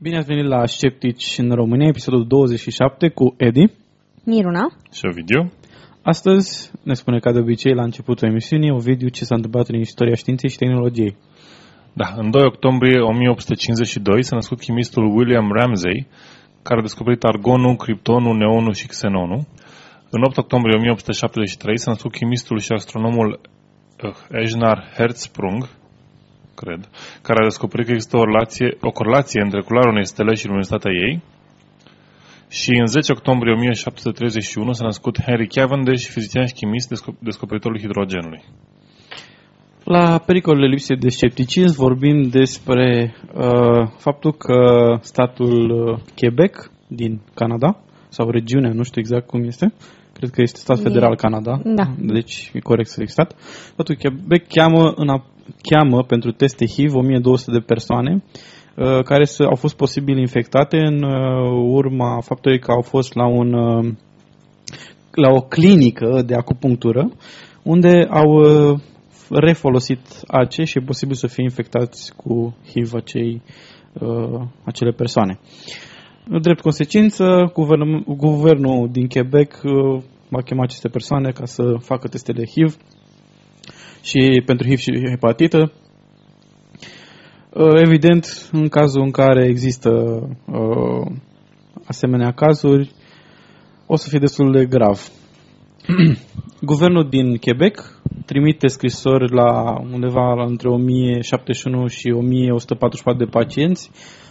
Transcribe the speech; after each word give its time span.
Bine 0.00 0.16
ați 0.16 0.26
venit 0.26 0.44
la 0.44 0.66
Sceptici 0.66 1.38
în 1.38 1.50
România, 1.50 1.86
episodul 1.86 2.26
27 2.26 3.08
cu 3.08 3.34
Edi. 3.36 3.64
Miruna. 4.24 4.66
Și 4.92 5.06
Ovidiu. 5.06 5.52
Astăzi 6.02 6.70
ne 6.82 6.94
spune 6.94 7.18
ca 7.18 7.32
de 7.32 7.38
obicei 7.38 7.74
la 7.74 7.82
începutul 7.82 8.28
emisiunii 8.28 8.70
Ovidiu 8.70 9.08
ce 9.08 9.24
s-a 9.24 9.34
întâmplat 9.34 9.68
în 9.68 9.78
istoria 9.78 10.14
științei 10.14 10.50
și 10.50 10.56
tehnologiei. 10.56 11.16
Da, 11.92 12.14
în 12.16 12.30
2 12.30 12.42
octombrie 12.44 13.00
1852 13.00 14.22
s-a 14.22 14.34
născut 14.34 14.58
chimistul 14.58 15.16
William 15.16 15.52
Ramsay, 15.52 16.06
care 16.62 16.78
a 16.78 16.82
descoperit 16.82 17.22
argonul, 17.24 17.76
criptonul, 17.76 18.36
neonul 18.36 18.74
și 18.74 18.86
xenonul. 18.86 19.46
În 20.10 20.22
8 20.22 20.36
octombrie 20.36 20.76
1873 20.76 21.78
s-a 21.78 21.90
născut 21.90 22.12
chimistul 22.12 22.58
și 22.58 22.72
astronomul 22.72 23.40
uh, 24.02 24.14
Ejnar 24.30 24.92
Hertzsprung, 24.96 25.68
cred, 26.62 26.80
care 27.26 27.38
a 27.40 27.48
descoperit 27.50 27.86
că 27.86 27.92
există 27.92 28.16
o, 28.16 28.24
relație, 28.24 28.68
o 28.80 28.90
corelație 28.90 29.40
între 29.40 29.60
culoarea 29.60 29.92
unei 29.94 30.06
stele 30.12 30.34
și 30.34 30.46
luminositatea 30.46 30.92
ei. 31.06 31.14
Și 32.48 32.70
în 32.82 32.86
10 32.86 33.12
octombrie 33.12 33.52
1731 33.52 34.72
s-a 34.72 34.84
născut 34.84 35.22
Henry 35.22 35.46
Cavendish, 35.46 36.04
fizician 36.14 36.46
și 36.46 36.52
chimist, 36.52 36.88
desco- 36.94 37.18
descoperitorul 37.18 37.80
hidrogenului. 37.80 38.42
La 39.84 40.18
pericolele 40.18 40.66
lipsei 40.66 40.96
de 40.96 41.08
scepticism 41.08 41.76
vorbim 41.76 42.22
despre 42.22 43.14
uh, 43.34 43.88
faptul 43.96 44.32
că 44.32 44.58
statul 45.00 45.70
uh, 45.70 45.98
Quebec 46.16 46.70
din 46.88 47.20
Canada, 47.34 47.80
sau 48.08 48.30
regiunea, 48.30 48.72
nu 48.72 48.82
știu 48.82 49.00
exact 49.00 49.26
cum 49.26 49.42
este, 49.44 49.72
cred 50.18 50.30
că 50.30 50.42
este 50.42 50.58
stat 50.58 50.78
federal 50.78 51.16
Canada, 51.16 51.60
Da. 51.64 51.86
deci 51.98 52.50
e 52.54 52.58
corect 52.58 52.88
să 52.88 53.02
stat. 53.06 53.34
Statul 53.72 53.96
Quebec 53.96 54.48
cheamă, 54.48 54.92
în 54.96 55.08
a, 55.08 55.24
cheamă 55.62 56.02
pentru 56.02 56.30
teste 56.32 56.66
HIV 56.66 56.94
1200 56.94 57.50
de 57.50 57.64
persoane 57.66 58.22
uh, 58.76 59.02
care 59.04 59.24
să, 59.24 59.42
au 59.42 59.54
fost 59.54 59.76
posibil 59.76 60.18
infectate 60.18 60.76
în 60.76 61.02
uh, 61.02 61.74
urma 61.78 62.20
faptului 62.20 62.58
că 62.58 62.70
au 62.70 62.82
fost 62.82 63.14
la 63.14 63.26
un 63.26 63.52
uh, 63.52 63.92
la 65.10 65.30
o 65.30 65.40
clinică 65.40 66.22
de 66.26 66.34
acupunctură 66.34 67.10
unde 67.62 68.06
au 68.10 68.30
uh, 68.30 68.78
refolosit 69.30 70.00
AC 70.26 70.52
și 70.52 70.78
e 70.78 70.80
posibil 70.86 71.14
să 71.14 71.26
fie 71.26 71.42
infectați 71.42 72.12
cu 72.16 72.56
HIV 72.72 72.94
acei, 72.94 73.42
uh, 74.00 74.40
acele 74.64 74.90
persoane. 74.90 75.38
Drept 76.40 76.60
consecință, 76.60 77.50
guvernul, 77.54 78.04
guvernul 78.06 78.88
din 78.92 79.06
Quebec 79.06 79.60
uh, 79.64 80.02
va 80.28 80.42
chema 80.42 80.62
aceste 80.62 80.88
persoane 80.88 81.30
ca 81.30 81.44
să 81.44 81.62
facă 81.80 82.08
testele 82.08 82.44
HIV 82.46 82.76
și 84.02 84.42
pentru 84.46 84.66
HIV 84.66 84.78
și 84.78 85.08
hepatită. 85.08 85.72
Uh, 87.52 87.80
Evident, 87.84 88.48
în 88.52 88.68
cazul 88.68 89.02
în 89.02 89.10
care 89.10 89.46
există 89.46 89.90
uh, 90.46 91.12
asemenea 91.86 92.32
cazuri, 92.32 92.90
o 93.86 93.96
să 93.96 94.08
fie 94.08 94.18
destul 94.18 94.52
de 94.52 94.64
grav. 94.64 95.08
Guvernul 96.70 97.08
din 97.08 97.36
Quebec 97.36 98.00
trimite 98.26 98.66
scrisori 98.66 99.34
la 99.34 99.80
undeva 99.92 100.34
la 100.34 100.44
între 100.44 100.68
1071 100.68 101.86
și 101.86 102.10
1144 102.10 103.24
de 103.24 103.30
pacienți 103.30 103.90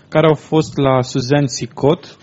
care 0.10 0.28
au 0.28 0.34
fost 0.36 0.78
la 0.78 1.02
Suzanne 1.02 1.48
Sicot 1.48 2.18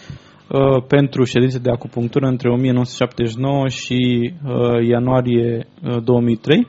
uh, 0.48 0.82
pentru 0.88 1.24
ședințe 1.24 1.58
de 1.58 1.70
acupunctură 1.70 2.26
între 2.26 2.50
1979 2.50 3.68
și 3.68 4.32
uh, 4.44 4.86
ianuarie 4.88 5.66
uh, 5.82 6.02
2003. 6.02 6.66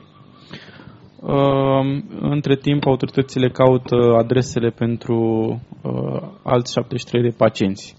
Uh, 1.20 2.02
între 2.20 2.56
timp, 2.56 2.86
autoritățile 2.86 3.48
caută 3.48 3.96
adresele 4.18 4.70
pentru 4.70 5.16
uh, 5.82 6.22
alți 6.42 6.72
73 6.72 7.22
de 7.22 7.34
pacienți. 7.36 7.96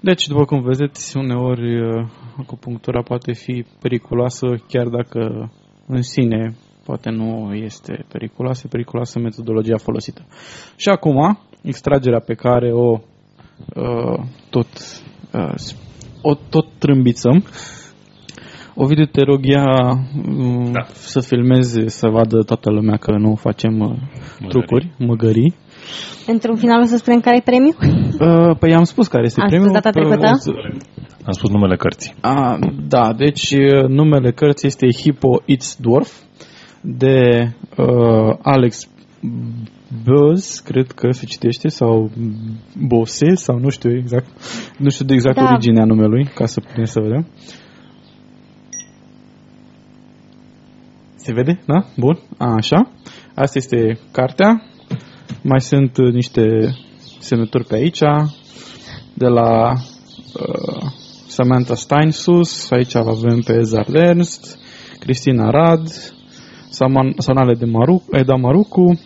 Deci, 0.00 0.26
după 0.26 0.44
cum 0.44 0.62
vedeți, 0.62 1.16
uneori 1.16 1.80
uh, 1.80 2.06
acupunctura 2.38 3.02
poate 3.02 3.32
fi 3.32 3.64
periculoasă, 3.80 4.46
chiar 4.68 4.86
dacă 4.86 5.52
în 5.86 6.02
sine 6.02 6.56
poate 6.84 7.10
nu 7.10 7.54
este 7.54 8.04
periculoasă, 8.08 8.62
e 8.66 8.68
periculoasă 8.70 9.18
metodologia 9.18 9.76
folosită. 9.76 10.26
Și 10.76 10.88
acum, 10.88 11.38
extragerea 11.62 12.20
pe 12.20 12.34
care 12.34 12.72
o 12.72 12.98
uh, 13.74 14.24
tot, 14.50 14.66
uh, 15.32 15.54
o 16.22 16.34
tot 16.50 16.66
trâmbițăm, 16.78 17.44
Ovidiu, 18.76 19.04
te 19.04 19.22
rog 19.24 19.40
ea 19.42 19.64
uh, 20.28 20.70
Da. 20.72 20.82
să 20.92 21.20
filmeze, 21.20 21.88
să 21.88 22.08
vadă 22.08 22.42
toată 22.42 22.70
lumea 22.70 22.96
că 22.96 23.12
nu 23.18 23.34
facem 23.34 23.78
uh, 23.80 24.48
trucuri, 24.48 24.90
măgării. 24.98 25.54
Într-un 26.26 26.56
final 26.56 26.80
o 26.80 26.84
să 26.84 26.96
spunem 26.96 27.20
care 27.20 27.36
e 27.36 27.40
premiu? 27.44 27.74
Uh, 28.20 28.56
păi 28.58 28.74
am 28.74 28.84
spus 28.84 29.06
care 29.08 29.24
este 29.24 29.40
Am 29.40 29.46
premiul. 29.48 29.68
spus 29.68 29.82
data 29.82 29.98
Pe- 29.98 30.06
trecută? 30.06 30.30
o 30.32 30.38
să- 30.38 30.50
Am 31.24 31.32
spus 31.32 31.50
numele 31.50 31.76
cărții. 31.76 32.14
A, 32.20 32.58
da, 32.88 33.12
deci 33.12 33.50
uh, 33.50 33.88
numele 33.88 34.32
cărții 34.32 34.68
este 34.68 34.86
Hippo 35.02 35.42
Eats 35.46 35.76
Dwarf 35.80 36.12
de 36.80 37.48
uh, 37.76 38.36
Alex 38.42 38.88
Buzz, 40.02 40.58
cred 40.58 40.90
că 40.92 41.10
se 41.10 41.24
citește, 41.24 41.68
sau 41.68 42.10
Bose, 42.86 43.34
sau 43.34 43.58
nu 43.58 43.68
știu 43.68 43.96
exact, 43.96 44.26
nu 44.78 44.90
știu 44.90 45.04
de 45.04 45.14
exact 45.14 45.36
Da. 45.36 45.42
originea 45.42 45.84
numelui, 45.84 46.24
ca 46.34 46.46
să 46.46 46.60
putem 46.60 46.84
să 46.84 47.00
vedem. 47.00 47.26
Se 51.16 51.32
vede? 51.32 51.60
Da? 51.66 51.84
Bun. 51.96 52.18
A, 52.38 52.52
așa. 52.52 52.90
Asta 53.34 53.58
este 53.58 53.98
cartea. 54.12 54.62
Mai 55.42 55.60
sunt 55.60 55.96
uh, 55.96 56.12
niște 56.12 56.74
semnături 57.18 57.64
pe 57.64 57.74
aici, 57.74 58.00
de 59.14 59.26
la 59.26 59.70
uh, 59.70 60.90
Samantha 61.26 61.74
Stein 61.74 62.10
sus, 62.10 62.70
aici 62.70 62.94
îl 62.94 63.08
avem 63.08 63.40
pe 63.40 63.52
Ezard 63.52 63.94
Ernst, 63.94 64.58
Cristina 64.98 65.50
Rad, 65.50 65.88
Saman, 66.68 67.14
Sanale 67.18 67.54
de 67.54 67.64
Maru, 67.64 68.04
Eda 68.12 68.34
Marucu, 68.34 69.00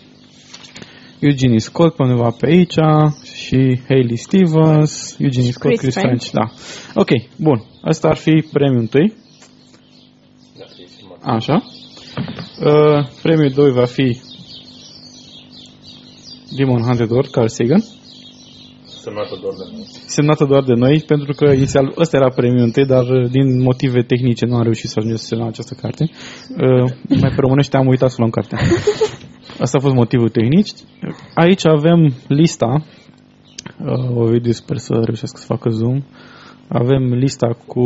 Eugenie 1.21 1.59
Scott 1.59 1.97
pe 1.97 2.03
undeva 2.03 2.31
pe 2.31 2.47
aici 2.47 2.75
și 3.35 3.81
Hailey 3.89 4.17
Stevens, 4.17 5.17
Eugenie 5.19 5.51
Scott, 5.51 5.77
Chris 5.77 5.81
Chris 5.81 5.95
French. 5.95 6.25
French, 6.25 6.55
da. 6.95 7.01
Ok, 7.01 7.09
bun. 7.37 7.65
Asta 7.83 8.09
ar 8.09 8.17
fi 8.17 8.47
premiul 8.53 8.81
întâi. 8.81 9.13
Așa. 11.23 11.63
Uh, 12.65 13.07
premiul 13.23 13.51
2 13.55 13.73
va 13.73 13.85
fi 13.85 14.21
Demon 16.57 16.83
Hunted 16.83 17.11
World, 17.11 17.31
Carl 17.31 17.47
Sagan 17.47 17.85
Semnată 18.85 19.39
doar 19.43 19.55
de 19.55 19.65
noi. 19.73 19.87
semnată 20.07 20.45
doar 20.45 20.63
de 20.63 20.73
noi, 20.73 21.05
pentru 21.07 21.33
că 21.33 21.45
inițial 21.45 21.93
ăsta 21.97 22.17
era 22.17 22.29
premiul 22.29 22.65
întâi, 22.65 22.87
dar 22.87 23.05
uh, 23.09 23.31
din 23.31 23.63
motive 23.63 24.03
tehnice 24.03 24.47
nu 24.47 24.57
am 24.57 24.63
reușit 24.63 24.89
să 24.89 24.95
ajungem 24.97 25.19
să 25.19 25.27
semnăm 25.27 25.47
această 25.47 25.75
carte. 25.81 26.11
Uh, 26.51 26.91
mai 27.09 27.31
pe 27.35 27.41
românește 27.41 27.77
am 27.77 27.87
uitat 27.87 28.11
să 28.11 28.17
luăm 28.19 28.31
cartea. 28.31 28.59
Asta 29.59 29.79
a 29.79 29.81
fost 29.81 29.95
motivul 29.95 30.29
tehnic. 30.29 30.67
Aici 31.35 31.67
avem 31.67 32.15
lista. 32.29 32.85
Uh, 33.85 34.17
Ovidiu 34.17 34.53
sper 34.53 34.77
să 34.77 34.93
reușesc 34.93 35.37
să 35.37 35.45
facă 35.47 35.71
zoom. 35.71 36.03
Avem 36.69 37.13
lista 37.13 37.57
cu 37.67 37.85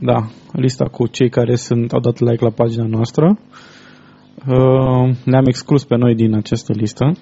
da, 0.00 0.28
lista 0.52 0.84
cu 0.84 1.06
cei 1.06 1.28
care 1.28 1.54
sunt, 1.54 1.92
au 1.92 2.00
dat 2.00 2.18
like 2.18 2.44
la 2.44 2.50
pagina 2.50 2.86
noastră. 2.86 3.38
Uh, 4.46 5.16
le-am 5.24 5.46
exclus 5.46 5.84
pe 5.84 5.96
noi 5.96 6.14
din 6.14 6.34
această 6.34 6.72
listă 6.72 7.16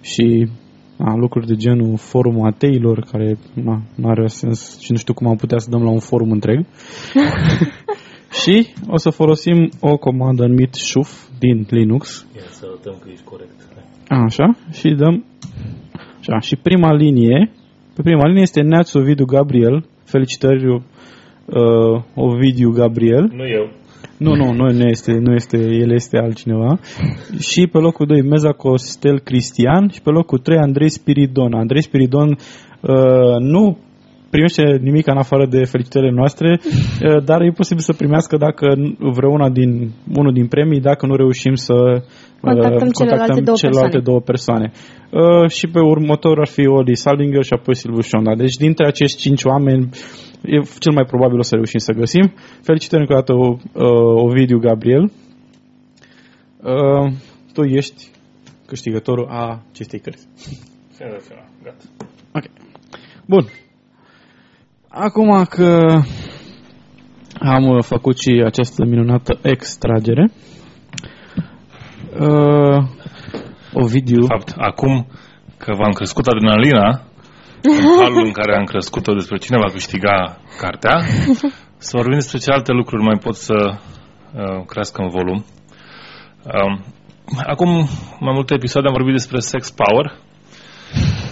și 0.00 0.48
a, 0.98 1.14
lucruri 1.14 1.46
de 1.46 1.54
genul 1.54 1.96
forumul 1.96 2.46
ateilor, 2.46 3.00
care 3.10 3.38
na, 3.54 3.82
nu 3.94 4.08
are 4.08 4.26
sens 4.26 4.78
și 4.78 4.92
nu 4.92 4.98
știu 4.98 5.14
cum 5.14 5.26
am 5.26 5.36
putea 5.36 5.58
să 5.58 5.70
dăm 5.70 5.82
la 5.82 5.90
un 5.90 5.98
forum 5.98 6.30
întreg. 6.30 6.58
și 8.32 8.66
o 8.88 8.96
să 8.96 9.10
folosim 9.10 9.70
o 9.80 9.96
comandă 9.96 10.46
numit 10.46 10.74
shuf 10.74 11.28
din 11.38 11.66
Linux. 11.70 12.26
Ia 12.36 12.42
să 12.50 12.64
arătăm 12.68 12.94
că 13.02 13.08
ești 13.12 13.24
corect. 13.24 13.56
Așa, 14.08 14.56
și 14.72 14.88
dăm 14.88 15.24
Așa, 16.22 16.38
și 16.38 16.56
prima 16.56 16.92
linie, 16.92 17.50
pe 17.94 18.02
prima 18.02 18.26
linie 18.26 18.42
este 18.42 18.60
Neațu 18.60 18.98
Ovidiu 18.98 19.24
Gabriel, 19.24 19.84
Felicitări 20.04 20.66
uh, 20.66 20.82
Ovidiu 22.14 22.70
Gabriel. 22.70 23.30
Nu 23.34 23.46
eu. 23.46 23.70
Nu, 24.16 24.34
nu, 24.34 24.52
nu, 24.52 24.70
nu 24.70 24.86
este, 24.86 25.12
nu 25.12 25.32
este, 25.34 25.56
el 25.56 25.92
este 25.92 26.18
altcineva. 26.18 26.78
Și 27.38 27.66
pe 27.66 27.78
locul 27.78 28.06
2 28.06 28.22
Meza 28.22 28.52
Costel 28.52 29.20
Cristian 29.20 29.88
și 29.88 30.02
pe 30.02 30.10
locul 30.10 30.38
3 30.38 30.58
Andrei 30.58 30.90
Spiridon. 30.90 31.54
Andrei 31.54 31.82
Spiridon 31.82 32.28
uh, 32.28 33.36
nu 33.38 33.78
primește 34.34 34.62
nimic 34.88 35.06
în 35.06 35.16
afară 35.24 35.46
de 35.46 35.64
felicitările 35.64 36.12
noastre, 36.20 36.48
uh, 36.62 37.24
dar 37.28 37.40
e 37.40 37.60
posibil 37.60 37.82
să 37.82 37.92
primească 37.92 38.36
dacă 38.36 38.66
vreuna 38.98 39.48
din, 39.58 39.70
unul 40.20 40.32
din 40.32 40.46
premii, 40.46 40.80
dacă 40.80 41.06
nu 41.06 41.14
reușim 41.16 41.54
să 41.54 41.76
Contactăm 42.40 42.86
uh, 42.86 42.94
celelalte 42.98 43.40
două 43.40 43.56
celelalte 43.56 43.98
persoane. 43.98 44.08
două 44.10 44.20
persoane. 44.20 44.72
Uh, 45.10 45.50
și 45.50 45.66
pe 45.66 45.80
următor 45.80 46.38
ar 46.40 46.46
fi 46.46 46.66
Oli 46.66 46.96
Saldinger 46.96 47.44
și 47.44 47.52
apoi 47.52 47.76
Silviu 47.76 48.00
Șonda. 48.00 48.34
Deci 48.34 48.54
dintre 48.54 48.86
acești 48.86 49.20
cinci 49.20 49.44
oameni 49.44 49.88
e 50.42 50.56
cel 50.78 50.92
mai 50.92 51.04
probabil 51.04 51.38
o 51.38 51.42
să 51.42 51.54
reușim 51.54 51.78
să 51.78 51.92
găsim. 51.92 52.32
Felicitări 52.62 53.00
încă 53.00 53.12
o 53.12 53.16
dată 53.16 53.32
uh, 53.32 53.58
Ovidiu 54.24 54.58
Gabriel. 54.58 55.10
Uh, 56.62 57.12
tu 57.52 57.62
ești 57.62 58.10
câștigătorul 58.66 59.26
a 59.30 59.62
acestei 59.72 59.98
cărți. 59.98 60.26
Senzațional. 60.90 61.48
Gata. 61.62 61.84
Ok. 62.32 62.44
Bun. 63.26 63.44
Acum 64.94 65.44
că 65.44 66.02
am 67.38 67.64
uh, 67.64 67.82
făcut 67.82 68.18
și 68.18 68.42
această 68.44 68.84
minunată 68.84 69.38
extragere, 69.42 70.32
uh, 72.20 72.84
Ovidiu, 73.72 74.20
De 74.20 74.26
fapt, 74.26 74.54
acum 74.56 75.06
că 75.56 75.74
v-am 75.76 75.92
crescut 75.92 76.26
adrenalina, 76.26 77.02
în 77.62 77.98
halul 78.00 78.24
în 78.24 78.32
care 78.32 78.56
am 78.56 78.64
crescut-o 78.64 79.14
despre 79.14 79.36
cine 79.36 79.58
va 79.58 79.72
câștiga 79.72 80.38
cartea, 80.58 81.00
să 81.86 81.96
vorbim 81.96 82.14
despre 82.14 82.38
ce 82.38 82.50
alte 82.50 82.72
lucruri 82.72 83.02
mai 83.02 83.18
pot 83.22 83.34
să 83.34 83.54
uh, 83.64 84.64
crească 84.66 85.02
în 85.02 85.08
volum. 85.08 85.44
Um, 86.44 86.84
acum 87.46 87.68
mai 88.20 88.32
multe 88.34 88.54
episoade 88.54 88.88
am 88.88 88.94
vorbit 88.94 89.14
despre 89.14 89.38
Sex 89.38 89.70
Power, 89.70 90.18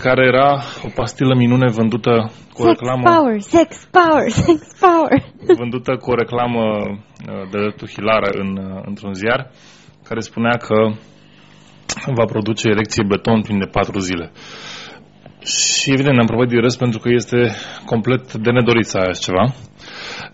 care 0.02 0.26
era 0.26 0.50
o 0.86 0.88
pastilă 0.94 1.34
minune 1.34 1.70
vândută 1.70 2.30
cu 2.54 2.62
o 2.62 2.66
Sex 2.66 2.78
reclamă 2.78 3.02
power, 3.02 3.40
sex 3.40 3.88
power, 3.98 4.30
sex 4.48 4.60
power. 4.86 5.18
vândută 5.56 5.96
cu 5.96 6.10
o 6.10 6.14
reclamă 6.14 6.62
uh, 6.62 7.50
de 7.50 7.58
dreptul 7.58 7.88
hilară 7.88 8.30
în, 8.32 8.50
uh, 8.56 8.82
într-un 8.84 9.12
ziar, 9.12 9.50
care 10.08 10.20
spunea 10.20 10.56
că 10.56 10.78
va 12.18 12.24
produce 12.24 12.68
erecție 12.68 13.04
beton 13.08 13.42
prin 13.42 13.58
de 13.58 13.66
patru 13.66 13.98
zile. 13.98 14.30
Și 15.44 15.92
evident 15.92 16.18
am 16.18 16.26
probat 16.26 16.48
de 16.48 16.56
râs 16.56 16.76
pentru 16.76 16.98
că 16.98 17.08
este 17.12 17.50
complet 17.84 18.32
de 18.32 18.50
nedorit 18.50 18.86
să 18.86 18.96
ai 18.98 19.08
așa 19.08 19.20
ceva. 19.20 19.44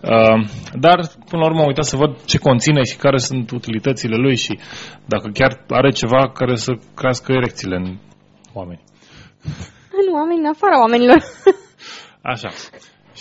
Uh, 0.01 0.47
dar, 0.73 0.97
până 1.29 1.41
la 1.41 1.47
urmă, 1.47 1.59
am 1.59 1.67
uitat 1.67 1.85
să 1.85 1.95
văd 1.95 2.25
ce 2.25 2.37
conține 2.37 2.83
și 2.83 2.95
care 2.95 3.17
sunt 3.17 3.51
utilitățile 3.51 4.15
lui 4.15 4.35
și 4.35 4.59
dacă 5.05 5.29
chiar 5.33 5.63
are 5.69 5.89
ceva 5.91 6.29
care 6.29 6.55
să 6.55 6.71
crească 6.95 7.31
erecțiile 7.31 7.75
în 7.75 7.97
oameni. 8.53 8.81
Nu, 10.05 10.13
oameni 10.19 10.39
în 10.39 10.51
afara 10.53 10.79
oamenilor. 10.79 11.19
Așa. 12.33 12.49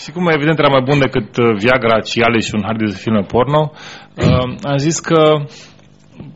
Și 0.01 0.11
cum 0.13 0.29
evident 0.29 0.59
era 0.59 0.75
mai 0.77 0.87
bun 0.89 0.99
decât 0.99 1.37
uh, 1.37 1.57
Viagra, 1.63 2.01
Cialis 2.01 2.47
și 2.47 2.55
un 2.55 2.63
hard 2.65 2.79
disk 2.79 2.95
de 2.95 3.03
filme 3.03 3.23
porno, 3.33 3.73
uh, 3.73 4.47
am 4.63 4.77
zis 4.77 4.99
că 4.99 5.21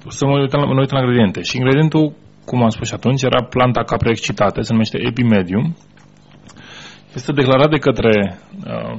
să 0.08 0.26
mă 0.26 0.38
uit, 0.40 0.52
la, 0.52 0.64
mă 0.64 0.80
uit 0.80 0.90
la 0.90 1.00
ingrediente. 1.00 1.40
Și 1.42 1.56
ingredientul, 1.56 2.14
cum 2.44 2.62
am 2.62 2.68
spus 2.68 2.86
și 2.86 2.94
atunci, 2.94 3.22
era 3.22 3.42
planta 3.44 3.82
capre 3.82 4.10
excitate, 4.10 4.60
se 4.62 4.72
numește 4.72 4.98
Epimedium. 5.10 5.76
Este 7.14 7.32
declarat 7.32 7.70
de 7.70 7.78
către 7.78 8.38
uh, 8.66 8.98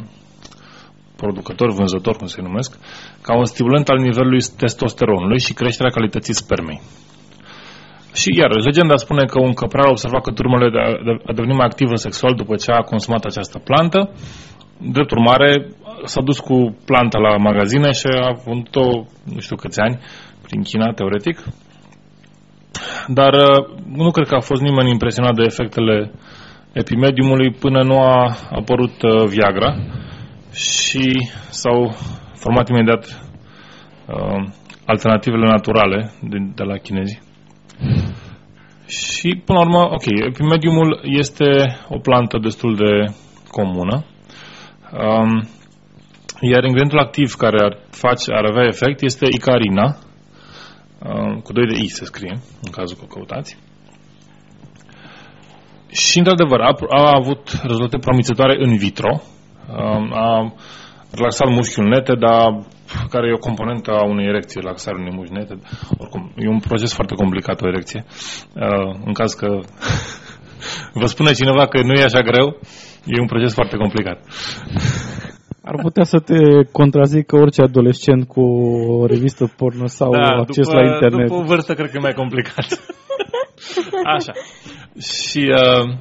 producător, 1.16 1.72
vânzător, 1.72 2.16
cum 2.16 2.28
se 2.28 2.42
numesc, 2.42 2.78
ca 3.22 3.38
un 3.38 3.46
stimulant 3.46 3.88
al 3.90 3.98
nivelului 3.98 4.44
testosteronului 4.58 5.40
și 5.40 5.54
creșterea 5.54 5.92
calității 5.92 6.34
spermei. 6.34 6.82
Și 8.14 8.30
iar, 8.40 8.52
legenda 8.56 8.96
spune 8.96 9.26
că 9.26 9.40
un 9.42 9.54
căprar 9.54 9.86
a 9.86 9.90
observat 9.90 10.22
că 10.22 10.32
turmele 10.32 10.70
de 10.70 10.80
a, 10.80 10.90
de 11.06 11.12
a 11.30 11.34
deveni 11.34 11.56
mai 11.56 11.66
activă 11.66 11.96
sexual 11.96 12.34
după 12.34 12.56
ce 12.56 12.72
a 12.72 12.82
consumat 12.82 13.24
această 13.26 13.60
plantă. 13.60 14.10
Drept 14.92 15.12
urmare, 15.12 15.68
s-a 16.04 16.22
dus 16.22 16.40
cu 16.40 16.78
planta 16.86 17.20
la 17.20 17.38
magazine 17.38 17.92
și 17.92 18.08
a 18.08 18.32
vândut-o 18.46 18.86
nu 19.34 19.40
știu 19.40 19.56
câți 19.56 19.80
ani 19.80 20.00
prin 20.42 20.62
China, 20.62 20.94
teoretic. 20.94 21.38
Dar 23.08 23.34
uh, 23.34 23.68
nu 23.86 24.12
cred 24.12 24.28
că 24.28 24.36
a 24.36 24.40
fost 24.40 24.62
nimeni 24.62 24.90
impresionat 24.90 25.36
de 25.36 25.44
efectele 25.46 26.12
epimediumului 26.74 27.52
până 27.52 27.84
nu 27.84 28.00
a 28.00 28.36
apărut 28.52 29.02
uh, 29.02 29.28
Viagra 29.28 29.76
și 30.54 31.30
s-au 31.50 31.96
format 32.34 32.70
imediat 32.70 33.04
uh, 34.08 34.48
alternativele 34.86 35.46
naturale 35.46 36.12
de, 36.22 36.38
de 36.56 36.64
la 36.64 36.78
chinezi. 36.78 37.22
Și, 38.88 39.42
până 39.46 39.60
la 39.60 39.66
urmă, 39.66 39.94
ok, 39.94 40.06
epimediumul 40.06 41.00
este 41.04 41.78
o 41.90 42.00
plantă 42.00 42.38
destul 42.38 42.76
de 42.76 43.14
comună, 43.48 44.06
um, 44.92 45.48
iar 46.42 46.64
ingredientul 46.64 47.00
activ 47.00 47.34
care 47.34 47.58
ar, 47.64 47.78
face, 47.90 48.32
ar 48.34 48.46
avea 48.46 48.66
efect 48.68 49.02
este 49.02 49.28
icarina, 49.32 49.98
um, 51.06 51.40
cu 51.40 51.54
2 51.54 51.66
de 51.66 51.82
I 51.82 51.88
se 51.88 52.06
scrie, 52.06 52.40
în 52.64 52.72
cazul 52.72 52.98
că 52.98 53.04
o 53.04 53.14
căutați. 53.14 53.58
Și, 55.88 56.18
într-adevăr, 56.18 56.60
a, 56.60 56.76
a 56.90 57.12
avut 57.16 57.60
rezultate 57.64 57.98
promițătoare 57.98 58.56
în 58.60 58.78
vitro, 58.78 59.22
um, 59.70 60.14
a 60.14 60.54
relaxat 61.12 61.50
mușchiul 61.50 61.88
nete, 61.88 62.16
dar 62.16 62.66
care 63.10 63.28
e 63.28 63.40
o 63.40 63.48
componentă 63.48 63.92
a 63.92 64.04
unei 64.04 64.28
erecții, 64.28 64.62
relaxarea 64.62 65.02
unei 65.02 65.16
mușchi 65.16 65.34
nete. 65.34 65.56
Oricum, 65.98 66.32
e 66.36 66.48
un 66.48 66.60
proces 66.60 66.94
foarte 66.94 67.16
complicat 67.16 67.62
o 67.62 67.68
erecție. 67.68 68.06
Uh, 68.56 68.96
în 69.06 69.14
caz 69.14 69.34
că 69.34 69.60
vă 71.02 71.06
spune 71.06 71.32
cineva 71.32 71.68
că 71.68 71.82
nu 71.82 71.94
e 71.94 72.04
așa 72.04 72.22
greu, 72.22 72.48
e 73.06 73.20
un 73.20 73.28
proces 73.28 73.54
foarte 73.54 73.76
complicat. 73.78 74.20
ar 75.64 75.76
putea 75.82 76.04
să 76.04 76.20
te 76.20 76.40
contrazică 76.72 77.36
orice 77.36 77.62
adolescent 77.62 78.28
cu 78.28 78.42
o 78.42 79.06
revistă 79.06 79.54
porno 79.58 79.88
sau 79.88 80.12
acces 80.14 80.68
după, 80.68 80.80
la 80.80 80.86
internet. 80.94 81.28
După 81.28 81.42
o 81.42 81.44
vârstă, 81.44 81.74
cred 81.74 81.90
că 81.90 81.98
e 81.98 82.08
mai 82.08 82.14
complicat. 82.14 82.68
Așa. 84.16 84.32
Și, 85.00 85.40
uh, 85.40 85.94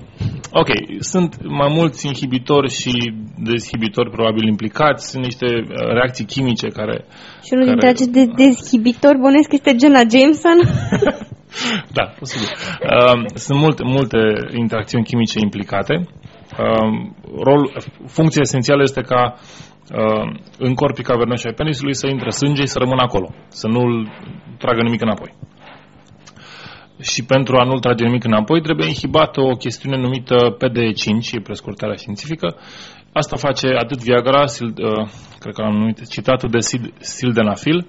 ok, 0.51 0.69
sunt 0.99 1.37
mai 1.45 1.73
mulți 1.75 2.07
inhibitori 2.07 2.71
și 2.73 3.15
deshibitori 3.37 4.11
probabil 4.11 4.49
implicați, 4.49 5.11
sunt 5.11 5.25
niște 5.25 5.47
uh, 5.47 5.93
reacții 5.93 6.25
chimice 6.25 6.69
care... 6.69 7.05
Și 7.45 7.53
unul 7.53 7.65
care... 7.65 7.71
dintre 7.71 7.89
acești 7.89 8.13
de- 8.13 8.45
deshibitori 8.45 9.19
bănesc 9.19 9.49
că 9.49 9.55
este 9.55 9.77
Jenna 9.81 10.03
Jameson. 10.13 10.59
Da, 11.93 12.05
posibil. 12.19 12.49
Uh, 12.49 13.25
sunt 13.35 13.59
multe, 13.59 13.83
multe 13.85 14.19
interacțiuni 14.55 15.05
chimice 15.05 15.39
implicate. 15.39 15.95
Uh, 16.59 17.11
rol, 17.43 17.73
funcția 18.07 18.41
esențială 18.45 18.83
este 18.83 19.01
ca 19.01 19.35
uh, 19.35 20.37
în 20.59 20.75
corpii 20.75 21.05
cavernoși 21.05 21.47
ai 21.47 21.53
penisului 21.53 21.95
să 21.95 22.07
intre 22.07 22.31
sânge 22.31 22.61
și 22.61 22.69
să 22.69 22.79
rămână 22.79 23.03
acolo, 23.03 23.35
să 23.49 23.67
nu-l 23.69 24.09
tragă 24.59 24.83
nimic 24.83 25.01
înapoi. 25.01 25.35
Și 27.01 27.25
pentru 27.25 27.57
a 27.57 27.65
nu-l 27.65 27.79
trage 27.79 28.05
nimic 28.05 28.25
înapoi, 28.25 28.61
trebuie 28.61 28.87
inhibată 28.87 29.41
o 29.41 29.57
chestiune 29.57 29.97
numită 29.97 30.57
PDE5, 30.57 31.33
e 31.33 31.41
prescurtarea 31.41 31.95
științifică. 31.95 32.57
Asta 33.13 33.37
face 33.37 33.67
atât 33.79 33.99
Viagra, 34.03 34.47
sil, 34.55 34.69
uh, 34.77 35.09
cred 35.39 35.55
că 35.55 35.63
l-am 35.63 35.77
numit 35.77 36.09
citatul 36.09 36.49
de 36.51 36.61
sil, 36.69 36.83
sildenafil, 36.99 37.87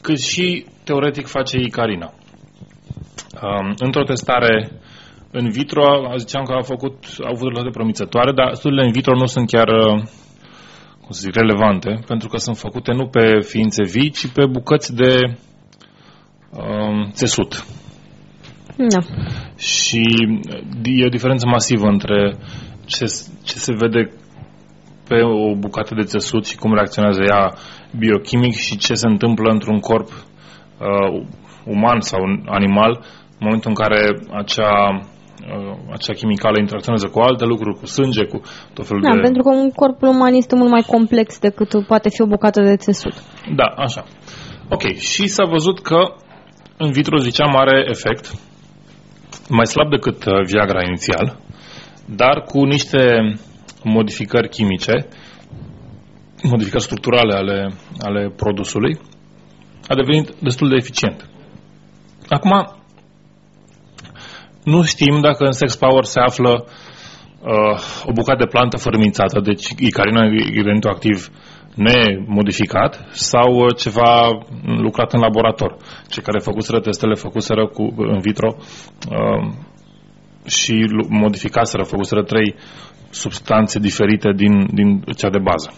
cât 0.00 0.18
și 0.20 0.64
teoretic 0.84 1.26
face 1.26 1.56
Icarina. 1.58 2.12
Um, 3.42 3.74
într-o 3.78 4.02
testare 4.02 4.70
în 5.30 5.50
vitro, 5.50 6.14
ziceam 6.16 6.44
că 6.44 6.52
a 6.52 6.62
făcut, 6.62 6.94
au 7.24 7.32
avut 7.32 7.48
rezultate 7.48 7.70
promițătoare, 7.70 8.32
dar 8.32 8.54
studiile 8.54 8.84
în 8.86 8.92
vitro 8.92 9.14
nu 9.14 9.26
sunt 9.26 9.50
chiar 9.50 9.68
uh, 9.68 10.02
cum 11.00 11.10
să 11.10 11.20
zic, 11.20 11.34
relevante, 11.34 11.98
pentru 12.06 12.28
că 12.28 12.36
sunt 12.36 12.56
făcute 12.56 12.92
nu 12.92 13.06
pe 13.06 13.40
ființe 13.40 13.82
vii, 13.82 14.10
ci 14.10 14.26
pe 14.26 14.46
bucăți 14.46 14.94
de 14.94 15.36
um, 16.50 17.10
țesut. 17.12 17.64
Da. 18.88 19.00
Și 19.56 20.02
e 20.84 21.04
o 21.04 21.08
diferență 21.16 21.46
masivă 21.46 21.86
între 21.86 22.36
ce, 22.84 23.04
ce 23.42 23.56
se 23.58 23.72
vede 23.78 24.10
pe 25.08 25.20
o 25.22 25.54
bucată 25.54 25.94
de 25.94 26.02
țesut 26.02 26.46
și 26.46 26.56
cum 26.56 26.74
reacționează 26.74 27.22
ea 27.22 27.54
biochimic 27.98 28.54
și 28.54 28.76
ce 28.76 28.94
se 28.94 29.06
întâmplă 29.06 29.50
într-un 29.50 29.80
corp 29.80 30.08
uh, 30.08 31.22
uman 31.64 32.00
sau 32.00 32.20
animal 32.46 32.92
în 33.30 33.48
momentul 33.48 33.70
în 33.70 33.76
care 33.82 34.00
acea, 34.32 34.72
uh, 34.94 35.76
acea 35.92 36.12
chimicală 36.12 36.56
interacționează 36.58 37.08
cu 37.08 37.18
alte 37.18 37.44
lucruri, 37.44 37.78
cu 37.78 37.86
sânge, 37.86 38.24
cu 38.24 38.40
tot 38.74 38.86
felul 38.86 39.02
da, 39.02 39.14
de... 39.14 39.20
pentru 39.20 39.42
că 39.42 39.48
un 39.48 39.70
corpul 39.70 40.08
uman 40.08 40.34
este 40.34 40.54
mult 40.56 40.70
mai 40.70 40.84
complex 40.86 41.38
decât 41.38 41.86
poate 41.86 42.08
fi 42.08 42.22
o 42.22 42.26
bucată 42.26 42.60
de 42.62 42.76
țesut. 42.76 43.14
Da, 43.54 43.64
așa. 43.76 44.04
Ok, 44.68 44.82
și 44.82 45.26
s-a 45.26 45.44
văzut 45.44 45.80
că 45.80 46.14
în 46.76 46.90
vitro, 46.90 47.16
ziceam, 47.16 47.56
are 47.56 47.84
efect 47.88 48.32
mai 49.48 49.66
slab 49.66 49.90
decât 49.90 50.24
uh, 50.24 50.32
Viagra 50.46 50.82
inițial, 50.86 51.38
dar 52.06 52.42
cu 52.42 52.64
niște 52.64 53.34
modificări 53.84 54.48
chimice, 54.48 55.06
modificări 56.42 56.82
structurale 56.82 57.34
ale, 57.34 57.72
ale 58.00 58.32
produsului, 58.36 58.98
a 59.88 59.94
devenit 59.94 60.30
destul 60.40 60.68
de 60.68 60.74
eficient. 60.76 61.28
Acum, 62.28 62.76
nu 64.64 64.82
știm 64.82 65.20
dacă 65.20 65.44
în 65.44 65.52
Sex 65.52 65.76
Power 65.76 66.04
se 66.04 66.20
află 66.20 66.64
uh, 67.42 67.80
o 68.04 68.12
bucată 68.12 68.44
de 68.44 68.50
plantă 68.50 68.76
fărâmițată, 68.76 69.40
deci 69.40 69.68
icarina 69.78 70.24
ingredientul 70.24 70.90
activ 70.90 71.30
nemodificat 71.74 73.08
sau 73.10 73.54
uh, 73.54 73.76
ceva 73.76 74.38
lucrat 74.64 75.12
în 75.12 75.20
laborator. 75.20 75.76
Cei 76.08 76.22
care 76.22 76.38
făcuseră 76.38 76.80
testele 76.80 77.14
făcuseră 77.14 77.66
cu, 77.66 77.94
în 77.96 78.18
vitro 78.20 78.56
uh, 79.10 79.52
și 80.46 80.86
modificaseră, 81.08 81.82
făcuseră 81.82 82.22
trei 82.22 82.54
substanțe 83.10 83.78
diferite 83.78 84.32
din, 84.36 84.66
din 84.74 85.04
cea 85.16 85.30
de 85.30 85.38
bază. 85.38 85.72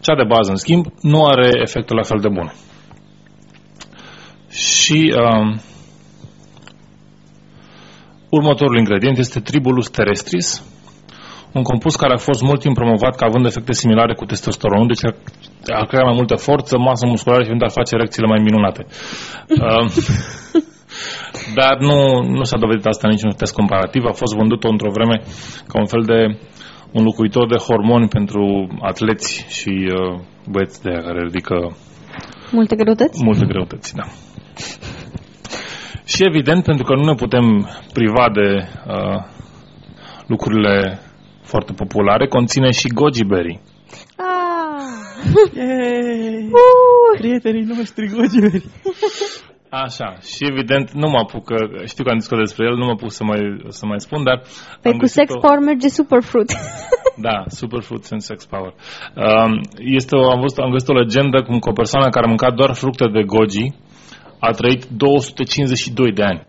Cea 0.00 0.14
de 0.14 0.24
bază, 0.24 0.50
în 0.50 0.56
schimb, 0.56 0.86
nu 1.00 1.26
are 1.26 1.50
efecte 1.54 1.94
la 1.94 2.02
fel 2.02 2.18
de 2.20 2.28
bune. 2.28 2.52
Și 4.50 5.14
uh, 5.16 5.56
următorul 8.30 8.78
ingredient 8.78 9.18
este 9.18 9.40
Tribulus 9.40 9.88
terrestris, 9.88 10.64
un 11.52 11.62
compus 11.62 11.96
care 11.96 12.12
a 12.12 12.16
fost 12.16 12.42
mult 12.42 12.60
timp 12.60 12.74
promovat 12.74 13.16
ca 13.16 13.26
având 13.26 13.46
efecte 13.46 13.72
similare 13.72 14.14
cu 14.14 14.24
testosteronul, 14.24 14.86
deci 14.86 15.04
ar 15.66 15.86
crea 15.86 16.04
mai 16.04 16.14
multă 16.14 16.34
forță, 16.34 16.78
masă 16.78 17.06
musculară 17.06 17.42
și 17.42 17.50
ar 17.58 17.70
face 17.70 17.94
erecțiile 17.94 18.28
mai 18.28 18.42
minunate. 18.42 18.86
Uh, 19.48 19.86
dar 21.58 21.78
nu, 21.78 22.22
nu 22.22 22.42
s-a 22.42 22.56
dovedit 22.56 22.86
asta 22.86 23.08
niciun 23.08 23.32
test 23.36 23.54
comparativ, 23.54 24.04
a 24.04 24.12
fost 24.12 24.34
vândut 24.34 24.64
într-o 24.64 24.90
vreme 24.90 25.22
ca 25.66 25.78
un 25.78 25.86
fel 25.86 26.02
de 26.02 26.38
un 26.92 27.04
locuitor 27.04 27.46
de 27.46 27.56
hormoni 27.56 28.08
pentru 28.08 28.68
atleți 28.80 29.46
și 29.48 29.72
uh, 29.92 30.20
băieți 30.50 30.82
de 30.82 30.90
care 30.90 31.22
ridică 31.22 31.76
multe 32.52 32.76
greutăți? 32.76 33.24
Multe 33.24 33.44
greutăți, 33.46 33.94
da. 33.94 34.02
Și 36.04 36.22
evident, 36.26 36.64
pentru 36.64 36.84
că 36.84 36.94
nu 36.94 37.04
ne 37.04 37.14
putem 37.14 37.68
priva 37.92 38.30
de 38.32 38.68
uh, 38.86 39.22
lucrurile 40.26 41.00
foarte 41.52 41.72
populare, 41.72 42.26
conține 42.26 42.70
și 42.70 42.88
goji 42.98 43.24
berry. 43.24 43.60
Ah. 44.16 44.50
Yay! 45.56 46.48
Uh. 46.58 47.18
Prietenii 47.18 47.70
noștri 47.74 48.12
goji 48.14 48.40
berry. 48.40 48.64
Așa, 49.86 50.08
și 50.32 50.42
evident 50.52 50.90
nu 51.02 51.08
mă 51.10 51.18
apuc, 51.18 51.44
știu 51.86 52.04
că 52.04 52.10
am 52.10 52.18
discutat 52.18 52.44
despre 52.44 52.66
el, 52.68 52.76
nu 52.76 52.84
mă 52.84 52.90
apuc 52.90 53.12
să 53.12 53.24
mai, 53.24 53.40
să 53.68 53.86
mai 53.86 54.00
spun, 54.00 54.20
dar... 54.24 54.42
Păi 54.82 54.98
cu 54.98 55.06
Sex 55.06 55.34
o... 55.34 55.38
Power 55.38 55.58
merge 55.58 55.88
Superfruit. 55.88 56.50
da, 57.26 57.36
Superfruit 57.46 58.04
în 58.10 58.18
Sex 58.18 58.44
Power. 58.44 58.72
Um, 58.72 59.52
este 59.98 60.16
o, 60.16 60.30
am, 60.30 60.40
văzut, 60.40 60.58
am 60.58 60.70
găsit 60.70 60.88
o 60.88 61.00
legendă 61.02 61.42
cum 61.42 61.58
că 61.58 61.68
o 61.68 61.78
persoană 61.80 62.08
care 62.08 62.24
a 62.24 62.28
mâncat 62.28 62.54
doar 62.54 62.72
fructe 62.82 63.06
de 63.16 63.22
goji 63.22 63.66
a 64.38 64.50
trăit 64.50 64.84
252 64.84 66.12
de 66.12 66.22
ani. 66.22 66.46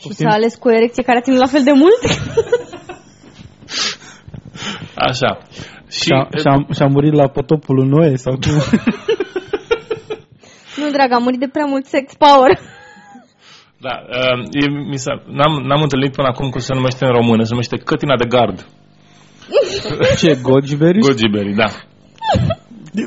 Și 0.00 0.12
s-a 0.12 0.28
ales 0.28 0.54
cu 0.54 0.68
o 0.68 0.72
erecție 0.72 1.02
care 1.02 1.18
a 1.18 1.20
ținut 1.20 1.38
la 1.38 1.46
fel 1.54 1.64
de 1.64 1.72
mult? 1.72 2.02
Așa. 5.08 5.38
Și, 5.90 6.00
și-a, 6.04 6.28
și-a, 6.40 6.66
și-a 6.74 6.86
murit 6.86 7.12
la 7.12 7.28
potopul 7.28 7.74
lui 7.74 7.88
Noe 7.88 8.16
sau 8.16 8.32
cum? 8.32 8.52
nu, 10.80 10.90
dragă, 10.90 11.14
a 11.14 11.18
murit 11.18 11.40
de 11.40 11.48
prea 11.52 11.64
mult 11.64 11.84
sex 11.84 12.14
power. 12.14 12.58
Da, 13.86 13.94
uh, 14.08 14.38
e, 14.62 14.66
mi 14.90 14.98
s-a, 14.98 15.22
n-am, 15.26 15.52
n-am 15.66 15.82
întâlnit 15.82 16.12
până 16.12 16.28
acum 16.28 16.50
cum 16.50 16.60
se 16.60 16.74
numește 16.74 17.04
în 17.04 17.12
română, 17.12 17.42
se 17.42 17.50
numește 17.50 17.76
cătina 17.76 18.16
de 18.16 18.26
gard. 18.34 18.66
Ce, 20.20 20.38
gojiberry? 20.42 20.98
Gojiberry, 20.98 21.54
da. 21.54 21.68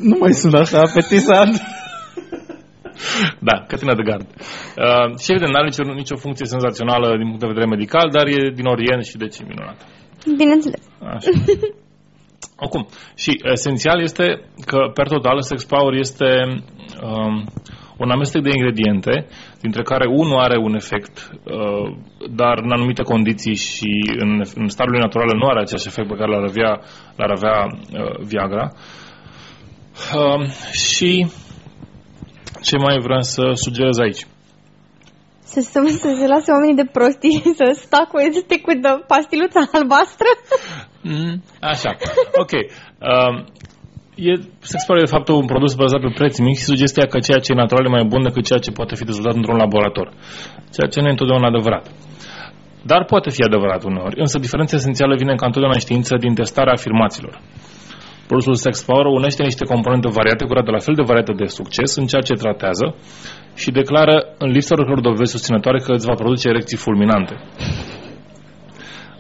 Nu 0.01 0.17
mai 0.19 0.33
sună 0.33 0.59
așa 0.59 0.79
apetisant. 0.79 1.61
da, 3.47 3.63
cătina 3.67 3.95
de 3.95 4.03
gard. 4.03 4.27
Uh, 4.27 5.17
și 5.21 5.31
evident, 5.31 5.51
nu 5.51 5.59
are 5.59 5.69
nicio, 5.71 5.83
nicio 5.83 6.15
funcție 6.15 6.45
senzațională 6.45 7.07
din 7.17 7.27
punct 7.27 7.39
de 7.39 7.51
vedere 7.53 7.65
medical, 7.65 8.09
dar 8.11 8.25
e 8.27 8.51
din 8.55 8.65
Orient 8.65 9.05
și 9.05 9.17
deci 9.17 9.37
e 9.39 9.43
minunat. 9.47 9.77
Bineînțeles. 10.37 10.83
Așa. 11.15 11.29
Acum, 12.55 12.87
și 13.15 13.41
esențial 13.43 14.01
este 14.01 14.41
că, 14.65 14.91
per 14.93 15.07
total, 15.07 15.41
Sex 15.41 15.63
Power 15.65 15.93
este 15.93 16.25
um, 17.03 17.43
un 17.97 18.09
amestec 18.09 18.41
de 18.41 18.51
ingrediente, 18.55 19.27
dintre 19.61 19.83
care 19.83 20.05
unul 20.07 20.39
are 20.39 20.57
un 20.57 20.75
efect, 20.75 21.31
uh, 21.43 21.97
dar 22.31 22.57
în 22.57 22.71
anumite 22.71 23.03
condiții 23.03 23.55
și 23.55 23.89
în, 24.17 24.41
în 24.55 24.67
stadiul 24.67 24.99
natural 24.99 25.37
nu 25.37 25.47
are 25.47 25.61
același 25.61 25.87
efect 25.87 26.07
pe 26.07 26.15
care 26.15 26.31
l-ar 26.31 26.43
avea, 26.43 26.81
l-ar 27.15 27.29
avea 27.29 27.65
uh, 27.65 28.19
Viagra. 28.19 28.71
Uh, 30.15 30.49
și 30.71 31.27
ce 32.63 32.77
mai 32.77 32.97
vreau 32.99 33.21
să 33.21 33.51
sugerez 33.53 33.97
aici? 33.97 34.25
Să, 35.51 35.59
să, 35.71 35.79
să 36.03 36.09
se 36.19 36.27
lase 36.33 36.49
oamenii 36.51 36.81
de 36.81 36.87
prostii 36.97 37.39
și 37.43 37.51
să 37.59 37.65
sta 37.85 38.01
cu 38.11 38.17
este 38.19 38.55
cu 38.65 38.71
pastiluța 39.11 39.61
albastră? 39.77 40.29
Mm, 41.11 41.35
așa, 41.71 41.91
ok. 42.43 42.53
Um, 43.11 43.33
e, 44.29 44.31
se 44.71 44.77
pare 44.87 44.99
de 45.05 45.13
fapt 45.15 45.27
un 45.27 45.45
produs 45.45 45.73
bazat 45.81 46.01
pe 46.01 46.11
preț 46.19 46.37
mic 46.37 46.57
și 46.57 46.69
sugestia 46.71 47.05
că 47.07 47.17
ceea 47.19 47.39
ce 47.43 47.51
e 47.51 47.61
natural 47.63 47.85
e 47.85 47.97
mai 47.97 48.05
bun 48.11 48.21
decât 48.23 48.43
ceea 48.45 48.59
ce 48.59 48.71
poate 48.71 48.95
fi 48.95 49.03
dezvoltat 49.09 49.35
într-un 49.35 49.57
laborator. 49.57 50.07
Ceea 50.75 50.89
ce 50.91 50.99
nu 50.99 51.07
e 51.07 51.15
întotdeauna 51.15 51.47
adevărat. 51.47 51.85
Dar 52.91 53.01
poate 53.05 53.29
fi 53.29 53.41
adevărat 53.49 53.83
uneori, 53.83 54.19
însă 54.19 54.39
diferența 54.39 54.75
esențială 54.75 55.15
vine 55.15 55.35
ca 55.35 55.45
întotdeauna 55.45 55.79
știință 55.79 56.15
din 56.23 56.33
testarea 56.33 56.73
afirmațiilor. 56.73 57.41
Produsul 58.27 58.55
Sex 58.55 58.83
Power 58.83 59.05
unește 59.05 59.43
niște 59.43 59.65
componente 59.65 60.07
variate 60.19 60.45
cu 60.45 60.53
rate 60.53 60.71
la 60.71 60.85
fel 60.87 60.95
de 60.99 61.01
variate 61.09 61.33
de 61.41 61.45
succes 61.45 61.95
în 61.95 62.05
ceea 62.05 62.21
ce 62.21 62.33
tratează 62.33 62.95
și 63.55 63.71
declară 63.71 64.15
în 64.37 64.49
lipsa 64.49 64.75
oricăror 64.75 65.01
dovezi 65.01 65.31
susținătoare 65.31 65.79
că 65.79 65.91
îți 65.91 66.05
va 66.05 66.13
produce 66.13 66.47
erecții 66.47 66.77
fulminante. 66.77 67.35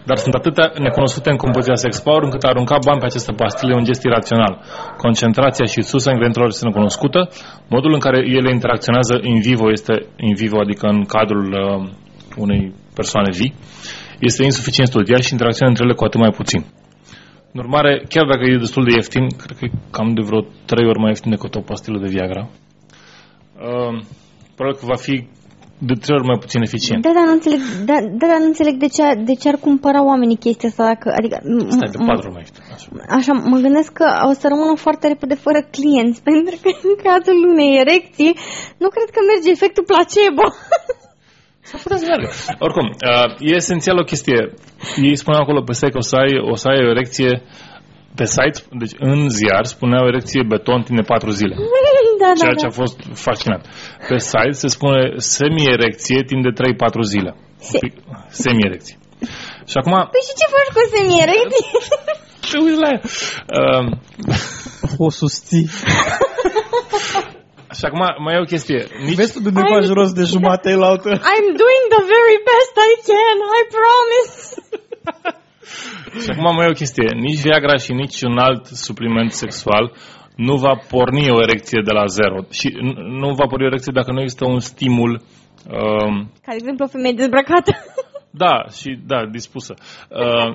Dar 0.09 0.17
sunt 0.17 0.33
atâtea 0.33 0.71
necunoscute 0.79 1.29
în 1.29 1.37
compoziția 1.37 1.75
Sex 1.75 1.99
Power 1.99 2.23
încât 2.23 2.43
a 2.43 2.47
arunca 2.47 2.77
bani 2.85 2.99
pe 2.99 3.05
aceste 3.05 3.31
pastile 3.31 3.71
e 3.71 3.75
un 3.81 3.83
gest 3.83 4.03
irațional. 4.03 4.53
Concentrația 4.97 5.65
și 5.65 5.81
susa 5.81 6.09
ingredientelor 6.09 6.47
este 6.49 6.65
necunoscută, 6.65 7.29
modul 7.69 7.93
în 7.93 7.99
care 7.99 8.19
ele 8.37 8.49
interacționează 8.51 9.19
in 9.21 9.39
vivo 9.39 9.71
este 9.71 9.93
in 10.15 10.33
vivo, 10.33 10.59
adică 10.59 10.87
în 10.87 11.05
cadrul 11.05 11.47
uh, 11.51 11.89
unei 12.37 12.73
persoane 12.93 13.31
vii, 13.39 13.53
este 14.19 14.43
insuficient 14.43 14.89
studiat 14.89 15.21
și 15.23 15.31
interacțiunea 15.31 15.71
între 15.73 15.85
ele 15.85 15.95
cu 15.95 16.03
atât 16.03 16.19
mai 16.19 16.33
puțin. 16.39 16.65
În 17.53 17.59
urmare, 17.59 18.03
chiar 18.09 18.25
dacă 18.25 18.43
e 18.45 18.57
destul 18.57 18.83
de 18.83 18.93
ieftin, 18.95 19.27
cred 19.27 19.57
că 19.57 19.65
e 19.65 19.71
cam 19.91 20.13
de 20.13 20.21
vreo 20.21 20.41
trei 20.65 20.87
ori 20.87 20.99
mai 20.99 21.09
ieftin 21.09 21.31
decât 21.31 21.55
o 21.55 21.61
pastilă 21.69 21.97
de 21.99 22.07
Viagra, 22.07 22.49
uh, 23.67 24.01
probabil 24.55 24.79
că 24.79 24.85
va 24.85 24.99
fi 25.07 25.15
de 25.89 25.93
trei 26.01 26.15
ori 26.17 26.27
mai 26.31 26.39
puțin 26.43 26.61
eficient. 26.61 27.01
Da, 27.07 27.11
dar 27.17 27.25
nu 27.29 27.35
înțeleg, 27.39 27.59
da, 27.89 27.97
da, 28.19 28.25
dar 28.31 28.39
nu 28.43 28.49
înțeleg 28.53 28.75
de 28.85 28.89
ce, 28.95 29.03
de 29.29 29.35
ce 29.41 29.47
ar 29.51 29.57
cumpăra 29.67 30.01
oamenii 30.11 30.43
chestia 30.45 30.69
asta. 30.69 30.83
Dacă, 30.91 31.07
adică, 31.19 31.37
Stai, 31.75 31.91
de 31.95 31.99
patru 32.11 32.29
mai 32.35 32.41
ieftin. 32.43 32.63
Așa. 32.75 32.87
așa, 33.17 33.33
mă 33.51 33.57
gândesc 33.65 33.91
că 33.99 34.07
o 34.29 34.31
să 34.39 34.45
rămână 34.51 34.73
foarte 34.85 35.05
repede 35.13 35.35
fără 35.45 35.59
clienți, 35.75 36.19
pentru 36.29 36.55
că 36.61 36.69
în 36.89 36.95
cazul 37.07 37.37
unei 37.53 37.71
erecții 37.83 38.33
nu 38.83 38.87
cred 38.95 39.09
că 39.15 39.19
merge 39.31 39.49
efectul 39.57 39.83
placebo. 39.91 40.45
S-ar 41.67 41.79
putea 41.83 41.97
să 42.01 42.05
meargă. 42.09 42.29
Oricum, 42.65 42.87
uh, 42.87 43.29
e 43.49 43.61
esențial 43.63 43.97
o 44.03 44.09
chestie. 44.11 44.39
Ei 45.09 45.15
spuneau 45.15 45.41
acolo 45.41 45.61
pe 45.61 45.73
site 45.73 45.93
că 45.93 45.97
o 46.03 46.07
să 46.11 46.15
ai, 46.23 46.31
o, 46.51 46.55
să 46.61 46.67
ai 46.67 46.79
o 46.85 46.89
erecție 46.95 47.31
pe 48.15 48.25
site, 48.35 48.59
deci 48.81 48.95
în 48.99 49.29
ziar, 49.29 49.63
spuneau 49.75 50.07
erecție 50.07 50.41
beton 50.51 50.81
tine 50.81 51.01
patru 51.01 51.29
zile. 51.29 51.55
da, 52.21 52.29
ceea 52.41 52.55
da, 52.55 52.61
ce 52.61 52.67
da. 52.67 52.71
a 52.73 52.79
fost 52.81 52.97
fascinant. 53.27 53.63
Pe 54.09 54.17
site 54.17 54.51
se 54.63 54.67
spune 54.67 55.01
semi-erecție 55.17 56.19
timp 56.29 56.41
de 56.47 56.51
3-4 56.59 57.13
zile. 57.13 57.31
Se... 57.57 57.79
Semi-erecție. 58.41 58.95
Și 59.69 59.75
acum... 59.81 59.93
Păi 60.13 60.23
și 60.27 60.33
ce 60.39 60.45
faci 60.55 60.71
cu 60.75 60.81
semi-erecție? 60.95 61.67
Te 62.49 62.57
uiți 62.65 62.81
la 62.83 62.89
ea. 62.95 63.01
Uh, 63.59 63.85
o 65.05 65.09
susții. 65.09 65.65
și 67.77 67.83
acum 67.87 68.03
mai 68.23 68.33
e 68.35 68.45
o 68.45 68.51
chestie. 68.53 68.79
Nici... 69.05 69.17
Vezi 69.19 69.33
tu 69.33 69.39
de 69.39 69.49
I'm... 69.49 69.69
faci 69.73 69.89
rost 69.97 70.13
de 70.19 70.23
jumate 70.33 70.69
la 70.81 70.87
altă. 70.93 71.09
I'm 71.33 71.47
doing 71.63 71.83
the 71.95 72.03
very 72.15 72.37
best 72.49 72.73
I 72.91 72.93
can, 73.09 73.37
I 73.59 73.61
promise. 73.75 74.37
și 76.23 76.29
acum 76.31 76.55
mai 76.55 76.65
e 76.65 76.69
o 76.75 76.79
chestie. 76.81 77.07
Nici 77.25 77.41
Viagra 77.45 77.77
și 77.77 77.91
nici 77.91 78.21
un 78.21 78.37
alt 78.37 78.65
supliment 78.65 79.31
sexual 79.31 79.93
nu 80.35 80.55
va 80.55 80.79
porni 80.89 81.29
o 81.29 81.41
erecție 81.41 81.81
de 81.85 81.91
la 81.91 82.05
zero. 82.05 82.37
Și 82.51 82.67
nu 83.19 83.33
va 83.33 83.45
porni 83.45 83.63
o 83.63 83.71
erecție 83.71 83.91
dacă 83.95 84.11
nu 84.11 84.21
există 84.21 84.45
un 84.45 84.59
stimul... 84.59 85.21
Um, 85.71 86.31
Ca 86.41 86.51
de 86.51 86.55
exemplu 86.55 86.85
o 86.85 86.87
femeie 86.87 87.13
dezbrăcată. 87.13 87.71
da, 88.43 88.65
și 88.77 88.99
da, 89.05 89.25
dispusă. 89.25 89.73
Uh, 90.09 90.53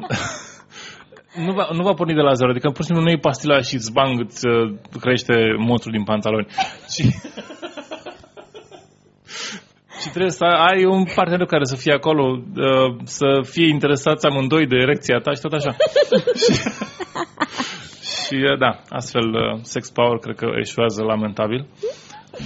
nu 1.47 1.53
va, 1.53 1.69
nu 1.73 1.83
va 1.83 1.93
porni 1.93 2.15
de 2.15 2.21
la 2.21 2.33
zero, 2.33 2.51
adică 2.51 2.69
pur 2.69 2.81
și 2.81 2.87
simplu 2.87 3.05
nu 3.05 3.11
iei 3.11 3.21
pastila 3.21 3.61
și 3.61 3.75
îți 3.75 3.93
bang, 3.93 4.21
îți 4.21 4.47
uh, 4.47 4.75
crește 5.01 5.35
monstru 5.59 5.91
din 5.91 6.05
pantaloni. 6.05 6.47
Și, 6.95 7.03
și 10.01 10.09
trebuie 10.11 10.31
să 10.31 10.45
ai 10.45 10.85
un 10.85 11.05
partener 11.15 11.47
care 11.47 11.65
să 11.65 11.77
fie 11.77 11.93
acolo, 11.93 12.25
uh, 12.57 12.97
să 13.05 13.41
fie 13.43 13.69
interesați 13.69 14.27
amândoi 14.27 14.67
de 14.67 14.77
erecția 14.77 15.19
ta 15.19 15.33
și 15.33 15.41
tot 15.41 15.53
așa. 15.53 15.77
și, 16.45 16.53
Și 18.31 18.37
uh, 18.51 18.59
da, 18.59 18.73
astfel 18.89 19.27
uh, 19.35 19.59
Sex 19.63 19.91
Power 19.91 20.19
cred 20.19 20.37
că 20.37 20.47
eșuează 20.63 21.03
lamentabil. 21.03 21.67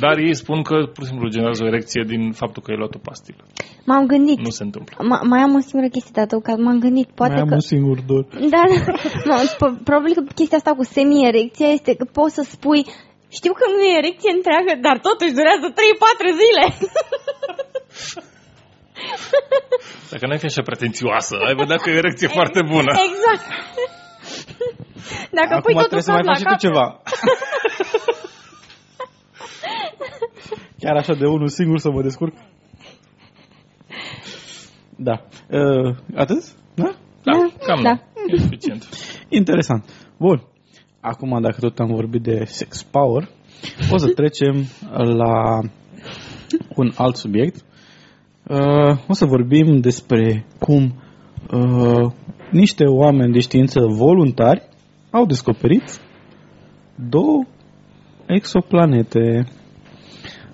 Dar 0.00 0.16
ei 0.18 0.34
spun 0.34 0.62
că 0.62 0.76
pur 0.94 1.02
și 1.04 1.10
simplu 1.10 1.28
generează 1.28 1.62
o 1.64 1.66
erecție 1.66 2.02
din 2.06 2.32
faptul 2.32 2.62
că 2.62 2.70
ai 2.70 2.76
luat 2.76 2.94
o 2.94 2.98
pastilă. 3.08 3.42
M-am 3.88 4.06
gândit. 4.06 4.38
Nu 4.38 4.50
se 4.58 4.62
întâmplă. 4.62 4.94
Ma- 5.10 5.24
mai 5.32 5.40
am 5.40 5.54
o 5.54 5.58
singură 5.68 5.88
chestie 5.94 6.14
de 6.14 6.20
adăugat. 6.20 6.58
M-am 6.58 6.78
gândit, 6.78 7.08
poate 7.20 7.32
Mai 7.32 7.42
am 7.42 7.48
că... 7.48 7.54
un 7.54 7.60
singur 7.74 7.98
dor. 8.10 8.24
Da, 8.54 8.62
da. 8.86 8.92
No, 9.28 9.34
p- 9.60 9.78
probabil 9.88 10.12
că 10.14 10.22
chestia 10.34 10.58
asta 10.58 10.72
cu 10.78 10.84
semi-erecția 10.96 11.68
este 11.76 11.90
că 11.98 12.04
poți 12.18 12.34
să 12.34 12.42
spui 12.54 12.82
știu 13.38 13.52
că 13.60 13.64
nu 13.74 13.80
e 13.82 14.00
erecție 14.02 14.32
întreagă, 14.38 14.72
dar 14.86 14.96
totuși 15.08 15.36
durează 15.38 15.66
3-4 15.70 15.74
zile. 16.42 16.64
Dacă 20.10 20.26
n-ai 20.26 20.38
fi 20.38 20.50
așa 20.52 20.62
pretențioasă, 20.62 21.34
ai 21.46 21.54
vedea 21.54 21.76
că 21.76 21.86
e 21.90 21.94
o 21.98 22.02
erecție 22.04 22.28
foarte 22.28 22.60
bună. 22.72 22.92
Exact. 23.08 23.44
Dacă 25.30 25.54
Acum 25.54 25.60
pui 25.62 25.72
totul 25.72 25.88
trebuie 25.88 26.02
să 26.02 26.10
mai 26.10 26.20
cap 26.20 26.26
la 26.26 26.32
faci 26.32 26.40
și 26.40 26.44
tu 26.44 26.50
cap, 26.50 26.58
ceva. 26.58 26.86
Chiar 30.80 30.96
așa 30.96 31.14
de 31.14 31.26
unul 31.26 31.48
singur 31.48 31.78
să 31.78 31.90
mă 31.90 32.02
descurc? 32.02 32.34
Da. 34.96 35.26
Uh, 35.50 35.96
atât? 36.14 36.42
Da? 36.74 36.94
Da, 37.22 37.32
cam 37.66 37.82
Da. 37.82 37.90
da. 37.90 38.02
E 38.26 38.38
suficient. 38.38 38.88
Interesant. 39.28 39.84
Bun. 40.18 40.42
Acum, 41.00 41.40
dacă 41.40 41.60
tot 41.60 41.78
am 41.78 41.86
vorbit 41.86 42.22
de 42.22 42.44
sex 42.44 42.82
power, 42.82 43.28
o 43.90 43.96
să 43.96 44.08
trecem 44.18 44.64
la 44.92 45.60
un 46.76 46.92
alt 46.96 47.16
subiect. 47.16 47.64
Uh, 48.48 48.98
o 49.08 49.12
să 49.12 49.24
vorbim 49.24 49.80
despre 49.80 50.46
cum 50.58 51.02
uh, 51.50 52.12
niște 52.50 52.84
oameni 52.84 53.32
de 53.32 53.40
știință 53.40 53.80
voluntari 53.80 54.68
au 55.14 55.26
descoperit 55.26 56.00
două 57.08 57.44
exoplanete. 58.26 59.46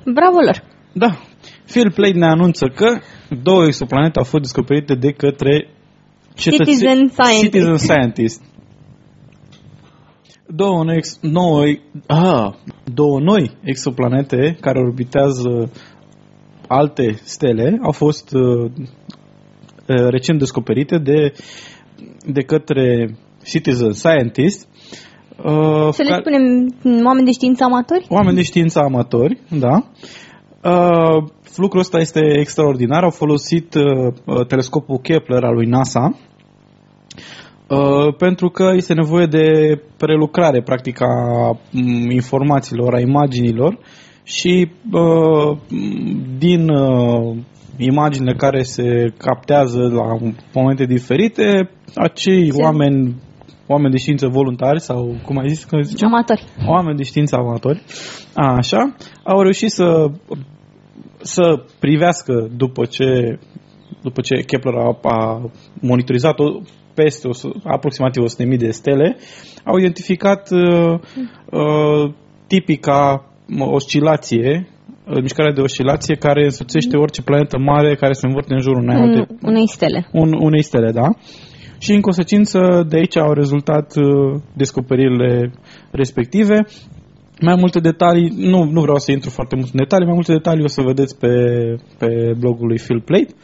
bravo 0.05 0.39
lor. 0.45 0.63
Da, 0.93 1.19
Phil 1.67 1.93
Plate 1.93 2.19
ne 2.19 2.27
anunță 2.27 2.67
că 2.67 2.99
două 3.43 3.65
exoplanete 3.65 4.19
au 4.19 4.25
fost 4.25 4.43
descoperite 4.43 4.95
de 4.95 5.13
către 5.13 5.69
cetățe- 6.35 6.65
Citizen 6.65 7.09
scientist. 7.09 7.43
Citizen 7.43 7.77
scientist. 7.77 8.43
Două 10.47 10.85
noi, 10.85 10.97
ex, 10.97 11.19
nouă, 11.21 11.63
ah, 12.07 12.53
două 12.85 13.21
noi 13.21 13.51
exoplanete 13.63 14.57
care 14.61 14.79
orbitează 14.79 15.73
alte 16.69 17.13
stele 17.23 17.79
au 17.83 17.93
fost 17.93 18.33
uh, 18.33 18.71
uh, 18.71 20.09
recent 20.09 20.39
descoperite 20.39 20.99
de, 20.99 21.33
de 22.27 22.43
către 22.43 23.15
Citizen 23.45 23.93
Scientist. 23.93 24.69
Uh, 25.45 25.89
Să 25.93 26.03
le 26.03 26.09
care- 26.09 26.23
spunem 26.23 26.75
oameni 27.05 27.25
de 27.27 27.33
știință 27.33 27.65
amatori? 27.65 28.07
oameni 28.09 28.37
de 28.37 28.43
știință 28.43 28.79
amatori, 28.79 29.41
da. 29.59 29.85
Uh, 30.65 31.23
lucrul 31.57 31.81
ăsta 31.81 31.99
este 31.99 32.21
extraordinar. 32.39 33.03
Au 33.03 33.11
folosit 33.11 33.75
uh, 33.75 34.13
uh, 34.27 34.47
telescopul 34.47 34.99
Kepler 34.99 35.45
al 35.45 35.55
lui 35.55 35.67
NASA 35.67 36.19
uh, 37.69 38.15
pentru 38.19 38.49
că 38.49 38.73
este 38.75 38.95
nevoie 38.95 39.27
de 39.27 39.47
prelucrare, 39.97 40.63
practic, 40.63 41.01
a 41.03 41.51
m, 41.73 42.11
informațiilor, 42.11 42.95
a 42.95 43.01
imaginilor 43.01 43.79
și 44.23 44.71
uh, 44.93 45.57
m, 45.69 46.37
din 46.39 46.69
uh, 46.69 47.37
imaginile 47.79 48.35
care 48.35 48.63
se 48.63 49.13
captează 49.19 49.79
la 49.81 50.31
momente 50.55 50.85
diferite, 50.85 51.71
acei 51.95 52.53
Se- 52.53 52.63
oameni 52.63 53.15
oameni 53.73 53.91
de 53.91 53.99
știință 53.99 54.27
voluntari 54.29 54.81
sau 54.81 55.17
cum 55.25 55.39
ai 55.39 55.49
zis 55.49 55.65
că 55.65 55.81
zice? 55.83 56.05
Amatori. 56.05 56.45
oameni 56.67 56.97
de 56.97 57.03
știință 57.03 57.37
amatori, 57.37 57.83
a, 58.35 58.55
așa, 58.57 58.95
au 59.23 59.41
reușit 59.43 59.71
să, 59.71 60.07
să 61.23 61.43
privească 61.79 62.49
după 62.57 62.85
ce, 62.85 63.39
după 64.03 64.21
ce 64.21 64.35
Kepler 64.35 64.75
a, 64.75 64.99
a 65.03 65.51
monitorizat 65.81 66.39
o, 66.39 66.45
peste 66.95 67.29
o, 67.29 67.33
su- 67.33 67.61
aproximativ 67.65 68.23
100.000 68.53 68.59
de 68.59 68.71
stele, 68.71 69.17
au 69.65 69.77
identificat 69.79 70.51
uh, 70.51 70.99
uh, 71.51 72.13
tipica 72.47 73.25
mă, 73.47 73.65
oscilație, 73.65 74.69
uh, 75.07 75.21
mișcarea 75.21 75.53
de 75.53 75.61
oscilație 75.61 76.15
care 76.15 76.45
însoțește 76.45 76.97
orice 76.97 77.23
planetă 77.23 77.59
mare 77.59 77.95
care 77.95 78.13
se 78.13 78.27
învârte 78.27 78.55
în 78.55 78.61
jurul 78.61 78.83
unei 78.83 78.97
Un, 79.03 79.09
alte, 79.09 79.35
unei 79.43 79.69
stele. 79.69 80.09
un, 80.13 80.33
unei 80.41 80.63
stele, 80.63 80.91
da? 80.91 81.09
Și 81.85 81.93
în 81.93 82.01
consecință 82.01 82.87
de 82.89 82.97
aici 82.97 83.17
au 83.17 83.33
rezultat 83.33 83.97
uh, 83.97 84.41
descoperirile 84.57 85.53
respective. 85.91 86.67
Mai 87.41 87.55
multe 87.59 87.81
detalii, 87.81 88.33
nu, 88.37 88.65
nu 88.65 88.81
vreau 88.81 88.97
să 88.97 89.13
intru 89.13 89.31
foarte 89.31 89.57
mult 89.57 89.69
în 89.73 89.79
detalii, 89.79 90.07
mai 90.07 90.15
multe 90.15 90.33
detalii 90.33 90.65
o 90.65 90.67
să 90.67 90.83
vedeți 90.83 91.19
pe, 91.19 91.35
pe 91.99 92.35
blogul 92.39 92.67
lui 92.67 92.79
Phil 92.79 93.01
Plate. 93.01 93.35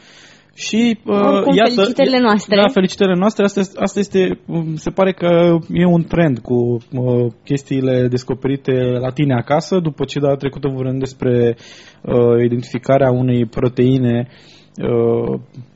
Și 0.55 0.99
uh, 1.05 1.15
Oricum, 1.15 1.55
iată, 1.55 1.71
felicitările 1.73 2.19
noastre. 2.19 2.55
Da, 2.55 2.67
felicitările 2.67 3.17
noastre. 3.19 3.43
Asta, 3.43 3.59
este- 3.59 3.79
asta 3.79 3.99
este, 3.99 4.39
um, 4.45 4.75
se 4.75 4.89
pare 4.89 5.11
că 5.11 5.57
e 5.69 5.85
un 5.85 6.03
trend 6.03 6.39
cu 6.39 6.55
uh, 6.55 7.31
chestiile 7.43 8.07
descoperite 8.07 8.71
la 9.01 9.09
tine 9.09 9.33
acasă. 9.33 9.79
După 9.79 10.05
ce 10.05 10.19
data 10.19 10.35
trecută 10.35 10.67
vorbim 10.73 10.97
despre 10.97 11.55
uh, 12.01 12.43
identificarea 12.43 13.11
unei 13.11 13.45
proteine 13.45 14.27
uh, 14.27 14.56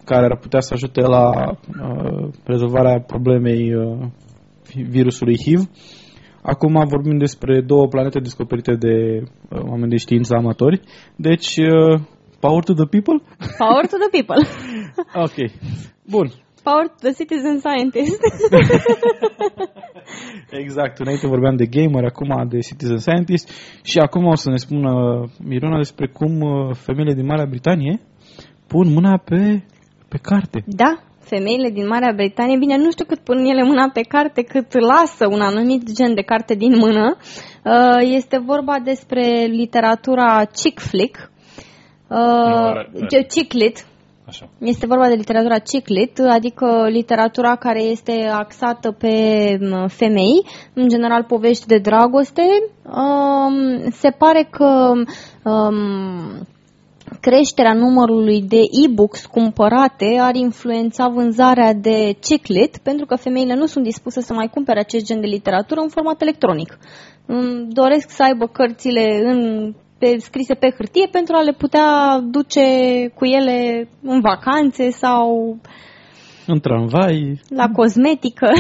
care 0.06 0.26
ar 0.26 0.38
putea 0.38 0.60
să 0.60 0.74
ajute 0.74 1.02
la 1.02 1.50
uh, 1.50 2.28
rezolvarea 2.44 3.00
problemei 3.00 3.74
uh, 3.74 3.98
virusului 4.90 5.38
HIV. 5.38 5.70
Acum 6.42 6.84
vorbim 6.88 7.18
despre 7.18 7.62
două 7.62 7.88
planete 7.88 8.20
descoperite 8.20 8.76
de 8.76 9.22
uh, 9.22 9.60
oameni 9.70 9.90
de 9.90 9.98
știință 9.98 10.36
amatori. 10.36 10.82
Deci, 11.16 11.58
uh, 11.58 12.00
power 12.40 12.64
to 12.64 12.74
the 12.74 12.86
people? 12.86 13.24
Power 13.58 13.88
to 13.88 13.98
the 13.98 14.22
people. 14.22 14.48
Ok. 15.26 15.52
Bun. 16.10 16.32
Power 16.64 16.88
to 16.88 16.96
the 17.00 17.12
citizen 17.12 17.60
scientist. 17.60 18.22
Exact, 20.64 21.00
înainte 21.00 21.28
vorbeam 21.28 21.56
de 21.56 21.66
gamer, 21.66 22.04
acum 22.04 22.48
de 22.50 22.60
citizen 22.60 22.98
scientist 22.98 23.50
și 23.84 23.98
acum 23.98 24.26
o 24.26 24.36
să 24.36 24.50
ne 24.50 24.56
spună 24.56 24.92
Mirona 25.44 25.78
despre 25.78 26.08
cum 26.08 26.42
uh, 26.42 26.76
femeile 26.76 27.14
din 27.14 27.26
Marea 27.26 27.46
Britanie 27.46 28.00
pun 28.72 28.94
mâna 28.94 29.18
pe, 29.18 29.64
pe 30.10 30.18
carte. 30.22 30.64
Da, 30.66 30.92
femeile 31.20 31.70
din 31.70 31.88
Marea 31.88 32.14
Britanie, 32.16 32.58
bine, 32.58 32.78
nu 32.78 32.92
știu 32.92 33.06
cât 33.06 33.20
pun 33.20 33.38
ele 33.38 33.64
mâna 33.64 33.90
pe 33.94 34.02
carte, 34.02 34.42
cât 34.42 34.80
lasă 34.80 35.28
un 35.28 35.42
anumit 35.42 35.92
gen 35.94 36.14
de 36.14 36.22
carte 36.22 36.54
din 36.54 36.78
mână. 36.78 37.18
Uh, 37.64 38.14
Este 38.16 38.38
vorba 38.38 38.76
despre 38.84 39.46
literatura 39.50 40.46
chick 40.62 40.80
flick, 40.80 41.32
Nu, 42.08 42.18
uh, 42.18 42.70
are- 42.70 42.90
ce- 43.10 43.26
chick 43.30 43.54
lit, 43.54 43.86
Așa. 44.28 44.50
este 44.60 44.86
vorba 44.86 45.08
de 45.08 45.14
literatura 45.14 45.58
ciclit, 45.60 46.20
adică 46.20 46.88
literatura 46.90 47.56
care 47.56 47.82
este 47.84 48.30
axată 48.34 48.92
pe 48.92 49.14
m, 49.62 49.88
femei, 49.88 50.46
în 50.74 50.88
general 50.88 51.24
povești 51.24 51.68
de 51.68 51.78
dragoste. 51.78 52.42
Um, 52.84 53.90
se 53.92 54.10
pare 54.18 54.48
că 54.52 54.92
um, 55.50 56.48
creșterea 57.20 57.74
numărului 57.74 58.42
de 58.42 58.60
e-books 58.86 59.26
cumpărate 59.26 60.18
ar 60.20 60.36
influența 60.36 61.08
vânzarea 61.08 61.74
de 61.74 62.16
ciclit, 62.20 62.78
pentru 62.78 63.06
că 63.06 63.16
femeile 63.16 63.56
nu 63.56 63.66
sunt 63.66 63.84
dispuse 63.84 64.22
să 64.22 64.34
mai 64.34 64.48
cumpere 64.48 64.80
acest 64.80 65.06
gen 65.06 65.22
de 65.22 65.28
literatură 65.28 65.82
în 65.82 65.90
format 65.90 66.22
electronic. 66.22 66.78
Um, 67.26 67.68
Doresc 67.70 68.10
să 68.10 68.24
aibă 68.24 68.48
cărțile 68.48 69.22
în 69.24 69.74
pe, 70.02 70.18
scrise 70.20 70.54
pe 70.54 70.74
hârtie 70.78 71.08
pentru 71.12 71.36
a 71.36 71.42
le 71.42 71.52
putea 71.54 72.20
duce 72.24 72.62
cu 73.16 73.26
ele 73.26 73.88
în 74.02 74.22
vacanțe 74.22 74.90
sau 74.90 75.58
În 76.52 76.60
tramvai. 76.60 77.42
la 77.50 77.68
cosmetică. 77.70 78.50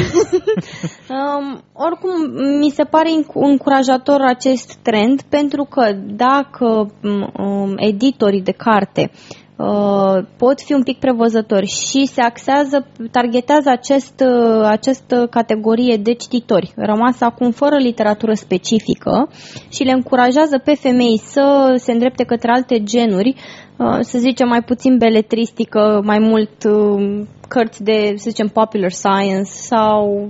um, 1.09 1.61
oricum, 1.73 2.11
mi 2.59 2.69
se 2.69 2.83
pare 2.83 3.09
înc- 3.09 3.33
încurajator 3.33 4.21
acest 4.21 4.75
trend 4.81 5.21
pentru 5.21 5.63
că 5.63 5.91
dacă 6.15 6.93
um, 7.37 7.73
editorii 7.77 8.41
de 8.41 8.51
carte 8.51 9.11
uh, 9.11 9.40
pot 10.37 10.61
fi 10.61 10.73
un 10.73 10.83
pic 10.83 10.99
prevăzători 10.99 11.65
și 11.65 12.05
se 12.05 12.21
axează, 12.21 12.87
targetează 13.11 13.69
acest, 13.69 14.23
uh, 14.25 14.63
această 14.63 15.27
categorie 15.29 15.97
de 15.97 16.13
cititori 16.13 16.71
rămasă 16.75 17.25
acum 17.25 17.51
fără 17.51 17.77
literatură 17.77 18.33
specifică 18.33 19.29
și 19.69 19.83
le 19.83 19.91
încurajează 19.91 20.57
pe 20.57 20.73
femei 20.73 21.17
să 21.17 21.75
se 21.77 21.91
îndrepte 21.91 22.23
către 22.23 22.51
alte 22.51 22.83
genuri, 22.83 23.35
uh, 23.77 23.97
să 23.99 24.17
zicem 24.17 24.47
mai 24.47 24.61
puțin 24.61 24.97
beletristică, 24.97 26.01
mai 26.03 26.19
mult 26.19 26.63
uh, 26.63 27.21
cărți 27.47 27.83
de, 27.83 28.13
să 28.15 28.29
zicem, 28.29 28.47
popular 28.47 28.91
science 28.91 29.51
sau 29.51 30.27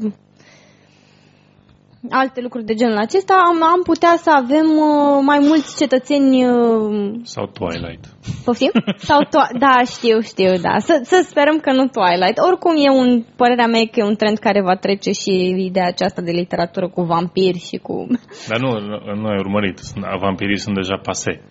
alte 2.09 2.41
lucruri 2.41 2.65
de 2.65 2.73
genul 2.73 2.97
acesta, 2.97 3.33
am, 3.45 3.63
am 3.63 3.81
putea 3.83 4.13
să 4.17 4.29
avem 4.35 4.67
uh, 4.69 5.21
mai 5.25 5.39
mulți 5.39 5.77
cetățeni 5.77 6.45
uh, 6.45 7.19
Sau 7.23 7.45
Twilight. 7.45 8.05
Poftim? 8.45 8.71
Sau 8.97 9.19
to- 9.23 9.51
da, 9.59 9.81
știu, 9.85 10.19
știu, 10.21 10.51
da. 10.61 10.79
Să, 10.79 11.01
să 11.03 11.25
sperăm 11.29 11.57
că 11.59 11.71
nu 11.71 11.85
Twilight. 11.87 12.37
Oricum 12.37 12.73
e 12.85 12.89
un, 12.89 13.23
părerea 13.35 13.67
mea 13.67 13.79
e 13.79 13.85
că 13.85 13.99
e 13.99 14.03
un 14.03 14.15
trend 14.15 14.37
care 14.37 14.61
va 14.61 14.75
trece 14.75 15.11
și 15.11 15.31
ideea 15.57 15.87
aceasta 15.87 16.21
de 16.21 16.31
literatură 16.31 16.89
cu 16.89 17.01
vampiri 17.01 17.59
și 17.59 17.77
cu... 17.77 18.07
Dar 18.47 18.59
nu, 18.59 18.71
nu, 18.79 19.15
nu 19.21 19.27
ai 19.27 19.37
urmărit. 19.39 19.77
Sunt- 19.77 20.05
Vampirii 20.19 20.57
sunt 20.59 20.75
deja 20.75 20.97
pase. 21.03 21.41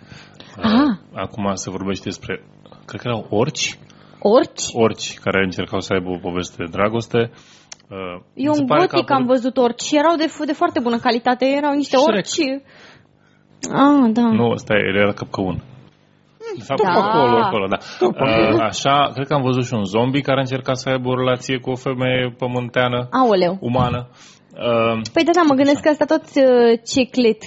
Ah. 0.56 0.90
Acum 1.14 1.54
se 1.54 1.70
vorbește 1.70 2.02
despre, 2.04 2.42
cred 2.86 3.00
că 3.00 3.08
erau 3.08 3.26
orci, 3.30 3.78
Orci? 4.22 4.62
orci 4.72 5.18
care 5.18 5.44
încercau 5.44 5.80
să 5.80 5.92
aibă 5.92 6.08
o 6.10 6.18
poveste 6.18 6.54
de 6.58 6.68
dragoste. 6.70 7.30
Uh, 7.90 8.20
mi 8.34 8.44
Eu 8.44 8.52
se 8.52 8.60
în 8.60 8.66
pare 8.66 8.80
că 8.86 8.94
a 8.94 8.96
gotic 8.96 9.10
am 9.10 9.16
apărut- 9.22 9.34
văzut 9.36 9.56
orci 9.56 9.80
și 9.82 9.96
erau 9.96 10.16
de, 10.16 10.24
f- 10.26 10.46
de 10.46 10.52
foarte 10.52 10.80
bună 10.80 10.98
calitate. 10.98 11.44
Erau 11.46 11.72
niște 11.74 11.96
Shrek. 11.96 12.14
orci... 12.16 12.62
Ah, 13.72 14.10
da. 14.12 14.22
Nu, 14.22 14.50
ăsta 14.50 14.74
e- 14.74 14.98
era 15.00 15.12
căpcăun. 15.12 15.62
De 16.58 16.62
fapt, 16.64 16.82
Da. 16.82 16.90
acolo, 16.90 17.36
acolo, 17.36 17.66
da. 17.66 17.78
Uh, 18.00 18.60
așa, 18.60 19.10
cred 19.14 19.26
că 19.26 19.34
am 19.34 19.42
văzut 19.42 19.64
și 19.64 19.74
un 19.74 19.84
zombie 19.84 20.20
care 20.20 20.40
încerca 20.40 20.72
să 20.74 20.88
aibă 20.88 21.08
o 21.08 21.14
relație 21.16 21.58
cu 21.58 21.70
o 21.70 21.74
femeie 21.74 22.34
pământeană, 22.38 23.08
Aoleu. 23.10 23.58
umană. 23.60 24.08
Uh, 24.52 25.00
Păi 25.12 25.24
da, 25.24 25.30
da, 25.34 25.42
mă 25.48 25.54
gândesc 25.54 25.80
că 25.82 25.88
asta 25.88 26.04
tot 26.04 26.22
uh, 26.22 26.78
ciclit. 26.86 27.40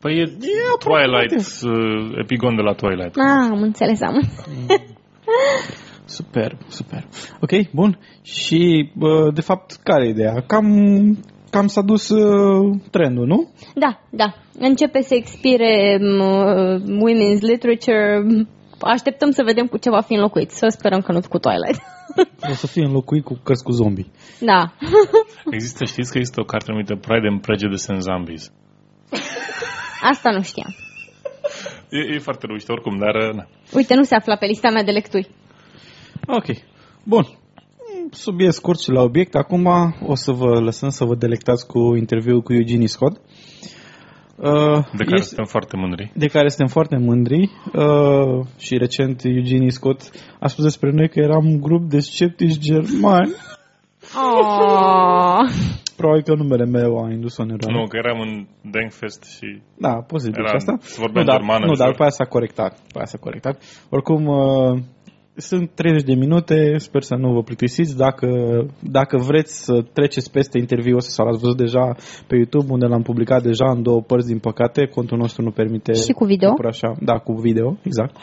păi 0.00 0.18
e, 0.18 0.24
Twilight, 0.78 1.62
uh, 1.64 2.18
epigon 2.22 2.56
de 2.56 2.62
la 2.62 2.72
Twilight. 2.72 3.16
Ah, 3.16 3.48
am 3.50 3.62
înțeles, 3.62 4.00
am 4.02 4.14
înțeles. 6.10 6.16
Super, 6.16 6.56
super. 6.68 7.04
Ok, 7.40 7.70
bun. 7.70 7.98
Și, 8.22 8.90
bă, 8.94 9.30
de 9.34 9.40
fapt, 9.40 9.72
care 9.72 10.06
e 10.06 10.08
ideea? 10.08 10.44
Cam, 10.46 10.66
cam 11.50 11.66
s-a 11.66 11.82
dus 11.82 12.08
uh, 12.08 12.76
trendul, 12.90 13.26
nu? 13.26 13.50
Da, 13.74 14.00
da. 14.10 14.34
Începe 14.58 15.00
să 15.02 15.14
expire 15.14 15.98
um, 16.00 16.80
women's 16.80 17.40
literature. 17.40 18.22
Așteptăm 18.80 19.30
să 19.30 19.42
vedem 19.44 19.66
cu 19.66 19.76
ce 19.76 19.90
va 19.90 20.00
fi 20.00 20.14
înlocuit. 20.14 20.50
Să 20.50 20.66
sperăm 20.68 21.00
că 21.00 21.12
nu 21.12 21.20
cu 21.28 21.38
Twilight. 21.38 21.82
O 22.50 22.52
să 22.52 22.66
fie 22.66 22.84
înlocuit 22.84 23.24
cu 23.24 23.40
cărți 23.42 23.62
cu 23.62 23.70
zombie. 23.70 24.06
da. 24.40 24.72
Există, 25.56 25.84
știți 25.84 26.10
că 26.12 26.18
există 26.18 26.40
o 26.40 26.44
carte 26.44 26.70
numită 26.70 26.94
Pride 26.94 27.26
and 27.28 27.40
Prejudice 27.40 27.92
and 27.92 28.00
Zombies. 28.00 28.52
Asta 30.02 30.30
nu 30.30 30.42
știam. 30.42 30.74
E, 31.90 32.14
e 32.14 32.18
foarte 32.18 32.46
rușită 32.46 32.72
oricum, 32.72 32.98
dar 32.98 33.14
uh, 33.14 33.34
na. 33.34 33.46
Uite, 33.72 33.94
nu 33.94 34.02
se 34.02 34.14
afla 34.14 34.36
pe 34.36 34.46
lista 34.46 34.70
mea 34.70 34.82
de 34.82 34.90
lecturi. 34.90 35.28
Ok, 36.26 36.44
bun. 37.04 37.24
Subiect 38.10 38.52
scurt 38.54 38.80
și 38.80 38.90
la 38.90 39.02
obiect. 39.02 39.34
Acum 39.34 39.66
o 40.06 40.14
să 40.14 40.32
vă 40.32 40.60
lăsăm 40.60 40.88
să 40.88 41.04
vă 41.04 41.14
delectați 41.14 41.66
cu 41.66 41.94
interviul 41.96 42.42
cu 42.42 42.52
Eugenie 42.52 42.86
Scott. 42.86 43.20
Uh, 44.36 44.78
de 44.96 45.04
care 45.04 45.20
suntem 45.20 45.44
foarte 45.44 45.76
mândri. 45.76 46.12
de 46.14 46.26
care 46.26 46.48
suntem 46.48 46.66
foarte 46.66 46.96
mândri 46.96 47.50
uh, 47.74 48.46
și 48.58 48.76
recent 48.76 49.20
Eugenie 49.24 49.70
Scott 49.70 50.10
a 50.40 50.46
spus 50.46 50.64
despre 50.64 50.90
noi 50.90 51.08
că 51.08 51.20
eram 51.20 51.46
un 51.46 51.60
grup 51.60 51.88
de 51.90 52.00
sceptici 52.00 52.58
germani. 52.58 53.32
Oh. 54.16 55.48
Probabil 55.96 56.22
că 56.22 56.34
numele 56.34 56.64
meu 56.64 57.04
a 57.04 57.10
indus 57.10 57.36
o 57.36 57.42
eroare. 57.42 57.72
Nu, 57.78 57.86
că 57.86 57.96
eram 57.96 58.20
în 58.20 58.46
Denkfest 58.70 59.22
și 59.24 59.60
Da, 59.78 59.92
posibil 60.06 60.38
Era- 60.40 60.48
și 60.48 60.54
asta. 60.54 60.76
se 60.80 61.00
vorbea 61.00 61.22
nu, 61.22 61.28
dar, 61.28 61.36
germană 61.36 61.64
nu, 61.64 61.70
ușor. 61.70 61.78
dar 61.78 61.90
după 61.90 62.02
aia 62.02 62.10
s-a 62.10 62.24
corectat. 62.24 62.72
După 62.86 62.98
aia 62.98 63.06
s-a 63.06 63.18
corectat. 63.18 63.62
Oricum, 63.88 64.26
uh, 64.26 64.78
sunt 65.40 65.70
30 65.74 66.02
de 66.02 66.14
minute, 66.14 66.78
sper 66.78 67.02
să 67.02 67.14
nu 67.14 67.32
vă 67.32 67.42
plictisiți. 67.42 67.96
Dacă, 67.96 68.28
dacă 68.80 69.16
vreți 69.16 69.64
să 69.64 69.84
treceți 69.92 70.30
peste 70.30 70.58
interviul 70.58 70.96
ăsta 70.96 71.10
sau 71.10 71.26
l-ați 71.26 71.40
văzut 71.40 71.56
deja 71.56 71.96
pe 72.26 72.36
YouTube, 72.36 72.72
unde 72.72 72.86
l-am 72.86 73.02
publicat 73.02 73.42
deja 73.42 73.70
în 73.70 73.82
două 73.82 74.00
părți, 74.00 74.26
din 74.26 74.38
păcate, 74.38 74.86
contul 74.86 75.18
nostru 75.18 75.42
nu 75.42 75.50
permite... 75.50 75.92
Și 75.92 76.12
cu 76.12 76.24
video? 76.24 76.48
neapărat 76.48 76.72
Așa, 76.72 76.96
da, 77.00 77.18
cu 77.18 77.32
video, 77.32 77.78
exact. 77.82 78.16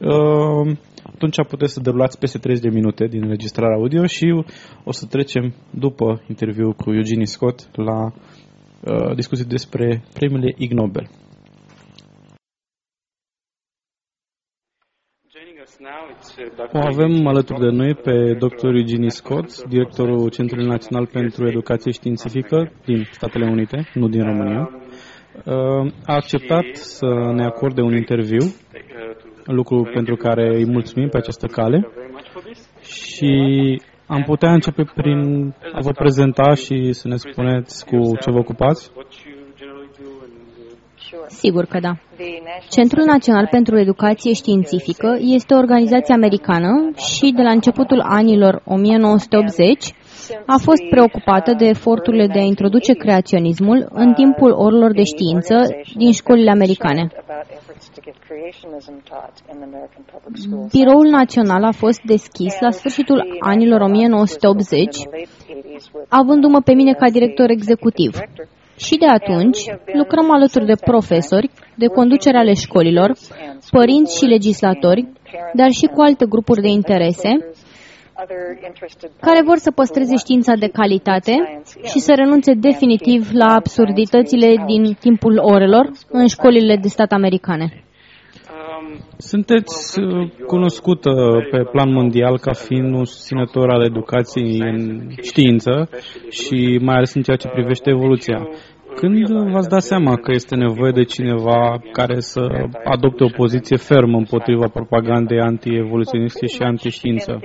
Uh, 0.00 0.76
atunci 1.14 1.36
puteți 1.48 1.72
să 1.72 1.80
derulați 1.80 2.18
peste 2.18 2.38
30 2.38 2.62
de 2.62 2.70
minute 2.70 3.06
din 3.06 3.22
înregistrarea 3.22 3.76
audio 3.76 4.06
și 4.06 4.44
o 4.84 4.92
să 4.92 5.06
trecem 5.06 5.54
după 5.70 6.22
interviul 6.28 6.72
cu 6.72 6.92
Eugenie 6.92 7.26
Scott 7.26 7.68
la 7.72 8.04
uh, 8.04 9.14
discuții 9.14 9.44
despre 9.44 10.04
premiile 10.14 10.54
Ig 10.58 10.72
Nobel. 10.72 11.10
O 16.72 16.78
avem 16.78 17.26
alături 17.26 17.60
de 17.60 17.66
noi 17.70 17.94
pe 17.94 18.34
dr. 18.38 18.64
Eugenie 18.66 19.10
Scott, 19.10 19.62
directorul 19.68 20.30
Centrului 20.30 20.66
Național 20.66 21.06
pentru 21.06 21.46
Educație 21.46 21.90
Științifică 21.90 22.72
din 22.84 23.08
Statele 23.10 23.46
Unite, 23.50 23.88
nu 23.94 24.08
din 24.08 24.22
România. 24.22 24.70
Uh, 25.44 25.92
A 26.06 26.14
acceptat 26.14 26.64
să 26.72 27.06
ne 27.34 27.44
acorde 27.44 27.80
un 27.80 27.94
interviu, 27.96 28.54
lucru 29.44 29.90
pentru 29.94 30.16
care 30.16 30.56
îi 30.56 30.66
mulțumim 30.66 31.08
pe 31.08 31.16
această 31.16 31.46
cale 31.46 31.88
și 32.80 33.32
am 34.06 34.22
putea 34.22 34.52
începe 34.52 34.84
prin 34.94 35.52
a 35.72 35.80
vă 35.80 35.90
prezenta 35.90 36.54
și 36.54 36.92
să 36.92 37.08
ne 37.08 37.16
spuneți 37.16 37.86
cu 37.86 38.16
ce 38.20 38.30
vă 38.30 38.38
ocupați. 38.38 38.90
Sigur 41.28 41.64
că 41.64 41.78
da. 41.80 41.92
Centrul 42.70 43.04
Național 43.04 43.48
pentru 43.50 43.78
Educație 43.78 44.32
Științifică 44.32 45.16
este 45.20 45.54
o 45.54 45.58
organizație 45.58 46.14
americană 46.14 46.90
și 46.96 47.32
de 47.36 47.42
la 47.42 47.50
începutul 47.50 48.00
anilor 48.00 48.62
1980 48.64 49.94
a 50.46 50.56
fost 50.58 50.82
preocupată 50.90 51.54
de 51.58 51.64
eforturile 51.64 52.26
de 52.26 52.38
a 52.38 52.42
introduce 52.42 52.92
creaționismul 52.92 53.88
în 53.90 54.12
timpul 54.12 54.50
orelor 54.50 54.92
de 54.92 55.02
știință 55.02 55.54
din 55.94 56.12
școlile 56.12 56.50
americane. 56.50 57.08
Biroul 60.72 61.06
Național 61.06 61.64
a 61.64 61.72
fost 61.72 62.00
deschis 62.04 62.54
la 62.60 62.70
sfârșitul 62.70 63.36
anilor 63.40 63.80
1980, 63.80 64.96
avându-mă 66.08 66.60
pe 66.60 66.72
mine 66.72 66.92
ca 66.92 67.10
director 67.10 67.50
executiv. 67.50 68.18
Și 68.76 68.96
de 68.96 69.06
atunci 69.06 69.58
lucrăm 69.92 70.30
alături 70.30 70.66
de 70.66 70.76
profesori, 70.84 71.50
de 71.74 71.86
conducere 71.86 72.38
ale 72.38 72.54
școlilor, 72.54 73.12
părinți 73.70 74.18
și 74.18 74.24
legislatori, 74.24 75.08
dar 75.52 75.70
și 75.70 75.86
cu 75.86 76.00
alte 76.00 76.26
grupuri 76.28 76.60
de 76.60 76.68
interese, 76.68 77.28
care 79.20 79.42
vor 79.44 79.58
să 79.58 79.70
păstreze 79.70 80.16
știința 80.16 80.54
de 80.54 80.68
calitate 80.68 81.62
și 81.84 81.98
să 81.98 82.12
renunțe 82.14 82.52
definitiv 82.54 83.28
la 83.32 83.54
absurditățile 83.54 84.64
din 84.66 84.94
timpul 85.00 85.38
orelor 85.38 85.90
în 86.08 86.26
școlile 86.26 86.76
de 86.76 86.88
stat 86.88 87.12
americane. 87.12 87.84
Sunteți 89.16 90.00
uh, 90.00 90.30
cunoscută 90.46 91.10
pe 91.50 91.64
plan 91.72 91.92
mondial 91.92 92.38
ca 92.38 92.52
fiind 92.52 92.94
un 92.94 93.04
susținător 93.04 93.70
al 93.70 93.84
educației 93.84 94.58
în 94.58 95.08
știință 95.22 95.88
și 96.30 96.78
mai 96.82 96.96
ales 96.96 97.14
în 97.14 97.22
ceea 97.22 97.36
ce 97.36 97.48
privește 97.48 97.90
evoluția. 97.90 98.48
Când 98.94 99.28
v-ați 99.52 99.68
dat 99.68 99.82
seama 99.82 100.16
că 100.16 100.30
este 100.34 100.54
nevoie 100.54 100.92
de 100.92 101.02
cineva 101.02 101.82
care 101.92 102.20
să 102.20 102.40
adopte 102.84 103.24
o 103.24 103.36
poziție 103.36 103.76
fermă 103.76 104.16
împotriva 104.16 104.66
propagandei 104.72 105.40
anti-evoluționiste 105.40 106.46
și 106.46 106.62
anti-știință? 106.62 107.40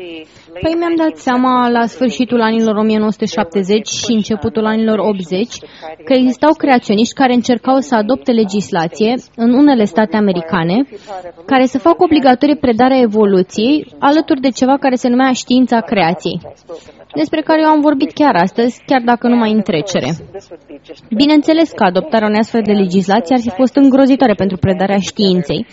Păi 0.53 0.73
mi-am 0.77 0.95
dat 0.95 1.15
seama 1.17 1.69
la 1.69 1.85
sfârșitul 1.85 2.41
anilor 2.41 2.75
1970 2.75 3.87
și 3.87 4.11
începutul 4.11 4.65
anilor 4.65 4.99
80 4.99 5.57
că 6.05 6.13
existau 6.13 6.53
creaționiști 6.53 7.13
care 7.13 7.33
încercau 7.33 7.79
să 7.79 7.95
adopte 7.95 8.31
legislație 8.31 9.15
în 9.35 9.53
unele 9.53 9.83
state 9.83 10.15
americane 10.15 10.85
care 11.45 11.65
să 11.65 11.77
facă 11.77 12.03
obligatorie 12.03 12.55
predarea 12.55 12.99
evoluției 12.99 13.93
alături 13.99 14.41
de 14.41 14.49
ceva 14.49 14.77
care 14.77 14.95
se 14.95 15.07
numea 15.07 15.31
știința 15.31 15.79
creației 15.79 16.41
despre 17.21 17.41
care 17.41 17.61
eu 17.61 17.69
am 17.69 17.81
vorbit 17.81 18.11
chiar 18.13 18.35
astăzi, 18.35 18.81
chiar 18.85 19.01
dacă 19.11 19.27
nu 19.27 19.35
mai 19.35 19.51
în 19.51 19.61
trecere. 19.61 20.09
Bineînțeles 21.21 21.69
că 21.71 21.83
adoptarea 21.83 22.27
unei 22.27 22.39
astfel 22.39 22.61
de 22.65 22.71
legislație 22.71 23.35
ar 23.35 23.41
fi 23.41 23.51
fost 23.61 23.75
îngrozitoare 23.75 24.33
pentru 24.33 24.57
predarea 24.57 24.99
științei, 24.99 25.65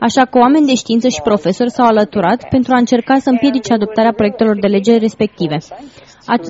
așa 0.00 0.24
că 0.24 0.38
oameni 0.38 0.66
de 0.66 0.74
știință 0.74 1.08
și 1.08 1.20
profesori 1.22 1.70
s-au 1.70 1.86
alăturat 1.86 2.48
pentru 2.48 2.72
a 2.74 2.78
încerca 2.78 3.14
să 3.18 3.28
împiedice 3.30 3.72
adoptarea 3.72 4.12
proiectelor 4.12 4.56
de 4.60 4.66
lege 4.66 4.96
respective. 4.96 5.58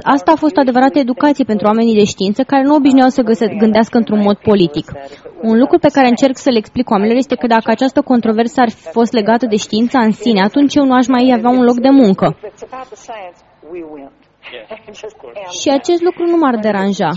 Asta 0.03 0.33
a 0.33 0.37
fost 0.37 0.57
o 0.57 0.61
adevărată 0.61 0.99
educație 0.99 1.45
pentru 1.45 1.67
oamenii 1.67 1.95
de 1.95 2.05
știință 2.05 2.43
care 2.43 2.63
nu 2.63 2.75
obișnuiau 2.75 3.09
să 3.09 3.23
găse, 3.23 3.47
gândească 3.59 3.97
într-un 3.97 4.23
mod 4.23 4.37
politic. 4.37 4.93
Un 5.43 5.59
lucru 5.59 5.79
pe 5.79 5.89
care 5.93 6.09
încerc 6.09 6.37
să 6.37 6.51
le 6.51 6.59
explic 6.59 6.91
oamenilor 6.91 7.19
este 7.19 7.35
că 7.35 7.47
dacă 7.47 7.71
această 7.71 8.01
controversă 8.01 8.61
ar 8.61 8.71
fi 8.71 8.83
fost 8.91 9.13
legată 9.13 9.47
de 9.47 9.57
știința 9.57 9.99
în 9.99 10.13
sine, 10.13 10.41
atunci 10.41 10.75
eu 10.75 10.85
nu 10.85 10.95
aș 10.95 11.07
mai 11.07 11.33
avea 11.37 11.51
un 11.51 11.65
loc 11.65 11.79
de 11.81 11.91
muncă. 11.91 12.37
Și 15.61 15.69
acest 15.79 16.03
lucru 16.03 16.25
nu 16.27 16.37
m-ar 16.37 16.57
deranja. 16.57 17.11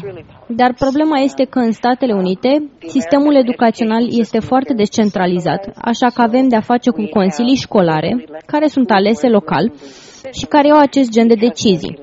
Dar 0.48 0.74
problema 0.74 1.18
este 1.20 1.44
că 1.44 1.60
în 1.60 1.72
Statele 1.72 2.14
Unite 2.14 2.72
sistemul 2.88 3.36
educațional 3.36 4.04
este 4.20 4.40
foarte 4.40 4.74
descentralizat, 4.74 5.72
așa 5.82 6.08
că 6.14 6.22
avem 6.22 6.48
de-a 6.48 6.62
face 6.62 6.90
cu 6.90 7.04
consilii 7.10 7.56
școlare, 7.56 8.26
care 8.46 8.68
sunt 8.68 8.92
alese 8.92 9.28
local 9.28 9.72
și 10.32 10.46
care 10.46 10.70
au 10.70 10.80
acest 10.80 11.10
gen 11.12 11.28
de 11.28 11.34
decizii. 11.34 12.00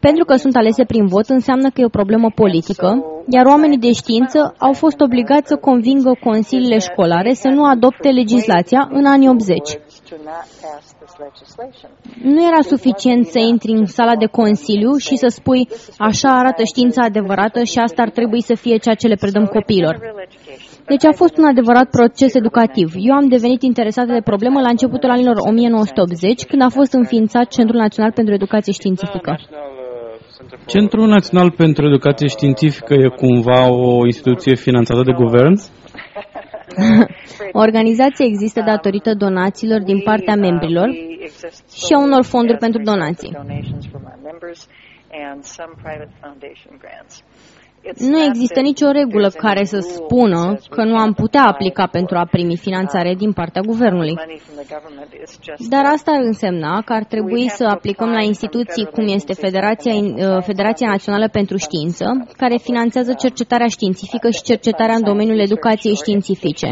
Pentru 0.00 0.24
că 0.24 0.36
sunt 0.36 0.56
alese 0.56 0.84
prin 0.84 1.06
vot 1.06 1.28
înseamnă 1.28 1.68
că 1.68 1.80
e 1.80 1.84
o 1.84 1.98
problemă 1.98 2.30
politică, 2.34 3.04
iar 3.28 3.46
oamenii 3.46 3.78
de 3.78 3.92
știință 3.92 4.54
au 4.58 4.72
fost 4.72 5.00
obligați 5.00 5.48
să 5.48 5.56
convingă 5.56 6.16
consiliile 6.20 6.78
școlare 6.78 7.32
să 7.32 7.48
nu 7.48 7.64
adopte 7.64 8.08
legislația 8.08 8.88
în 8.92 9.04
anii 9.06 9.28
80. 9.28 9.78
Nu 12.22 12.46
era 12.46 12.60
suficient 12.60 13.26
să 13.26 13.38
intri 13.38 13.72
în 13.72 13.86
sala 13.86 14.16
de 14.16 14.26
consiliu 14.26 14.96
și 14.96 15.16
să 15.16 15.26
spui 15.28 15.68
așa 15.98 16.28
arată 16.38 16.62
știința 16.64 17.02
adevărată 17.04 17.62
și 17.62 17.78
asta 17.78 18.02
ar 18.02 18.10
trebui 18.10 18.42
să 18.42 18.54
fie 18.54 18.76
ceea 18.76 18.94
ce 18.94 19.06
le 19.06 19.14
predăm 19.14 19.46
copiilor. 19.46 19.94
Deci 20.86 21.04
a 21.04 21.12
fost 21.12 21.36
un 21.36 21.44
adevărat 21.44 21.90
proces 21.90 22.34
educativ. 22.34 22.92
Eu 22.96 23.14
am 23.14 23.28
devenit 23.28 23.62
interesată 23.62 24.12
de 24.12 24.28
problemă 24.30 24.60
la 24.60 24.68
începutul 24.68 25.10
anilor 25.10 25.36
1980, 25.38 26.44
când 26.44 26.62
a 26.62 26.68
fost 26.68 26.92
înființat 26.92 27.46
Centrul 27.48 27.80
Național 27.80 28.12
pentru 28.12 28.34
Educație 28.34 28.72
Științifică. 28.72 29.38
Centrul 30.66 31.06
Național 31.08 31.50
pentru 31.50 31.86
Educație 31.86 32.26
Științifică 32.26 32.94
e 32.94 33.08
cumva 33.08 33.70
o 33.70 34.06
instituție 34.06 34.54
finanțată 34.54 35.02
de 35.04 35.12
guvern? 35.12 35.54
Organizația 37.64 38.24
există 38.24 38.60
datorită 38.60 39.14
donațiilor 39.14 39.82
din 39.82 40.00
partea 40.02 40.34
membrilor 40.34 40.88
și 41.74 41.92
a 41.94 41.98
unor 41.98 42.24
fonduri 42.24 42.58
pentru 42.58 42.82
donații. 42.82 43.36
Nu 47.94 48.22
există 48.22 48.60
nicio 48.60 48.90
regulă 48.90 49.28
care 49.28 49.64
să 49.64 49.78
spună 49.78 50.58
că 50.70 50.84
nu 50.84 50.96
am 50.96 51.12
putea 51.12 51.42
aplica 51.42 51.86
pentru 51.86 52.16
a 52.16 52.28
primi 52.30 52.56
finanțare 52.56 53.14
din 53.14 53.32
partea 53.32 53.62
guvernului. 53.62 54.14
Dar 55.68 55.84
asta 55.84 56.10
ar 56.10 56.20
însemna 56.22 56.82
că 56.82 56.92
ar 56.92 57.04
trebui 57.04 57.48
să 57.48 57.64
aplicăm 57.64 58.08
la 58.08 58.22
instituții 58.22 58.84
cum 58.84 59.06
este 59.06 59.32
Federația, 59.32 59.94
uh, 59.94 60.42
Federația 60.42 60.88
Națională 60.88 61.28
pentru 61.28 61.56
Știință, 61.56 62.26
care 62.36 62.56
finanțează 62.56 63.12
cercetarea 63.12 63.66
științifică 63.66 64.30
și 64.30 64.42
cercetarea 64.42 64.94
în 64.94 65.02
domeniul 65.02 65.40
educației 65.40 65.94
științifice. 65.94 66.68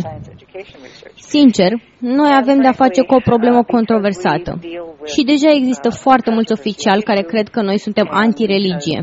Sincer, 1.16 1.72
noi 1.98 2.31
avem 2.35 2.61
de-a 2.61 2.72
face 2.72 3.03
cu 3.03 3.14
o 3.14 3.20
problemă 3.24 3.62
controversată. 3.62 4.59
Și 5.05 5.24
deja 5.24 5.50
există 5.50 5.90
foarte 5.90 6.31
mulți 6.31 6.53
oficiali 6.53 7.03
care 7.03 7.22
cred 7.22 7.48
că 7.48 7.62
noi 7.62 7.79
suntem 7.79 8.09
antireligie 8.11 9.00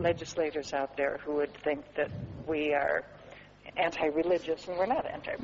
legislators 0.00 0.72
out 0.72 0.90
there 0.96 1.18
who 1.24 1.32
would 1.32 1.52
think 1.62 1.80
that 1.94 2.10
we 2.46 2.74
are 2.74 3.04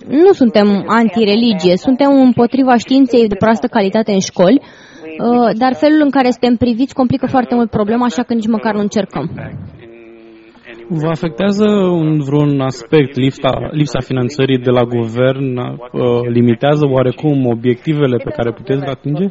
nu 0.07 0.33
suntem 0.33 0.85
antireligie, 0.87 1.77
suntem 1.77 2.11
împotriva 2.11 2.77
științei 2.77 3.29
de 3.29 3.35
proastă 3.35 3.67
calitate 3.67 4.13
în 4.13 4.19
școli, 4.19 4.61
uh, 4.63 5.51
dar 5.59 5.75
felul 5.75 6.01
în 6.03 6.11
care 6.11 6.31
suntem 6.31 6.57
priviți 6.57 6.95
complică 6.95 7.27
foarte 7.27 7.55
mult 7.55 7.71
problema, 7.71 8.05
așa 8.05 8.23
că 8.23 8.35
nici 8.35 8.47
măcar 8.47 8.75
nu 8.75 8.81
încercăm. 8.81 9.31
Vă 10.89 11.09
afectează 11.09 11.65
în 12.01 12.19
vreun 12.19 12.61
aspect 12.61 13.17
lipsa, 13.17 13.69
lipsa 13.71 14.01
finanțării 14.01 14.59
de 14.59 14.71
la 14.71 14.85
guvern? 14.85 15.57
Uh, 15.57 15.73
limitează 16.29 16.87
oarecum 16.87 17.47
obiectivele 17.47 18.17
pe 18.17 18.31
care 18.31 18.53
puteți 18.53 18.81
le 18.81 18.91
atinge? 18.91 19.25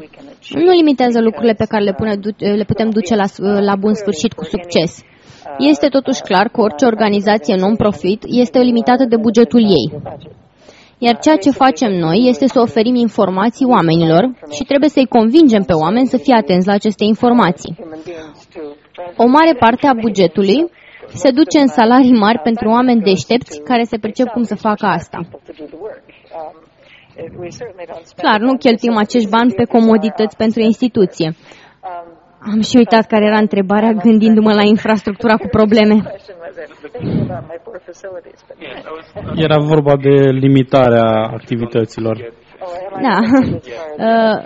Nu 0.50 0.72
limitează 0.72 1.22
lucrurile 1.22 1.54
pe 1.54 1.66
care 1.66 1.84
le, 1.84 1.94
pune, 1.94 2.14
le 2.38 2.64
putem 2.64 2.90
duce 2.90 3.16
la, 3.16 3.26
la 3.60 3.76
bun 3.76 3.94
sfârșit 3.94 4.34
cu 4.34 4.44
succes. 4.44 5.04
Este 5.58 5.88
totuși 5.88 6.22
clar 6.22 6.48
că 6.48 6.62
orice 6.62 6.86
organizație 6.86 7.56
non-profit 7.56 8.24
este 8.28 8.60
limitată 8.60 9.06
de 9.06 9.18
bugetul 9.18 9.62
ei. 9.62 10.02
Iar 10.98 11.20
ceea 11.20 11.36
ce 11.36 11.52
facem 11.52 11.92
noi 11.92 12.28
este 12.28 12.48
să 12.48 12.60
oferim 12.60 12.96
informații 12.96 13.66
oamenilor 13.66 14.24
și 14.52 14.64
trebuie 14.64 14.90
să-i 14.90 15.08
convingem 15.08 15.64
pe 15.64 15.74
oameni 15.74 16.08
să 16.08 16.18
fie 16.18 16.36
atenți 16.36 16.68
la 16.68 16.74
aceste 16.74 17.04
informații. 17.04 17.76
O 19.18 19.28
mare 19.28 19.54
parte 19.60 19.88
a 19.88 19.94
bugetului 19.94 20.72
se 21.14 21.32
duce 21.32 21.60
în 21.60 21.68
salarii 21.68 22.20
mari 22.20 22.40
pentru 22.40 22.70
oameni 22.70 23.02
deștepți 23.02 23.62
care 23.62 23.84
se 23.84 23.98
percep 23.98 24.28
cum 24.28 24.44
să 24.44 24.56
facă 24.56 24.86
asta. 24.86 25.20
Clar, 28.16 28.40
nu 28.40 28.58
cheltuim 28.58 28.98
acești 28.98 29.30
bani 29.30 29.54
pe 29.54 29.64
comodități 29.64 30.38
pentru 30.38 30.62
instituție. 30.62 31.36
Am 32.40 32.62
și 32.62 32.78
uitat 32.78 33.08
care 33.08 33.26
era 33.26 33.38
întrebarea 33.38 33.92
gândindu-mă 33.92 34.54
la 34.54 34.64
infrastructura 34.64 35.36
cu 35.38 35.48
probleme. 35.48 35.96
Era 39.36 39.58
vorba 39.60 39.96
de 39.96 40.30
limitarea 40.30 41.30
activităților. 41.34 42.34
Da. 43.02 43.20
Uh, 43.98 44.44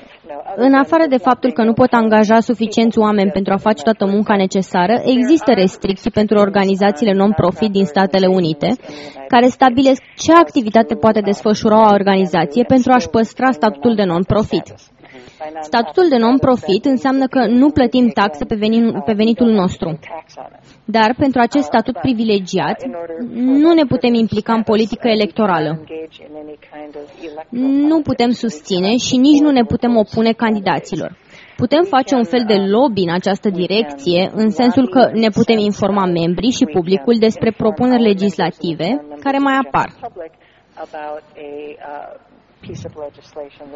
în 0.55 0.73
afară 0.73 1.05
de 1.09 1.17
faptul 1.17 1.51
că 1.51 1.63
nu 1.63 1.73
pot 1.73 1.93
angaja 1.93 2.39
suficienți 2.39 2.97
oameni 2.99 3.31
pentru 3.31 3.53
a 3.53 3.57
face 3.57 3.83
toată 3.83 4.05
munca 4.05 4.35
necesară, 4.35 5.01
există 5.05 5.51
restricții 5.53 6.11
pentru 6.11 6.37
organizațiile 6.37 7.13
non-profit 7.13 7.71
din 7.71 7.85
Statele 7.85 8.27
Unite, 8.27 8.75
care 9.27 9.47
stabilesc 9.47 10.01
ce 10.15 10.33
activitate 10.33 10.95
poate 10.95 11.19
desfășura 11.19 11.77
o 11.77 11.93
organizație 11.93 12.63
pentru 12.63 12.91
a-și 12.91 13.09
păstra 13.09 13.51
statutul 13.51 13.95
de 13.95 14.03
non-profit. 14.03 14.73
Statutul 15.61 16.09
de 16.09 16.17
non-profit 16.17 16.85
înseamnă 16.85 17.27
că 17.27 17.45
nu 17.47 17.69
plătim 17.69 18.07
taxe 18.07 18.45
pe, 18.45 18.55
pe 19.05 19.13
venitul 19.13 19.47
nostru. 19.47 19.99
Dar 20.85 21.15
pentru 21.17 21.39
acest 21.41 21.65
statut 21.65 21.97
privilegiat 21.97 22.83
nu 23.33 23.73
ne 23.73 23.83
putem 23.85 24.13
implica 24.13 24.53
în 24.53 24.63
politică 24.63 25.07
electorală. 25.07 25.83
Nu 27.49 28.01
putem 28.01 28.29
susține 28.31 28.97
și 28.97 29.17
nici 29.17 29.39
nu 29.39 29.51
ne 29.51 29.63
putem 29.63 29.95
opune 29.97 30.31
candidaților. 30.31 31.17
Putem 31.55 31.83
face 31.83 32.15
un 32.15 32.23
fel 32.23 32.43
de 32.47 32.53
lobby 32.53 33.01
în 33.01 33.13
această 33.13 33.49
direcție, 33.49 34.31
în 34.33 34.49
sensul 34.49 34.89
că 34.89 35.09
ne 35.13 35.29
putem 35.29 35.57
informa 35.57 36.05
membrii 36.05 36.51
și 36.51 36.65
publicul 36.65 37.15
despre 37.19 37.51
propuneri 37.51 38.01
legislative 38.01 39.05
care 39.19 39.37
mai 39.37 39.53
apar. 39.65 39.89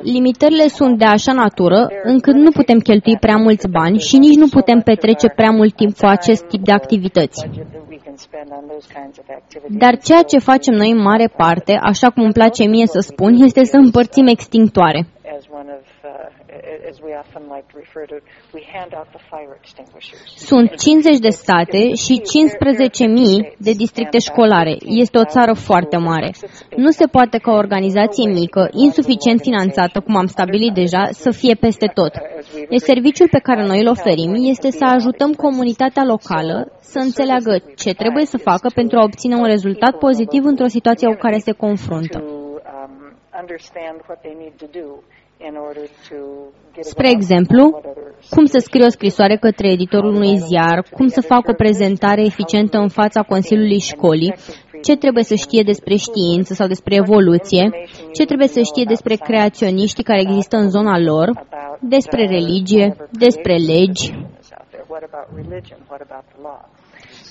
Limitările 0.02 0.68
sunt 0.68 0.98
de 0.98 1.06
așa 1.06 1.34
natură 1.34 1.88
încât 2.04 2.34
nu 2.34 2.52
putem 2.52 2.80
cheltui 2.80 3.18
prea 3.18 3.36
mulți 3.36 3.68
bani 3.70 4.00
și 4.00 4.18
nici 4.18 4.36
nu 4.36 4.48
putem 4.48 4.80
petrece 4.80 5.28
prea 5.28 5.50
mult 5.52 5.76
timp 5.76 5.98
cu 5.98 6.06
acest 6.06 6.44
tip 6.48 6.64
de 6.64 6.72
activități. 6.72 7.46
Dar 9.70 9.98
ceea 9.98 10.22
ce 10.22 10.38
facem 10.40 10.74
noi 10.76 10.92
în 10.92 11.02
mare 11.02 11.28
parte, 11.38 11.80
așa 11.82 12.10
cum 12.10 12.24
îmi 12.24 12.34
place 12.34 12.64
mie 12.64 12.86
să 12.88 13.00
spun, 13.00 13.34
este 13.34 13.64
să 13.64 13.78
împărțim 13.78 14.28
extinctoare. 14.28 15.08
Sunt 20.36 20.76
50 20.76 21.20
de 21.20 21.30
state 21.30 21.82
și 22.04 22.22
15.000 22.22 23.58
de 23.58 23.72
districte 23.72 24.20
școlare. 24.20 24.76
Este 25.02 25.18
o 25.18 25.26
țară 25.26 25.54
foarte 25.54 25.98
mare. 25.98 26.30
Nu 26.76 26.90
se 26.92 27.06
poate 27.06 27.38
ca 27.38 27.52
o 27.52 27.62
organizație 27.66 28.30
mică, 28.30 28.70
insuficient 28.72 29.40
finanțată, 29.42 30.00
cum 30.00 30.16
am 30.16 30.26
stabilit 30.26 30.74
deja, 30.74 31.04
să 31.12 31.32
fie 31.32 31.56
peste 31.56 31.88
tot. 31.94 32.14
Deci 32.70 32.82
serviciul 32.92 33.28
pe 33.32 33.40
care 33.40 33.66
noi 33.66 33.80
îl 33.80 33.88
oferim 33.88 34.32
este 34.54 34.70
să 34.72 34.86
ajutăm 34.86 35.32
comunitatea 35.34 36.04
locală 36.04 36.72
să 36.80 37.00
înțeleagă 37.00 37.54
ce 37.76 37.94
trebuie 37.94 38.26
să 38.26 38.38
facă 38.38 38.68
pentru 38.76 38.98
a 38.98 39.04
obține 39.04 39.36
un 39.36 39.46
rezultat 39.46 39.98
pozitiv 39.98 40.46
într-o 40.46 40.68
situație 40.68 41.08
cu 41.08 41.18
care 41.20 41.38
se 41.38 41.52
confruntă. 41.52 42.24
Spre 46.80 47.10
exemplu, 47.10 47.82
cum 48.30 48.46
să 48.46 48.58
scrie 48.58 48.86
o 48.86 48.90
scrisoare 48.90 49.38
către 49.38 49.72
editorul 49.72 50.14
unui 50.14 50.38
ziar, 50.38 50.86
cum 50.92 51.08
să 51.08 51.22
facă 51.22 51.52
o 51.52 51.54
prezentare 51.54 52.22
eficientă 52.22 52.78
în 52.78 52.88
fața 52.88 53.22
Consiliului 53.22 53.80
Școlii, 53.80 54.34
ce 54.82 54.96
trebuie 54.98 55.24
să 55.24 55.36
știe 55.36 55.64
despre 55.66 55.96
știință 55.96 56.54
sau 56.54 56.68
despre 56.68 56.96
evoluție, 56.96 57.70
ce 58.14 58.26
trebuie 58.26 58.48
să 58.48 58.62
știe 58.62 58.84
despre 58.88 59.16
creaționiștii 59.16 60.04
care 60.04 60.22
există 60.22 60.58
în 60.58 60.70
zona 60.70 61.00
lor, 61.00 61.46
despre 61.80 62.26
religie, 62.26 62.96
despre 63.12 63.56
legi. 63.56 64.14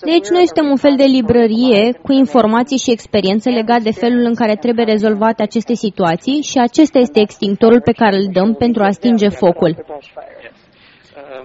Deci 0.05 0.29
noi 0.37 0.45
suntem 0.47 0.67
un 0.71 0.77
fel 0.77 0.95
de 0.97 1.05
librărie 1.05 1.93
cu 2.03 2.13
informații 2.13 2.79
și 2.79 2.91
experiențe 2.91 3.51
legate 3.51 3.83
de 3.83 3.93
felul 3.93 4.25
în 4.25 4.35
care 4.35 4.55
trebuie 4.55 4.85
rezolvate 4.85 5.43
aceste 5.43 5.75
situații 5.75 6.43
și 6.43 6.59
acesta 6.59 6.99
este 6.99 7.21
extintorul 7.21 7.81
pe 7.81 7.93
care 7.93 8.17
îl 8.17 8.29
dăm 8.33 8.55
pentru 8.55 8.83
a 8.83 8.91
stinge 8.91 9.29
focul. 9.29 9.85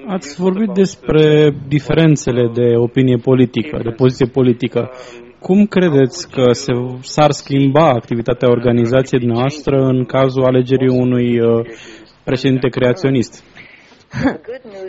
Ați 0.08 0.42
vorbit 0.42 0.70
despre 0.70 1.54
diferențele 1.68 2.52
de 2.54 2.76
opinie 2.76 3.18
politică, 3.18 3.80
de 3.84 3.90
poziție 3.90 4.26
politică. 4.26 4.92
Cum 5.40 5.66
credeți 5.66 6.30
că 6.30 6.52
se, 6.52 6.72
s-ar 7.02 7.32
schimba 7.32 7.90
activitatea 7.90 8.50
organizației 8.50 9.26
noastre 9.26 9.78
în 9.78 10.06
cazul 10.06 10.44
alegerii 10.44 10.90
unui 10.90 11.40
uh, 11.40 11.66
președinte 12.24 12.68
creaționist? 12.68 13.44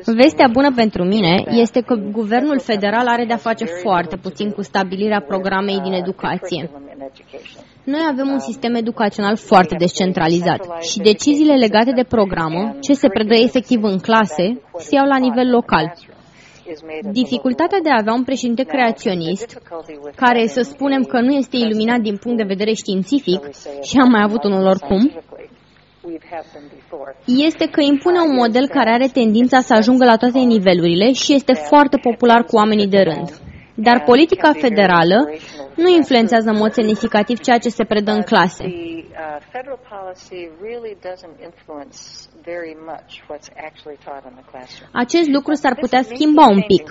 Vestea 0.05 0.49
bună 0.53 0.73
pentru 0.75 1.05
mine 1.05 1.45
este 1.47 1.81
că 1.81 1.95
guvernul 1.95 2.61
federal 2.61 3.07
are 3.07 3.25
de-a 3.25 3.37
face 3.37 3.65
foarte 3.65 4.17
puțin 4.17 4.51
cu 4.51 4.63
stabilirea 4.63 5.21
programei 5.21 5.81
din 5.81 5.93
educație. 5.93 6.71
Noi 7.85 8.01
avem 8.11 8.29
un 8.29 8.39
sistem 8.39 8.75
educațional 8.75 9.37
foarte 9.37 9.75
descentralizat 9.79 10.83
și 10.83 10.99
deciziile 10.99 11.55
legate 11.55 11.93
de 11.93 12.05
programă, 12.09 12.77
ce 12.81 12.93
se 12.93 13.09
predă 13.09 13.35
efectiv 13.35 13.83
în 13.83 13.99
clase, 13.99 14.61
se 14.79 14.95
iau 14.95 15.07
la 15.07 15.17
nivel 15.17 15.51
local. 15.51 15.95
Dificultatea 17.13 17.79
de 17.83 17.91
a 17.91 17.99
avea 18.01 18.13
un 18.13 18.25
președinte 18.25 18.63
creaționist, 18.63 19.63
care 20.17 20.47
să 20.47 20.61
spunem 20.61 21.03
că 21.03 21.21
nu 21.21 21.33
este 21.33 21.57
iluminat 21.57 22.01
din 22.01 22.17
punct 22.17 22.37
de 22.39 22.53
vedere 22.55 22.73
științific, 22.73 23.41
și 23.83 23.97
am 23.99 24.11
mai 24.11 24.23
avut 24.23 24.45
unul 24.45 24.67
oricum, 24.67 25.13
este 27.25 27.67
că 27.71 27.81
impune 27.81 28.19
un 28.21 28.35
model 28.35 28.69
care 28.69 28.91
are 28.91 29.09
tendința 29.09 29.61
să 29.61 29.73
ajungă 29.75 30.05
la 30.05 30.17
toate 30.17 30.39
nivelurile 30.39 31.13
și 31.13 31.35
este 31.35 31.53
foarte 31.53 31.97
popular 31.97 32.45
cu 32.45 32.57
oamenii 32.57 32.87
de 32.87 32.99
rând. 32.99 33.29
Dar 33.75 34.03
politica 34.05 34.53
federală 34.53 35.31
nu 35.75 35.89
influențează 35.89 36.51
în 36.51 36.57
mod 36.57 36.73
semnificativ 36.73 37.39
ceea 37.39 37.59
ce 37.59 37.69
se 37.69 37.85
predă 37.85 38.11
în 38.11 38.23
clase. 38.23 38.65
Acest 44.93 45.29
lucru 45.29 45.53
s-ar 45.55 45.75
putea 45.75 46.03
schimba 46.03 46.47
un 46.49 46.63
pic. 46.67 46.91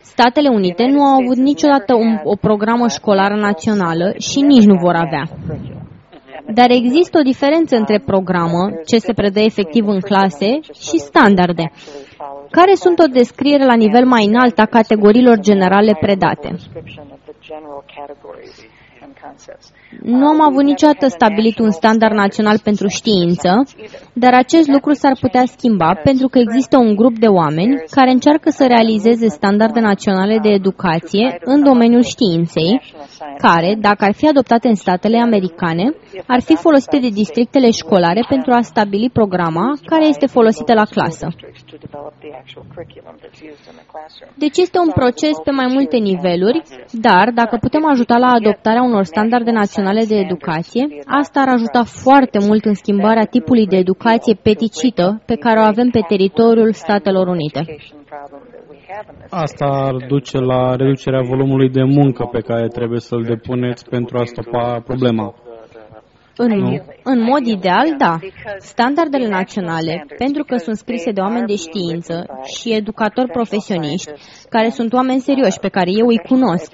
Statele 0.00 0.48
Unite 0.48 0.84
nu 0.84 1.02
au 1.02 1.20
avut 1.22 1.36
niciodată 1.36 1.94
un, 1.94 2.20
o 2.24 2.36
programă 2.36 2.88
școlară 2.88 3.34
națională 3.34 4.14
și 4.18 4.40
nici 4.40 4.64
nu 4.64 4.74
vor 4.74 4.94
avea. 4.94 5.24
Dar 6.54 6.70
există 6.70 7.18
o 7.18 7.22
diferență 7.22 7.76
între 7.76 7.98
programă, 7.98 8.70
ce 8.86 8.98
se 8.98 9.12
predă 9.12 9.40
efectiv 9.40 9.86
în 9.86 10.00
clase, 10.00 10.60
și 10.62 10.98
standarde, 10.98 11.72
care 12.50 12.74
sunt 12.74 12.98
o 12.98 13.06
descriere 13.06 13.64
la 13.64 13.74
nivel 13.74 14.04
mai 14.06 14.24
înalt 14.24 14.58
a 14.58 14.66
categoriilor 14.66 15.38
generale 15.38 15.96
predate. 16.00 16.54
Nu 20.02 20.26
am 20.26 20.40
avut 20.40 20.64
niciodată 20.64 21.06
stabilit 21.08 21.58
un 21.58 21.70
standard 21.70 22.14
național 22.14 22.58
pentru 22.58 22.86
știință, 22.88 23.62
dar 24.12 24.32
acest 24.34 24.68
lucru 24.68 24.92
s-ar 24.92 25.16
putea 25.20 25.44
schimba 25.46 25.94
pentru 26.04 26.28
că 26.28 26.38
există 26.38 26.76
un 26.78 26.94
grup 26.94 27.18
de 27.18 27.26
oameni 27.26 27.82
care 27.90 28.10
încearcă 28.10 28.50
să 28.50 28.66
realizeze 28.66 29.28
standarde 29.28 29.80
naționale 29.80 30.38
de 30.38 30.48
educație 30.48 31.38
în 31.44 31.62
domeniul 31.62 32.02
științei, 32.02 32.80
care, 33.38 33.76
dacă 33.80 34.04
ar 34.04 34.14
fi 34.14 34.28
adoptate 34.28 34.68
în 34.68 34.74
statele 34.74 35.18
americane, 35.20 35.94
ar 36.26 36.40
fi 36.40 36.56
folosite 36.56 36.98
de 36.98 37.08
districtele 37.08 37.70
școlare 37.70 38.24
pentru 38.28 38.52
a 38.52 38.60
stabili 38.60 39.10
programa 39.10 39.72
care 39.84 40.06
este 40.06 40.26
folosită 40.26 40.74
la 40.74 40.84
clasă. 40.84 41.26
Deci 44.34 44.56
este 44.58 44.78
un 44.78 44.90
proces 44.90 45.36
pe 45.44 45.50
mai 45.50 45.66
multe 45.72 45.96
niveluri, 45.96 46.62
dar 46.92 47.30
dacă 47.34 47.56
putem 47.60 47.86
ajuta 47.86 48.16
la 48.16 48.26
adoptarea 48.26 48.82
unor 48.82 49.04
standarde 49.16 49.50
naționale 49.50 50.04
de 50.04 50.16
educație, 50.16 50.84
asta 51.20 51.40
ar 51.40 51.48
ajuta 51.48 51.82
foarte 51.84 52.38
mult 52.46 52.64
în 52.64 52.74
schimbarea 52.74 53.24
tipului 53.24 53.66
de 53.66 53.76
educație 53.76 54.34
peticită 54.42 55.22
pe 55.26 55.34
care 55.34 55.58
o 55.58 55.62
avem 55.62 55.88
pe 55.88 56.00
teritoriul 56.08 56.72
Statelor 56.72 57.26
Unite. 57.26 57.60
Asta 59.30 59.66
ar 59.66 59.96
duce 60.08 60.38
la 60.38 60.76
reducerea 60.76 61.22
volumului 61.22 61.70
de 61.70 61.82
muncă 61.82 62.28
pe 62.32 62.40
care 62.40 62.66
trebuie 62.68 63.00
să-l 63.00 63.22
depuneți 63.22 63.88
pentru 63.88 64.18
a 64.18 64.24
stopa 64.24 64.80
problema. 64.84 65.34
În, 66.36 66.80
în 67.02 67.22
mod 67.22 67.46
ideal, 67.46 67.94
da. 67.98 68.18
Standardele 68.58 69.28
naționale, 69.28 70.06
pentru 70.18 70.44
că 70.44 70.56
sunt 70.56 70.76
scrise 70.76 71.10
de 71.10 71.20
oameni 71.20 71.46
de 71.46 71.56
știință 71.56 72.26
și 72.42 72.72
educatori 72.72 73.30
profesioniști, 73.30 74.10
care 74.48 74.68
sunt 74.68 74.92
oameni 74.92 75.20
serioși 75.20 75.58
pe 75.58 75.68
care 75.68 75.90
eu 75.90 76.06
îi 76.06 76.22
cunosc, 76.28 76.72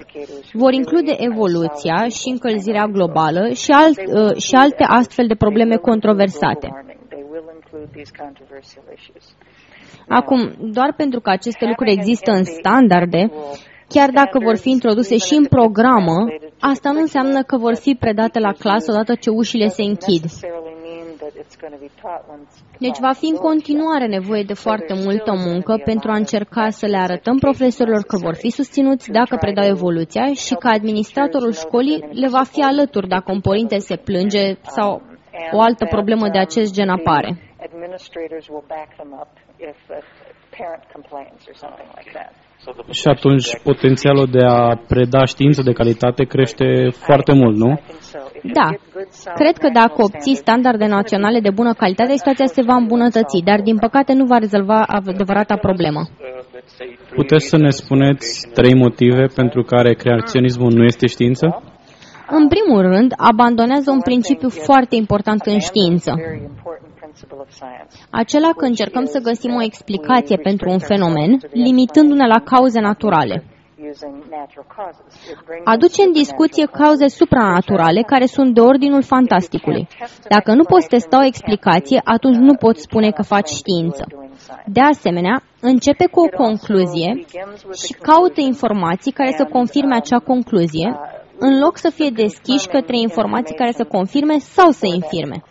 vor 0.53 0.73
include 0.73 1.15
evoluția 1.17 2.07
și 2.07 2.29
încălzirea 2.29 2.85
globală 2.85 3.49
și, 3.53 3.71
alt, 3.71 3.97
uh, 3.97 4.35
și 4.35 4.55
alte 4.55 4.83
astfel 4.87 5.27
de 5.27 5.35
probleme 5.35 5.75
controversate. 5.75 6.67
Acum, 10.07 10.53
doar 10.71 10.93
pentru 10.97 11.19
că 11.19 11.29
aceste 11.29 11.65
lucruri 11.65 11.91
există 11.91 12.31
în 12.31 12.43
standarde, 12.43 13.31
chiar 13.87 14.09
dacă 14.09 14.39
vor 14.43 14.57
fi 14.57 14.69
introduse 14.69 15.17
și 15.17 15.33
în 15.33 15.45
programă, 15.45 16.25
asta 16.71 16.91
nu 16.91 16.99
înseamnă 16.99 17.43
că 17.43 17.57
vor 17.57 17.75
fi 17.75 17.95
predate 17.99 18.39
la 18.39 18.51
clasă 18.51 18.91
odată 18.91 19.15
ce 19.15 19.29
ușile 19.29 19.67
se 19.67 19.83
închid. 19.83 20.23
Deci 22.79 22.99
va 22.99 23.13
fi 23.13 23.25
în 23.25 23.35
continuare 23.35 24.07
nevoie 24.07 24.43
de 24.43 24.53
foarte 24.53 24.93
multă 24.93 25.33
muncă 25.45 25.81
pentru 25.85 26.11
a 26.11 26.15
încerca 26.15 26.69
să 26.69 26.85
le 26.85 26.97
arătăm 26.97 27.37
profesorilor 27.39 28.03
că 28.03 28.17
vor 28.17 28.35
fi 28.35 28.49
susținuți 28.49 29.11
dacă 29.11 29.35
predau 29.35 29.65
evoluția 29.65 30.33
și 30.33 30.53
că 30.53 30.67
administratorul 30.67 31.53
școlii 31.53 32.07
le 32.11 32.27
va 32.27 32.43
fi 32.43 32.61
alături 32.61 33.07
dacă 33.07 33.31
un 33.31 33.41
părinte 33.41 33.77
se 33.77 33.95
plânge 33.95 34.53
sau 34.61 35.01
o 35.51 35.61
altă 35.61 35.85
problemă 35.85 36.29
de 36.29 36.37
acest 36.37 36.73
gen 36.73 36.89
apare. 36.89 37.29
Și 42.91 43.07
atunci 43.07 43.47
potențialul 43.63 44.27
de 44.31 44.45
a 44.45 44.79
preda 44.87 45.25
știință 45.25 45.61
de 45.61 45.71
calitate 45.71 46.23
crește 46.23 46.89
foarte 46.91 47.33
mult, 47.33 47.55
nu? 47.57 47.79
Da. 48.53 48.69
Cred 49.35 49.57
că 49.57 49.69
dacă 49.73 49.93
obții 49.97 50.35
standarde 50.35 50.85
naționale 50.85 51.39
de 51.39 51.49
bună 51.49 51.73
calitate, 51.73 52.13
situația 52.15 52.45
se 52.45 52.61
va 52.61 52.75
îmbunătăți, 52.75 53.41
dar 53.43 53.61
din 53.61 53.77
păcate 53.77 54.13
nu 54.13 54.25
va 54.25 54.37
rezolva 54.37 54.81
adevărata 54.81 55.55
problemă. 55.55 56.01
Puteți 57.15 57.47
să 57.47 57.57
ne 57.57 57.69
spuneți 57.69 58.47
trei 58.53 58.75
motive 58.75 59.25
pentru 59.35 59.63
care 59.63 59.93
creaționismul 59.93 60.71
nu 60.73 60.83
este 60.83 61.07
știință? 61.07 61.63
În 62.29 62.47
primul 62.47 62.81
rând, 62.81 63.13
abandonează 63.17 63.91
un 63.91 64.01
principiu 64.01 64.49
foarte 64.49 64.95
important 64.95 65.41
în 65.45 65.59
știință. 65.59 66.11
Acela 68.09 68.49
că 68.57 68.65
încercăm 68.65 69.05
să 69.05 69.19
găsim 69.19 69.53
o 69.55 69.63
explicație 69.63 70.37
pentru 70.37 70.69
un 70.69 70.79
fenomen, 70.79 71.39
limitându-ne 71.51 72.27
la 72.27 72.39
cauze 72.39 72.79
naturale. 72.79 73.43
Aduce 75.63 76.03
în 76.03 76.11
discuție 76.11 76.65
cauze 76.65 77.07
supranaturale 77.07 78.01
care 78.01 78.25
sunt 78.25 78.53
de 78.53 78.59
ordinul 78.59 79.03
fantasticului. 79.03 79.87
Dacă 80.29 80.53
nu 80.53 80.63
poți 80.63 80.87
testa 80.87 81.19
o 81.19 81.25
explicație, 81.25 82.01
atunci 82.03 82.35
nu 82.35 82.55
poți 82.55 82.81
spune 82.81 83.11
că 83.11 83.21
faci 83.21 83.49
știință. 83.49 84.05
De 84.65 84.81
asemenea, 84.81 85.43
începe 85.59 86.05
cu 86.05 86.19
o 86.19 86.43
concluzie 86.43 87.25
și 87.85 87.93
caută 87.93 88.41
informații 88.41 89.11
care 89.11 89.33
să 89.37 89.43
confirme 89.43 89.95
acea 89.95 90.19
concluzie, 90.19 90.99
în 91.37 91.59
loc 91.59 91.77
să 91.77 91.89
fie 91.89 92.09
deschiși 92.09 92.67
către 92.67 92.97
informații 92.99 93.55
care 93.55 93.71
să 93.71 93.83
confirme 93.83 94.37
sau 94.37 94.69
să 94.71 94.85
infirme. 94.85 95.43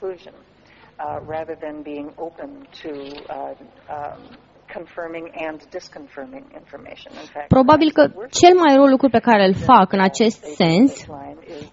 Probabil 7.49 7.93
că 7.93 8.03
cel 8.31 8.55
mai 8.57 8.75
rău 8.75 8.85
lucru 8.85 9.09
pe 9.09 9.19
care 9.19 9.47
îl 9.47 9.55
fac 9.55 9.93
în 9.93 10.01
acest 10.01 10.45
sens 10.45 11.05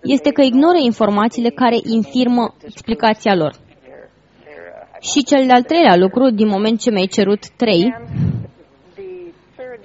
este 0.01 0.31
că 0.31 0.41
ignoră 0.41 0.77
informațiile 0.77 1.49
care 1.49 1.77
infirmă 1.83 2.55
explicația 2.65 3.35
lor. 3.35 3.51
Uh, 3.51 3.57
și 5.01 5.23
cel 5.23 5.45
de-al 5.45 5.63
treilea 5.63 5.95
lucru, 5.95 6.29
din 6.29 6.47
moment 6.47 6.79
ce 6.79 6.91
mi-ai 6.91 7.05
cerut 7.05 7.49
trei, 7.49 7.95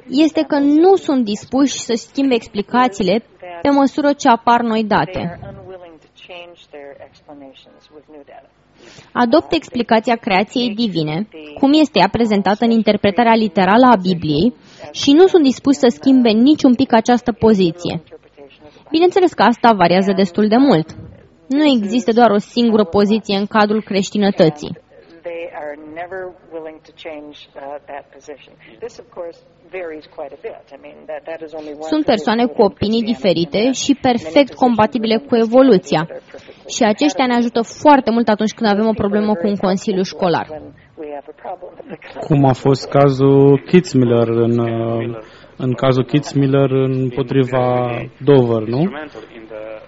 este 0.08 0.42
că 0.42 0.58
nu 0.58 0.96
sunt 0.96 1.24
dispuși 1.24 1.78
să 1.78 1.94
schimbe 1.96 2.34
explicațiile 2.34 3.24
pe 3.62 3.70
măsură 3.70 4.12
ce 4.12 4.28
apar 4.28 4.60
noi 4.60 4.84
date. 4.84 5.38
Adoptă 9.12 9.54
explicația 9.54 10.16
creației 10.16 10.74
divine, 10.74 11.28
cum 11.58 11.72
este 11.72 11.98
ea 11.98 12.08
prezentată 12.08 12.64
în 12.64 12.70
interpretarea 12.70 13.34
literală 13.34 13.86
a 13.86 13.96
Bibliei, 13.96 14.54
și 14.92 15.12
nu 15.12 15.26
sunt 15.26 15.42
dispuși 15.42 15.78
să 15.78 15.86
schimbe 15.88 16.30
niciun 16.30 16.74
pic 16.74 16.92
această 16.92 17.32
poziție. 17.32 18.02
Bineînțeles 18.90 19.32
că 19.32 19.42
asta 19.42 19.72
variază 19.72 20.12
destul 20.12 20.48
de 20.48 20.56
mult. 20.56 20.88
Nu 21.48 21.64
există 21.64 22.12
doar 22.12 22.30
o 22.30 22.38
singură 22.38 22.84
poziție 22.84 23.36
în 23.36 23.46
cadrul 23.46 23.82
creștinătății 23.82 24.82
are 25.74 25.82
never 26.02 26.20
willing 26.54 26.78
to 26.88 26.92
change 27.06 27.36
uh, 27.56 27.78
that 27.90 28.04
position. 28.16 28.52
This, 28.80 28.98
of 28.98 29.06
course, 29.10 29.38
varies 29.70 30.04
quite 30.16 30.32
a 30.38 30.40
bit. 30.48 30.64
I 30.76 30.78
mean, 30.84 30.98
that, 31.10 31.22
that 31.30 31.40
is 31.46 31.52
only 31.58 31.72
one 31.72 31.88
Sunt 31.94 32.04
persoane 32.04 32.46
cu 32.46 32.62
opinii 32.62 33.02
diferite 33.02 33.72
și 33.72 33.94
perfect 33.94 34.54
compatibile 34.54 35.16
cu 35.16 35.36
evoluția. 35.36 36.08
Și 36.74 36.82
aceștia 36.82 37.26
ne 37.26 37.34
ajută 37.34 37.62
foarte 37.62 38.10
mult 38.10 38.28
atunci 38.28 38.52
când 38.52 38.70
avem 38.70 38.86
o 38.86 38.92
problemă 38.92 39.34
cu 39.34 39.46
un 39.46 39.56
consiliu 39.56 40.02
școlar. 40.02 40.46
Cum 42.26 42.44
a 42.44 42.52
fost 42.52 42.88
cazul 42.88 43.62
Kitzmiller 43.66 44.28
în, 44.28 44.58
uh, 44.58 45.16
în 45.56 45.72
cazul 45.72 46.04
Kitzmiller 46.04 46.70
împotriva 46.70 47.90
Dover, 48.24 48.62
nu? 48.62 48.90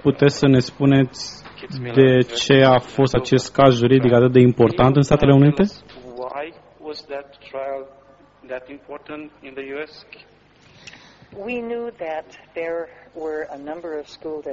Puteți 0.02 0.38
să 0.38 0.46
ne 0.46 0.58
spuneți 0.58 1.45
de 1.94 2.22
ce 2.22 2.62
a 2.64 2.78
fost 2.78 3.14
acest 3.14 3.52
caz 3.52 3.76
juridic 3.76 4.12
atât 4.12 4.32
de 4.32 4.40
important 4.40 4.96
în 4.96 5.02
Statele 5.02 5.32
Unite? 5.32 5.62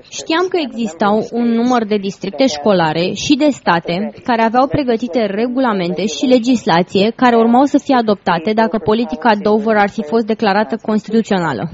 Știam 0.10 0.48
că 0.48 0.58
existau 0.58 1.28
un 1.32 1.48
număr 1.48 1.86
de 1.86 1.98
districte 1.98 2.46
școlare 2.48 3.12
și 3.14 3.36
de 3.36 3.50
state 3.50 4.12
care 4.24 4.42
aveau 4.42 4.68
pregătite 4.68 5.26
regulamente 5.26 6.06
și 6.06 6.26
legislație 6.26 7.12
care 7.16 7.36
urmau 7.36 7.64
să 7.64 7.78
fie 7.78 7.96
adoptate 7.96 8.54
dacă 8.54 8.78
politica 8.78 9.36
Dover 9.36 9.76
ar 9.78 9.90
fi 9.90 10.04
fost 10.04 10.26
declarată 10.26 10.78
constituțională. 10.82 11.70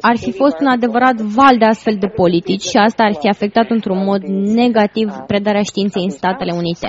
Ar 0.00 0.16
fi 0.16 0.32
fost 0.32 0.60
un 0.60 0.66
adevărat 0.66 1.16
val 1.16 1.58
de 1.58 1.64
astfel 1.64 1.96
de 1.98 2.06
politici 2.06 2.62
și 2.62 2.76
asta 2.76 3.02
ar 3.02 3.14
fi 3.14 3.28
afectat 3.28 3.70
într-un 3.70 4.04
mod 4.04 4.22
negativ 4.60 5.08
predarea 5.26 5.62
științei 5.62 6.02
în 6.02 6.10
Statele 6.10 6.52
Unite. 6.52 6.88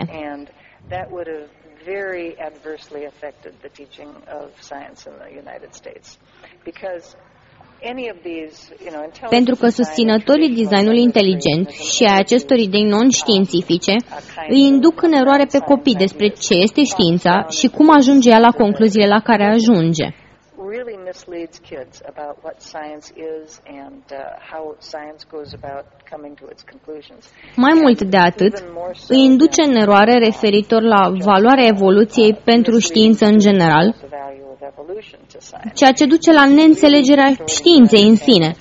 very 1.83 2.35
adversely 2.49 3.03
affected 3.13 3.53
the 3.65 3.71
teaching 3.79 4.11
of 4.41 4.49
science 4.61 4.99
in 5.09 5.13
the 5.25 5.31
United 5.43 5.73
States 5.73 6.19
because 6.63 7.15
pentru 9.29 9.55
că 9.55 9.67
susținătorii 9.67 10.55
designului 10.55 11.01
inteligent 11.01 11.69
și 11.69 12.03
a 12.03 12.17
acestor 12.17 12.57
idei 12.57 12.83
non-științifice 12.83 13.95
îi 14.49 14.61
induc 14.61 15.01
în 15.01 15.11
eroare 15.11 15.45
pe 15.51 15.57
copii 15.57 15.95
despre 15.95 16.27
ce 16.27 16.53
este 16.53 16.83
știința 16.83 17.45
și 17.49 17.67
cum 17.67 17.89
ajunge 17.95 18.29
ea 18.29 18.39
la 18.39 18.51
concluziile 18.51 19.07
la 19.07 19.19
care 19.19 19.43
ajunge 19.43 20.07
really 20.71 20.97
misleads 21.11 21.59
kids 21.59 22.01
about 22.13 22.35
what 22.45 22.61
science 22.61 23.07
is 23.33 23.59
and 23.67 24.03
uh, 24.11 24.19
how 24.51 24.63
science 24.79 25.21
goes 25.35 25.53
about 25.53 25.85
coming 26.11 26.33
to 26.41 26.45
its 26.53 26.63
conclusions. 26.63 27.23
Mai 27.55 27.73
mult 27.81 28.01
de 28.01 28.17
atât, 28.17 28.63
îi 29.07 29.23
induce 29.23 29.61
în 29.61 29.75
eroare 29.75 30.17
referitor 30.17 30.81
la 30.81 31.11
valoarea 31.17 31.67
evoluției 31.67 32.33
pentru 32.43 32.77
știință 32.77 33.25
în 33.25 33.39
general, 33.39 33.95
ceea 35.73 35.91
ce 35.91 36.05
duce 36.05 36.31
la 36.31 36.45
neînțelegerea 36.45 37.33
științei 37.47 38.07
în 38.07 38.15
sine. 38.15 38.55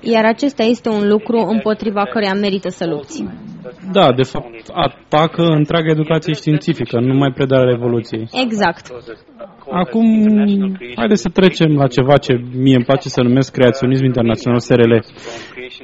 Iar 0.00 0.24
acesta 0.24 0.62
este 0.62 0.88
un 0.88 1.08
lucru 1.08 1.38
împotriva 1.38 2.04
căreia 2.04 2.34
merită 2.34 2.68
să 2.68 2.86
lupți. 2.86 3.24
Da, 3.92 4.12
de 4.12 4.22
fapt, 4.22 4.46
atacă 4.72 5.42
întreaga 5.42 5.90
educație 5.90 6.32
științifică, 6.32 7.00
nu 7.00 7.14
mai 7.14 7.32
predarea 7.32 7.64
Revoluției. 7.64 8.28
Exact. 8.32 8.86
Acum, 9.70 10.06
haideți 10.96 11.22
să 11.22 11.28
trecem 11.28 11.72
la 11.74 11.86
ceva 11.86 12.16
ce 12.16 12.40
mie 12.56 12.74
îmi 12.74 12.84
place 12.84 13.08
să 13.08 13.22
numesc 13.22 13.52
creaționism 13.52 14.04
internațional 14.04 14.58
SRL. 14.58 14.94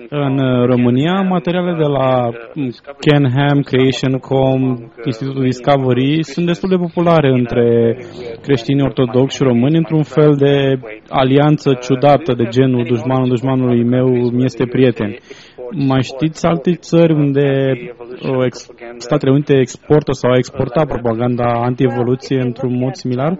În 0.09 0.39
uh, 0.39 0.67
România, 0.67 1.21
materiale 1.21 1.73
de 1.83 1.89
la 1.99 2.31
Ken 2.99 3.25
Ham, 3.37 3.61
Creation.com, 3.61 4.61
Institutul 5.05 5.43
Discovery 5.43 6.23
sunt 6.23 6.47
destul 6.47 6.69
de 6.69 6.77
populare 6.77 7.29
între 7.29 7.97
creștini 8.43 8.83
ortodoxi 8.83 9.37
și 9.37 9.43
români 9.43 9.77
într-un 9.77 10.03
fel 10.03 10.35
de 10.37 10.79
alianță 11.09 11.79
ciudată 11.81 12.35
de 12.35 12.45
genul 12.45 12.85
dușmanul 12.85 13.29
dușmanului 13.29 13.85
meu 13.85 14.09
mi 14.31 14.45
este 14.45 14.65
prieten. 14.67 15.17
Mai 15.71 16.03
știți 16.03 16.47
alte 16.47 16.75
țări 16.75 17.13
unde 17.13 17.73
Statele 18.97 19.33
Unite 19.33 19.55
exportă 19.59 20.13
sau 20.13 20.31
a 20.31 20.37
exportat 20.37 20.87
propaganda 20.87 21.45
anti-evoluție 21.45 22.41
într-un 22.41 22.79
mod 22.79 22.95
similar? 22.95 23.39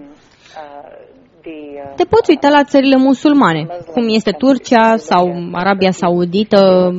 Te 1.99 2.05
poți 2.05 2.29
uita 2.29 2.49
la 2.49 2.63
țările 2.63 2.97
musulmane, 2.97 3.67
cum 3.93 4.07
este 4.09 4.31
Turcia 4.31 4.97
sau 4.97 5.49
Arabia 5.51 5.91
Saudită. 5.91 6.91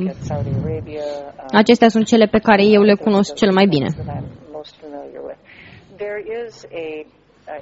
Acestea 1.51 1.89
sunt 1.89 2.05
cele 2.05 2.25
pe 2.25 2.37
care 2.37 2.63
eu 2.63 2.81
le 2.81 2.93
cunosc 2.93 3.33
cel 3.33 3.51
mai 3.51 3.65
bine. 3.65 3.87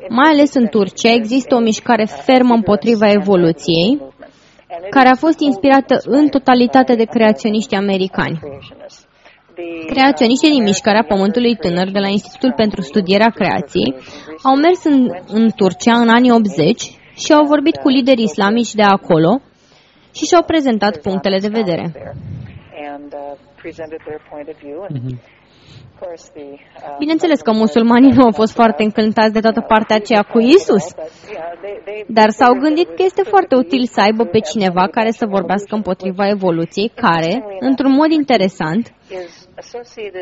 Mai 0.09 0.29
ales 0.31 0.53
în 0.53 0.67
Turcia 0.67 1.13
există 1.13 1.55
o 1.55 1.59
mișcare 1.59 2.05
fermă 2.05 2.53
împotriva 2.53 3.11
evoluției, 3.11 4.01
care 4.89 5.07
a 5.07 5.15
fost 5.15 5.39
inspirată 5.39 6.01
în 6.05 6.27
totalitate 6.27 6.95
de 6.95 7.03
creaționiști 7.03 7.75
americani. 7.75 8.39
Creaționiștii 9.85 10.51
din 10.51 10.63
mișcarea 10.63 11.03
Pământului 11.07 11.55
Tânăr 11.55 11.89
de 11.91 11.99
la 11.99 12.07
Institutul 12.07 12.53
pentru 12.55 12.81
Studierea 12.81 13.29
Creației 13.29 13.95
au 14.43 14.55
mers 14.55 14.83
în, 14.83 15.09
în 15.27 15.49
Turcia 15.55 15.97
în 15.97 16.09
anii 16.09 16.31
80 16.31 16.97
și 17.23 17.33
au 17.33 17.45
vorbit 17.45 17.75
cu 17.75 17.87
lideri 17.87 18.21
islamici 18.21 18.73
de 18.73 18.83
acolo 18.83 19.41
și 20.17 20.25
și-au 20.25 20.43
prezentat 20.43 20.97
punctele 20.97 21.39
de 21.39 21.47
vedere. 21.47 21.83
Bineînțeles 26.99 27.41
că 27.41 27.51
musulmanii 27.51 28.11
nu 28.11 28.23
au 28.23 28.31
fost 28.31 28.53
foarte 28.53 28.83
încântați 28.83 29.33
de 29.33 29.39
toată 29.39 29.61
partea 29.67 29.95
aceea 29.95 30.21
cu 30.21 30.39
Isus, 30.39 30.85
dar 32.07 32.29
s-au 32.29 32.53
gândit 32.53 32.87
că 32.87 33.01
este 33.05 33.23
foarte 33.23 33.55
util 33.55 33.85
să 33.85 34.01
aibă 34.01 34.23
pe 34.23 34.39
cineva 34.39 34.87
care 34.87 35.11
să 35.11 35.25
vorbească 35.25 35.75
împotriva 35.75 36.27
evoluției, 36.27 36.91
care, 36.95 37.43
într-un 37.59 37.91
mod 37.91 38.11
interesant, 38.11 38.93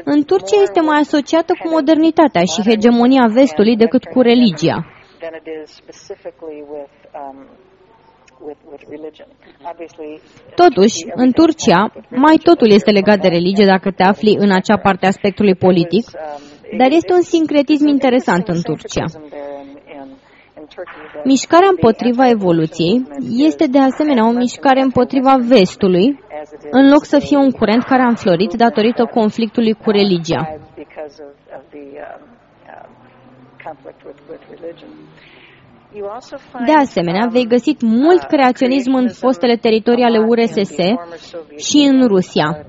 în 0.04 0.24
Turcia 0.24 0.62
este 0.62 0.80
mai 0.80 1.00
asociată 1.00 1.54
cu 1.62 1.70
modernitatea 1.70 2.44
și 2.44 2.70
hegemonia 2.70 3.28
vestului 3.28 3.76
decât 3.76 4.04
cu 4.04 4.22
religia. 4.22 4.97
Totuși, 10.56 10.98
în 11.16 11.32
Turcia, 11.32 11.94
mai 12.10 12.38
totul 12.44 12.70
este 12.72 12.92
legat 12.92 13.20
de 13.20 13.28
religie 13.28 13.66
dacă 13.66 13.92
te 13.92 14.04
afli 14.04 14.36
în 14.40 14.52
acea 14.52 14.78
parte 14.78 15.06
a 15.06 15.12
spectrului 15.12 15.56
politic, 15.56 16.06
um, 16.14 16.78
dar 16.78 16.92
este 16.92 17.14
un 17.14 17.22
sincretism 17.22 17.88
interesant 17.88 18.48
în 18.48 18.62
Turcia. 18.62 19.06
Mișcarea 21.24 21.68
împotriva 21.70 22.30
evoluției 22.30 23.08
este 23.38 23.68
de 23.68 23.80
asemenea 23.80 24.28
o 24.28 24.32
mișcare 24.32 24.82
împotriva 24.82 25.36
vestului, 25.48 26.20
în 26.72 26.90
loc 26.90 27.04
să 27.06 27.20
fie 27.20 27.38
un 27.38 27.52
curent 27.52 27.84
care 27.84 28.02
a 28.02 28.08
înflorit 28.08 28.54
datorită 28.54 29.06
conflictului 29.06 29.74
cu 29.74 29.90
religia. 29.90 30.58
De 36.66 36.72
asemenea, 36.72 37.28
vei 37.32 37.48
găsi 37.48 37.76
mult 37.82 38.24
creaționism 38.24 38.94
în 38.94 39.10
fostele 39.10 39.56
teritorii 39.56 40.04
ale 40.04 40.20
URSS 40.20 40.76
și 41.68 41.78
în 41.78 42.08
Rusia. 42.08 42.66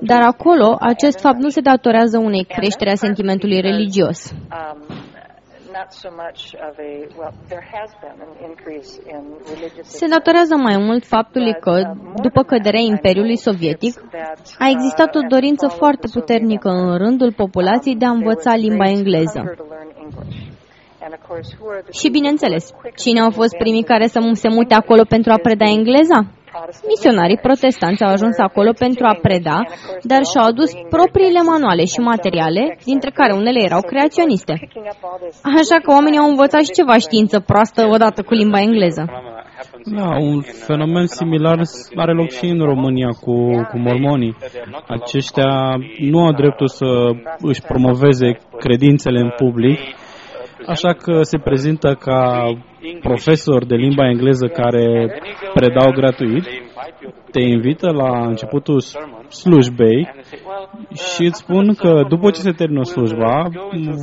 Dar 0.00 0.22
acolo, 0.22 0.76
acest 0.80 1.20
fapt 1.20 1.38
nu 1.38 1.48
se 1.48 1.60
datorează 1.60 2.18
unei 2.18 2.44
creșteri 2.44 2.90
a 2.90 2.94
sentimentului 2.94 3.60
religios. 3.60 4.34
Se 9.82 10.06
datorează 10.06 10.56
mai 10.56 10.76
mult 10.78 11.04
faptului 11.04 11.52
că, 11.60 11.94
după 12.22 12.42
căderea 12.42 12.80
Imperiului 12.80 13.36
Sovietic, 13.36 14.04
a 14.58 14.68
existat 14.68 15.14
o 15.14 15.20
dorință 15.28 15.66
foarte 15.68 16.08
puternică 16.12 16.68
în 16.68 16.96
rândul 16.96 17.32
populației 17.32 17.96
de 17.96 18.04
a 18.04 18.10
învăța 18.10 18.54
limba 18.54 18.88
engleză. 18.88 19.54
Și 21.92 22.10
bineînțeles, 22.10 22.64
cine 22.96 23.20
au 23.20 23.30
fost 23.30 23.56
primii 23.56 23.82
care 23.92 24.06
să 24.06 24.18
se 24.32 24.48
mute 24.48 24.74
acolo 24.74 25.02
pentru 25.08 25.32
a 25.32 25.38
preda 25.42 25.68
engleza? 25.68 26.18
Misionarii 26.88 27.44
protestanți 27.46 28.04
au 28.04 28.10
ajuns 28.10 28.36
acolo 28.38 28.72
pentru 28.78 29.04
a 29.06 29.18
preda, 29.22 29.58
dar 30.02 30.22
și-au 30.30 30.44
adus 30.44 30.70
propriile 30.96 31.42
manuale 31.52 31.84
și 31.84 32.00
materiale, 32.12 32.78
dintre 32.84 33.10
care 33.10 33.32
unele 33.32 33.60
erau 33.62 33.80
creaționiste. 33.80 34.54
Așa 35.60 35.76
că 35.82 35.88
oamenii 35.92 36.18
au 36.18 36.28
învățat 36.28 36.62
și 36.64 36.76
ceva 36.78 36.96
știință 36.98 37.40
proastă 37.40 37.80
odată 37.94 38.22
cu 38.22 38.34
limba 38.34 38.60
engleză. 38.60 39.04
Da, 39.84 40.08
un 40.20 40.40
fenomen 40.40 41.06
similar 41.06 41.58
are 41.96 42.12
loc 42.12 42.30
și 42.30 42.46
în 42.46 42.58
România 42.58 43.08
cu, 43.08 43.34
cu 43.70 43.78
mormonii. 43.78 44.36
Aceștia 44.88 45.76
nu 45.98 46.18
au 46.24 46.32
dreptul 46.32 46.68
să 46.68 46.86
își 47.40 47.62
promoveze 47.62 48.38
credințele 48.58 49.20
în 49.20 49.30
public, 49.36 49.78
așa 50.66 50.92
că 50.92 51.22
se 51.22 51.38
prezintă 51.38 51.94
ca 51.94 52.50
profesor 53.00 53.64
de 53.66 53.74
limba 53.74 54.08
engleză 54.08 54.46
care 54.46 54.84
predau 55.54 55.90
gratuit, 55.92 56.44
te 57.34 57.40
invită 57.40 57.90
la 57.90 58.26
începutul 58.26 58.80
slujbei 59.28 60.08
și 60.94 61.22
îți 61.24 61.38
spun 61.38 61.74
că 61.74 62.04
după 62.08 62.30
ce 62.30 62.40
se 62.40 62.50
termină 62.50 62.82
slujba 62.82 63.48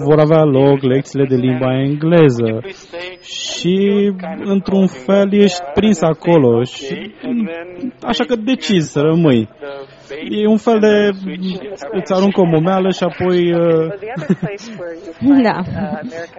vor 0.06 0.20
avea 0.20 0.44
loc 0.44 0.82
lecțiile 0.82 1.26
de 1.30 1.36
limba 1.36 1.80
engleză 1.80 2.60
și 3.22 3.76
într-un 4.44 4.88
fel 4.88 5.34
ești 5.34 5.62
prins 5.74 6.02
acolo 6.02 6.64
și 6.64 7.12
așa 8.02 8.24
că 8.24 8.36
decizi 8.36 8.92
să 8.92 9.00
rămâi. 9.00 9.50
E 10.30 10.48
un 10.48 10.58
fel 10.58 10.80
de 10.80 11.10
îți 11.92 12.14
aruncă 12.14 12.40
o 12.42 12.46
momeală 12.46 12.90
și 12.90 13.04
apoi... 13.04 13.54
Uh... 13.54 13.94
Da. 15.44 15.62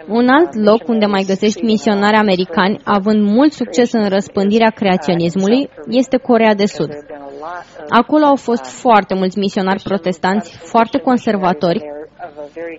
Un 0.09 0.29
alt 0.29 0.55
loc 0.55 0.89
unde 0.89 1.07
mai 1.07 1.25
găsești 1.27 1.65
misionari 1.65 2.17
americani 2.17 2.81
având 2.85 3.31
mult 3.31 3.53
succes 3.53 3.93
în 3.93 4.09
răspândirea 4.09 4.71
creaționismului 4.71 5.69
este 5.89 6.17
Corea 6.17 6.55
de 6.55 6.67
Sud. 6.67 6.82
Acolo 7.89 8.25
au 8.25 8.37
fost 8.37 8.65
foarte 8.65 9.15
mulți 9.15 9.39
misionari 9.39 9.83
protestanți, 9.83 10.59
foarte 10.59 10.99
conservatori, 10.99 11.81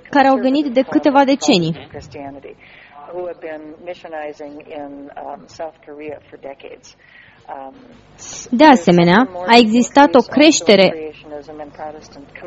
care 0.09 0.27
au 0.27 0.37
venit 0.37 0.65
de 0.73 0.81
câteva 0.81 1.23
decenii. 1.23 1.89
De 8.49 8.65
asemenea, 8.65 9.29
a 9.47 9.57
existat 9.57 10.15
o 10.15 10.21
creștere 10.21 11.11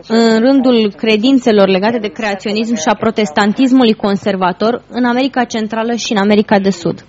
în 0.08 0.38
rândul 0.38 0.92
credințelor 0.96 1.68
legate 1.68 1.98
de 1.98 2.08
creaționism 2.08 2.74
și 2.74 2.88
a 2.88 2.94
protestantismului 2.94 3.94
conservator 3.94 4.82
în 4.88 5.04
America 5.04 5.44
Centrală 5.44 5.94
și 5.94 6.12
în 6.12 6.18
America 6.18 6.58
de 6.58 6.70
Sud. 6.70 7.04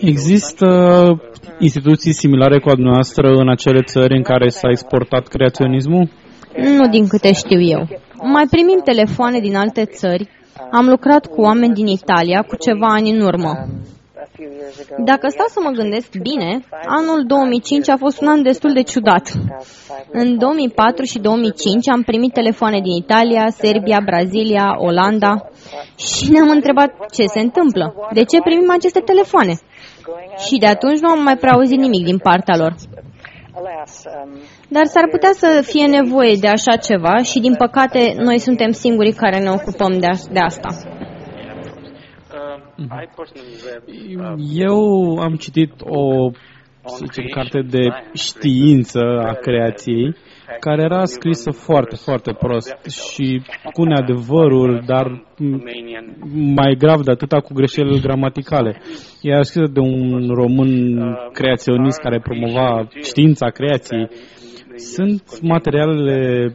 Există 0.00 0.66
instituții 1.58 2.12
similare 2.12 2.58
cu 2.58 2.68
a 2.68 2.74
noastră 2.76 3.28
în 3.28 3.48
acele 3.48 3.82
țări 3.82 4.16
în 4.16 4.22
care 4.22 4.48
s-a 4.48 4.68
exportat 4.70 5.26
creaționismul? 5.26 6.08
Nu 6.56 6.88
din 6.88 7.06
câte 7.06 7.32
știu 7.32 7.60
eu. 7.60 7.88
Mai 8.22 8.46
primim 8.50 8.80
telefoane 8.84 9.40
din 9.40 9.56
alte 9.56 9.84
țări. 9.84 10.28
Am 10.70 10.86
lucrat 10.86 11.26
cu 11.26 11.40
oameni 11.40 11.74
din 11.74 11.86
Italia 11.86 12.42
cu 12.42 12.56
ceva 12.56 12.88
ani 12.88 13.10
în 13.10 13.20
urmă. 13.20 13.52
Dacă 15.04 15.28
stau 15.28 15.46
să 15.48 15.60
mă 15.62 15.70
gândesc 15.70 16.08
bine, 16.22 16.64
anul 16.86 17.24
2005 17.26 17.88
a 17.88 17.96
fost 17.96 18.20
un 18.20 18.28
an 18.28 18.42
destul 18.42 18.72
de 18.72 18.82
ciudat. 18.82 19.32
În 20.12 20.38
2004 20.38 21.04
și 21.04 21.18
2005 21.18 21.88
am 21.88 22.02
primit 22.02 22.32
telefoane 22.32 22.80
din 22.80 22.92
Italia, 22.92 23.46
Serbia, 23.48 24.00
Brazilia, 24.04 24.74
Olanda 24.78 25.50
și 25.96 26.30
ne-am 26.30 26.48
întrebat 26.48 26.90
ce 27.12 27.24
se 27.26 27.40
întâmplă, 27.40 27.94
de 28.12 28.24
ce 28.24 28.40
primim 28.40 28.70
aceste 28.70 29.00
telefoane. 29.00 29.54
Și 30.46 30.58
de 30.58 30.66
atunci 30.66 31.00
nu 31.00 31.08
am 31.08 31.22
mai 31.22 31.36
prea 31.36 31.52
auzit 31.52 31.78
nimic 31.78 32.04
din 32.04 32.18
partea 32.18 32.56
lor. 32.56 32.74
Dar 34.68 34.84
s-ar 34.84 35.08
putea 35.10 35.30
să 35.32 35.62
fie 35.64 35.86
nevoie 35.86 36.34
de 36.40 36.48
așa 36.48 36.76
ceva 36.76 37.16
și, 37.22 37.40
din 37.40 37.54
păcate, 37.54 38.14
noi 38.16 38.38
suntem 38.38 38.70
singurii 38.70 39.12
care 39.12 39.38
ne 39.38 39.50
ocupăm 39.50 39.98
de, 40.30 40.40
asta. 40.40 40.68
Eu 44.54 45.16
am 45.18 45.34
citit 45.34 45.72
o 45.80 46.30
să 46.84 47.04
zicem, 47.04 47.24
carte 47.30 47.60
de 47.60 47.88
știință 48.14 49.00
a 49.28 49.32
creației, 49.32 50.14
care 50.60 50.82
era 50.82 51.04
scrisă 51.04 51.50
foarte, 51.50 51.96
foarte 51.96 52.32
prost 52.32 52.76
și 53.12 53.42
cu 53.72 53.82
neadevărul, 53.84 54.82
dar 54.86 55.24
mai 56.32 56.74
grav 56.78 57.00
de 57.00 57.10
atâta 57.10 57.40
cu 57.40 57.52
greșelile 57.54 57.98
gramaticale. 57.98 58.80
Ea 59.20 59.42
scrisă 59.42 59.70
de 59.72 59.80
un 59.80 60.28
român 60.28 61.00
creaționist 61.32 62.00
care 62.00 62.20
promova 62.20 62.88
știința 63.02 63.46
creației 63.48 64.08
sunt 64.80 65.22
materialele 65.42 66.52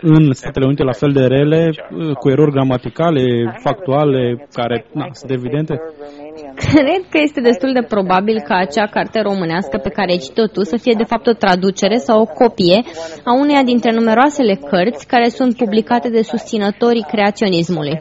în 0.00 0.32
Statele 0.32 0.66
Unite 0.66 0.82
la 0.82 0.92
fel 0.92 1.12
de 1.12 1.24
rele, 1.26 1.70
cu 2.18 2.30
erori 2.30 2.52
gramaticale, 2.52 3.24
factuale, 3.62 4.46
care 4.52 4.84
na, 4.92 5.06
sunt 5.12 5.30
evidente? 5.30 5.80
Cred 6.54 7.02
că 7.10 7.18
este 7.22 7.40
destul 7.40 7.72
de 7.72 7.86
probabil 7.88 8.40
ca 8.40 8.56
acea 8.56 8.86
carte 8.86 9.20
românească 9.20 9.78
pe 9.78 9.88
care 9.88 10.10
ai 10.10 10.18
citit-o 10.18 10.46
tu 10.46 10.62
să 10.62 10.76
fie 10.76 10.94
de 10.96 11.04
fapt 11.04 11.26
o 11.26 11.32
traducere 11.32 11.96
sau 11.96 12.20
o 12.20 12.32
copie 12.42 12.82
a 13.24 13.32
uneia 13.42 13.62
dintre 13.62 13.90
numeroasele 13.92 14.54
cărți 14.54 15.06
care 15.06 15.28
sunt 15.28 15.56
publicate 15.56 16.08
de 16.08 16.22
susținătorii 16.22 17.06
creaționismului. 17.12 18.00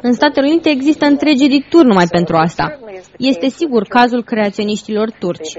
În 0.00 0.12
Statele 0.12 0.46
Unite 0.46 0.68
există 0.70 1.04
întregi 1.06 1.44
edituri 1.44 1.86
numai 1.86 2.06
pentru 2.10 2.36
asta. 2.36 2.78
Este 3.18 3.48
sigur 3.48 3.82
cazul 3.82 4.22
creaționiștilor 4.24 5.10
turci. 5.18 5.52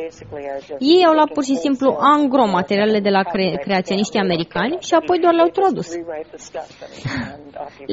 Ei 0.79 1.05
au 1.07 1.13
luat 1.13 1.29
pur 1.33 1.43
și 1.43 1.55
simplu 1.55 1.97
angro 1.99 2.45
materialele 2.45 2.99
de 2.99 3.09
la 3.09 3.23
cre- 3.23 3.59
creaționiștii 3.61 4.19
americani 4.19 4.77
și 4.79 4.93
apoi 4.93 5.19
doar 5.19 5.33
le-au 5.33 5.47
tradus. 5.47 5.89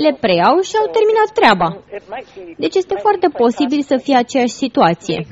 Le 0.04 0.16
preiau 0.20 0.60
și 0.60 0.74
au 0.80 0.86
terminat 0.96 1.30
treaba. 1.38 1.68
Deci 2.56 2.74
este 2.74 2.94
foarte 3.04 3.28
posibil 3.42 3.82
să 3.82 3.96
fie 3.96 4.16
aceeași 4.16 4.52
situație. 4.52 5.26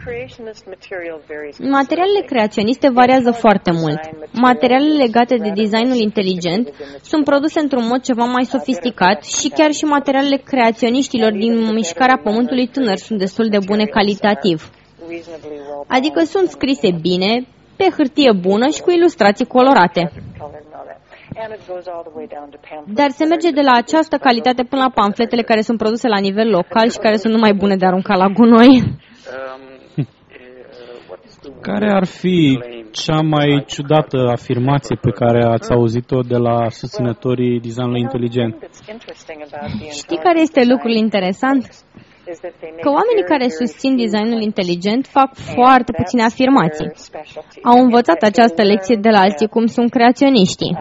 Materialele 1.58 2.22
creaționiste 2.26 2.88
variază 2.88 3.30
foarte 3.30 3.70
mult. 3.72 4.00
Materialele 4.32 5.02
legate 5.04 5.36
de 5.36 5.50
designul 5.54 5.96
inteligent 5.96 6.72
sunt 7.02 7.24
produse 7.24 7.60
într-un 7.60 7.86
mod 7.86 8.00
ceva 8.02 8.24
mai 8.24 8.44
sofisticat 8.44 9.24
și 9.28 9.48
chiar 9.48 9.72
și 9.72 9.84
materialele 9.84 10.36
creaționiștilor 10.36 11.32
din 11.32 11.72
mișcarea 11.74 12.20
Pământului 12.22 12.66
Tânăr 12.66 12.96
sunt 12.96 13.18
destul 13.18 13.48
de 13.48 13.58
bune 13.66 13.84
calitativ. 13.84 14.70
Adică 15.86 16.20
sunt 16.24 16.48
scrise 16.48 16.90
bine, 17.00 17.46
pe 17.76 17.86
hârtie 17.96 18.32
bună 18.40 18.68
și 18.68 18.80
cu 18.80 18.90
ilustrații 18.90 19.46
colorate. 19.46 20.12
Dar 22.86 23.10
se 23.10 23.24
merge 23.24 23.50
de 23.50 23.60
la 23.60 23.72
această 23.72 24.16
calitate 24.16 24.62
până 24.62 24.82
la 24.82 24.90
pamfletele 24.90 25.42
care 25.42 25.60
sunt 25.60 25.78
produse 25.78 26.08
la 26.08 26.18
nivel 26.18 26.48
local 26.48 26.90
și 26.90 26.98
care 26.98 27.16
sunt 27.16 27.32
numai 27.32 27.52
bune 27.52 27.76
de 27.76 27.86
aruncat 27.86 28.18
la 28.18 28.28
gunoi. 28.28 28.96
Care 31.60 31.92
ar 31.92 32.06
fi 32.06 32.58
cea 33.04 33.20
mai 33.20 33.64
ciudată 33.66 34.18
afirmație 34.36 34.96
pe 34.96 35.10
care 35.10 35.44
ați 35.44 35.72
auzit-o 35.72 36.20
de 36.20 36.36
la 36.36 36.68
susținătorii 36.68 37.60
designului 37.60 38.00
inteligent? 38.00 38.54
Știi 39.90 40.16
care 40.16 40.40
este 40.40 40.64
lucrul 40.64 40.94
interesant? 40.94 41.68
Că 42.80 42.88
oamenii 42.98 43.26
care 43.32 43.48
susțin 43.48 43.96
designul 43.96 44.40
inteligent 44.40 45.06
fac 45.06 45.30
foarte 45.34 45.92
puține 45.92 46.22
afirmații. 46.22 46.90
Au 47.62 47.78
învățat 47.82 48.22
această 48.22 48.62
lecție 48.62 48.96
de 49.00 49.08
la 49.08 49.20
alții 49.20 49.48
cum 49.48 49.66
sunt 49.66 49.90
creaționiștii. 49.90 50.76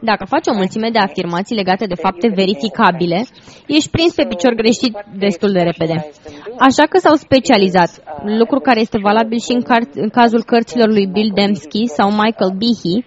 Dacă 0.00 0.24
faci 0.24 0.46
o 0.46 0.54
mulțime 0.54 0.88
de 0.90 0.98
afirmații 0.98 1.56
legate 1.56 1.86
de 1.86 1.94
fapte 1.94 2.28
verificabile, 2.28 3.24
ești 3.66 3.90
prins 3.90 4.14
pe 4.14 4.26
picior 4.28 4.52
greșit 4.54 4.92
destul 5.18 5.52
de 5.52 5.60
repede. 5.60 6.10
Așa 6.58 6.84
că 6.90 6.98
s-au 6.98 7.14
specializat, 7.14 7.90
lucru 8.24 8.58
care 8.60 8.80
este 8.80 8.98
valabil 9.02 9.38
și 9.38 9.52
în, 9.52 9.62
car- 9.62 9.94
în 9.94 10.08
cazul 10.08 10.42
cărților 10.44 10.88
lui 10.88 11.06
Bill 11.06 11.30
Dembski 11.34 11.86
sau 11.86 12.10
Michael 12.10 12.52
Behe, 12.60 13.04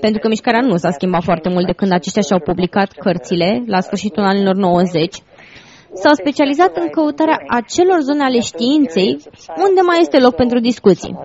pentru 0.00 0.20
că 0.20 0.28
mișcarea 0.28 0.60
nu 0.60 0.76
s-a 0.76 0.90
schimbat 0.90 1.22
foarte 1.22 1.48
mult 1.48 1.66
de 1.66 1.72
când 1.72 1.92
aceștia 1.92 2.22
și-au 2.22 2.40
publicat 2.40 2.92
cărțile 2.92 3.62
la 3.66 3.80
sfârșitul 3.80 4.22
anilor 4.22 4.54
90, 4.54 5.14
s-au 5.92 6.14
specializat 6.14 6.76
în 6.76 6.88
căutarea 6.88 7.38
acelor 7.48 8.00
zone 8.00 8.22
ale 8.22 8.40
științei 8.40 9.16
unde 9.66 9.80
mai 9.80 9.98
este 10.00 10.18
loc 10.18 10.34
pentru 10.34 10.58
discuții. 10.60 11.18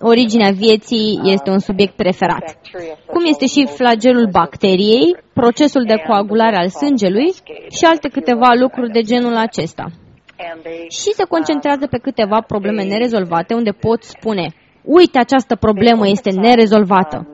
Originea 0.00 0.50
vieții 0.50 1.20
este 1.24 1.50
un 1.50 1.58
subiect 1.58 1.96
preferat. 1.96 2.58
Cum 3.06 3.24
este 3.24 3.46
și 3.46 3.66
flagelul 3.66 4.28
bacteriei, 4.30 5.16
procesul 5.32 5.84
de 5.84 6.02
coagulare 6.06 6.56
al 6.56 6.68
sângelui 6.68 7.32
și 7.70 7.84
alte 7.84 8.08
câteva 8.08 8.52
lucruri 8.60 8.92
de 8.92 9.00
genul 9.00 9.36
acesta. 9.36 9.86
Și 10.88 11.12
se 11.12 11.24
concentrează 11.28 11.86
pe 11.86 11.98
câteva 11.98 12.40
probleme 12.40 12.84
nerezolvate 12.84 13.54
unde 13.54 13.70
pot 13.70 14.02
spune 14.02 14.46
uite, 14.86 15.18
această 15.18 15.56
problemă 15.56 16.08
este 16.08 16.30
nerezolvată. 16.30 17.26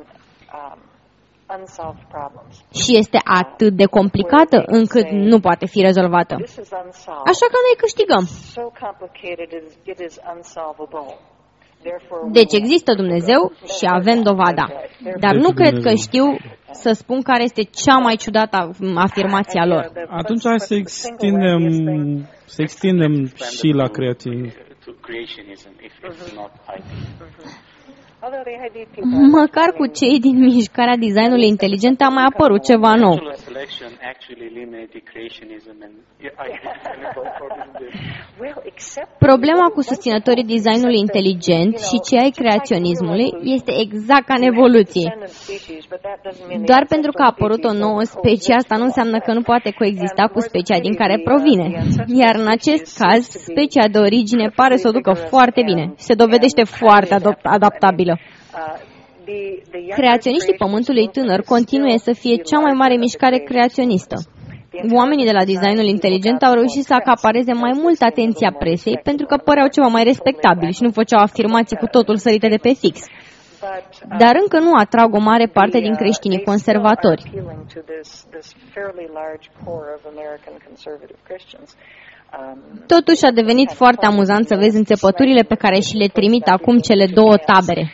Și 2.73 2.97
este 2.97 3.19
atât 3.25 3.73
de 3.77 3.85
complicată 3.85 4.63
încât 4.67 5.09
nu 5.11 5.41
poate 5.41 5.67
fi 5.67 5.81
rezolvată. 5.81 6.35
Așa 7.31 7.47
că 7.53 7.59
noi 7.67 7.77
câștigăm. 7.77 8.25
Deci 12.33 12.53
există 12.53 12.95
Dumnezeu 12.95 13.53
și 13.79 13.87
avem 13.89 14.23
dovada. 14.23 14.67
Dar 15.21 15.35
nu 15.35 15.51
cred 15.53 15.83
că 15.83 15.95
știu 15.95 16.37
să 16.71 16.91
spun 16.93 17.23
care 17.23 17.43
este 17.43 17.63
cea 17.63 17.99
mai 17.99 18.17
ciudată 18.17 18.71
afirmație 18.95 19.61
a 19.61 19.67
lor. 19.67 19.93
Atunci 20.09 20.43
hai 20.45 20.61
să 20.61 20.75
extindem, 20.75 21.61
să 22.45 22.63
extindem 22.63 23.27
și 23.27 23.69
la 23.75 23.89
creationism 25.01 25.74
if 25.80 25.93
it's 26.03 26.16
mm 26.16 26.28
-hmm. 26.28 26.34
not 26.34 26.53
high. 26.66 26.82
Mm 26.82 27.28
-hmm. 27.28 27.62
Măcar 29.31 29.73
cu 29.79 29.87
cei 29.87 30.20
din 30.20 30.39
mișcarea 30.39 30.97
designului 30.97 31.49
inteligent 31.49 32.01
a 32.01 32.09
mai 32.09 32.25
apărut 32.33 32.62
ceva 32.64 32.95
nou. 32.95 33.16
Problema 39.18 39.66
cu 39.75 39.81
susținătorii 39.81 40.45
designului 40.45 40.99
inteligent 40.99 41.79
și 41.79 42.01
cei 42.09 42.18
ai 42.18 42.31
creaționismului 42.31 43.31
este 43.43 43.73
exact 43.81 44.25
ca 44.27 44.35
în 44.35 44.43
evoluție. 44.43 45.18
Doar 46.64 46.85
pentru 46.89 47.11
că 47.12 47.23
a 47.23 47.27
apărut 47.27 47.64
o 47.64 47.73
nouă 47.73 48.03
specie, 48.03 48.55
asta 48.55 48.77
nu 48.77 48.85
înseamnă 48.85 49.18
că 49.18 49.33
nu 49.33 49.43
poate 49.43 49.70
coexista 49.70 50.25
cu 50.33 50.41
specia 50.41 50.79
din 50.79 50.95
care 50.95 51.20
provine. 51.25 51.66
Iar 52.07 52.35
în 52.35 52.49
acest 52.49 52.99
caz, 52.99 53.29
specia 53.29 53.89
de 53.89 53.99
origine 53.99 54.53
pare 54.55 54.77
să 54.77 54.89
o 54.89 54.91
ducă 54.91 55.12
foarte 55.12 55.62
bine 55.64 55.85
și 55.99 56.05
se 56.05 56.14
dovedește 56.14 56.62
foarte 56.64 57.14
adaptabilă. 57.43 58.12
Creaționiștii 59.95 60.55
Pământului 60.55 61.09
Tânăr 61.09 61.41
continuă 61.43 61.97
să 61.97 62.13
fie 62.13 62.37
cea 62.37 62.59
mai 62.59 62.73
mare 62.73 62.97
mișcare 62.97 63.39
creaționistă. 63.39 64.17
Oamenii 64.95 65.25
de 65.25 65.33
la 65.33 65.45
designul 65.45 65.85
inteligent 65.97 66.43
au 66.43 66.53
reușit 66.53 66.85
să 66.85 66.95
acapareze 66.95 67.53
mai 67.53 67.73
mult 67.83 68.03
atenția 68.03 68.53
presei 68.59 69.01
pentru 69.03 69.27
că 69.27 69.37
păreau 69.37 69.69
ceva 69.69 69.87
mai 69.87 70.05
respectabili 70.05 70.73
și 70.73 70.83
nu 70.83 70.91
făceau 70.91 71.21
afirmații 71.21 71.77
cu 71.77 71.87
totul 71.87 72.17
sărite 72.17 72.49
de 72.49 72.57
pe 72.57 72.73
fix. 72.73 72.97
Dar 74.19 74.35
încă 74.43 74.59
nu 74.59 74.73
atrag 74.75 75.15
o 75.15 75.19
mare 75.19 75.47
parte 75.47 75.79
din 75.81 75.95
creștinii 75.95 76.43
conservatori. 76.43 77.23
Totuși 82.87 83.24
a 83.24 83.30
devenit 83.30 83.70
foarte 83.70 84.07
amuzant 84.07 84.47
să 84.47 84.57
vezi 84.57 84.76
înțepăturile 84.76 85.43
pe 85.43 85.55
care 85.55 85.80
și 85.80 85.97
le 85.97 86.07
trimit 86.07 86.47
acum 86.47 86.78
cele 86.78 87.07
două 87.07 87.37
tabere. 87.37 87.93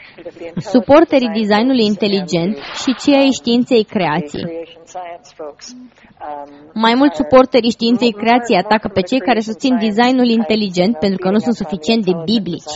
Suporterii 0.56 1.28
designului 1.28 1.84
inteligent 1.84 2.56
și 2.56 2.94
cei 3.02 3.14
ai 3.14 3.30
științei 3.30 3.84
creației. 3.84 4.66
Mai 6.72 6.94
mult 6.94 7.14
suporterii 7.14 7.70
științei 7.70 8.12
creației 8.12 8.58
atacă 8.58 8.88
pe 8.88 9.00
cei 9.00 9.20
care 9.20 9.40
susțin 9.40 9.78
designul 9.78 10.28
inteligent 10.28 10.98
pentru 10.98 11.18
că 11.18 11.30
nu 11.30 11.38
sunt 11.38 11.54
suficient 11.54 12.04
de 12.04 12.12
biblici. 12.24 12.74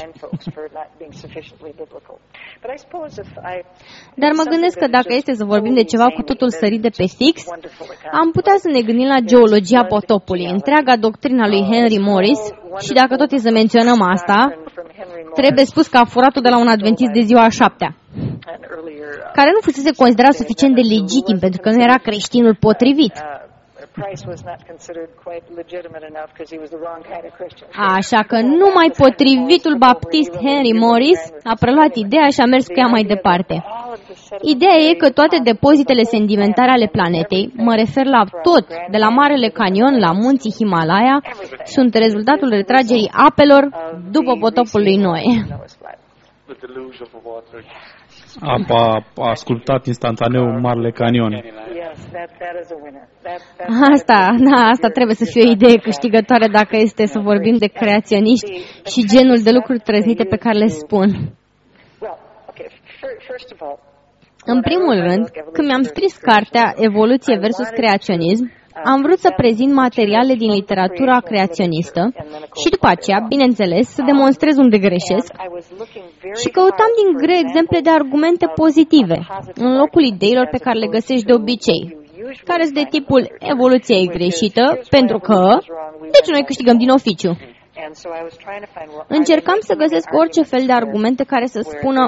Dar 4.14 4.30
mă 4.36 4.42
gândesc 4.50 4.78
că 4.78 4.86
dacă 4.86 5.14
este 5.14 5.32
să 5.34 5.44
vorbim 5.44 5.74
de 5.74 5.84
ceva 5.84 6.08
cu 6.16 6.22
totul 6.22 6.50
sărit 6.50 6.82
de 6.82 6.88
pe 6.96 7.06
fix, 7.06 7.44
am 8.12 8.30
putea 8.30 8.54
să 8.56 8.68
ne 8.68 8.82
gândim 8.82 9.06
la 9.06 9.20
geologia 9.20 9.84
potopului, 9.84 10.50
întreaga 10.50 10.96
doctrina 10.96 11.46
lui 11.48 11.62
Henry 11.70 11.98
Morris 11.98 12.40
și 12.80 12.92
dacă 12.92 13.16
tot 13.16 13.32
e 13.32 13.36
să 13.36 13.50
menționăm 13.50 14.00
asta, 14.00 14.38
trebuie 15.34 15.64
spus 15.64 15.86
că 15.86 15.98
a 15.98 16.04
furat-o 16.04 16.40
de 16.40 16.48
la 16.48 16.58
un 16.58 16.68
adventist 16.68 17.12
de 17.12 17.20
ziua 17.20 17.44
a 17.44 17.48
șaptea 17.48 17.96
care 19.32 19.50
nu 19.54 19.60
fusese 19.60 19.92
considerat 19.96 20.34
suficient 20.34 20.74
de 20.74 20.80
legitim 20.80 21.38
pentru 21.38 21.60
că 21.60 21.70
nu 21.70 21.82
era 21.82 21.98
creștinul 21.98 22.56
potrivit. 22.60 23.14
Așa 27.96 28.22
că 28.22 28.40
numai 28.40 28.88
potrivitul 28.96 29.76
baptist 29.78 30.32
Henry 30.36 30.72
Morris 30.72 31.20
a 31.42 31.54
preluat 31.60 31.94
ideea 31.94 32.28
și 32.28 32.40
a 32.40 32.44
mers 32.44 32.66
cu 32.66 32.78
ea 32.82 32.86
mai 32.86 33.04
departe. 33.04 33.64
Ideea 34.40 34.78
e 34.88 34.94
că 34.94 35.10
toate 35.10 35.38
depozitele 35.42 36.02
sedimentare 36.02 36.70
ale 36.70 36.86
planetei, 36.86 37.52
mă 37.56 37.74
refer 37.74 38.06
la 38.06 38.24
tot, 38.42 38.66
de 38.90 38.98
la 38.98 39.08
Marele 39.08 39.48
Canion 39.48 39.98
la 39.98 40.12
munții 40.12 40.54
Himalaya, 40.58 41.16
sunt 41.64 41.94
rezultatul 41.94 42.48
retragerii 42.48 43.12
apelor 43.28 43.62
după 44.10 44.32
potopul 44.40 44.82
lui 44.82 44.96
Noe. 44.96 45.32
Apa 48.40 49.06
a 49.16 49.30
ascultat 49.30 49.86
instantaneu 49.86 50.60
Marele 50.60 50.90
Canion. 50.90 51.32
Asta, 53.92 54.34
da, 54.38 54.68
asta 54.68 54.88
trebuie 54.88 55.14
să 55.14 55.24
fie 55.24 55.42
o 55.46 55.50
idee 55.50 55.76
câștigătoare 55.76 56.46
dacă 56.46 56.76
este 56.76 57.06
să 57.06 57.18
vorbim 57.18 57.56
de 57.56 57.66
creaționiști 57.66 58.52
și 58.92 59.06
genul 59.06 59.38
de 59.42 59.50
lucruri 59.50 59.78
trăznite 59.78 60.24
pe 60.24 60.36
care 60.36 60.58
le 60.58 60.66
spun. 60.66 61.08
În 64.44 64.60
primul 64.60 64.94
rând, 64.94 65.28
când 65.52 65.66
mi-am 65.68 65.82
scris 65.82 66.16
cartea 66.16 66.74
Evoluție 66.76 67.38
versus 67.38 67.68
creaționism, 67.68 68.50
am 68.84 69.02
vrut 69.02 69.18
să 69.18 69.32
prezint 69.36 69.72
materiale 69.72 70.34
din 70.34 70.50
literatura 70.50 71.20
creaționistă 71.20 72.12
și 72.60 72.68
după 72.70 72.86
aceea, 72.86 73.24
bineînțeles, 73.28 73.88
să 73.88 74.02
demonstrez 74.06 74.56
unde 74.56 74.78
greșesc 74.78 75.32
și 76.40 76.48
căutam 76.48 76.90
din 77.00 77.08
greu 77.22 77.38
exemple 77.44 77.80
de 77.80 77.90
argumente 77.90 78.46
pozitive, 78.54 79.26
în 79.54 79.76
locul 79.76 80.02
ideilor 80.02 80.48
pe 80.50 80.58
care 80.58 80.78
le 80.78 80.86
găsești 80.86 81.24
de 81.24 81.32
obicei, 81.32 81.96
care 82.44 82.62
sunt 82.62 82.74
de 82.74 82.86
tipul 82.90 83.36
evoluția 83.38 83.96
e 83.96 84.06
greșită, 84.06 84.80
pentru 84.90 85.18
că, 85.18 85.58
deci 86.00 86.30
noi 86.32 86.44
câștigăm 86.44 86.76
din 86.76 86.88
oficiu. 86.88 87.38
Încercam 89.08 89.58
să 89.60 89.74
găsesc 89.74 90.08
orice 90.12 90.42
fel 90.42 90.66
de 90.66 90.72
argumente 90.72 91.24
care 91.24 91.46
să 91.46 91.60
spună, 91.60 92.06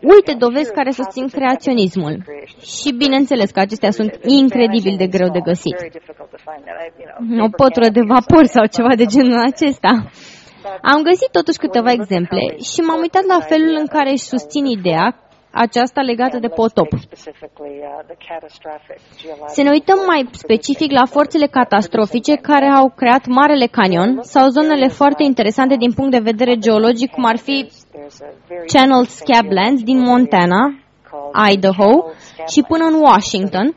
uite 0.00 0.32
dovezi 0.38 0.72
care 0.72 0.90
susțin 0.90 1.28
creaționismul. 1.28 2.24
Și 2.60 2.92
bineînțeles 2.92 3.50
că 3.50 3.60
acestea 3.60 3.90
sunt 3.90 4.18
incredibil 4.22 4.96
de 4.96 5.06
greu 5.06 5.28
de 5.28 5.40
găsit. 5.40 5.76
O 7.46 7.48
pătură 7.62 7.88
de 7.88 8.00
vapor 8.06 8.44
sau 8.44 8.64
ceva 8.66 8.94
de 8.94 9.04
genul 9.04 9.38
acesta. 9.38 9.92
Am 10.82 11.02
găsit 11.02 11.30
totuși 11.30 11.58
câteva 11.58 11.90
exemple 11.92 12.56
și 12.70 12.80
m-am 12.80 13.00
uitat 13.00 13.24
la 13.24 13.40
felul 13.40 13.76
în 13.78 13.86
care 13.86 14.10
își 14.10 14.30
susțin 14.32 14.64
ideea 14.64 15.25
aceasta 15.56 16.00
legată 16.00 16.38
de 16.38 16.48
potop. 16.48 16.88
Să 19.46 19.62
ne 19.62 19.70
uităm 19.70 19.98
mai 20.06 20.28
specific 20.30 20.90
la 20.90 21.04
forțele 21.04 21.46
catastrofice 21.46 22.34
care 22.34 22.66
au 22.66 22.92
creat 22.96 23.26
Marele 23.26 23.66
Canyon 23.66 24.18
sau 24.20 24.48
zonele 24.48 24.88
foarte 24.88 25.22
interesante 25.22 25.76
din 25.76 25.92
punct 25.92 26.10
de 26.10 26.18
vedere 26.30 26.54
geologic, 26.56 27.10
cum 27.10 27.24
ar 27.24 27.36
fi 27.36 27.68
Channel 28.66 29.04
Scablands 29.04 29.82
din 29.82 30.00
Montana, 30.00 30.74
Idaho 31.50 32.04
și 32.52 32.62
până 32.68 32.84
în 32.84 32.94
Washington, 32.94 33.74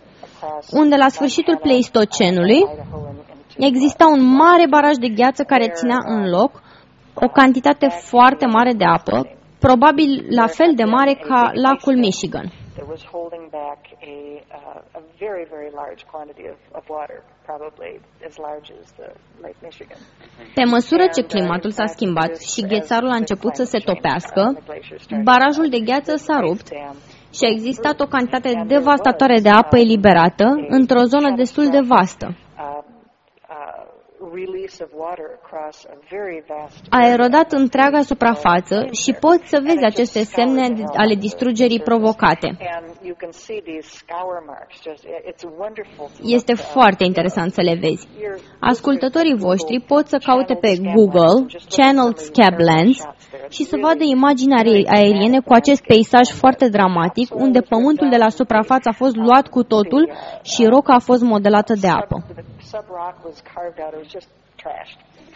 unde 0.72 0.96
la 0.96 1.08
sfârșitul 1.08 1.58
Pleistocenului 1.58 2.62
exista 3.58 4.08
un 4.08 4.22
mare 4.36 4.68
baraj 4.70 4.96
de 4.96 5.08
gheață 5.08 5.44
care 5.44 5.72
ținea 5.76 5.98
în 6.06 6.30
loc 6.30 6.62
o 7.14 7.28
cantitate 7.28 7.88
foarte 7.88 8.46
mare 8.46 8.74
de 8.74 8.86
apă, 8.86 9.39
probabil 9.60 10.26
la 10.30 10.48
fel 10.48 10.72
de 10.76 10.84
mare 10.84 11.14
ca 11.14 11.52
lacul 11.54 11.96
Michigan. 11.98 12.52
Pe 20.56 20.64
măsură 20.64 21.04
ce 21.16 21.22
climatul 21.24 21.72
s-a 21.72 21.86
schimbat 21.86 22.38
și 22.42 22.62
ghețarul 22.62 23.10
a 23.10 23.16
început 23.16 23.56
să 23.56 23.64
se 23.64 23.78
topească, 23.80 24.58
barajul 25.24 25.70
de 25.70 25.80
gheață 25.80 26.16
s-a 26.16 26.40
rupt 26.40 26.68
și 27.34 27.44
a 27.46 27.50
existat 27.50 28.00
o 28.00 28.06
cantitate 28.06 28.64
devastatoare 28.68 29.40
de 29.40 29.50
apă 29.50 29.78
eliberată 29.78 30.46
într-o 30.68 31.04
zonă 31.04 31.36
destul 31.36 31.68
de 31.70 31.80
vastă. 31.80 32.36
A 36.90 37.08
erodat 37.08 37.52
întreaga 37.52 38.02
suprafață 38.02 38.88
și 38.92 39.14
poți 39.20 39.48
să 39.48 39.60
vezi 39.64 39.84
aceste 39.84 40.24
semne 40.24 40.86
ale 40.96 41.16
distrugerii 41.16 41.82
provocate. 41.82 42.58
Este 46.22 46.54
foarte 46.56 47.04
interesant 47.04 47.54
să 47.54 47.62
le 47.62 47.78
vezi. 47.82 48.08
Ascultătorii 48.60 49.36
voștri 49.38 49.80
pot 49.88 50.08
să 50.08 50.18
caute 50.26 50.54
pe 50.54 50.72
Google 50.96 51.46
Channel 51.70 52.14
Scablands 52.16 53.08
și 53.50 53.64
să 53.64 53.78
vadă 53.82 54.04
imagini 54.04 54.86
aeriene 54.88 55.40
cu 55.40 55.54
acest 55.54 55.82
peisaj 55.82 56.30
foarte 56.30 56.70
dramatic, 56.70 57.36
unde 57.36 57.62
pământul 57.62 58.10
de 58.10 58.18
la 58.18 58.30
suprafață 58.30 58.90
a 58.90 58.94
fost 59.04 59.16
luat 59.16 59.48
cu 59.48 59.64
totul 59.64 60.12
și 60.42 60.66
roca 60.66 60.94
a 60.94 61.00
fost 61.00 61.22
modelată 61.22 61.74
de 61.82 61.88
apă. 61.88 62.24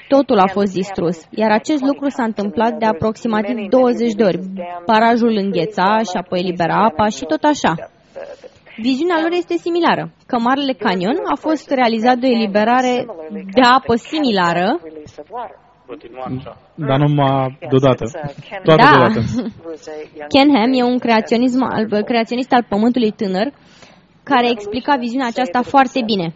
Totul 0.08 0.40
a 0.40 0.48
fost 0.48 0.74
distrus, 0.74 1.18
iar 1.30 1.52
acest 1.52 1.82
lucru 1.82 2.10
s-a 2.10 2.24
întâmplat 2.24 2.74
de 2.78 2.86
aproximativ 2.86 3.70
20 3.70 4.14
de 4.14 4.24
ori. 4.24 4.40
Barajul 4.86 5.36
îngheța 5.36 5.98
și 5.98 6.18
apoi 6.18 6.40
elibera 6.40 6.84
apa 6.84 7.08
și 7.08 7.24
tot 7.26 7.44
așa. 7.44 7.74
Viziunea 8.78 9.20
lor 9.22 9.32
este 9.32 9.56
similară, 9.58 10.12
că 10.26 10.40
Marele 10.40 10.74
Canyon 10.74 11.18
a 11.34 11.36
fost 11.36 11.70
realizat 11.70 12.18
de 12.18 12.28
o 12.28 12.30
eliberare 12.30 13.06
de 13.32 13.62
apă 13.62 13.96
similară, 13.96 14.80
dar 16.76 16.98
numai 16.98 17.58
deodată. 17.70 18.06
Toate 18.64 18.82
da. 18.84 18.90
deodată. 18.90 19.20
Ken 20.34 20.56
Ham 20.56 20.72
e 20.74 20.84
un 20.84 21.00
creaționism 21.00 21.64
al, 21.64 22.04
creaționist 22.04 22.52
al 22.54 22.66
pământului 22.70 23.12
tânăr 23.12 23.52
care 24.32 24.48
explica 24.50 24.94
viziunea 24.96 25.28
aceasta 25.34 25.62
foarte 25.74 26.00
bine. 26.12 26.28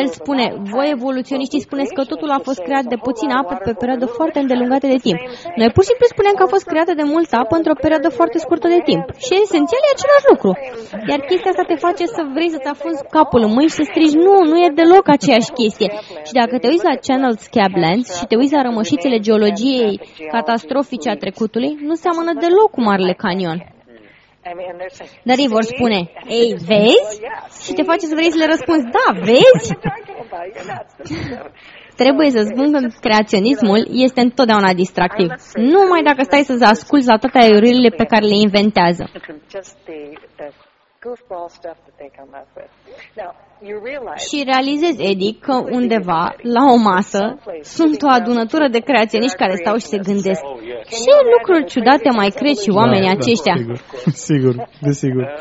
El 0.00 0.06
spune, 0.18 0.44
voi 0.74 0.88
evoluționiștii 0.96 1.66
spuneți 1.66 1.94
că 1.96 2.02
totul 2.04 2.30
a 2.36 2.40
fost 2.48 2.60
creat 2.66 2.86
de 2.92 2.98
puțină 3.06 3.34
apă 3.40 3.54
pe 3.64 3.70
o 3.74 3.78
perioadă 3.82 4.06
foarte 4.18 4.38
îndelungată 4.38 4.86
de 4.94 4.98
timp. 5.06 5.18
Noi 5.60 5.70
pur 5.74 5.82
și 5.84 5.90
simplu 5.90 6.06
spunem 6.14 6.34
că 6.36 6.42
a 6.44 6.52
fost 6.54 6.66
creată 6.72 6.92
de 7.00 7.04
multă 7.14 7.34
apă 7.42 7.54
într-o 7.56 7.80
perioadă 7.84 8.08
foarte 8.18 8.38
scurtă 8.44 8.66
de 8.76 8.80
timp. 8.90 9.04
Și 9.24 9.32
esențial 9.44 9.82
e 9.84 9.96
același 9.96 10.28
lucru. 10.32 10.50
Iar 11.10 11.20
chestia 11.28 11.50
asta 11.52 11.64
te 11.70 11.76
face 11.86 12.04
să 12.16 12.20
vrei 12.34 12.50
să-ți 12.54 12.72
afunzi 12.74 13.02
capul 13.16 13.42
în 13.46 13.52
mâini 13.56 13.72
și 13.72 13.78
să 13.80 13.84
strigi, 13.90 14.16
nu, 14.26 14.34
nu 14.50 14.56
e 14.64 14.78
deloc 14.80 15.04
aceeași 15.16 15.50
chestie. 15.58 15.88
Și 16.26 16.32
dacă 16.40 16.54
te 16.58 16.66
uiți 16.72 16.88
la 16.90 16.96
Channel 17.06 17.34
Scablands 17.46 18.08
și 18.18 18.24
te 18.28 18.36
uiți 18.40 18.56
la 18.58 18.62
rămășițele 18.68 19.18
geologiei 19.26 20.00
catastrofice 20.34 21.08
a 21.10 21.20
trecutului, 21.22 21.72
nu 21.88 21.94
seamănă 21.94 22.32
deloc 22.42 22.70
cu 22.74 22.80
Marele 22.88 23.14
Canion. 23.24 23.75
Dar 25.22 25.36
ei 25.38 25.48
vor 25.48 25.62
spune, 25.62 26.10
ei, 26.40 26.54
vezi? 26.70 27.20
Și 27.64 27.72
te 27.72 27.82
face 27.82 28.06
să 28.06 28.14
vrei 28.14 28.30
să 28.30 28.38
le 28.38 28.46
răspunzi, 28.46 28.86
da, 28.96 29.06
vezi? 29.30 29.68
Trebuie 31.96 32.30
să 32.30 32.40
spun 32.50 32.72
că 32.72 32.88
creaționismul 33.00 33.86
este 33.90 34.20
întotdeauna 34.20 34.72
distractiv. 34.72 35.28
Numai 35.54 36.02
dacă 36.02 36.22
stai 36.22 36.42
să 36.42 36.64
asculți 36.64 37.06
la 37.06 37.16
toate 37.16 37.38
aiurile 37.38 37.88
pe 37.88 38.04
care 38.04 38.24
le 38.26 38.36
inventează. 38.36 39.10
Goofball 41.06 41.48
stuff 41.48 41.78
that 41.86 41.94
they 42.00 42.10
come 42.18 42.32
up 42.40 42.48
with. 42.56 42.72
Now, 43.22 43.30
you 43.68 43.76
realize 43.90 44.20
Și 44.28 44.38
realizezi, 44.52 45.02
Eddie, 45.10 45.32
că 45.46 45.54
undeva, 45.78 46.22
la 46.56 46.62
o 46.74 46.76
masă, 46.76 47.22
sunt 47.62 48.02
o 48.02 48.10
adunătură 48.20 48.66
de 48.68 48.80
creaționiști 48.88 49.36
care 49.42 49.54
stau 49.62 49.76
și 49.76 49.86
se 49.92 49.98
gândesc 49.98 50.42
ce 51.04 51.12
lucruri 51.34 51.70
ciudate 51.72 52.08
mai 52.20 52.30
cred 52.40 52.56
și 52.64 52.70
oamenii 52.70 53.14
aceștia. 53.16 53.54
Sigur, 53.56 53.78
sigur, 54.24 54.54
desigur. 54.80 55.24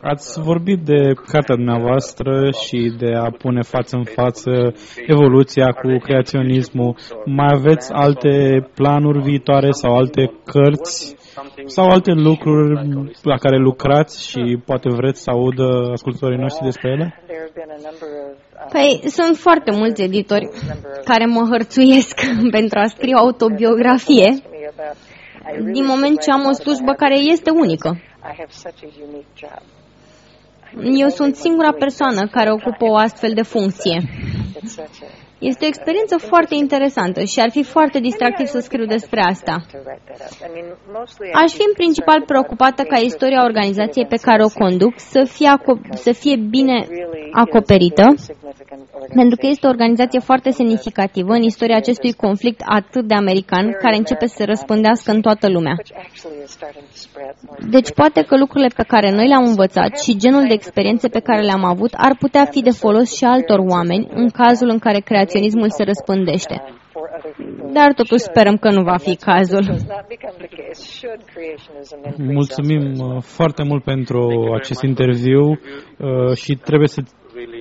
Ați 0.00 0.40
vorbit 0.40 0.78
de 0.78 1.12
cartea 1.32 1.54
dumneavoastră 1.54 2.50
și 2.50 2.92
de 2.98 3.14
a 3.14 3.30
pune 3.30 3.62
față 3.62 3.96
în 3.96 4.04
față 4.04 4.74
evoluția 5.06 5.66
cu 5.66 5.98
creaționismul. 6.02 6.96
Mai 7.24 7.50
aveți 7.52 7.92
alte 7.92 8.66
planuri 8.74 9.22
viitoare 9.22 9.70
sau 9.70 9.96
alte 9.96 10.32
cărți 10.44 11.16
sau 11.66 11.88
alte 11.88 12.12
lucruri 12.12 12.72
la 13.22 13.36
care 13.36 13.56
lucrați 13.56 14.28
și 14.28 14.58
poate 14.64 14.88
vreți 14.88 15.22
să 15.22 15.30
audă 15.30 15.88
ascultătorii 15.92 16.38
noștri 16.38 16.64
despre 16.64 16.88
ele? 16.90 17.22
there 17.26 17.40
have 17.46 17.52
been 17.60 17.70
a 17.78 17.80
number 17.88 18.08
of 18.24 18.36
uh, 18.52 18.68
Păi 18.72 19.10
sunt 19.10 19.36
foarte 19.36 19.70
mulți 19.70 20.02
editori 20.02 20.48
care 21.04 21.26
mă 21.26 21.46
hărțuiesc 21.50 22.14
pentru 22.58 22.78
a 22.78 22.86
scrie 22.86 23.14
o 23.14 23.18
autobiografie, 23.18 24.28
me 24.30 24.70
about 24.76 24.96
I 25.48 25.50
really 25.50 25.72
din 25.72 25.84
moment 25.84 26.20
ce 26.20 26.30
am 26.30 26.44
o 26.46 26.52
slujbă 26.52 26.92
care 26.92 27.16
este 27.18 27.50
unică. 27.50 27.88
I 28.30 28.34
have 28.40 28.52
such 28.64 28.80
a 28.84 28.88
unique 29.08 29.32
job. 29.40 29.62
Eu 31.02 31.08
sunt 31.08 31.34
singura 31.34 31.72
persoană 31.72 32.26
care 32.26 32.50
ocupă 32.52 32.84
o 32.84 32.96
astfel 32.96 33.32
de 33.34 33.42
funcție. 33.42 34.02
It's 35.40 35.54
such 35.54 35.54
a 35.54 35.58
Este 35.58 35.64
o 35.64 35.68
experiență 35.68 36.16
foarte 36.18 36.54
interesantă 36.54 37.24
și 37.24 37.40
ar 37.40 37.50
fi 37.50 37.62
foarte 37.62 37.98
distractiv 38.00 38.46
să 38.46 38.58
scriu 38.58 38.84
despre 38.84 39.20
asta. 39.20 39.54
to 39.72 39.78
write 39.84 40.00
that 40.04 40.30
up. 40.30 40.38
I 40.46 40.50
mean, 40.54 40.68
mostly 40.98 41.26
I 41.28 41.32
Aș 41.42 41.52
fi 41.52 41.64
în 41.70 41.74
principal 41.80 42.22
preocupată 42.26 42.82
ca 42.82 42.96
istoria 42.96 43.42
organizației 43.44 44.06
pe 44.06 44.16
care 44.16 44.44
o 44.44 44.48
conduc 44.48 44.94
să 44.96 45.20
fie, 45.24 45.48
aco- 45.56 45.94
să 46.06 46.12
fie 46.12 46.36
bine 46.36 46.86
acoperită, 47.32 48.06
pentru 49.14 49.36
că 49.40 49.46
este 49.46 49.66
o 49.66 49.68
organizație 49.68 50.20
foarte 50.20 50.50
semnificativă 50.50 51.32
în 51.32 51.42
istoria 51.42 51.76
acestui 51.76 52.12
conflict 52.12 52.60
atât 52.64 53.04
de 53.04 53.14
american, 53.14 53.64
care 53.82 53.96
începe 53.96 54.26
să 54.26 54.34
se 54.36 54.44
răspândească 54.44 55.10
în 55.10 55.20
toată 55.20 55.48
lumea. 55.48 55.74
which 55.78 55.92
actually 56.06 56.42
is 56.44 56.50
starting 56.50 56.86
to 56.94 56.98
spread 57.06 57.34
more. 57.46 57.60
Deci 57.70 57.90
poate 57.92 58.22
că 58.22 58.36
lucrurile 58.36 58.70
pe 58.76 58.82
care 58.82 59.10
noi 59.10 59.28
le-am 59.28 59.44
învățat 59.44 59.98
și 59.98 60.16
genul 60.16 60.44
de 60.46 60.52
experiențe 60.52 61.08
pe 61.08 61.20
care 61.20 61.42
le-am 61.42 61.64
avut 61.64 61.92
ar 61.96 62.16
putea 62.18 62.44
fi 62.44 62.60
de 62.62 62.70
folos 62.70 63.16
și 63.16 63.24
altor 63.24 63.58
oameni 63.58 64.08
în 64.14 64.28
cazul 64.28 64.68
în 64.68 64.78
care 64.78 65.00
creaționismul 65.28 65.70
se 65.78 65.82
răspândește. 65.92 66.56
for 66.92 67.04
other 67.18 67.32
people. 67.36 67.72
Dar 67.78 67.88
totuși 68.00 68.22
sperăm 68.30 68.56
că 68.64 68.68
nu 68.70 68.82
va 68.82 68.96
fi 69.06 69.14
cazul. 69.30 69.62
Does 69.74 69.86
not 69.96 70.04
become 70.16 70.36
the 70.44 70.50
case 70.60 70.80
should 70.98 71.20
creationism 71.34 71.96
increase 72.04 72.32
Mulțumim 72.38 72.82
elsewhere. 72.86 73.16
uh, 73.16 73.22
foarte 73.38 73.62
mult 73.70 73.82
pentru 73.92 74.20
acest 74.60 74.82
interviu 74.92 75.44
uh, 75.50 76.32
și 76.42 76.52
trebuie 76.68 76.88
să 76.96 77.00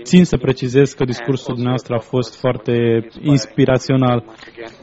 țin 0.10 0.24
să 0.32 0.38
precizez 0.38 0.88
că 0.98 1.04
discursul 1.14 1.54
dumneavoastră 1.54 1.94
a 1.96 2.00
fost 2.14 2.32
foarte 2.44 2.74
inspirațional. 3.22 4.20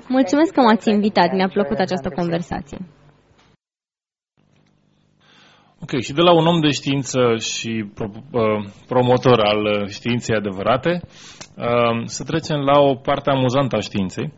Mulțumesc 0.09 0.53
că 0.53 0.61
m-ați 0.61 0.91
invitat, 0.91 1.29
mi-a 1.37 1.49
plăcut 1.57 1.79
această 1.79 2.09
conversație. 2.19 2.79
Ok, 5.85 6.01
și 6.01 6.13
de 6.13 6.21
la 6.21 6.33
un 6.33 6.47
om 6.47 6.61
de 6.61 6.71
știință 6.71 7.37
și 7.37 7.85
pro, 7.95 8.07
uh, 8.31 8.65
promotor 8.87 9.41
al 9.41 9.65
uh, 9.65 9.89
științei 9.89 10.37
adevărate, 10.37 11.01
uh, 11.57 12.03
să 12.05 12.25
trecem 12.25 12.57
la 12.61 12.81
o 12.81 12.95
parte 12.95 13.31
amuzantă 13.31 13.77
a 13.77 13.81
științei, 13.81 14.33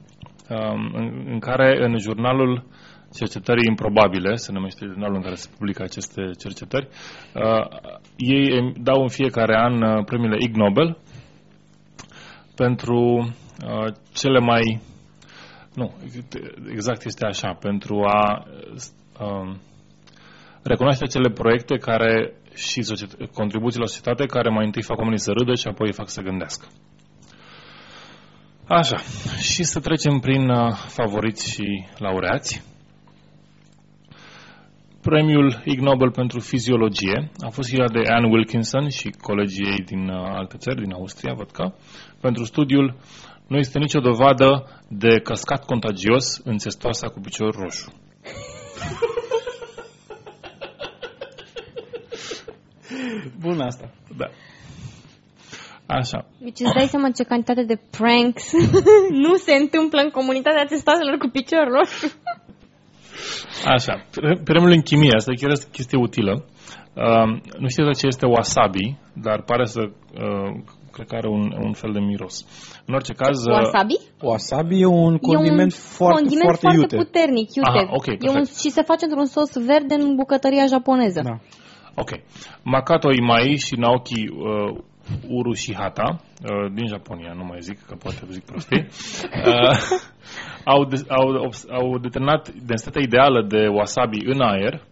uh, 0.50 0.72
în, 0.92 1.24
în 1.26 1.38
care 1.38 1.84
în 1.84 1.98
jurnalul 1.98 2.64
Cercetării 3.12 3.68
Improbabile, 3.68 4.34
se 4.34 4.52
numește 4.52 4.84
jurnalul 4.86 5.16
în 5.16 5.22
care 5.22 5.34
se 5.34 5.48
publică 5.58 5.82
aceste 5.82 6.22
cercetări, 6.38 6.88
uh, 7.34 7.66
ei 8.16 8.46
em- 8.60 8.82
dau 8.82 9.02
în 9.02 9.08
fiecare 9.08 9.56
an 9.56 9.82
uh, 9.82 10.04
premiile 10.04 10.36
Ig 10.40 10.56
Nobel 10.56 10.98
pentru 12.54 12.98
uh, 13.66 13.92
cele 14.12 14.38
mai... 14.38 14.80
Nu, 15.74 15.94
exact 16.70 17.04
este 17.04 17.26
așa, 17.26 17.52
pentru 17.60 18.02
a... 18.04 18.46
Uh, 19.20 19.54
recunoaște 20.68 21.04
acele 21.04 21.30
proiecte 21.30 21.76
care 21.76 22.32
și 22.54 22.82
societ- 22.82 23.30
contribuții 23.32 23.80
la 23.80 23.86
societate 23.86 24.26
care 24.26 24.48
mai 24.50 24.64
întâi 24.64 24.82
fac 24.82 24.98
oamenii 24.98 25.18
să 25.18 25.30
râdă 25.30 25.54
și 25.54 25.68
apoi 25.68 25.86
îi 25.86 25.92
fac 25.94 26.08
să 26.08 26.20
gândească. 26.20 26.66
Așa, 28.68 28.96
și 29.40 29.62
să 29.62 29.80
trecem 29.80 30.18
prin 30.18 30.48
uh, 30.48 30.72
favoriți 30.88 31.50
și 31.50 31.84
laureați. 31.98 32.62
Premiul 35.02 35.62
Ig 35.64 35.78
Nobel 35.78 36.10
pentru 36.10 36.40
fiziologie 36.40 37.30
a 37.40 37.48
fost 37.48 37.72
irat 37.72 37.92
de 37.92 38.02
Anne 38.08 38.28
Wilkinson 38.28 38.88
și 38.88 39.14
colegii 39.20 39.66
ei 39.66 39.84
din 39.84 40.08
uh, 40.08 40.26
alte 40.34 40.56
țări, 40.56 40.82
din 40.82 40.92
Austria, 40.92 41.34
văd 41.34 41.50
că, 41.50 41.72
pentru 42.20 42.44
studiul 42.44 42.96
Nu 43.46 43.56
este 43.56 43.78
nicio 43.78 44.00
dovadă 44.00 44.80
de 44.88 45.20
căscat 45.20 45.64
contagios 45.64 46.40
în 46.44 46.56
testoasa 46.56 47.08
cu 47.08 47.20
picior 47.20 47.54
roșu. 47.54 47.92
Bun 53.42 53.60
asta. 53.60 53.90
Da. 54.16 54.26
Așa. 55.86 56.26
Deci 56.38 56.60
îți 56.60 56.74
dai 56.74 56.86
seama 56.86 57.10
ce 57.10 57.22
cantitate 57.22 57.62
de 57.62 57.78
pranks 57.90 58.52
nu 59.24 59.34
se 59.34 59.52
întâmplă 59.52 60.00
în 60.00 60.10
comunitatea 60.10 60.64
testoselor 60.64 61.16
cu 61.18 61.28
picior 61.28 61.66
roșu. 61.76 62.12
Așa, 63.64 64.04
pre- 64.10 64.40
premiul 64.44 64.70
în 64.70 64.82
chimie, 64.82 65.16
asta 65.16 65.32
chiar 65.40 65.50
este 65.50 65.66
o 65.68 65.72
chestie 65.72 65.98
utilă. 65.98 66.44
Uh, 66.94 67.40
nu 67.58 67.68
știu 67.68 67.90
ce 67.90 68.06
este 68.06 68.26
wasabi, 68.26 68.96
dar 69.12 69.42
pare 69.42 69.64
să, 69.64 69.80
uh, 69.80 70.50
cred 70.92 71.06
că 71.06 71.14
are 71.16 71.28
un, 71.28 71.52
un 71.62 71.72
fel 71.72 71.92
de 71.92 72.00
miros. 72.00 72.44
În 72.86 72.94
orice 72.94 73.12
caz... 73.12 73.44
uh, 73.46 73.52
Wasabi? 73.52 73.96
Wasabi 74.20 74.80
e 74.80 74.86
un 74.86 75.18
condiment 75.18 75.58
e 75.58 75.62
un 75.62 75.70
foarte, 75.70 76.20
condiment 76.20 76.44
foarte, 76.44 76.66
foarte 76.66 76.80
iute. 76.80 76.96
puternic, 76.96 77.54
iute. 77.54 77.68
Aha, 77.68 77.88
ok, 77.90 78.06
e 78.06 78.10
un, 78.10 78.18
perfect. 78.18 78.58
și 78.58 78.70
se 78.70 78.82
face 78.82 79.04
într-un 79.04 79.26
sos 79.26 79.52
verde 79.70 79.94
în 79.94 80.14
bucătăria 80.14 80.66
japoneză. 80.66 81.20
Da. 81.24 81.36
Ok. 81.98 82.10
Makoto 82.62 83.12
Imai 83.12 83.56
și 83.56 83.74
Naoki 83.74 84.28
uh, 84.28 84.78
Urushihata, 85.28 86.20
uh, 86.42 86.72
din 86.72 86.86
Japonia, 86.86 87.32
nu 87.32 87.44
mai 87.44 87.58
zic, 87.60 87.86
că 87.86 87.94
poate 87.94 88.20
zic 88.30 88.44
prostii, 88.44 88.86
uh, 89.46 89.76
au, 90.74 90.84
de, 90.84 90.96
au, 91.08 91.28
obs- 91.28 91.66
au 91.70 91.98
determinat 91.98 92.48
densitatea 92.50 93.02
ideală 93.02 93.42
de 93.48 93.66
wasabi 93.66 94.18
în 94.24 94.40
aer 94.40 94.82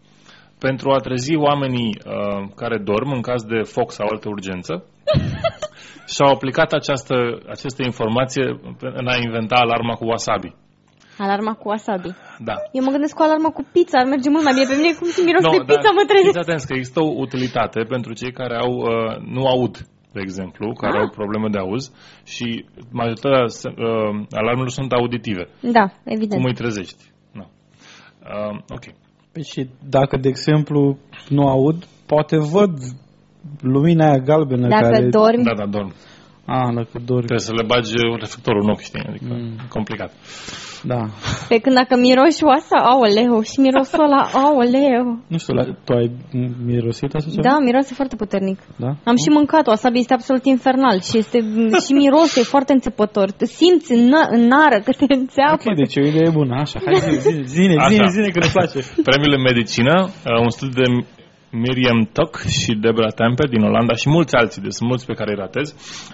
pentru 0.58 0.90
a 0.90 0.98
trezi 0.98 1.36
oamenii 1.36 1.98
uh, 2.06 2.48
care 2.56 2.78
dorm 2.78 3.10
în 3.12 3.20
caz 3.20 3.42
de 3.42 3.60
foc 3.62 3.92
sau 3.92 4.06
altă 4.10 4.28
urgență 4.28 4.84
și 6.12 6.22
au 6.22 6.32
aplicat 6.32 6.72
această, 6.72 7.14
această 7.48 7.82
informație 7.82 8.60
în 8.80 9.06
a 9.06 9.16
inventa 9.16 9.54
alarma 9.56 9.94
cu 9.94 10.04
wasabi. 10.04 10.54
Alarma 11.18 11.52
cu 11.60 11.68
wasabi. 11.68 12.10
Da. 12.48 12.54
Eu 12.76 12.82
mă 12.84 12.90
gândesc 12.90 13.14
cu 13.16 13.22
alarma 13.22 13.50
cu 13.50 13.62
pizza, 13.72 13.98
ar 13.98 14.06
merge 14.14 14.28
mult 14.30 14.44
mai 14.44 14.54
bine. 14.56 14.66
Pe 14.72 14.76
mine 14.80 14.92
cum 14.98 15.08
se 15.16 15.22
miroase 15.26 15.46
Nu, 15.46 15.52
no, 15.56 15.64
pizza, 15.70 15.86
dar 15.88 15.94
mă 16.00 16.04
trezesc. 16.10 16.30
Fiți 16.32 16.44
atenți 16.46 16.66
că 16.68 16.74
există 16.76 17.00
o 17.08 17.10
utilitate 17.26 17.80
pentru 17.94 18.12
cei 18.20 18.32
care 18.40 18.54
au, 18.64 18.72
uh, 18.72 19.12
nu 19.34 19.42
aud, 19.54 19.74
de 20.16 20.20
exemplu, 20.26 20.66
care 20.82 20.96
Ah. 20.96 21.02
au 21.02 21.08
probleme 21.18 21.48
de 21.54 21.58
auz 21.64 21.82
și 22.32 22.46
majoritatea 23.00 23.44
uh, 23.44 24.12
alarmelor 24.40 24.70
sunt 24.78 24.90
auditive. 24.92 25.44
Da, 25.78 25.84
evident. 26.14 26.38
Cum 26.40 26.44
îi 26.50 26.58
trezești? 26.62 27.02
Nu. 27.38 27.44
Uh, 28.34 28.56
ok. 28.76 28.84
Păi 29.32 29.42
și 29.52 29.60
dacă, 29.96 30.16
de 30.16 30.28
exemplu, 30.28 30.98
nu 31.28 31.42
aud, 31.48 31.78
poate 32.06 32.36
văd 32.38 32.72
lumina 33.60 34.04
aia 34.06 34.18
galbenă 34.18 34.68
Dacă 34.68 34.88
care... 34.88 35.08
dormi, 35.08 35.44
Da, 35.44 35.54
da, 35.62 35.66
dorm. 35.66 35.92
A, 36.46 36.56
dacă 36.74 36.94
dormi. 37.10 37.26
Trebuie 37.30 37.48
să 37.50 37.52
le 37.60 37.64
bagi 37.72 37.92
reflectorul 38.20 38.62
în 38.62 38.70
ochi, 38.70 38.80
știi? 38.90 39.04
Adică, 39.08 39.24
Mm. 39.34 39.56
complicat. 39.68 40.12
Da. 40.92 41.00
pe 41.50 41.56
când 41.64 41.74
dacă 41.80 41.94
miroși 42.06 42.42
oasa, 42.50 42.76
aoleu, 42.92 43.34
și 43.50 43.56
mirosul 43.66 44.04
ăla, 44.06 44.22
aoleu. 44.44 45.04
Nu 45.32 45.38
știu, 45.42 45.54
la, 45.58 45.64
tu 45.84 45.92
ai 46.00 46.10
mirosit 46.70 47.14
așa 47.14 47.28
ceva? 47.30 47.42
Da, 47.48 47.54
miroase 47.58 47.94
foarte 47.94 48.16
puternic. 48.16 48.58
Da? 48.76 48.90
Am 49.10 49.16
și 49.16 49.28
mâncat 49.28 49.66
wasabi, 49.66 49.98
este 49.98 50.14
absolut 50.14 50.44
infernal 50.44 51.00
și 51.08 51.18
este 51.18 51.38
și 51.86 51.92
miros, 51.92 52.36
e 52.36 52.42
foarte 52.54 52.72
înțepător. 52.72 53.30
Te 53.30 53.46
simți 53.46 53.92
în, 53.92 54.02
nă- 54.12 54.28
în 54.36 54.42
nară 54.54 54.78
că 54.84 54.92
te 54.92 55.14
înțeapă. 55.20 55.62
Ok, 55.70 55.76
deci 55.82 55.94
e 55.96 56.00
o 56.00 56.06
idee 56.12 56.30
bună. 56.38 56.54
Așa, 56.64 56.78
hai 56.84 56.94
zi, 57.04 57.14
zi, 57.24 57.32
zine, 57.56 57.74
Așa. 57.78 57.88
zine, 57.94 58.06
zine 58.16 58.28
că 58.34 58.38
ne 58.44 58.50
place. 58.56 58.78
Premiul 59.08 59.34
în 59.38 59.42
medicină, 59.50 59.94
uh, 60.02 60.40
un 60.46 60.50
studiu 60.56 60.82
de 60.82 60.88
Miriam 61.54 62.08
Tuck 62.12 62.40
și 62.58 62.74
Deborah 62.74 63.12
Temper 63.12 63.48
din 63.48 63.62
Olanda 63.62 63.94
și 63.94 64.08
mulți 64.08 64.34
alții, 64.34 64.62
deci 64.62 64.72
sunt 64.72 64.88
mulți 64.88 65.06
pe 65.06 65.14
care 65.14 65.30
îi 65.30 65.36
ratez, 65.36 65.66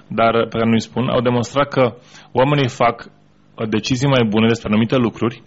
dar 0.09 0.32
pe 0.32 0.57
care 0.59 0.70
nu-i 0.70 0.80
spun, 0.80 1.09
au 1.09 1.20
demonstrat 1.20 1.68
că 1.68 1.95
oamenii 2.32 2.68
fac 2.68 2.97
uh, 3.07 3.68
decizii 3.68 4.09
mai 4.09 4.24
bune 4.28 4.47
despre 4.47 4.68
anumite 4.68 4.97
lucruri, 4.97 5.43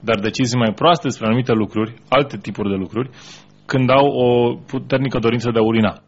dar 0.00 0.18
decizii 0.18 0.58
mai 0.58 0.72
proaste 0.74 1.06
despre 1.06 1.26
anumite 1.26 1.52
lucruri, 1.52 1.94
alte 2.08 2.36
tipuri 2.36 2.68
de 2.68 2.74
lucruri, 2.74 3.10
când 3.66 3.90
au 3.90 4.06
o 4.06 4.54
puternică 4.66 5.18
dorință 5.18 5.50
de 5.50 5.58
a 5.58 5.62
urina. 5.62 6.02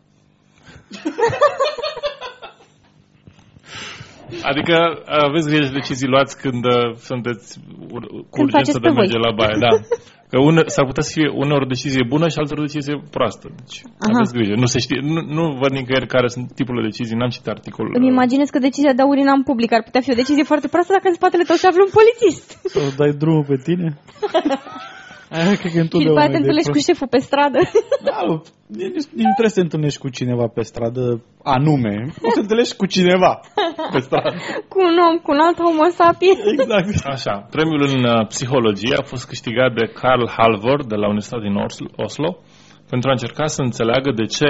Adică 4.42 4.74
aveți 5.26 5.48
grijă 5.48 5.66
de 5.68 5.78
decizii 5.80 6.08
luați 6.14 6.32
când 6.42 6.64
uh, 6.64 6.94
sunteți 7.10 7.46
ur- 7.94 8.10
cu 8.30 8.34
Când 8.36 8.46
urgență 8.46 8.56
faceți 8.58 8.78
de 8.80 8.84
pe 8.86 8.88
voi. 8.94 9.00
merge 9.02 9.18
la 9.26 9.32
baie, 9.40 9.56
da. 9.66 9.72
Că 10.30 10.36
une, 10.48 10.62
s-ar 10.74 10.86
putea 10.90 11.02
să 11.08 11.12
fie 11.16 11.28
uneori 11.42 11.64
o 11.68 11.72
decizie 11.74 12.04
bună 12.14 12.26
și 12.28 12.38
altor 12.38 12.58
o 12.58 12.66
decizie 12.68 12.94
proastă. 13.16 13.46
Deci 13.60 13.76
Aha. 13.84 14.12
aveți 14.18 14.32
grijă. 14.36 14.54
Nu 14.62 14.68
se 14.74 14.78
știe, 14.84 14.98
nu, 15.12 15.20
nu 15.36 15.44
văd 15.60 15.70
nicăieri 15.78 16.06
care 16.14 16.28
sunt 16.34 16.46
tipurile 16.58 16.82
de 16.84 16.90
decizii, 16.92 17.16
n-am 17.18 17.32
citit 17.34 17.48
articolul. 17.56 17.92
Îmi 17.98 18.12
imaginez 18.14 18.48
că 18.50 18.58
decizia 18.68 18.92
de 18.98 19.02
a 19.02 19.06
urina 19.12 19.32
în 19.32 19.42
public 19.50 19.70
ar 19.72 19.82
putea 19.82 20.00
fi 20.00 20.10
o 20.14 20.20
decizie 20.22 20.44
foarte 20.50 20.68
proastă 20.68 20.92
dacă 20.92 21.08
în 21.08 21.14
spatele 21.20 21.42
tău 21.48 21.56
se 21.56 21.66
află 21.66 21.82
un 21.86 21.92
polițist. 21.98 22.46
Să 22.74 22.80
dai 23.00 23.12
drumul 23.22 23.44
pe 23.50 23.56
tine? 23.66 23.88
Aia 25.36 25.54
cred 25.60 25.72
că 25.72 25.78
Și 25.78 26.06
după 26.08 26.18
aia 26.20 26.28
te 26.28 26.34
întotdeauna 26.34 26.34
e 26.34 26.34
de 26.36 26.40
întâlnești 26.42 26.70
cu 26.72 26.76
prost. 26.78 26.88
șeful 26.88 27.08
pe 27.14 27.20
stradă. 27.28 27.58
Da, 28.08 28.18
nici 28.66 29.06
nici 29.18 29.28
nu 29.28 29.34
trebuie 29.38 29.54
să 29.54 29.58
te 29.60 29.66
întâlnești 29.68 30.00
cu 30.04 30.08
cineva 30.18 30.46
pe 30.56 30.62
stradă 30.70 31.04
anume. 31.54 31.94
O 32.26 32.28
să 32.30 32.36
te 32.38 32.44
întâlnești 32.46 32.76
cu 32.80 32.86
cineva 32.96 33.32
pe 33.92 33.98
stradă. 34.06 34.30
cu 34.72 34.78
un 34.88 34.96
om, 35.06 35.14
cu 35.24 35.30
un 35.34 35.40
alt 35.46 35.58
homo 35.64 35.86
sapiens. 36.00 36.40
Exact. 36.52 36.88
Așa, 37.16 37.34
premiul 37.54 37.82
în 37.96 38.04
uh, 38.04 38.26
psihologie 38.32 38.94
a 39.00 39.04
fost 39.12 39.24
câștigat 39.32 39.70
de 39.78 39.84
Carl 40.00 40.24
Halvor 40.36 40.78
de 40.92 40.96
la 41.00 41.06
Universitatea 41.12 41.48
din 41.48 41.56
Oslo, 41.66 41.88
Oslo 42.06 42.30
pentru 42.90 43.08
a 43.08 43.12
încerca 43.12 43.46
să 43.46 43.60
înțeleagă 43.62 44.10
de 44.20 44.26
ce 44.36 44.48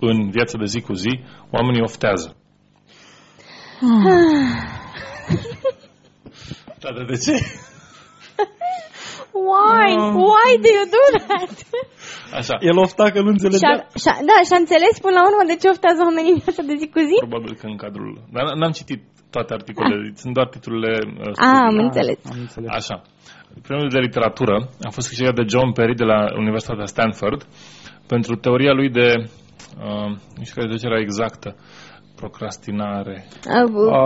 în 0.00 0.30
viața 0.30 0.58
de 0.58 0.64
zi 0.64 0.80
cu 0.80 0.92
zi 0.92 1.20
oamenii 1.50 1.82
oftează. 1.82 2.36
Da, 6.82 6.88
dar 6.96 7.04
de 7.04 7.16
ce? 7.16 7.34
Why? 9.50 9.88
Why 10.28 10.48
do 10.64 10.68
you 10.78 10.84
do 10.96 11.02
that? 11.26 11.54
Așa, 12.40 12.54
El 12.70 12.76
ofta 12.86 13.04
că 13.14 13.18
nu 13.20 13.30
și-a, 13.30 13.34
înțelegea. 13.36 13.72
și-a, 14.02 14.14
da, 14.30 14.36
și-a 14.48 14.58
înțeles 14.64 14.94
până 15.04 15.14
la 15.18 15.24
urmă 15.30 15.42
de 15.50 15.56
ce 15.60 15.66
oftează 15.74 16.00
oamenii 16.08 16.32
în 16.36 16.40
viața 16.44 16.62
de 16.70 16.74
zi 16.80 16.86
cu 16.94 17.00
zi? 17.10 17.16
probabil 17.26 17.52
că 17.60 17.66
în 17.72 17.76
cadrul... 17.84 18.10
Dar 18.34 18.44
n- 18.48 18.56
n-am 18.60 18.74
citit 18.80 19.00
toate 19.34 19.50
articolele, 19.58 20.04
sunt 20.22 20.32
doar 20.38 20.48
titlurile 20.54 20.92
uh, 21.04 21.32
Ah, 21.36 21.46
am 21.46 21.56
studiului. 21.56 21.84
înțeles. 21.88 22.18
Am 22.32 22.38
înțeles. 22.46 22.68
Așa. 22.80 22.96
Premiul 23.66 23.90
de 23.96 23.98
literatură 24.08 24.56
a 24.88 24.90
fost 24.96 25.06
câștigat 25.10 25.34
de 25.40 25.44
John 25.52 25.70
Perry 25.78 25.94
de 26.02 26.06
la 26.12 26.18
Universitatea 26.44 26.84
Stanford 26.94 27.40
pentru 28.12 28.32
teoria 28.44 28.72
lui 28.72 28.88
de, 28.98 29.08
uh, 29.86 30.08
nu 30.36 30.42
știu 30.46 30.54
care 30.56 30.66
traducerea 30.66 31.00
exactă, 31.06 31.48
procrastinare. 32.20 33.16
Uh, 33.64 33.96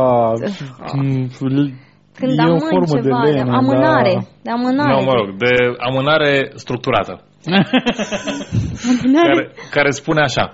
Ah, 0.83 0.93
mm, 0.95 1.29
Când 2.21 2.39
e 2.39 2.43
o 2.43 2.45
amân 2.45 2.59
formă 2.59 2.95
de 2.95 3.09
ceva, 3.09 3.23
de, 3.25 3.31
lenă, 3.31 3.57
amânare. 3.57 4.13
da. 4.15 4.27
De 4.43 4.51
amânare. 4.51 4.93
Nu, 4.95 5.05
mă 5.05 5.13
rog, 5.13 5.29
de 5.45 5.53
amânare 5.89 6.51
structurată. 6.55 7.25
care, 9.29 9.53
care 9.71 9.91
spune 9.91 10.21
așa. 10.21 10.45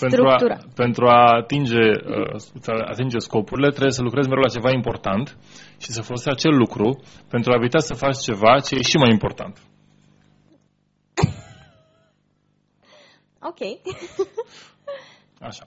Pentru 0.00 0.26
a, 0.26 0.36
Structura. 0.36 0.58
pentru 0.74 1.06
a 1.06 1.36
atinge, 1.42 1.80
uh, 1.80 2.34
să 2.60 2.70
atinge 2.90 3.18
scopurile, 3.18 3.68
trebuie 3.68 3.92
să 3.92 4.02
lucrezi 4.02 4.28
mereu 4.28 4.42
la 4.46 4.52
ceva 4.56 4.70
important 4.70 5.36
și 5.78 5.90
să 5.90 6.02
folosești 6.02 6.38
acel 6.38 6.56
lucru 6.58 7.00
pentru 7.30 7.52
a 7.52 7.54
evita 7.58 7.78
să 7.78 7.94
faci 7.94 8.18
ceva 8.18 8.58
ce 8.58 8.74
e 8.74 8.82
și 8.82 8.96
mai 8.96 9.10
important. 9.10 9.58
Ok. 13.50 13.60
Așa. 15.48 15.64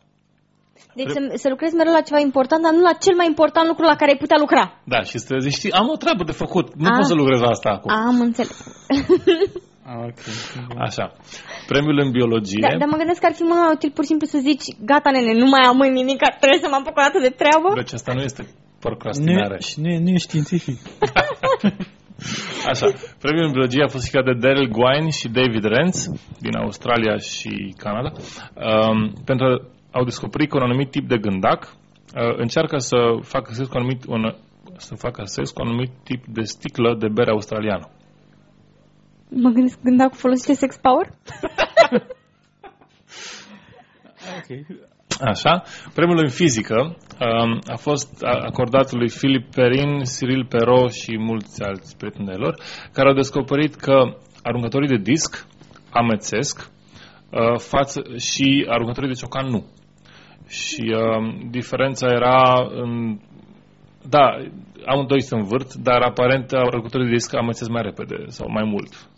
Deci 1.00 1.10
să, 1.16 1.20
să 1.44 1.48
lucrezi 1.54 1.76
mereu 1.80 1.94
la 2.00 2.02
ceva 2.08 2.20
important, 2.30 2.62
dar 2.66 2.74
nu 2.78 2.82
la 2.90 2.96
cel 3.06 3.16
mai 3.20 3.28
important 3.34 3.68
lucru 3.72 3.84
la 3.92 3.96
care 4.00 4.12
ai 4.12 4.22
putea 4.24 4.38
lucra. 4.44 4.64
Da, 4.94 5.00
și 5.10 5.18
să 5.26 5.34
zici, 5.46 5.58
știi, 5.60 5.72
am 5.82 5.88
o 5.94 5.98
treabă 6.04 6.24
de 6.24 6.36
făcut, 6.44 6.66
nu 6.82 6.88
Ah. 6.90 6.96
pot 6.98 7.06
să 7.12 7.16
lucrez 7.22 7.40
la 7.46 7.52
asta 7.56 7.70
acum. 7.70 7.90
Am 8.10 8.18
înțeles. 8.28 8.58
Ah, 9.90 10.04
ok. 10.10 10.20
Așa. 10.88 11.06
Premiul 11.72 11.98
în 12.06 12.12
biologie. 12.18 12.62
Da, 12.68 12.78
dar 12.82 12.88
mă 12.94 12.98
gândesc 13.02 13.20
că 13.22 13.28
ar 13.30 13.36
fi 13.40 13.44
mult 13.50 13.60
mai 13.64 13.74
util 13.78 13.92
pur 13.96 14.04
și 14.04 14.10
simplu 14.12 14.28
să 14.34 14.38
zici, 14.50 14.66
gata 14.92 15.10
nene, 15.12 15.34
nu 15.44 15.48
mai 15.54 15.64
amân 15.72 15.92
nimic, 16.02 16.20
trebuie 16.44 16.60
să 16.66 16.68
mă 16.72 16.76
apuc 16.80 16.96
o 17.00 17.04
dată 17.08 17.20
de 17.28 17.32
treabă. 17.42 17.68
Deci 17.82 17.94
asta 18.00 18.12
nu 18.18 18.22
este 18.30 18.42
Nu 18.44 18.76
procrastinare. 18.86 19.58
e, 19.60 19.68
și 19.70 19.76
nu, 19.82 19.88
e, 19.94 19.98
nu 20.06 20.10
e 20.16 20.18
științific. 20.28 20.78
Așa. 22.72 22.88
Premiul 23.24 23.46
în 23.48 23.52
biologie 23.52 23.84
a 23.84 23.94
fost 23.96 24.06
ficat 24.10 24.26
de 24.30 24.34
Daryl 24.44 24.70
Gwine 24.78 25.10
și 25.20 25.28
David 25.40 25.64
Renz 25.64 25.98
din 26.46 26.56
Australia 26.64 27.16
și 27.18 27.52
Canada 27.84 28.12
um, 28.12 29.14
pentru 29.30 29.46
a 29.46 29.52
au 29.98 30.04
descoperit 30.04 30.50
că 30.50 30.58
un 30.58 30.64
anumit 30.64 30.92
tip 30.92 31.08
de 31.08 31.18
gândac 31.18 31.62
uh, 31.64 32.38
încearcă 32.38 32.78
să 32.78 32.98
facă 33.22 33.54
sex 33.54 33.68
cu 33.68 33.74
un 33.78 33.82
anumit, 33.82 34.06
un, 34.06 34.36
să 34.78 34.96
facă 34.96 35.22
sex 35.26 35.50
cu 35.50 35.62
un 35.62 35.68
anumit 35.68 35.92
tip 36.04 36.26
de 36.26 36.42
sticlă 36.42 36.96
de 37.00 37.08
bere 37.08 37.32
australiană. 37.32 37.90
Mă 39.30 39.50
gândesc 39.50 39.80
când 39.82 39.98
dacă 39.98 40.14
folosește 40.16 40.54
sex 40.54 40.78
power. 40.78 41.08
ok. 44.38 44.50
Așa. 45.22 45.64
Premiul 45.94 46.18
în 46.24 46.30
fizică 46.30 46.76
um, 47.20 47.60
a 47.68 47.76
fost 47.76 48.24
a- 48.24 48.42
acordat 48.46 48.92
lui 48.92 49.08
Philip 49.08 49.54
Perrin, 49.56 50.04
Cyril 50.04 50.46
Perot 50.46 50.92
și 50.92 51.18
mulți 51.18 51.64
alți 51.64 51.98
prieteni 51.98 52.26
de 52.28 52.34
lor, 52.36 52.56
care 52.92 53.08
au 53.08 53.14
descoperit 53.16 53.76
că 53.76 54.18
aruncătorii 54.44 54.88
de 54.88 54.98
disc 55.12 55.48
amețesc 55.90 56.72
uh, 57.32 57.60
față, 57.60 58.02
și 58.18 58.66
aruncătorii 58.70 59.10
de 59.10 59.16
ciocan 59.16 59.46
nu. 59.48 59.66
Și 60.48 60.94
uh, 60.96 61.48
diferența 61.50 62.08
era 62.08 62.68
în... 62.82 63.18
Da, 64.10 64.26
amândoi 64.86 65.22
se 65.22 65.36
învârt, 65.36 65.74
dar 65.74 66.02
aparent 66.02 66.52
aruncătorii 66.52 67.06
de 67.08 67.14
disc 67.14 67.36
amețesc 67.36 67.70
mai 67.70 67.82
repede 67.82 68.16
sau 68.28 68.48
mai 68.52 68.64
mult. 68.64 69.10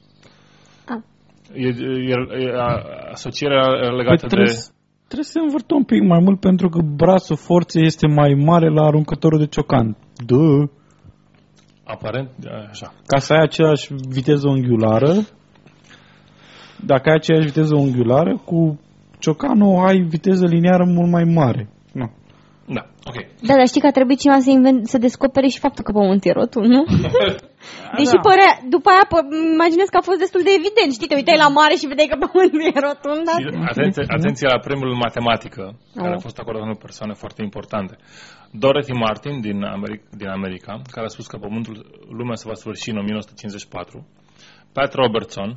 Ah. 0.88 1.02
E, 1.54 1.68
e, 1.68 2.44
e, 2.46 2.54
a- 2.56 2.84
asocierea 3.12 3.62
legată 3.72 4.16
Păi 4.20 4.28
trebuie, 4.30 4.46
de... 4.54 4.54
să- 4.54 4.72
trebuie 5.06 5.26
să 5.34 5.40
învârtă 5.40 5.74
un 5.76 5.84
pic 5.84 6.02
mai 6.04 6.20
mult 6.20 6.40
pentru 6.40 6.70
că 6.70 6.80
brațul 6.96 7.36
forței 7.36 7.84
este 7.86 8.08
mai 8.08 8.34
mare 8.34 8.70
la 8.70 8.86
aruncătorul 8.86 9.40
de 9.40 9.46
ciocan. 9.48 9.98
Da. 10.26 10.68
Aparent, 11.84 12.30
așa. 12.70 12.94
Ca 13.06 13.18
să 13.20 13.34
ai 13.34 13.42
aceeași 13.42 13.94
viteză 14.10 14.48
unghiulară, 14.48 15.14
dacă 16.86 17.10
ai 17.10 17.16
aceeași 17.16 17.46
viteză 17.46 17.76
unghiulară, 17.76 18.42
cu 18.46 18.80
ciocanul 19.20 19.86
ai 19.88 19.97
viteză 20.15 20.45
liniară 20.45 20.86
mult 20.97 21.11
mai 21.11 21.24
mare. 21.24 21.70
Nu. 21.93 22.07
Da, 22.78 22.84
ok. 23.09 23.17
Da, 23.47 23.53
dar 23.59 23.67
știi 23.67 23.82
că 23.82 23.88
a 23.88 23.97
trebuit 23.99 24.20
cineva 24.20 24.39
să, 24.39 24.49
invent, 24.49 24.88
să 24.93 24.97
descopere 24.97 25.47
și 25.47 25.63
faptul 25.65 25.84
că 25.84 25.91
pământul 25.91 26.30
e 26.32 26.39
rotund, 26.41 26.70
nu? 26.78 26.84
Deși 27.99 28.15
da. 28.17 28.26
părea, 28.28 28.51
după 28.76 28.88
aia 28.93 29.05
pă, 29.11 29.17
imaginez 29.57 29.88
că 29.91 29.97
a 29.99 30.07
fost 30.09 30.22
destul 30.26 30.41
de 30.47 30.53
evident, 30.59 30.89
știi, 30.93 31.09
te 31.09 31.20
uitai 31.20 31.43
la 31.45 31.49
mare 31.59 31.76
și 31.80 31.89
vedeai 31.91 32.11
că 32.11 32.17
pământul 32.26 32.61
e 32.70 32.86
rotund, 32.89 33.22
dar... 33.30 33.38
Și 33.41 33.47
atenție, 33.74 34.03
atenție 34.17 34.47
la 34.53 34.59
premiul 34.65 34.91
în 34.95 35.03
matematică, 35.07 35.63
care 35.99 36.13
Oh. 36.13 36.20
a 36.20 36.26
fost 36.28 36.38
acordat 36.39 36.63
unor 36.67 36.80
persoane 36.88 37.13
foarte 37.24 37.41
importante. 37.47 37.93
Dorothy 38.63 38.93
Martin 39.05 39.36
din 39.47 39.57
America, 39.78 40.05
din 40.22 40.30
America, 40.38 40.72
care 40.95 41.05
a 41.05 41.13
spus 41.15 41.28
că 41.32 41.38
pământul, 41.45 41.76
lumea 42.20 42.38
se 42.41 42.49
va 42.49 42.55
sfârși 42.61 42.89
în 42.91 42.97
1954. 42.97 44.07
Pat 44.76 44.91
Robertson, 45.01 45.49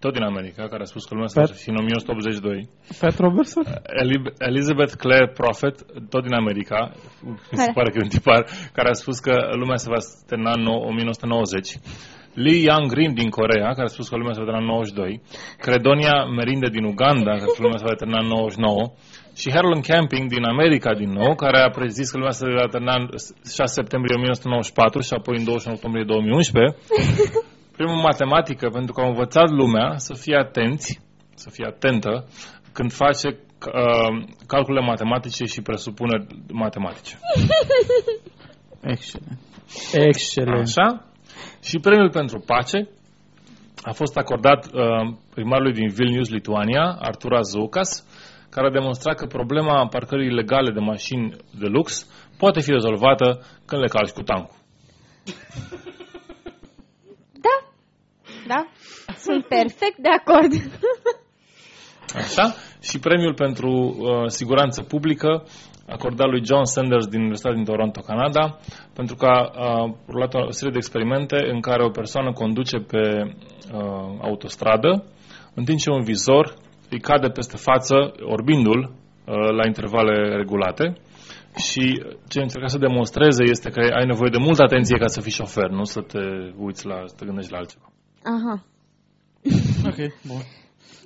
tot 0.00 0.12
din 0.12 0.22
America, 0.22 0.68
care 0.68 0.82
a 0.82 0.84
spus 0.92 1.04
că 1.04 1.12
lumea 1.14 1.28
se 1.28 1.38
va 1.40 1.44
Pat- 1.44 1.48
sfârși 1.50 1.68
în 1.68 1.76
1982. 1.76 2.68
Pat 3.00 3.16
Robertson? 3.18 3.64
Eli- 4.02 4.32
Elizabeth 4.38 4.94
Clare 5.02 5.28
Prophet, 5.40 5.76
tot 6.12 6.22
din 6.22 6.34
America, 6.42 6.80
mi 7.24 7.38
se 7.50 7.56
Care? 7.56 7.72
pare 7.74 7.90
că 7.90 7.96
e 7.98 8.02
un 8.08 8.08
tipar, 8.16 8.40
care 8.72 8.88
a 8.88 8.92
spus 9.02 9.18
că 9.18 9.34
lumea 9.62 9.76
se 9.76 9.88
va 9.94 10.00
termina 10.30 10.52
în 10.56 10.62
nou- 10.62 10.82
1990. 10.90 11.68
Lee 12.44 12.62
Young 12.70 12.86
Green 12.92 13.14
din 13.14 13.28
Corea, 13.38 13.68
care 13.76 13.86
a 13.90 13.94
spus 13.96 14.08
că 14.08 14.16
lumea 14.16 14.32
se 14.32 14.40
va 14.40 14.44
termina 14.50 14.66
în 14.66 14.72
92. 14.74 15.20
Credonia 15.66 16.16
Merinde 16.38 16.68
din 16.76 16.84
Uganda, 16.84 17.30
care 17.30 17.42
a 17.42 17.48
spus 17.48 17.56
că 17.56 17.62
lumea 17.62 17.78
se 17.82 17.88
va 17.90 17.94
termina 18.02 18.20
în 18.24 18.26
99. 18.26 18.92
Și 19.40 19.52
Harlan 19.54 19.80
Camping 19.80 20.24
din 20.34 20.44
America 20.44 20.94
din 20.94 21.10
nou, 21.20 21.34
care 21.34 21.58
a 21.60 21.70
prezis 21.78 22.10
că 22.10 22.16
lumea 22.16 22.36
se 22.40 22.46
va 22.60 22.66
termina 22.74 22.94
în 23.00 23.04
6 23.58 23.72
septembrie 23.80 24.14
1994 24.16 25.00
și 25.08 25.12
apoi 25.18 25.36
în 25.38 25.44
21 25.44 25.74
octombrie 25.76 26.04
2011. 26.04 26.76
Primul 27.80 28.00
matematică, 28.10 28.68
pentru 28.68 28.92
că 28.92 29.00
au 29.00 29.08
învățat 29.08 29.48
lumea 29.50 29.88
să 29.96 30.14
fie 30.14 30.36
atenți, 30.36 31.00
să 31.34 31.48
fie 31.50 31.66
atentă 31.66 32.26
când 32.72 32.92
face 32.92 33.28
uh, 33.28 34.24
calcule 34.46 34.80
matematice 34.80 35.44
și 35.44 35.62
presupuneri 35.62 36.26
matematice. 36.52 37.18
Excelent. 38.94 39.38
Excelent. 39.92 40.66
Așa? 40.66 41.04
Și 41.62 41.78
premiul 41.78 42.10
pentru 42.10 42.38
pace 42.38 42.88
a 43.82 43.92
fost 43.92 44.16
acordat 44.16 44.66
uh, 44.66 45.14
primarului 45.34 45.72
din 45.72 45.88
Vilnius, 45.88 46.28
Lituania, 46.28 46.96
Arturas 47.00 47.48
Zoukas, 47.48 48.06
care 48.50 48.66
a 48.66 48.70
demonstrat 48.70 49.16
că 49.16 49.26
problema 49.26 49.86
parcării 49.86 50.26
ilegale 50.26 50.70
de 50.70 50.80
mașini 50.80 51.36
de 51.58 51.66
lux 51.66 52.06
poate 52.38 52.60
fi 52.60 52.70
rezolvată 52.70 53.26
când 53.66 53.80
le 53.82 53.88
calci 53.88 54.10
cu 54.10 54.22
tancul. 54.22 54.56
Da, 58.48 58.66
da, 59.06 59.12
sunt 59.26 59.44
perfect 59.46 59.98
de 60.06 60.08
acord. 60.18 60.52
Așa? 62.14 62.54
Și 62.80 62.98
premiul 62.98 63.34
pentru 63.34 63.70
uh, 63.70 64.26
siguranță 64.26 64.82
publică 64.82 65.44
acordat 65.88 66.28
lui 66.28 66.44
John 66.44 66.64
Sanders 66.64 67.06
din 67.06 67.18
Universitatea 67.18 67.56
din 67.56 67.64
Toronto, 67.64 68.00
Canada, 68.00 68.58
pentru 68.94 69.14
că 69.16 69.26
a 69.26 69.50
a 69.54 69.94
rulat 70.08 70.34
o 70.34 70.50
serie 70.50 70.72
de 70.72 70.78
experimente 70.78 71.36
în 71.52 71.60
care 71.60 71.84
o 71.84 71.90
persoană 71.90 72.32
conduce 72.32 72.76
pe 72.76 73.02
uh, 73.22 74.18
autostradă, 74.20 75.04
în 75.54 75.64
timp 75.64 75.78
ce 75.78 75.90
un 75.90 76.02
vizor 76.02 76.54
îi 76.90 77.00
cade 77.00 77.28
peste 77.28 77.56
față, 77.56 78.14
orbindu-l 78.22 78.80
uh, 78.80 79.34
la 79.58 79.66
intervale 79.66 80.36
regulate 80.36 80.96
Și 81.56 82.02
ce 82.28 82.40
încerca 82.40 82.66
să 82.66 82.78
demonstreze 82.78 83.42
este 83.42 83.70
că 83.70 83.80
ai 83.80 84.06
nevoie 84.06 84.30
de 84.30 84.38
multă 84.38 84.62
atenție 84.62 84.98
ca 84.98 85.06
să 85.06 85.20
fii 85.20 85.32
șofer, 85.32 85.68
nu 85.68 85.84
să 85.84 86.00
te 86.00 86.18
uiți 86.56 86.86
la, 86.86 87.02
să 87.04 87.14
te 87.18 87.24
gândești 87.24 87.52
la 87.52 87.58
altceva. 87.58 87.86
Aha. 88.34 88.62
Ok, 89.86 89.96
bun. 90.26 90.42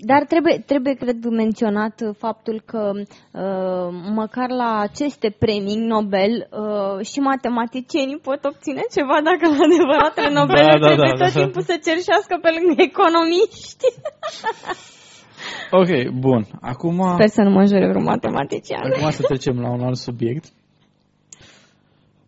Dar 0.04 0.24
trebuie, 0.24 0.58
trebuie, 0.66 0.94
cred, 0.94 1.24
menționat 1.24 2.00
uh, 2.00 2.14
faptul 2.18 2.62
că 2.64 2.90
uh, 2.94 3.88
măcar 4.14 4.50
la 4.50 4.78
aceste 4.78 5.36
premii 5.38 5.76
Nobel 5.76 6.48
uh, 6.50 7.06
și 7.06 7.18
matematicienii 7.18 8.18
pot 8.18 8.44
obține 8.44 8.82
ceva 8.96 9.16
dacă 9.28 9.44
la 9.54 9.62
adevăratele 9.68 10.28
Nobel 10.38 10.64
Da, 10.66 10.78
da, 10.78 10.86
trebuie 10.86 11.12
da, 11.18 11.24
tot 11.24 11.32
da. 11.34 11.40
timpul 11.42 11.62
să 11.62 11.76
cerșească 11.88 12.34
pe 12.42 12.50
lângă 12.56 12.82
economiști. 12.82 13.86
Ok, 15.70 16.10
bun. 16.18 16.46
Acum, 16.60 17.12
Sper 17.14 17.28
să 17.28 17.42
nu 17.42 17.50
mă 17.50 17.64
jure 17.64 17.88
vreun 17.88 18.04
matematician. 18.04 18.92
acum 18.92 19.10
să 19.10 19.22
trecem 19.22 19.60
la 19.60 19.70
un 19.70 19.80
alt 19.80 19.96
subiect. 19.96 20.44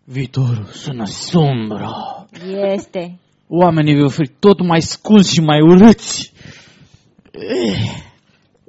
Viitorul 0.04 0.64
sună 0.64 1.04
sombra. 1.04 1.90
Este. 2.72 3.18
Oamenii 3.48 4.00
vor 4.00 4.10
fi 4.10 4.30
tot 4.38 4.66
mai 4.66 4.80
sculți 4.80 5.32
și 5.32 5.40
mai 5.40 5.60
urâți. 5.60 6.32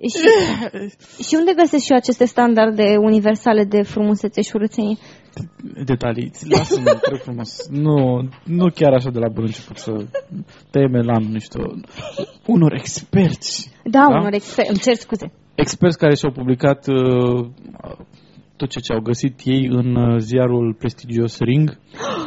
Și, 0.10 0.28
și 1.28 1.36
unde 1.36 1.54
găsesc 1.56 1.84
și 1.84 1.92
eu 1.92 1.98
aceste 1.98 2.26
standarde 2.26 2.96
universale 3.00 3.64
de 3.64 3.82
frumusețe 3.82 4.42
și 4.42 4.52
urâțenie? 4.54 4.96
Detalii. 5.86 6.32
Lasă-mă, 6.50 7.00
te 7.02 7.10
rog 7.10 7.20
frumos. 7.20 7.68
Nu, 7.70 8.30
nu 8.44 8.70
chiar 8.76 8.94
așa 8.94 9.10
de 9.10 9.20
la 9.20 9.28
bun 9.28 9.44
început 9.44 9.78
să 9.78 9.92
teme 10.72 11.00
la 11.02 11.18
niște 11.20 11.60
unor 12.46 12.74
experți. 12.74 13.72
Da, 13.84 14.06
Da? 14.10 14.18
unor 14.20 14.34
experți. 14.34 14.72
Îmi 14.72 14.80
cer 14.80 14.96
scuze. 14.96 15.32
Experți 15.56 15.98
care 15.98 16.16
și-au 16.16 16.32
publicat 16.32 16.88
uh, 16.88 17.48
tot 18.56 18.70
ce, 18.70 18.80
ce 18.80 18.94
au 18.94 19.00
găsit 19.00 19.40
ei 19.44 19.68
în 19.72 19.96
uh, 19.96 20.18
ziarul 20.20 20.76
prestigios 20.80 21.40
Ring. 21.40 21.70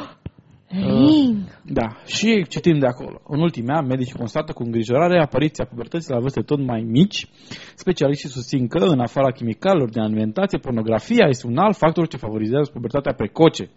Ring. 0.71 1.37
Da, 1.65 1.87
și 2.05 2.45
citim 2.49 2.79
de 2.79 2.87
acolo. 2.87 3.21
În 3.29 3.41
ultimii 3.41 3.75
ani, 3.75 3.87
medicii 3.87 4.19
constată 4.19 4.53
cu 4.53 4.63
îngrijorare 4.63 5.21
apariția 5.21 5.65
pubertății 5.65 6.13
la 6.13 6.19
vârste 6.21 6.41
tot 6.41 6.61
mai 6.67 6.81
mici. 6.81 7.27
Specialiștii 7.75 8.29
susțin 8.29 8.67
că, 8.69 8.79
în 8.79 9.01
afara 9.01 9.31
chimicalelor 9.31 9.91
de 9.91 10.01
alimentație, 10.01 10.59
pornografia 10.59 11.27
este 11.29 11.47
un 11.47 11.57
alt 11.59 11.77
factor 11.77 12.09
ce 12.09 12.17
favorizează 12.17 12.71
pubertatea 12.73 13.13
precoce. 13.13 13.71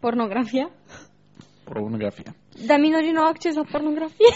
Pornografia? 0.00 0.70
Pornografia. 1.64 2.34
Dar 2.66 2.78
minorii 2.78 3.10
nu 3.10 3.20
au 3.20 3.28
acces 3.28 3.54
la 3.54 3.64
pornografie? 3.70 4.32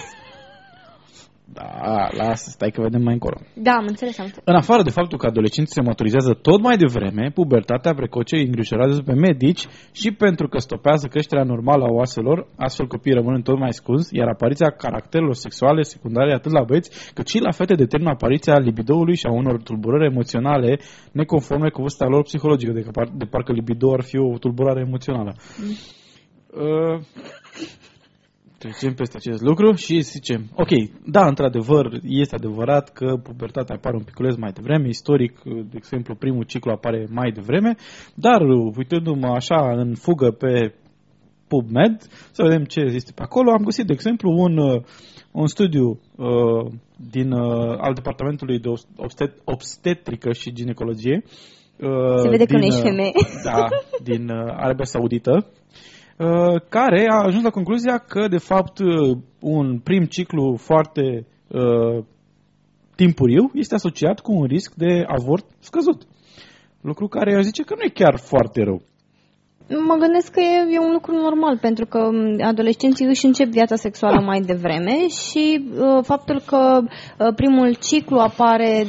Da, 1.45 2.09
lasă, 2.17 2.51
stai 2.51 2.71
că 2.71 2.81
vedem 2.81 3.03
mai 3.03 3.13
încolo. 3.13 3.37
Da, 3.55 3.73
am 3.73 3.85
înțeles, 3.89 4.19
am 4.19 4.25
înțeles. 4.25 4.45
În 4.47 4.55
afară 4.55 4.83
de 4.83 4.91
faptul 4.91 5.19
că 5.19 5.27
adolescenții 5.27 5.75
se 5.75 5.83
maturizează 5.83 6.33
tot 6.35 6.61
mai 6.61 6.77
devreme, 6.77 7.31
pubertatea 7.35 7.95
precoce 7.95 8.37
îi 8.37 8.45
îngrijorează 8.45 9.03
pe 9.03 9.13
medici 9.13 9.67
și 9.93 10.11
pentru 10.13 10.49
că 10.49 10.59
stopează 10.59 11.07
creșterea 11.07 11.45
normală 11.45 11.85
a 11.85 11.93
oaselor, 11.93 12.47
astfel 12.57 12.87
copiii 12.87 13.15
rămân 13.15 13.43
tot 13.43 13.59
mai 13.59 13.73
scunzi, 13.73 14.17
iar 14.17 14.29
apariția 14.29 14.71
caracterelor 14.71 15.35
sexuale 15.35 15.83
secundare 15.83 16.33
atât 16.33 16.53
la 16.53 16.63
băieți 16.63 17.13
cât 17.15 17.29
și 17.29 17.39
la 17.39 17.51
fete 17.51 17.75
determină 17.75 18.11
apariția 18.11 18.59
libidoului 18.59 19.17
și 19.17 19.27
a 19.27 19.33
unor 19.33 19.63
tulburări 19.63 20.11
emoționale 20.11 20.79
neconforme 21.13 21.69
cu 21.69 21.81
vârsta 21.81 22.07
lor 22.07 22.23
psihologică, 22.23 22.73
de, 22.73 22.81
că 22.81 22.91
par, 22.91 23.09
de 23.15 23.25
parcă 23.25 23.53
libido 23.53 23.93
ar 23.93 24.03
fi 24.03 24.19
o 24.19 24.39
tulburare 24.39 24.81
emoțională. 24.81 25.35
Uh, 26.55 27.01
Trecem 28.63 28.95
peste 28.95 29.17
acest 29.17 29.43
lucru 29.43 29.73
și 29.73 30.01
zicem, 30.01 30.51
ok, 30.55 30.69
da, 31.07 31.27
într-adevăr, 31.27 31.87
este 32.03 32.35
adevărat 32.35 32.93
că 32.93 33.17
pubertatea 33.23 33.75
apare 33.75 33.97
un 33.97 34.03
piculeț 34.03 34.35
mai 34.37 34.53
devreme, 34.53 34.89
istoric, 34.89 35.43
de 35.45 35.77
exemplu, 35.77 36.15
primul 36.15 36.45
ciclu 36.45 36.71
apare 36.71 37.07
mai 37.11 37.31
devreme, 37.31 37.75
dar 38.15 38.41
uitându-mă 38.77 39.27
așa 39.27 39.73
în 39.77 39.95
fugă 39.95 40.31
pe 40.31 40.75
PubMed, 41.49 41.97
să 42.31 42.43
vedem 42.43 42.65
ce 42.65 42.81
este 42.81 43.13
pe 43.15 43.23
acolo, 43.23 43.51
am 43.51 43.65
găsit, 43.65 43.87
de 43.87 43.93
exemplu, 43.93 44.31
un, 44.31 44.57
uh, 44.59 44.83
un 45.33 45.47
studiu 45.47 46.01
uh, 46.17 46.73
din, 47.11 47.33
uh, 47.33 47.77
al 47.79 47.93
Departamentului 47.95 48.59
de 48.59 48.69
obstet- 48.97 49.41
Obstetrică 49.45 50.33
și 50.33 50.53
Ginecologie. 50.53 51.23
Uh, 51.81 52.21
Se 52.23 52.29
vede 52.29 52.45
că 52.45 52.53
nu 52.53 52.59
din, 52.59 52.69
ești 52.69 52.81
uh, 52.81 52.87
femeie. 52.89 53.13
Da, 53.45 53.67
din 54.03 54.29
uh, 54.29 54.53
Arabia 54.57 54.85
Saudită, 54.85 55.33
uh, 55.33 55.61
care 56.69 57.07
a 57.11 57.23
ajuns 57.25 57.43
la 57.43 57.51
concluzia 57.51 57.99
că, 57.99 58.29
de 58.29 58.39
fapt, 58.39 58.79
uh, 58.79 59.19
un 59.41 59.79
prim 59.79 60.05
ciclu 60.05 60.57
foarte 60.57 61.27
uh, 61.49 62.05
timpuriu 62.97 63.51
este 63.55 63.75
asociat 63.75 64.21
cu 64.21 64.33
un 64.33 64.45
risc 64.45 64.75
de 64.75 65.05
avort 65.07 65.47
scăzut. 65.59 66.07
Lucru 66.81 67.09
care 67.09 67.33
eu 67.33 67.41
zice 67.41 67.63
că 67.63 67.75
nu 67.75 67.83
e 67.83 67.89
chiar 67.89 68.19
foarte 68.19 68.63
rău. 68.63 68.83
Mă 69.69 69.97
gândesc 69.99 70.33
că 70.33 70.41
e, 70.41 70.75
e 70.75 70.79
un 70.79 70.93
lucru 70.93 71.15
normal, 71.15 71.59
pentru 71.59 71.87
că 71.87 71.99
m, 71.99 72.43
adolescenții 72.45 73.07
își 73.07 73.27
încep 73.27 73.49
viața 73.49 73.77
sexuală 73.77 74.21
mai 74.21 74.41
devreme 74.41 75.09
și 75.09 75.65
uh, 75.79 76.05
faptul 76.05 76.43
că 76.47 76.81
uh, 76.83 77.35
primul 77.35 77.75
ciclu 77.75 78.19
apare 78.19 78.85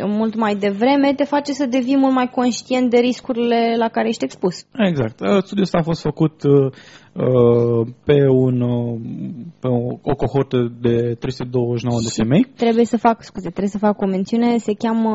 m, 0.00 0.10
mult 0.10 0.34
mai 0.34 0.54
devreme 0.54 1.14
te 1.14 1.24
face 1.24 1.52
să 1.52 1.66
devii 1.66 1.96
mult 1.96 2.14
mai 2.14 2.30
conștient 2.30 2.90
de 2.90 2.98
riscurile 2.98 3.74
la 3.78 3.88
care 3.88 4.08
ești 4.08 4.24
expus. 4.24 4.64
Exact. 4.72 5.20
Uh, 5.20 5.42
Studiul 5.42 5.64
ăsta 5.64 5.78
a 5.78 5.82
fost 5.82 6.00
făcut 6.00 6.42
uh, 6.42 6.52
uh, 6.52 6.72
pe, 8.04 8.26
un, 8.28 8.60
uh, 8.60 9.00
pe 9.60 9.68
o, 9.68 9.76
o 10.02 10.14
cohortă 10.14 10.72
de 10.80 11.14
329 11.18 11.98
de 12.02 12.22
femei. 12.22 12.44
Trebuie 12.56 12.84
să 12.84 12.96
fac, 12.96 13.22
scuze, 13.22 13.48
trebuie 13.48 13.68
să 13.70 13.78
fac 13.78 14.00
o 14.00 14.06
mențiune, 14.06 14.56
se 14.58 14.74
cheamă, 14.74 15.14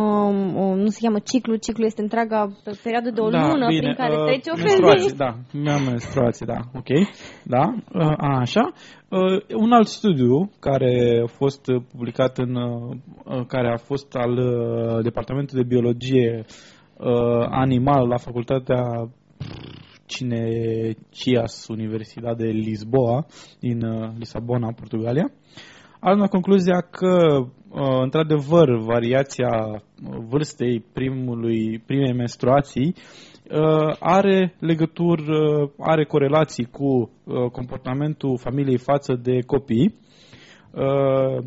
o, 0.55 0.75
nu 0.75 0.87
se 0.87 0.99
cheamă 1.01 1.19
ciclu, 1.19 1.55
ciclu 1.55 1.83
este 1.85 2.01
întreaga 2.01 2.51
perioadă 2.83 3.09
de 3.09 3.19
o 3.19 3.29
lună 3.29 3.67
prin 3.67 3.93
care 3.93 4.15
uh, 4.15 4.23
trece 4.25 4.49
o 4.49 4.57
menstruație, 4.57 5.09
femeie. 5.09 5.15
da, 5.17 5.59
mi-am 5.59 5.83
menstruație, 5.83 6.45
da, 6.45 6.59
ok, 6.79 6.89
da, 7.43 7.73
uh, 7.93 8.13
a, 8.17 8.39
așa. 8.39 8.71
Uh, 9.09 9.55
un 9.55 9.71
alt 9.71 9.87
studiu 9.87 10.51
care 10.59 11.21
a 11.23 11.27
fost 11.27 11.67
uh, 11.67 11.81
publicat 11.91 12.37
în, 12.37 12.55
uh, 12.55 12.95
uh, 13.25 13.45
care 13.47 13.71
a 13.71 13.77
fost 13.77 14.15
al 14.15 14.31
uh, 14.37 15.03
Departamentului 15.03 15.63
de 15.63 15.75
Biologie 15.75 16.45
uh, 16.97 17.45
Animal 17.49 18.07
la 18.07 18.17
Facultatea 18.17 19.09
Cinecias 20.13 21.67
Universitate 21.67 22.43
de 22.43 22.49
Lisboa 22.49 23.25
din 23.59 23.83
uh, 23.83 24.09
Lisabona, 24.17 24.71
Portugalia, 24.71 25.31
a 25.99 26.09
ajuns 26.09 26.21
la 26.21 26.27
concluzia 26.27 26.79
că, 26.91 27.39
uh, 27.69 28.01
într-adevăr, 28.01 28.77
variația 28.77 29.49
uh, 29.65 29.79
vârstei 30.29 30.85
primului, 30.93 31.79
primei 31.85 32.13
menstruații 32.13 32.95
uh, 33.51 33.95
are 33.99 34.55
legătură, 34.59 35.71
are 35.79 36.05
corelații 36.05 36.65
cu 36.65 36.85
uh, 37.23 37.49
comportamentul 37.51 38.37
familiei 38.37 38.77
față 38.77 39.13
de 39.13 39.39
copii, 39.45 39.95
uh, 40.71 41.45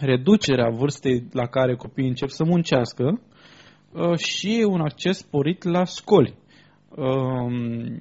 reducerea 0.00 0.68
vârstei 0.68 1.26
la 1.32 1.46
care 1.46 1.74
copiii 1.74 2.08
încep 2.08 2.28
să 2.28 2.44
muncească 2.44 3.20
uh, 3.92 4.18
și 4.18 4.66
un 4.68 4.80
acces 4.80 5.18
sporit 5.18 5.62
la 5.62 5.84
școli. 5.84 6.34
Um, 6.94 8.00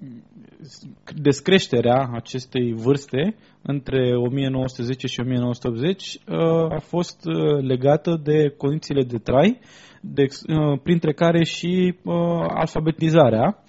descreșterea 1.16 2.10
acestei 2.14 2.74
vârste 2.74 3.36
între 3.62 4.16
1910 4.16 5.08
și 5.08 5.20
1980 5.20 6.04
uh, 6.28 6.38
a 6.70 6.80
fost 6.80 7.26
uh, 7.26 7.64
legată 7.64 8.20
de 8.24 8.54
condițiile 8.58 9.04
de 9.04 9.18
trai, 9.18 9.60
de, 10.02 10.22
uh, 10.22 10.80
printre 10.84 11.14
care 11.14 11.44
și 11.44 11.96
uh, 12.04 12.14
alfabetizarea, 12.48 13.64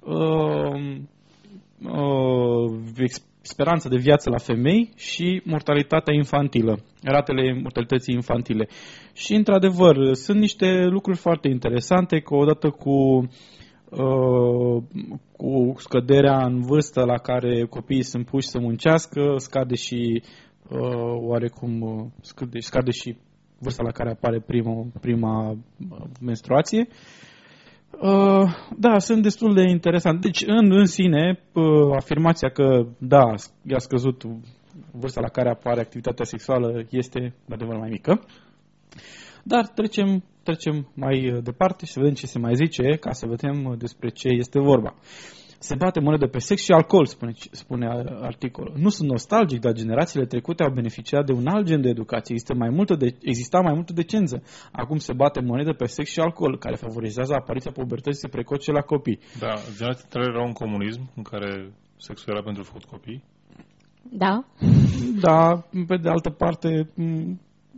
uh, 0.00 0.96
uh, 1.82 2.78
ex- 2.96 3.26
speranța 3.40 3.88
de 3.88 3.96
viață 3.96 4.30
la 4.30 4.38
femei 4.38 4.90
și 4.96 5.42
mortalitatea 5.44 6.14
infantilă, 6.14 6.78
ratele 7.02 7.52
mortalității 7.62 8.14
infantile. 8.14 8.68
Și, 9.12 9.34
într-adevăr, 9.34 10.14
sunt 10.14 10.38
niște 10.38 10.84
lucruri 10.84 11.18
foarte 11.18 11.48
interesante, 11.48 12.20
că 12.20 12.34
odată 12.34 12.70
cu 12.70 12.90
uh, 12.90 13.24
cu 15.36 15.74
scăderea 15.76 16.44
în 16.44 16.60
vârstă 16.60 17.04
la 17.04 17.18
care 17.18 17.64
copiii 17.64 18.02
sunt 18.02 18.26
puși 18.26 18.48
să 18.48 18.58
muncească, 18.58 19.34
scade 19.36 19.74
și 19.74 20.22
uh, 20.68 21.16
oarecum 21.20 21.80
uh, 21.80 22.04
scade, 22.20 22.58
scade 22.58 22.90
și 22.90 23.16
vârsta 23.58 23.82
la 23.82 23.90
care 23.90 24.10
apare 24.10 24.40
prima, 24.40 24.86
prima 25.00 25.50
uh, 25.50 25.56
menstruație. 26.20 26.88
Uh, 28.00 28.50
da, 28.76 28.98
sunt 28.98 29.22
destul 29.22 29.54
de 29.54 29.62
interesant. 29.68 30.20
Deci, 30.20 30.42
în, 30.46 30.72
în 30.72 30.84
sine, 30.84 31.38
uh, 31.52 31.64
afirmația 31.96 32.48
că, 32.48 32.86
da, 32.98 33.24
i-a 33.62 33.78
scăzut 33.78 34.22
vârsta 34.92 35.20
la 35.20 35.28
care 35.28 35.48
apare 35.48 35.80
activitatea 35.80 36.24
sexuală 36.24 36.84
este, 36.90 37.34
de 37.46 37.54
adevăr, 37.54 37.76
mai 37.76 37.88
mică. 37.88 38.24
Dar 39.42 39.66
trecem, 39.66 40.24
trecem 40.48 40.88
mai 40.94 41.32
uh, 41.32 41.42
departe 41.42 41.86
și 41.86 41.92
să 41.92 41.98
vedem 42.00 42.14
ce 42.14 42.26
se 42.26 42.38
mai 42.38 42.54
zice, 42.54 42.96
ca 43.00 43.12
să 43.12 43.26
vedem 43.26 43.64
uh, 43.64 43.78
despre 43.78 44.08
ce 44.08 44.28
este 44.28 44.58
vorba. 44.60 44.94
Se 45.58 45.74
bate 45.74 46.00
monedă 46.00 46.26
pe 46.26 46.38
sex 46.38 46.62
și 46.62 46.72
alcool, 46.72 47.06
spune, 47.06 47.32
spune 47.50 47.86
articolul. 48.20 48.74
Nu 48.76 48.88
sunt 48.88 49.08
nostalgic, 49.08 49.60
dar 49.60 49.72
generațiile 49.72 50.26
trecute 50.26 50.62
au 50.62 50.70
beneficiat 50.70 51.26
de 51.26 51.32
un 51.32 51.46
alt 51.46 51.66
gen 51.66 51.80
de 51.80 51.88
educație. 51.88 52.34
Există 52.34 52.54
mai 52.54 52.68
multă 52.68 52.94
de, 52.94 53.16
exista 53.20 53.60
mai 53.60 53.74
multă 53.74 53.92
decență. 53.92 54.42
Acum 54.72 54.98
se 54.98 55.12
bate 55.12 55.40
monedă 55.40 55.72
pe 55.72 55.86
sex 55.86 56.10
și 56.10 56.20
alcool, 56.20 56.58
care 56.58 56.76
favorizează 56.76 57.34
apariția 57.34 57.70
pubertății 57.70 58.28
precoce 58.28 58.72
la 58.72 58.80
copii. 58.80 59.18
Da, 59.38 59.54
generația 59.76 60.06
tale 60.08 60.26
era 60.28 60.42
un 60.44 60.52
comunism 60.52 61.10
în 61.16 61.22
care 61.22 61.72
sexul 61.96 62.32
era 62.32 62.42
pentru 62.42 62.62
făcut 62.62 62.84
copii. 62.84 63.24
Da? 64.02 64.44
Da, 65.20 65.64
pe 65.86 65.96
de 65.96 66.08
altă 66.08 66.30
parte, 66.30 66.90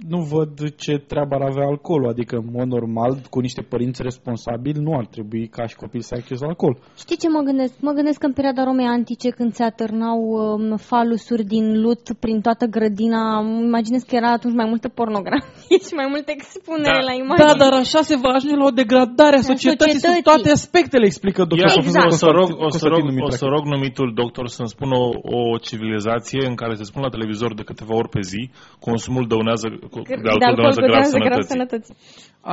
nu 0.09 0.19
văd 0.35 0.53
ce 0.77 0.93
treabă 0.99 1.35
ar 1.35 1.43
avea 1.51 1.67
alcoolul. 1.67 2.09
Adică, 2.09 2.37
în 2.37 2.49
mod 2.53 2.67
normal, 2.67 3.13
cu 3.31 3.41
niște 3.41 3.63
părinți 3.63 4.03
responsabili, 4.03 4.79
nu 4.87 4.93
ar 5.01 5.07
trebui 5.07 5.49
ca 5.49 5.67
și 5.67 5.77
copil 5.77 6.01
să 6.01 6.11
ai 6.15 6.21
acces 6.21 6.41
la 6.41 6.47
alcool. 6.47 6.79
Știi 6.99 7.17
ce 7.17 7.29
mă 7.29 7.41
gândesc? 7.49 7.75
Mă 7.81 7.93
gândesc 7.93 8.19
că 8.19 8.27
în 8.27 8.33
perioada 8.33 8.65
Romei 8.65 8.87
Antice, 8.87 9.29
când 9.39 9.53
se 9.53 9.63
atârnau 9.63 10.19
um, 10.21 10.77
falusuri 10.77 11.45
din 11.45 11.81
lut 11.83 12.03
prin 12.25 12.41
toată 12.41 12.65
grădina, 12.67 13.23
imaginez 13.69 14.03
că 14.03 14.15
era 14.21 14.31
atunci 14.33 14.55
mai 14.55 14.69
multă 14.73 14.89
pornografie 14.89 15.79
și 15.87 15.93
mai 16.01 16.09
multă 16.15 16.31
expunere 16.39 16.99
Da. 17.01 17.07
la 17.11 17.15
imagine. 17.23 17.47
Da, 17.47 17.55
dar 17.65 17.73
așa 17.85 18.01
se 18.11 18.17
va 18.25 18.31
ajunge 18.37 18.57
la 18.57 18.65
o 18.71 18.75
degradare 18.83 19.37
a 19.37 19.45
A 19.45 19.49
societății, 19.53 20.01
sub 20.01 20.01
societății. 20.01 20.23
toate 20.31 20.49
aspectele, 20.59 21.05
explică 21.11 21.41
doctor 21.51 21.69
Ia, 21.69 21.83
Exact. 21.85 22.13
o, 22.17 22.17
să 22.25 22.29
rog, 22.41 22.49
o, 22.67 22.69
să 22.83 22.87
rog, 22.93 23.01
Constantin 23.01 23.05
o 23.07 23.09
Dumitrache. 23.11 23.37
să 23.45 23.47
rog 23.55 23.63
numitul 23.75 24.09
doctor 24.23 24.45
să-mi 24.57 24.73
spună 24.77 24.95
o, 25.05 25.09
o 25.39 25.41
civilizație 25.69 26.41
în 26.51 26.55
care 26.61 26.75
se 26.81 26.85
spune 26.91 27.05
la 27.09 27.15
televizor 27.17 27.51
de 27.55 27.63
câteva 27.71 27.95
ori 28.01 28.09
pe 28.17 28.21
zi 28.33 28.43
consumul 28.89 29.25
dăunează, 29.33 29.67
de 29.91 30.03
de 30.43 30.45
alcool 30.49 30.55
dăunează 30.55 30.81
grav 30.81 30.93
dăunează 30.93 31.19
grav 31.27 31.41
sănătății. 31.43 31.53
sănătății. 31.55 31.95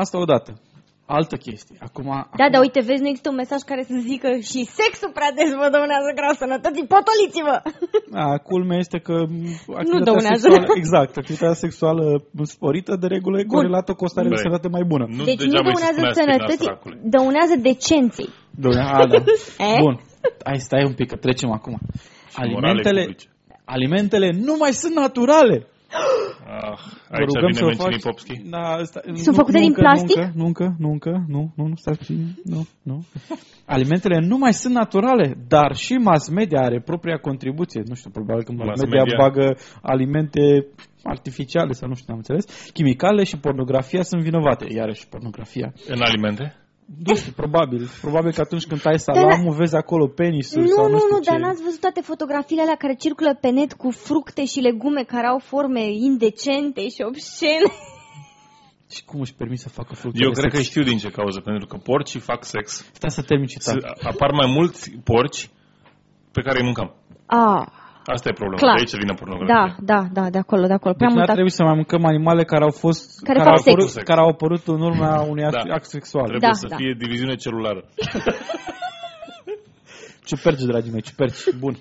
Asta 0.01 0.15
odată. 0.25 0.51
Altă 1.19 1.35
chestie. 1.45 1.77
Acum, 1.87 2.07
Da, 2.11 2.19
acum, 2.23 2.47
dar 2.53 2.61
uite, 2.65 2.79
vezi, 2.89 3.01
nu 3.03 3.09
există 3.11 3.29
un 3.33 3.39
mesaj 3.43 3.61
care 3.71 3.83
să 3.91 3.95
zică 4.11 4.29
și 4.49 4.59
sexul 4.79 5.11
prea 5.17 5.31
des 5.37 5.49
vă 5.61 5.67
dăunează 5.75 6.09
grav 6.19 6.33
sănătății, 6.43 6.85
potoliți-vă! 6.93 7.55
a, 8.23 8.25
culmea 8.49 8.79
este 8.85 8.97
că 9.07 9.15
m, 9.29 9.33
activitatea 9.81 10.07
dăunează. 10.09 10.45
sexuală, 10.47 10.73
exact, 10.81 11.11
activitatea 11.21 11.57
sexuală 11.65 12.03
sporită 12.55 12.91
de 13.01 13.07
regulă 13.15 13.35
e 13.39 13.45
Bun. 13.47 13.53
corelată 13.55 13.91
cu 13.97 14.03
o 14.07 14.09
stare 14.13 14.27
de 14.27 14.33
Băi. 14.35 14.43
sănătate 14.45 14.67
mai 14.77 14.85
bună. 14.91 15.05
Nu 15.17 15.23
deci 15.29 15.39
nu 15.39 15.43
degeaba 15.43 15.69
îi 15.69 15.75
se 15.75 15.81
dăunează 15.81 15.99
spunea 15.99 16.13
spina 16.17 16.27
sănătății, 16.31 16.67
săracului. 16.69 16.97
dăunează 17.15 17.53
decenței. 17.69 18.29
Doamne, 18.63 18.81
a, 18.99 19.05
da. 19.13 19.19
Eh? 19.71 19.79
Bun. 19.85 19.95
Hai, 20.47 20.59
stai 20.67 20.83
un 20.91 20.95
pic, 20.99 21.07
că 21.11 21.17
trecem 21.25 21.49
acum. 21.59 21.75
morale 21.79 22.43
Alimentele, 22.43 23.01
publice. 23.01 23.27
alimentele 23.75 24.27
nu 24.47 24.53
mai 24.63 24.73
sunt 24.81 24.93
naturale. 25.05 25.57
Ah, 26.49 26.79
Vă 27.09 27.15
aici 27.15 27.25
rugăm 27.33 27.45
vine 27.45 27.57
să 27.57 27.63
o 27.63 27.67
Mencini 27.67 27.91
faci- 27.93 28.03
Popski. 28.03 28.35
Da, 28.49 28.57
asta, 28.59 28.99
Sunt 29.13 29.35
făcute 29.35 29.57
din 29.57 29.67
încă, 29.67 29.81
plastic? 29.81 30.17
Nu 30.17 30.45
încă, 30.45 30.75
nu 30.79 30.89
încă, 30.91 31.11
nu 31.13 31.19
încă, 31.19 31.25
nu, 31.27 31.39
nu, 31.39 31.51
nu, 31.55 31.67
nu, 31.67 31.75
stați 31.75 31.97
puțin, 31.97 32.19
nu, 32.43 32.67
nu. 32.83 33.03
Alimentele 33.65 34.19
nu 34.19 34.37
mai 34.37 34.53
sunt 34.53 34.73
naturale, 34.73 35.37
dar 35.47 35.75
și 35.75 35.93
mass 35.93 36.29
media 36.29 36.59
are 36.61 36.81
propria 36.81 37.17
contribuție. 37.17 37.81
Nu 37.85 37.95
știu, 37.95 38.09
probabil 38.09 38.43
că 38.43 38.51
mass 38.51 38.67
Mass 38.67 38.81
media, 38.83 39.01
media. 39.03 39.17
bagă 39.17 39.57
alimente 39.81 40.67
artificiale 41.03 41.71
sau 41.71 41.87
nu 41.87 41.95
știu, 41.95 42.07
am 42.13 42.17
înțeles. 42.17 42.69
Chimicale 42.73 43.23
și 43.23 43.37
pornografia 43.37 44.01
sunt 44.01 44.21
vinovate, 44.21 44.65
iarăși 44.73 45.07
pornografia. 45.07 45.73
În 45.87 46.01
alimente? 46.01 46.55
Nu 47.05 47.15
știu, 47.15 47.31
probabil. 47.35 47.89
Probabil 48.01 48.31
că 48.31 48.41
atunci 48.41 48.65
când 48.65 48.81
tai 48.81 48.99
salamul, 48.99 49.53
vezi 49.55 49.75
acolo 49.75 50.07
penisul 50.07 50.61
Nu, 50.61 50.67
sau 50.67 50.85
nu, 50.85 50.91
nu, 50.91 50.97
știu 50.99 51.15
nu, 51.15 51.21
ce. 51.21 51.29
dar 51.29 51.39
n-ați 51.39 51.63
văzut 51.63 51.79
toate 51.79 52.01
fotografiile 52.01 52.61
alea 52.61 52.75
care 52.75 52.93
circulă 52.95 53.37
pe 53.41 53.49
net 53.49 53.73
cu 53.73 53.89
fructe 53.91 54.45
și 54.45 54.59
legume 54.59 55.03
care 55.03 55.27
au 55.27 55.39
forme 55.39 55.83
indecente 55.91 56.81
și 56.81 57.01
obscene. 57.07 57.71
Și 58.91 59.05
cum 59.05 59.19
își 59.21 59.33
permit 59.33 59.59
să 59.59 59.69
facă 59.69 59.93
fructe 59.93 60.19
Eu 60.23 60.29
de 60.31 60.39
cred 60.39 60.51
că 60.51 60.57
sex? 60.57 60.69
știu 60.69 60.83
din 60.83 60.97
ce 60.97 61.09
cauză, 61.09 61.39
pentru 61.39 61.67
că 61.67 61.77
porcii 61.77 62.19
fac 62.19 62.43
sex. 62.43 62.85
Stai 62.93 63.11
să 63.11 63.21
termin 63.21 63.47
citatul. 63.47 63.93
S- 63.99 64.05
Apar 64.05 64.31
mai 64.31 64.51
mulți 64.57 64.91
porci 65.03 65.49
pe 66.31 66.41
care 66.41 66.57
îi 66.59 66.63
mâncăm. 66.65 66.95
Ah, 67.25 67.65
Asta 68.15 68.29
e 68.29 68.33
problema. 68.41 68.61
Clar. 68.61 68.75
De 68.75 68.79
aici 68.83 68.95
vine 69.03 69.13
pornografia. 69.13 69.55
da, 69.55 69.63
da, 69.91 69.99
da, 70.17 70.29
de 70.29 70.37
acolo, 70.37 70.67
de 70.67 70.73
acolo. 70.73 70.93
Prea 70.93 71.07
Deci 71.07 71.17
n-ar 71.17 71.25
mult 71.25 71.37
trebui 71.39 71.55
să 71.59 71.63
mai 71.63 71.73
mâncăm 71.81 72.05
animale 72.05 72.43
care 72.43 72.63
au 72.63 72.71
fost 72.83 73.19
Care 73.23 73.37
care, 73.39 73.49
fac 73.49 73.57
au 73.57 73.63
sex. 73.63 73.73
apărut, 73.73 74.03
care 74.09 74.19
au 74.19 74.27
apărut 74.27 74.63
în 74.67 74.81
urma 74.89 75.21
unui 75.21 75.43
act, 75.43 75.53
Da. 75.67 75.73
act 75.73 75.85
sexual. 75.97 76.27
Trebuie 76.27 76.49
Da, 76.49 76.53
să 76.63 76.67
da. 76.67 76.75
fie 76.75 76.95
diviziune 77.03 77.35
celulară. 77.35 77.81
Ciuperci, 80.27 80.61
dragii 80.63 80.91
mei, 80.91 81.01
ciuperci. 81.01 81.43
Bun. 81.59 81.77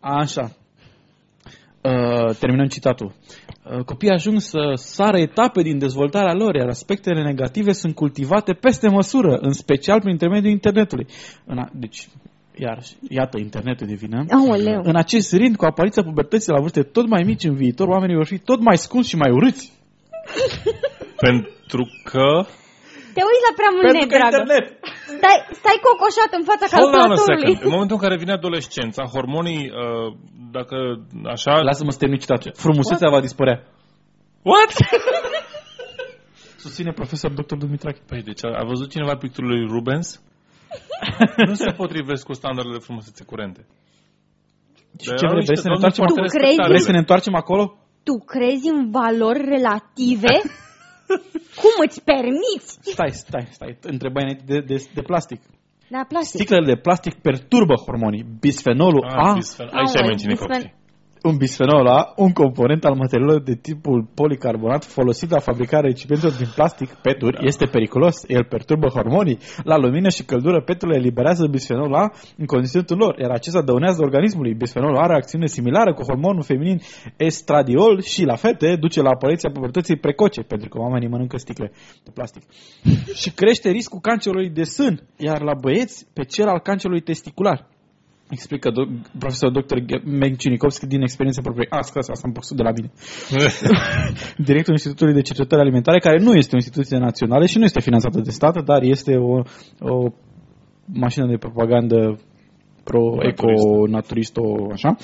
Așa. 0.00 0.50
Uh, 1.82 2.34
terminăm 2.38 2.66
citatul. 2.66 3.12
Uh, 3.64 3.84
copiii 3.84 4.12
ajung 4.12 4.40
să 4.40 4.72
sară 4.74 5.18
etape 5.18 5.62
din 5.62 5.78
dezvoltarea 5.78 6.32
lor, 6.34 6.54
iar 6.54 6.68
aspectele 6.68 7.22
negative 7.22 7.72
sunt 7.72 7.94
cultivate 7.94 8.52
peste 8.52 8.88
măsură, 8.88 9.36
în 9.36 9.52
special 9.52 9.98
prin 9.98 10.10
intermediul 10.12 10.52
internetului. 10.52 11.06
În 11.46 11.58
a, 11.58 11.68
deci, 11.72 12.08
iarăși, 12.58 12.92
iată, 13.08 13.38
internetul 13.38 13.86
devine. 13.86 14.24
Aoleu. 14.30 14.80
În 14.84 14.96
acest 14.96 15.32
rind, 15.32 15.56
cu 15.56 15.64
apariția 15.64 16.02
pubertății 16.02 16.52
la 16.52 16.60
vârste 16.60 16.82
tot 16.82 17.06
mai 17.08 17.22
mici 17.22 17.44
în 17.44 17.54
viitor, 17.54 17.88
oamenii 17.88 18.16
vor 18.16 18.26
fi 18.26 18.38
tot 18.38 18.60
mai 18.60 18.78
scunși 18.78 19.08
și 19.08 19.16
mai 19.16 19.30
urâți. 19.30 19.72
pentru 21.26 21.84
că... 22.04 22.26
Te 23.16 23.22
uiți 23.30 23.46
la 23.48 23.54
prea 23.58 23.70
mult 23.74 23.84
Pentru 23.88 24.02
net, 24.02 24.10
că 24.12 24.16
dragă. 24.18 24.36
internet. 24.36 24.66
Stai, 25.18 25.38
stai 25.60 25.78
cocoșat 25.86 26.30
în 26.38 26.44
fața 26.50 26.64
Hold 26.76 26.94
on 26.94 27.00
a 27.00 27.02
calculatorului. 27.02 27.54
second. 27.54 27.64
În 27.66 27.72
momentul 27.74 27.96
în 27.98 28.02
care 28.04 28.16
vine 28.22 28.32
adolescența, 28.40 29.02
hormonii, 29.14 29.64
uh, 29.82 30.08
dacă 30.56 30.76
așa... 31.34 31.52
Lasă-mă 31.68 31.90
să 31.94 31.98
termin 31.98 32.18
citatul. 32.24 32.52
Frumusețea 32.64 33.10
va 33.14 33.20
dispărea. 33.28 33.56
What? 34.50 34.70
Susține 36.64 36.92
profesor 36.92 37.30
dr. 37.32 37.54
Dumitrache. 37.54 38.00
Păi, 38.10 38.22
deci 38.22 38.44
a, 38.44 38.48
a 38.60 38.64
văzut 38.64 38.88
cineva 38.90 39.14
picturile 39.16 39.54
lui 39.58 39.66
Rubens? 39.74 40.22
Nu 41.48 41.54
se 41.54 41.70
potrivesc 41.76 42.24
cu 42.26 42.32
standardele 42.32 42.76
de 42.76 42.84
frumusețe 42.84 43.24
curente. 43.24 43.66
Și 45.00 45.06
Dar 45.08 45.16
ce 45.18 45.24
erau 45.24 45.34
vrei? 45.34 45.44
niște 45.46 45.52
Vrei 45.52 45.62
să 45.64 45.68
ne 45.68 45.74
doamne 45.74 45.86
întoarcem 45.86 46.02
foarte 46.04 46.20
Tu 46.20 46.26
acolo? 46.26 46.36
crezi? 46.42 46.68
Vrei 46.70 46.86
să 46.88 46.92
ne 46.96 47.02
întoarcem 47.04 47.34
acolo? 47.42 47.62
Tu 48.08 48.14
crezi 48.34 48.66
în 48.74 48.80
valori 48.98 49.40
relative? 49.56 50.34
Cum 51.62 51.74
îți 51.86 51.98
permiți? 52.10 52.70
Stai, 52.94 53.10
stai, 53.24 53.46
stai. 53.50 53.72
Întrebai 53.94 54.22
înainte 54.26 54.44
de, 54.52 54.58
de, 54.70 54.76
de 54.98 55.02
plastic. 55.10 55.40
Da, 55.94 56.00
plastic. 56.12 56.36
Sticlele 56.40 56.66
de 56.74 56.80
plastic 56.86 57.14
perturbă 57.26 57.74
hormonii. 57.84 58.24
Bisfenolul 58.40 59.04
Ah, 59.06 59.26
A, 59.26 59.32
bisfen- 59.40 59.70
Aici 59.78 59.94
ai 59.96 60.00
Aoleu, 60.00 60.06
menținut 60.12 60.36
bisfen- 60.38 60.62
copii. 60.62 60.74
Un 61.22 61.36
bisfenol 61.36 61.86
A, 61.86 62.12
un 62.16 62.32
component 62.32 62.84
al 62.84 62.94
materialelor 62.94 63.42
de 63.42 63.54
tipul 63.54 64.08
policarbonat 64.14 64.84
folosit 64.84 65.30
la 65.30 65.38
fabricarea 65.38 65.88
recipientelor 65.88 66.34
din 66.34 66.46
plastic, 66.54 66.88
peturi, 66.88 67.36
Da. 67.36 67.46
este 67.46 67.66
periculos. 67.66 68.24
El 68.26 68.44
perturbă 68.44 68.88
hormonii. 68.88 69.38
La 69.64 69.76
lumină 69.76 70.08
și 70.08 70.24
căldură, 70.24 70.62
peturile 70.62 70.98
eliberează 70.98 71.46
bisfenol 71.46 71.94
A 71.94 72.12
în 72.36 72.46
conținutul 72.46 72.96
lor, 72.96 73.18
iar 73.18 73.30
acesta 73.30 73.62
dăunează 73.62 74.02
organismului. 74.02 74.54
Bisfenolul 74.54 74.96
are 74.96 75.14
acțiune 75.14 75.46
similară 75.46 75.94
cu 75.94 76.02
hormonul 76.02 76.42
feminin 76.42 76.80
estradiol 77.16 78.00
și 78.00 78.24
la 78.24 78.34
fete 78.34 78.76
duce 78.76 79.00
la 79.00 79.10
apariția 79.10 79.50
pubertății 79.50 79.96
precoce, 79.96 80.40
pentru 80.40 80.68
că 80.68 80.78
oamenii 80.78 81.08
mănâncă 81.08 81.36
sticle 81.36 81.72
de 82.04 82.10
plastic. 82.14 82.42
și 83.14 83.30
crește 83.30 83.70
riscul 83.70 84.00
cancerului 84.00 84.48
de 84.48 84.62
sân, 84.62 85.00
iar 85.16 85.40
la 85.42 85.54
băieți 85.60 86.06
pe 86.12 86.24
cel 86.24 86.48
al 86.48 86.58
cancerului 86.60 87.00
testicular. 87.00 87.66
Explică 88.30 88.70
do- 88.70 89.18
profesor 89.18 89.50
dr. 89.50 89.76
Mencinikovski 90.04 90.86
din 90.86 91.02
experiență 91.02 91.40
proprie. 91.40 91.66
Asta, 91.70 91.98
asta, 91.98 92.12
asta 92.12 92.26
am 92.26 92.32
pus 92.32 92.52
de 92.54 92.62
la 92.62 92.70
mine. 92.70 92.90
Directorul 94.48 94.78
Institutului 94.80 95.14
de 95.14 95.20
Cercetări 95.20 95.60
Alimentare, 95.60 95.98
care 95.98 96.18
nu 96.18 96.34
este 96.34 96.50
o 96.52 96.58
instituție 96.58 96.98
națională 96.98 97.46
și 97.46 97.58
nu 97.58 97.64
este 97.64 97.80
finanțată 97.80 98.20
de 98.20 98.30
stat, 98.30 98.64
dar 98.64 98.82
este 98.82 99.16
o, 99.16 99.42
o 99.80 100.12
mașină 100.86 101.26
de 101.26 101.36
propagandă 101.36 102.18
pro-eco-naturisto, 102.84 104.42
așa. 104.72 104.96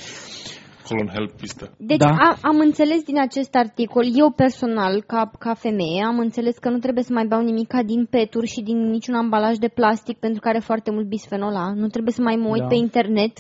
Colon 0.89 1.09
help 1.15 1.31
pistă. 1.41 1.71
Deci 1.79 1.99
Da. 1.99 2.07
am, 2.09 2.37
am 2.43 2.59
înțeles 2.59 3.03
din 3.03 3.19
acest 3.21 3.55
articol, 3.55 4.05
eu 4.15 4.31
personal, 4.31 5.03
ca, 5.07 5.31
ca 5.39 5.55
femeie, 5.55 6.03
am 6.07 6.19
înțeles 6.19 6.57
că 6.59 6.69
nu 6.71 6.79
trebuie 6.79 7.05
să 7.05 7.13
mai 7.13 7.27
beau 7.27 7.41
nimica 7.43 7.83
din 7.83 8.07
peturi 8.11 8.47
și 8.47 8.61
din 8.63 8.79
niciun 8.91 9.15
ambalaj 9.15 9.57
de 9.57 9.69
plastic 9.69 10.19
pentru 10.19 10.41
că 10.41 10.49
are 10.49 10.59
foarte 10.59 10.91
mult 10.91 11.07
bisfenol 11.07 11.55
A. 11.57 11.73
Nu 11.75 11.87
trebuie 11.87 12.13
să 12.13 12.23
mai 12.23 12.37
mă 12.37 12.49
uit 12.49 12.61
Da. 12.61 12.67
pe 12.67 12.75
internet. 12.75 13.33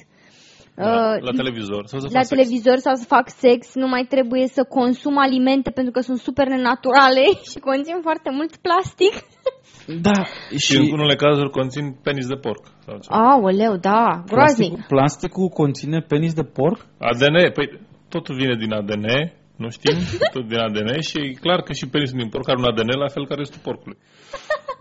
Da, 0.74 0.84
uh, 0.84 1.22
la 1.22 1.32
televizor. 1.36 1.86
Sau 1.86 1.98
să 2.00 2.06
la 2.12 2.18
fac 2.18 2.26
sex. 2.26 2.28
televizor 2.28 2.76
sau 2.76 2.94
să 2.94 3.04
fac 3.04 3.28
sex, 3.28 3.74
nu 3.74 3.88
mai 3.88 4.04
trebuie 4.08 4.46
să 4.46 4.64
consum 4.64 5.18
alimente 5.18 5.70
pentru 5.70 5.92
că 5.92 6.00
sunt 6.00 6.18
super 6.18 6.46
nenaturale 6.48 7.24
și 7.50 7.58
conțin 7.58 7.98
foarte 8.02 8.30
mult 8.30 8.56
plastic. 8.56 9.12
Da, 9.86 10.24
Și 10.56 10.76
în 10.76 10.92
unele 10.92 11.14
cazuri 11.14 11.50
conțin 11.50 11.96
penis 12.02 12.26
de 12.26 12.34
porc. 12.34 12.64
Sau 12.86 12.98
ceva. 12.98 13.30
Aoleu, 13.30 13.76
da, 13.76 14.22
groaznic. 14.26 14.32
plasticul, 14.32 14.84
plasticul 14.88 15.48
conține 15.48 16.00
penis 16.00 16.32
de 16.34 16.42
porc? 16.42 16.86
ADN, 16.98 17.52
păi 17.54 17.80
totul 18.08 18.34
vine 18.34 18.54
din 18.56 18.72
ADN, 18.72 19.06
nu 19.56 19.68
știm, 19.70 19.96
tot 20.34 20.48
din 20.48 20.58
ADN 20.58 21.00
și 21.00 21.18
e 21.18 21.38
clar 21.44 21.60
că 21.62 21.72
și 21.72 21.88
penisul 21.88 22.18
din 22.18 22.28
porc 22.28 22.48
are 22.48 22.58
un 22.58 22.68
ADN 22.70 22.98
la 22.98 23.08
fel 23.08 23.26
ca 23.26 23.34
restul 23.34 23.60
porcului. 23.62 23.98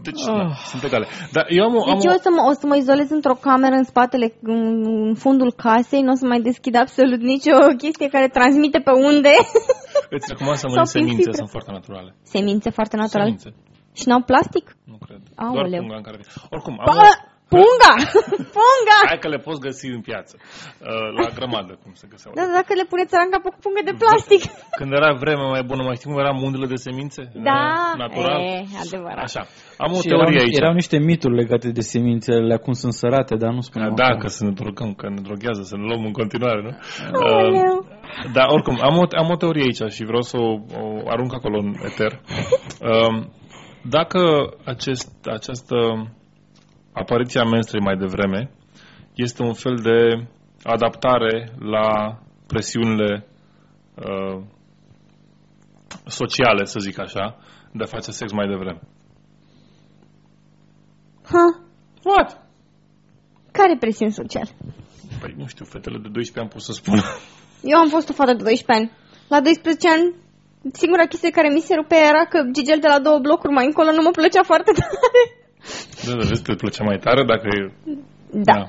Deci, 0.08 0.24
da, 0.26 0.54
sunt 0.72 0.84
egale. 0.84 1.06
Dar 1.32 1.46
eu 1.50 1.64
am 1.64 1.76
o... 1.76 1.82
Am 1.90 1.98
Deci 1.98 2.06
o... 2.06 2.10
eu 2.10 2.16
o 2.18 2.22
să, 2.26 2.30
mă, 2.36 2.42
o 2.52 2.54
să 2.62 2.66
mă 2.68 2.76
izolez 2.76 3.10
într-o 3.10 3.38
cameră 3.48 3.76
în 3.76 3.84
spatele, 3.84 4.34
în, 4.42 4.62
în 5.08 5.14
fundul 5.16 5.52
casei, 5.66 6.02
nu 6.02 6.12
o 6.12 6.16
să 6.16 6.26
mai 6.26 6.42
deschid 6.42 6.76
absolut 6.76 7.22
nicio 7.34 7.56
chestie 7.78 8.08
care 8.16 8.28
transmite 8.28 8.80
pe 8.88 8.92
unde. 9.10 9.34
Îți 10.16 10.28
recomand 10.32 10.58
să 10.58 10.66
Sau 10.68 10.72
mănânci 10.72 10.92
prin 10.92 11.04
semințe, 11.04 11.22
fibre. 11.24 11.38
sunt 11.42 11.50
foarte 11.56 11.72
naturale. 11.72 12.10
Semințe 12.36 12.70
foarte 12.78 12.96
naturale. 12.96 13.36
Semințe, 13.38 13.50
Și 14.00 14.08
n-au 14.08 14.22
plastic? 14.22 14.76
nu 14.92 14.98
cred. 15.06 15.22
Aoleu. 15.36 15.64
Doar 15.70 15.80
punga 15.80 15.96
în 15.96 16.02
care... 16.08 16.18
Oricum, 16.50 16.74
am 16.80 16.86
Ba! 16.86 17.02
o, 17.02 17.30
Punga! 17.58 17.94
Punga! 18.58 18.98
Hai 19.12 19.20
că 19.24 19.28
le 19.28 19.38
poți 19.48 19.60
găsi 19.68 19.86
în 19.98 20.02
piață. 20.10 20.34
Uh, 20.40 21.08
La 21.20 21.28
grămadă, 21.38 21.72
cum 21.84 21.92
se 22.02 22.08
găseau. 22.14 22.32
Da, 22.38 22.44
dacă 22.58 22.72
le 22.80 22.86
puneți 22.92 23.10
țăran 23.12 23.30
capă 23.34 23.50
cu 23.54 23.60
pungă 23.66 23.82
de 23.90 23.96
plastic. 24.04 24.42
Când 24.80 24.92
era 25.00 25.10
vremea 25.24 25.50
mai 25.56 25.64
bună, 25.70 25.82
mai 25.84 25.96
știi 25.98 26.10
cum 26.10 26.20
eram 26.24 26.38
undele 26.48 26.68
de 26.74 26.80
semințe? 26.88 27.22
Da, 27.34 27.40
Era 27.42 27.94
Natural. 28.04 28.40
e, 28.42 28.66
adevărat. 28.86 29.24
Așa. 29.28 29.42
Am 29.84 29.92
o 29.98 30.00
Și 30.02 30.08
erau, 30.08 30.20
teorie 30.20 30.42
aici. 30.46 30.58
erau 30.64 30.74
niște 30.82 30.98
mituri 31.10 31.36
legate 31.42 31.68
de 31.80 31.82
semințele 31.94 32.58
cum 32.66 32.74
sunt 32.82 32.94
sărate, 32.94 33.36
dar 33.44 33.52
nu 33.58 33.62
spunem 33.70 33.92
Da, 33.96 34.06
acum. 34.06 34.20
că 34.24 34.28
să 34.28 34.42
ne 34.48 34.52
drogăm, 34.62 34.90
că 35.00 35.06
ne 35.16 35.22
droghează, 35.28 35.62
să 35.70 35.76
ne 35.78 35.86
luăm 35.90 36.04
în 36.10 36.16
continuare, 36.22 36.60
nu? 36.68 36.72
Aoleu. 37.26 37.76
Da, 38.38 38.44
oricum, 38.56 38.76
am 38.90 38.96
o, 39.02 39.04
am 39.24 39.30
o 39.34 39.36
teorie 39.36 39.68
aici 39.70 39.84
și 39.96 40.04
vreau 40.10 40.22
să 40.32 40.36
o, 40.38 40.50
o 40.82 41.10
arunc 41.14 41.32
acolo 41.34 41.58
în 41.66 41.70
eter. 41.90 42.12
Um, 42.90 43.16
dacă 43.90 44.20
acest, 44.66 45.26
această 45.26 45.76
apariție 46.92 47.40
a 47.40 47.50
menstruei 47.50 47.84
mai 47.84 47.98
devreme 47.98 48.52
este 49.14 49.44
un 49.44 49.54
fel 49.54 49.76
de 49.76 50.28
adaptare 50.64 51.54
la 51.60 52.20
presiunile 52.48 53.28
uh, 53.96 54.44
sociale, 56.06 56.66
să 56.66 56.80
zic 56.80 57.00
așa, 57.00 57.38
de 57.74 57.84
a 57.84 57.86
face 57.86 58.12
sex 58.12 58.32
mai 58.32 58.48
devreme. 58.48 58.82
Ha, 61.24 61.62
What? 62.04 62.42
care 63.52 63.78
presiuni 63.80 64.12
sociale? 64.12 64.50
Păi 65.20 65.34
nu 65.38 65.48
știu, 65.48 65.66
fetele 65.66 65.98
de 65.98 66.10
12 66.10 66.40
ani 66.40 66.50
pot 66.50 66.62
să 66.62 66.72
spună. 66.72 67.02
Eu 67.72 67.78
am 67.78 67.90
fost 67.90 68.10
o 68.10 68.14
fată 68.14 68.34
de 68.34 68.44
12 68.44 68.72
ani. 68.78 68.92
La 69.28 69.42
12 69.42 69.90
ani, 69.90 70.16
singura 70.80 71.06
chestie 71.12 71.30
care 71.38 71.50
mi 71.50 71.68
se 71.68 71.76
rupea 71.76 72.02
era 72.12 72.24
că 72.32 72.38
gigel 72.56 72.80
de 72.82 72.88
la 72.94 73.00
două 73.00 73.20
blocuri 73.26 73.54
mai 73.54 73.66
încolo 73.66 73.92
nu 73.92 74.02
mă 74.06 74.12
plăcea 74.20 74.44
foarte 74.52 74.72
tare. 74.80 74.98
Da, 76.06 76.12
da, 76.20 76.24
vezi 76.30 76.44
că 76.44 76.52
îți 76.52 76.64
plăcea 76.64 76.84
mai 76.84 76.98
tare 77.06 77.22
dacă 77.32 77.48
e... 77.58 77.62
Da. 78.50 78.60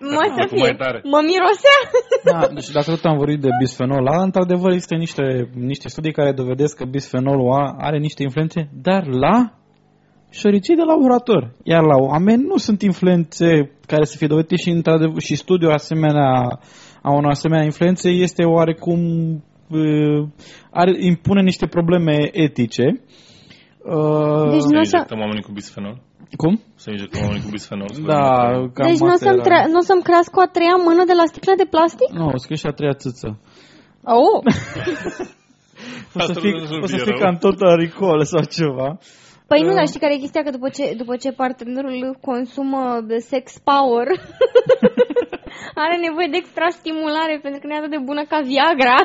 Mă 0.00 0.22
să 0.36 0.40
Acum 0.44 0.58
mai 0.58 0.68
fie. 0.68 0.84
tare. 0.84 1.00
Mă 1.04 1.20
mirosea. 1.30 1.78
Da, 2.24 2.48
deci 2.54 2.70
dacă 2.70 2.90
tot 2.90 3.04
am 3.04 3.16
vorbit 3.16 3.40
de 3.40 3.48
bisfenol 3.58 4.06
A, 4.06 4.22
într-adevăr 4.22 4.70
există 4.72 4.94
niște, 4.94 5.50
niște 5.54 5.88
studii 5.88 6.12
care 6.12 6.32
dovedesc 6.32 6.76
că 6.76 6.84
bisfenolul 6.84 7.52
A 7.52 7.74
are 7.78 7.98
niște 7.98 8.22
influențe, 8.22 8.68
dar 8.82 9.06
la 9.06 9.52
șoricii 10.30 10.76
de 10.76 10.82
laborator. 10.82 11.52
Iar 11.62 11.82
la 11.82 11.96
oameni 11.96 12.42
nu 12.42 12.56
sunt 12.56 12.82
influențe 12.82 13.70
care 13.86 14.04
să 14.04 14.16
fie 14.16 14.26
dovedite 14.26 14.56
și, 14.56 14.68
într-adevăr, 14.68 15.20
și 15.20 15.34
studiul 15.34 15.72
asemenea, 15.72 16.58
a 17.02 17.10
unor 17.12 17.30
asemenea 17.30 17.64
influențe 17.64 18.08
este 18.08 18.44
oarecum 18.44 19.00
uh, 19.32 19.49
are, 20.70 20.92
impune 20.98 21.42
niște 21.42 21.66
probleme 21.66 22.16
etice. 22.32 22.84
Uh, 23.84 24.50
Deci 24.50 24.60
Să 24.60 24.72
nu 24.74 24.78
o 24.80 24.82
să, 24.82 24.96
injectăm 24.96 25.18
oamenii 25.18 25.42
cu 25.42 25.52
bisfenol? 25.52 25.96
cum? 26.36 26.60
Să 26.82 26.90
injectăm 26.90 27.20
oamenii 27.22 27.42
cu 27.42 27.50
bisfenol? 27.50 27.88
să 27.92 28.00
Da, 28.00 28.46
vedem 28.46 28.70
cam 28.74 28.86
deci 28.88 28.98
nu 28.98 29.06
o 29.06 29.10
asta 29.10 29.26
să-mi, 29.26 29.40
era. 29.40 29.48
tre- 29.48 29.66
n-o 29.72 29.80
să-mi 29.90 30.02
crească 30.08 30.34
o 30.38 30.42
a 30.42 30.46
treia 30.56 30.76
mână 30.88 31.02
de 31.10 31.12
la 31.20 31.24
sticla 31.32 31.54
de 31.62 31.66
plastic? 31.74 32.08
Nu, 32.18 32.26
o 32.34 32.38
scrie 32.44 32.56
și 32.62 32.66
a 32.66 32.70
treia 32.78 32.94
țâță. 33.02 33.28
Oh, 34.04 34.36
O 36.16 36.18
să 36.18 36.30
Asta 36.30 36.40
fii, 36.40 36.50
nu 36.52 36.64
să 36.64 36.74
o 36.82 36.86
să 36.86 36.94
fie 36.96 37.04
fii 37.04 37.12
rău. 37.16 37.20
ca 37.22 37.28
în 37.28 37.36
tot 37.46 37.58
aricolă 37.60 38.22
sau 38.32 38.42
ceva. 38.58 38.88
Păi 39.50 39.60
nu, 39.62 39.68
Uh. 39.72 39.74
dar 39.78 39.86
știi 39.86 40.00
care 40.04 40.14
e 40.14 40.24
chestia? 40.24 40.42
Că 40.42 40.50
după 40.50 40.68
ce, 40.76 40.84
după 41.02 41.14
ce 41.22 41.30
partenerul 41.42 42.16
consumă 42.28 42.82
de 43.10 43.16
sex 43.32 43.44
power, 43.70 44.06
are 45.84 45.96
nevoie 46.06 46.28
de 46.30 46.36
extra 46.42 46.68
stimulare 46.78 47.34
pentru 47.42 47.58
că 47.60 47.66
nu 47.66 47.72
e 47.74 47.78
atât 47.80 47.90
de 47.96 48.02
bună 48.10 48.22
ca 48.30 48.38
Viagra. 48.50 48.98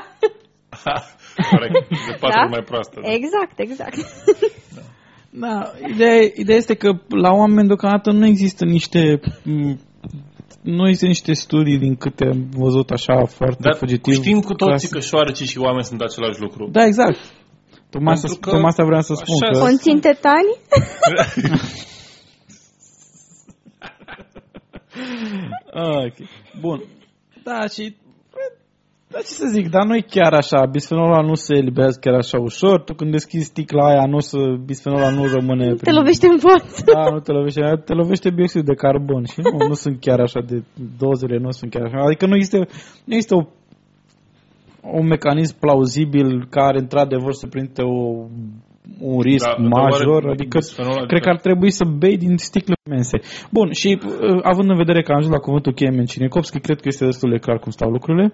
Corect, 1.52 1.90
de 1.90 2.16
patru 2.20 2.38
Da? 2.38 2.42
ori 2.42 2.50
mai 2.52 2.64
proastă. 2.66 3.00
Da. 3.04 3.12
Exact, 3.14 3.60
exact. 3.60 3.96
Da, 5.30 5.72
ideea, 5.94 6.22
ideea 6.36 6.58
este 6.58 6.74
că 6.76 6.90
la 7.08 7.32
oameni 7.32 7.68
deocamdată 7.68 8.12
nu 8.12 8.26
există 8.26 8.66
niște 8.66 9.20
m, 9.44 9.80
nu 10.62 10.84
există 10.88 11.06
niște 11.08 11.34
studii 11.34 11.78
din 11.78 11.96
câte 11.96 12.26
am 12.26 12.50
văzut 12.52 12.90
așa 12.90 13.26
foarte 13.26 13.60
Dar 13.62 13.76
fugitiv. 13.76 14.14
știm 14.14 14.40
cu 14.40 14.54
toții 14.54 14.68
clasic. 14.68 14.90
că 14.92 15.00
șoarecii 15.00 15.46
și 15.46 15.58
oameni 15.58 15.84
sunt 15.84 16.02
același 16.02 16.40
lucru. 16.42 16.70
Da, 16.72 16.86
exact. 16.86 17.20
Tocmai 17.90 18.14
asta, 18.14 18.28
Pentru 18.28 18.44
că 18.44 18.50
tocmai 18.50 18.70
asta 18.70 18.84
vreau 18.84 19.02
să 19.02 19.14
spun. 19.14 19.36
așa 19.44 19.52
Că, 19.52 19.60
Conțin 19.66 20.00
tetani? 20.00 20.52
Ah, 25.74 25.98
ok. 26.06 26.14
Bun. 26.60 26.84
Da, 27.44 27.68
și 27.68 27.96
da, 29.16 29.22
ce 29.22 29.34
să 29.44 29.48
zic, 29.58 29.70
dar 29.70 29.86
nu 29.86 29.96
e 29.96 30.12
chiar 30.16 30.34
așa. 30.34 30.66
Bisfenolul 30.66 31.14
A 31.14 31.22
nu 31.22 31.36
se 31.36 31.54
eliberează 31.56 31.98
chiar 32.02 32.14
așa 32.14 32.38
ușor. 32.40 32.82
Tu 32.82 32.94
când 32.94 33.12
deschizi 33.12 33.46
sticla 33.46 33.88
aia, 33.88 34.06
nu 34.06 34.20
să, 34.20 34.38
bisfenolul 34.66 35.06
A 35.06 35.10
nu 35.10 35.24
rămâne... 35.36 35.74
Te 35.74 35.92
lovește 35.92 36.28
în 36.28 36.38
față. 36.38 36.84
Da, 36.94 37.10
nu 37.10 37.20
te 37.20 37.32
lovește, 37.32 37.62
te 37.86 37.94
lovește 37.94 38.30
bioxid 38.30 38.66
de 38.66 38.74
carbon 38.74 39.24
și 39.26 39.40
nu, 39.42 39.68
nu 39.68 39.74
sunt 39.74 40.00
chiar 40.00 40.20
așa 40.20 40.42
de 40.50 40.64
dozele, 40.98 41.38
nu 41.38 41.52
sunt 41.52 41.72
chiar 41.72 41.86
așa. 41.86 41.98
Adică 42.06 42.26
nu 42.26 42.36
există, 42.36 42.58
nu 43.06 43.14
există 43.14 43.36
o, 43.36 43.42
un 45.00 45.08
mecanism 45.08 45.60
plauzibil 45.60 46.48
care 46.50 46.78
într-adevăr 46.80 47.34
să 47.34 47.48
prinde 47.48 47.82
o, 47.82 48.26
un 49.00 49.20
risc 49.20 49.46
Da, 49.46 49.56
dar 49.58 49.68
major, 49.68 50.24
oare 50.24 50.32
adică 50.32 50.58
bisfenol- 50.58 51.08
cred 51.08 51.22
că 51.22 51.30
ar 51.30 51.40
trebui 51.40 51.72
să 51.72 51.86
bei 51.98 52.18
din 52.18 52.38
sticle 52.38 52.74
imense. 52.88 53.20
Bun, 53.52 53.72
și 53.72 54.00
uh, 54.06 54.40
având 54.42 54.70
în 54.70 54.78
vedere 54.78 55.02
că 55.02 55.12
am 55.12 55.18
ajuns 55.18 55.34
la 55.34 55.40
cuvântul 55.40 55.74
cheie 55.74 55.90
Mencinikovski, 55.90 56.60
cred 56.60 56.80
că 56.82 56.88
este 56.88 57.06
destul 57.06 57.30
de 57.30 57.38
clar 57.38 57.60
cum 57.60 57.72
stau 57.72 57.90
lucrurile. 57.90 58.34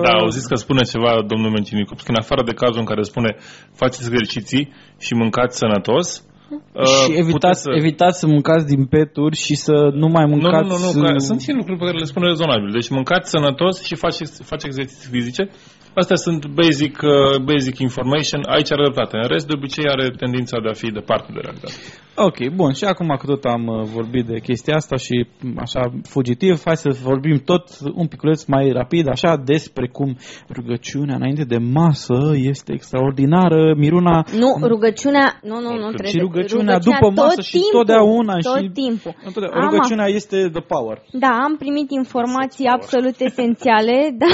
Da, 0.00 0.14
Uh, 0.16 0.20
au 0.20 0.28
zis 0.28 0.46
că 0.46 0.54
spune 0.54 0.82
ceva 0.82 1.22
domnul 1.26 1.50
Mencinicopski, 1.50 2.10
în 2.10 2.16
afară 2.20 2.42
de 2.42 2.52
cazul 2.52 2.78
în 2.78 2.84
care 2.84 3.02
spune 3.02 3.36
faceți 3.74 4.08
exerciții 4.08 4.72
și 4.98 5.14
mâncați 5.14 5.58
sănătos. 5.58 6.24
Și 6.60 7.10
uh, 7.10 7.16
evitați, 7.22 7.32
puteți 7.32 7.60
să... 7.62 7.70
evitați 7.80 8.18
să 8.18 8.26
mâncați 8.26 8.66
din 8.66 8.84
peturi 8.84 9.36
și 9.36 9.54
să 9.54 9.74
nu 9.94 10.08
mai 10.08 10.24
Nu, 10.24 10.34
nu, 10.34 10.36
mâncați... 10.36 10.68
nu, 10.68 11.00
nu, 11.00 11.06
uh, 11.06 11.12
că 11.12 11.18
sunt 11.18 11.40
și 11.40 11.52
lucruri 11.52 11.78
pe 11.78 11.84
care 11.84 11.98
le 11.98 12.04
spune 12.04 12.26
rezonabil. 12.26 12.70
Deci 12.72 12.88
mâncați 12.88 13.30
sănătos 13.30 13.82
și 13.82 13.94
faceți, 13.94 14.42
faceți 14.44 14.66
exerciții 14.66 15.10
fizice. 15.10 15.50
Astea 15.94 16.16
sunt 16.16 16.46
basic, 16.46 16.94
uh, 17.02 17.42
basic 17.50 17.78
information. 17.78 18.40
Aici 18.54 18.72
are 18.72 18.82
dreptate. 18.82 19.16
În 19.22 19.28
rest, 19.28 19.46
de 19.46 19.52
obicei, 19.56 19.88
are 19.88 20.06
tendința 20.22 20.56
de 20.62 20.68
a 20.68 20.72
fi 20.72 20.90
departe 20.90 21.28
de 21.34 21.40
realitate. 21.42 21.74
Ok, 22.16 22.38
bun. 22.54 22.72
Și 22.72 22.84
acum 22.84 23.16
că 23.18 23.26
tot 23.26 23.44
am 23.44 23.66
uh, 23.66 23.82
vorbit 23.96 24.26
de 24.26 24.38
chestia 24.38 24.74
asta 24.74 24.96
și 24.96 25.26
m, 25.40 25.58
așa 25.58 25.92
fugitiv, 26.08 26.62
hai 26.64 26.76
să 26.76 26.98
vorbim 27.02 27.38
tot 27.44 27.64
un 27.94 28.06
piculeț 28.06 28.44
mai 28.44 28.70
rapid, 28.72 29.08
așa, 29.08 29.36
despre 29.44 29.88
cum 29.88 30.16
rugăciunea 30.48 31.14
înainte 31.14 31.44
de 31.44 31.58
masă 31.58 32.32
este 32.34 32.72
extraordinară. 32.72 33.74
Miruna, 33.76 34.24
Nu, 34.36 34.66
rugăciunea, 34.66 35.40
nu, 35.42 35.60
nu, 35.60 35.70
nu 35.82 35.88
Și 35.90 35.96
trebuie. 35.96 36.10
și 36.10 36.18
rugăciunea 36.18 36.41
după 36.90 37.10
masă 37.20 37.34
tot 37.34 37.44
și 37.44 37.52
timpul, 37.52 37.70
totdeauna 37.78 38.34
tot 38.38 38.56
și- 38.62 38.68
timpul. 38.82 39.14
întotdeauna, 39.24 39.60
Am 39.64 39.70
rugăciunea 39.70 40.06
este 40.06 40.36
the 40.56 40.60
power. 40.74 40.96
Da, 41.12 41.28
am 41.46 41.56
primit 41.56 41.90
informații 41.90 42.66
absolut 42.66 43.20
esențiale, 43.20 43.96
da. 44.22 44.32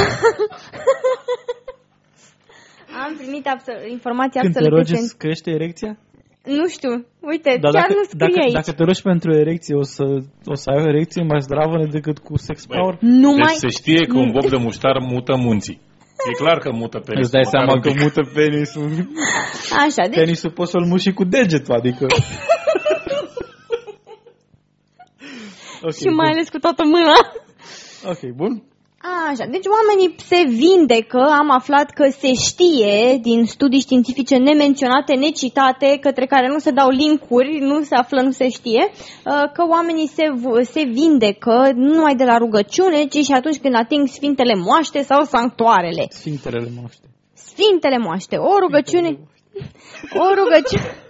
am 3.04 3.12
primit 3.20 3.46
absolut, 3.46 3.80
informații 3.90 4.40
Când 4.40 4.52
te 4.52 4.58
absolut 4.58 4.78
rogi, 4.78 4.92
esențiale. 4.92 5.04
îți 5.06 5.18
crește 5.22 5.50
erecția? 5.50 5.92
Nu 6.60 6.66
știu, 6.68 6.92
uite, 7.20 7.50
Dar 7.60 7.72
chiar 7.72 7.82
dacă, 7.82 7.92
nu 7.98 8.04
scrie 8.04 8.18
dacă, 8.26 8.38
aici. 8.44 8.52
dacă 8.52 8.72
te 8.72 8.82
rogi 8.84 9.02
pentru 9.02 9.30
erecție, 9.44 9.74
o 9.74 9.82
să, 9.82 10.04
o 10.44 10.54
să 10.54 10.70
ai 10.70 10.82
o 10.84 10.88
erecție 10.88 11.22
mai 11.22 11.40
zdravă 11.40 11.76
decât 11.90 12.18
cu 12.18 12.36
sex 12.36 12.64
Băi, 12.66 12.78
power? 12.78 12.94
Nu 13.00 13.30
Deci 13.34 13.44
mai... 13.44 13.54
se 13.54 13.68
știe 13.68 14.06
că 14.06 14.16
un 14.18 14.30
bob 14.32 14.48
de 14.48 14.56
muștar 14.56 14.96
mută 15.12 15.34
munții. 15.36 15.80
E 16.28 16.32
clar 16.32 16.58
că 16.58 16.70
mută 16.72 16.98
penisul. 16.98 17.22
Îți 17.22 17.32
dai 17.32 17.42
măcar 17.44 17.60
seama 17.60 17.72
un 17.72 17.80
că 17.80 17.90
pic. 17.90 18.00
mută 18.02 18.30
penisul. 18.34 18.90
Așa, 19.84 20.02
deci 20.08 20.14
Penisul 20.14 20.50
poți 20.50 20.70
să-l 20.70 20.84
muși 20.84 21.12
cu 21.12 21.24
degetul, 21.24 21.74
adică... 21.74 22.06
okay, 25.82 25.92
și 26.00 26.08
mai 26.08 26.30
ales 26.30 26.48
cu 26.48 26.58
toată 26.58 26.82
mâna. 26.84 27.16
Ok, 28.10 28.22
bun. 28.34 28.62
Așa, 29.30 29.46
deci 29.50 29.66
oamenii 29.76 30.14
se 30.30 30.40
vindecă, 30.48 31.20
am 31.38 31.50
aflat 31.50 31.90
că 31.90 32.08
se 32.18 32.32
știe 32.32 33.18
din 33.22 33.44
studii 33.44 33.80
științifice 33.80 34.36
nemenționate, 34.36 35.14
necitate, 35.14 35.98
către 36.00 36.26
care 36.26 36.48
nu 36.48 36.58
se 36.58 36.70
dau 36.70 36.88
linkuri, 36.88 37.58
nu 37.60 37.82
se 37.82 37.94
află, 37.94 38.20
nu 38.20 38.30
se 38.30 38.48
știe, 38.48 38.90
uh, 38.90 39.52
că 39.52 39.62
oamenii 39.68 40.08
se, 40.08 40.24
v- 40.34 40.64
se 40.74 40.82
vindecă 40.84 41.70
nu 41.74 41.94
numai 41.94 42.14
de 42.14 42.24
la 42.24 42.36
rugăciune, 42.38 43.04
ci 43.04 43.24
și 43.24 43.32
atunci 43.32 43.58
când 43.58 43.74
ating 43.74 44.06
sfintele 44.08 44.54
moaște 44.54 45.02
sau 45.02 45.22
sanctoarele. 45.22 46.06
Sfintele 46.08 46.68
moaște. 46.80 47.06
Sfintele 47.34 47.98
moaște, 47.98 48.36
o 48.36 48.58
rugăciune, 48.58 49.18
o 50.14 50.34
rugăciune, 50.34 51.07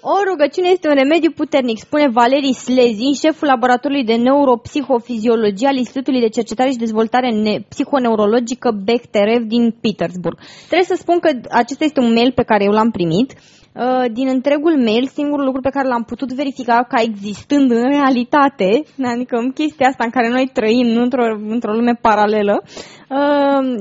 o 0.00 0.14
rugăciune 0.30 0.68
este 0.68 0.88
un 0.88 0.94
remediu 0.94 1.30
puternic, 1.30 1.78
spune 1.78 2.08
Valerii 2.08 2.52
Slezin, 2.54 3.14
șeful 3.14 3.48
laboratorului 3.48 4.04
de 4.04 4.14
neuropsihofiziologie 4.14 5.68
al 5.68 5.76
Institutului 5.76 6.20
de 6.20 6.28
Cercetare 6.28 6.70
și 6.70 6.76
Dezvoltare 6.76 7.30
ne- 7.30 7.60
Psihoneurologică 7.68 8.80
Bechterev 8.84 9.42
din 9.42 9.74
Petersburg. 9.80 10.38
Trebuie 10.66 10.86
să 10.92 10.96
spun 10.98 11.18
că 11.18 11.30
acesta 11.50 11.84
este 11.84 12.00
un 12.00 12.12
mail 12.12 12.32
pe 12.32 12.42
care 12.42 12.64
eu 12.64 12.72
l-am 12.72 12.90
primit. 12.90 13.32
Uh, 13.74 14.04
Din 14.12 14.28
întregul 14.28 14.76
mail, 14.82 15.06
singurul 15.06 15.44
lucru 15.44 15.60
pe 15.60 15.70
care 15.70 15.88
l-am 15.88 16.02
putut 16.02 16.32
verifica 16.32 16.86
ca 16.88 17.00
existând 17.02 17.70
în 17.70 17.88
realitate, 17.88 18.82
adică 19.14 19.36
în 19.36 19.52
chestia 19.52 19.86
asta 19.88 20.04
în 20.04 20.10
care 20.10 20.28
noi 20.28 20.50
trăim 20.52 20.96
într-o, 20.96 21.24
într-o 21.48 21.72
lume 21.72 21.98
paralelă, 22.00 22.62
Uh, 22.64 22.97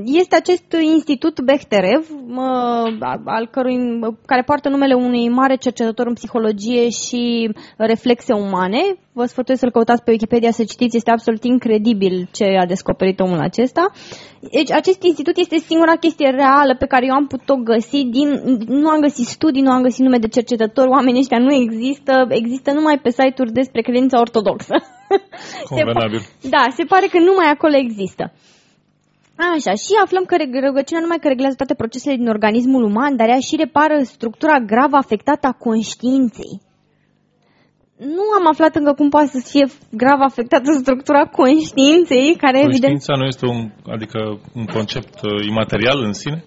Este 0.05 0.35
acest 0.35 0.75
institut 0.95 1.41
Bechterev, 1.41 2.09
uh, 2.27 3.17
al 3.25 3.47
cărui, 3.51 3.99
care 4.25 4.41
poartă 4.41 4.69
numele 4.69 4.93
unui 4.93 5.29
mare 5.29 5.55
cercetător 5.55 6.07
în 6.07 6.13
psihologie 6.13 6.89
și 6.89 7.51
reflexe 7.77 8.33
umane. 8.33 8.81
Vă 9.13 9.25
sfătuiesc 9.25 9.61
să-l 9.61 9.71
căutați 9.71 10.03
pe 10.03 10.11
Wikipedia 10.11 10.51
să 10.51 10.63
citiți, 10.63 10.95
este 10.95 11.11
absolut 11.11 11.43
incredibil 11.43 12.27
ce 12.31 12.45
a 12.61 12.65
descoperit 12.65 13.19
omul 13.19 13.39
acesta. 13.39 13.91
Deci 14.51 14.71
acest 14.71 15.03
institut 15.03 15.37
este 15.37 15.57
singura 15.57 15.95
chestie 15.95 16.29
reală 16.29 16.75
pe 16.79 16.85
care 16.85 17.05
eu 17.05 17.13
am 17.13 17.27
putut-o 17.27 17.55
găsi, 17.55 18.03
din, 18.03 18.29
nu 18.67 18.89
am 18.89 18.99
găsit 18.99 19.25
studii, 19.25 19.61
nu 19.61 19.71
am 19.71 19.81
găsit 19.81 20.03
nume 20.03 20.17
de 20.17 20.27
cercetători, 20.27 20.89
oamenii 20.89 21.19
ăștia 21.19 21.39
nu 21.39 21.53
există, 21.53 22.25
există 22.29 22.71
numai 22.71 22.99
pe 22.99 23.09
site-uri 23.09 23.51
despre 23.51 23.81
credința 23.81 24.19
ortodoxă. 24.19 24.75
Se 25.69 25.75
Convenabil. 25.75 26.19
pa- 26.19 26.49
da, 26.49 26.63
se 26.75 26.83
pare 26.83 27.07
că 27.11 27.19
numai 27.19 27.49
acolo 27.49 27.75
există. 27.75 28.33
Așa, 29.37 29.71
și 29.71 29.93
aflăm 30.03 30.23
că 30.23 30.35
rug- 30.41 30.65
rugăciunea 30.67 31.01
numai 31.05 31.19
că 31.21 31.27
reglează 31.27 31.55
toate 31.55 31.73
procesele 31.73 32.15
din 32.15 32.27
organismul 32.27 32.83
uman, 32.83 33.15
dar 33.15 33.27
ea 33.29 33.39
și 33.39 33.55
repară 33.55 33.97
structura 34.03 34.59
grav 34.59 34.91
afectată 34.93 35.47
a 35.47 35.51
conștiinței. 35.67 36.53
Nu 37.97 38.25
am 38.39 38.47
aflat 38.47 38.75
încă 38.75 38.93
cum 38.93 39.09
poate 39.09 39.27
să 39.27 39.39
fie 39.51 39.65
grav 39.91 40.19
afectată 40.21 40.71
structura 40.71 41.23
conștiinței, 41.25 42.35
care 42.43 42.57
evident, 42.59 42.81
Conștiința 42.93 43.13
nu 43.15 43.25
este 43.25 43.45
un, 43.45 43.59
adică 43.95 44.19
un 44.55 44.65
concept 44.65 45.13
uh, 45.23 45.45
imaterial 45.47 45.99
în 46.03 46.13
sine? 46.13 46.43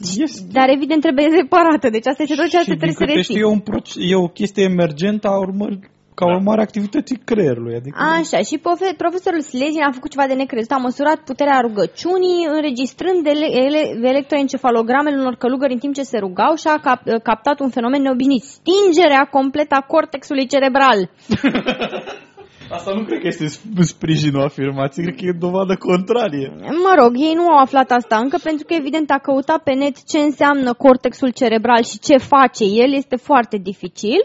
Este. 0.00 0.40
dar 0.52 0.68
evident 0.68 1.00
trebuie 1.00 1.26
reparată, 1.40 1.88
deci 1.90 2.06
asta 2.06 2.22
este 2.22 2.34
tot 2.34 2.48
ceea 2.48 2.62
ce 2.62 2.70
și 2.70 2.76
din 2.76 2.80
trebuie 2.82 2.98
să 3.00 3.04
câte 3.04 3.22
știu, 3.22 3.34
reții. 3.34 3.50
e, 3.50 3.54
un 3.56 3.60
proce- 3.70 4.00
e 4.12 4.14
o 4.14 4.28
chestie 4.38 4.62
emergentă 4.72 5.26
a 5.28 5.38
urmări, 5.38 5.78
ca 6.22 6.34
urmare 6.38 6.60
a 6.60 6.68
activității 6.68 7.18
creierului. 7.30 7.74
Adică 7.74 7.96
Așa, 8.16 8.38
și 8.48 8.56
profe- 8.66 8.94
profesorul 9.04 9.40
Slezin 9.40 9.82
a 9.88 9.96
făcut 9.98 10.10
ceva 10.10 10.26
de 10.26 10.34
necrezut, 10.42 10.70
a 10.70 10.76
măsurat 10.88 11.18
puterea 11.30 11.58
rugăciunii, 11.66 12.46
înregistrând 12.56 13.26
ele- 13.26 13.50
ele- 13.66 13.86
electroencefalogramelor 14.12 15.18
unor 15.18 15.36
călugări 15.42 15.72
în 15.72 15.78
timp 15.78 15.94
ce 15.94 16.02
se 16.12 16.18
rugau 16.18 16.52
și 16.62 16.66
a 16.74 16.78
cap- 16.86 17.08
captat 17.22 17.60
un 17.60 17.70
fenomen 17.76 18.02
neobișnuit, 18.02 18.42
stingerea 18.42 19.24
completă 19.36 19.74
a 19.78 19.86
cortexului 19.94 20.46
cerebral. 20.46 20.98
Asta 22.76 22.92
nu 22.94 23.02
cred 23.04 23.20
că 23.20 23.26
este 23.26 23.44
sp- 23.44 23.82
sprijinul 23.94 24.42
afirmației, 24.42 25.04
cred 25.04 25.16
că 25.18 25.24
e 25.24 25.44
dovadă 25.46 25.74
contrarie. 25.76 26.48
Mă 26.60 26.92
rog, 27.00 27.12
ei 27.16 27.32
nu 27.34 27.46
au 27.48 27.58
aflat 27.58 27.90
asta 27.90 28.16
încă 28.16 28.38
pentru 28.42 28.64
că 28.66 28.74
evident 28.74 29.10
a 29.10 29.18
căutat 29.18 29.62
pe 29.62 29.72
net 29.72 29.96
ce 30.04 30.18
înseamnă 30.18 30.72
cortexul 30.72 31.30
cerebral 31.30 31.82
și 31.82 31.98
ce 31.98 32.16
face 32.16 32.64
el 32.64 32.92
este 32.94 33.16
foarte 33.16 33.56
dificil. 33.62 34.20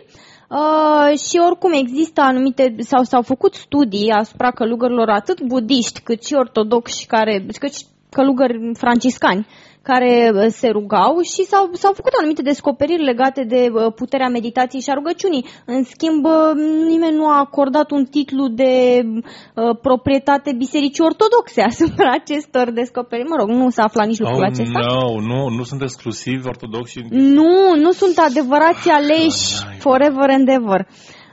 Uh, 0.50 1.18
și 1.18 1.38
oricum 1.46 1.72
există 1.72 2.22
anumite, 2.22 2.76
sau 2.80 3.04
s-au 3.04 3.22
făcut 3.22 3.54
studii 3.54 4.10
asupra 4.10 4.52
călugărilor 4.52 5.10
atât 5.10 5.42
budiști 5.42 6.02
cât 6.02 6.26
și 6.26 6.34
ortodoxi, 6.34 7.06
care, 7.06 7.46
cât 7.60 7.74
și 7.74 7.86
călugări 8.10 8.72
franciscani 8.74 9.48
care 9.90 10.32
uh, 10.34 10.46
se 10.60 10.68
rugau 10.78 11.14
și 11.34 11.42
s-au, 11.52 11.66
s-au 11.82 11.94
făcut 12.00 12.14
anumite 12.20 12.42
descoperiri 12.42 13.04
legate 13.12 13.44
de 13.44 13.62
uh, 13.72 13.94
puterea 14.02 14.36
meditației 14.38 14.82
și 14.82 14.90
a 14.90 15.00
rugăciunii. 15.00 15.46
În 15.66 15.84
schimb, 15.84 16.26
uh, 16.26 16.52
nimeni 16.92 17.16
nu 17.16 17.26
a 17.28 17.38
acordat 17.48 17.92
un 17.92 18.04
titlu 18.06 18.48
de 18.48 18.74
uh, 19.06 19.78
proprietate 19.82 20.50
bisericii 20.64 21.08
ortodoxe 21.10 21.62
asupra 21.72 22.10
acestor 22.22 22.66
descoperiri. 22.72 23.30
Mă 23.30 23.38
rog, 23.40 23.50
nu 23.50 23.70
s-a 23.70 23.84
aflat 23.84 24.08
nici 24.08 24.20
lucrul 24.20 24.46
oh, 24.46 24.50
acesta. 24.52 24.80
no, 24.80 25.22
nu, 25.32 25.40
nu 25.58 25.64
sunt 25.64 25.82
exclusivi 25.82 26.48
ortodoxi. 26.48 27.00
Nu, 27.10 27.54
nu 27.76 27.92
sunt 27.92 28.18
adevărați 28.18 28.90
aleși 28.90 29.50
Ai, 29.68 29.78
forever 29.86 30.28
and 30.38 30.48
ever. 30.48 30.82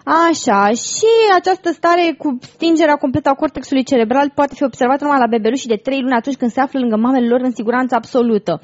Așa, 0.04 0.68
și 0.68 1.10
această 1.38 1.70
stare 1.72 2.14
cu 2.18 2.38
stingerea 2.40 2.94
completă 2.96 3.28
a 3.28 3.34
cortexului 3.42 3.84
cerebral 3.84 4.30
poate 4.34 4.54
fi 4.54 4.64
observată 4.64 5.04
numai 5.04 5.18
la 5.24 5.26
bebeluși 5.34 5.66
de 5.66 5.76
3 5.76 6.00
luni 6.00 6.14
atunci 6.20 6.36
când 6.36 6.50
se 6.50 6.60
află 6.60 6.78
lângă 6.80 6.96
mamele 6.96 7.26
lor 7.28 7.40
în 7.40 7.54
siguranță 7.54 7.94
absolută. 7.94 8.60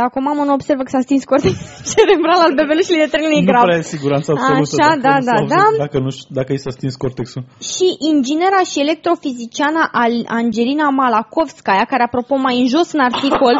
Dacă 0.00 0.14
o 0.18 0.22
mamă 0.28 0.42
nu 0.44 0.52
observă 0.52 0.82
că 0.82 0.88
s-a 0.94 1.00
stins 1.08 1.24
cortexul 1.24 1.66
cerebral 1.94 2.40
al 2.46 2.54
bebelușului 2.60 3.02
de 3.04 3.08
3 3.14 3.22
luni, 3.24 3.36
e 3.40 3.44
nu 3.44 3.50
grav. 3.50 3.62
prea 3.66 3.78
e 3.82 3.94
siguranță 3.96 4.28
absolută 4.32 4.74
Așa, 4.78 4.88
dacă, 4.88 5.00
da, 5.08 5.14
nu 5.18 5.24
da, 5.24 5.34
s-au- 5.36 5.46
da. 5.56 5.64
dacă, 5.84 5.96
nu, 6.04 6.10
știu- 6.16 6.34
dacă 6.38 6.50
i 6.52 6.58
s-a 6.64 6.70
stins 6.78 6.94
cortexul. 7.04 7.42
Și 7.72 7.86
inginera 8.12 8.60
și 8.70 8.76
electrofiziciana 8.86 9.82
Al- 10.02 10.26
Angelina 10.40 10.88
Malakovskaya, 11.00 11.84
care 11.92 12.02
apropo 12.02 12.34
mai 12.46 12.56
în 12.62 12.66
jos 12.74 12.88
în 12.96 13.00
articol, 13.10 13.54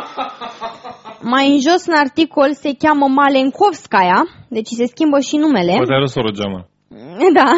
mai 1.34 1.46
în 1.54 1.58
jos 1.66 1.82
în 1.90 1.96
articol 2.04 2.50
se 2.62 2.70
cheamă 2.82 3.06
Malenkovskaya, 3.18 4.18
deci 4.56 4.70
se 4.80 4.86
schimbă 4.92 5.18
și 5.28 5.36
numele. 5.44 5.72
Poate 5.76 5.92
are 5.98 6.02
o 6.10 6.14
soră 6.16 6.30
geamă. 6.40 6.60
Da, 7.38 7.50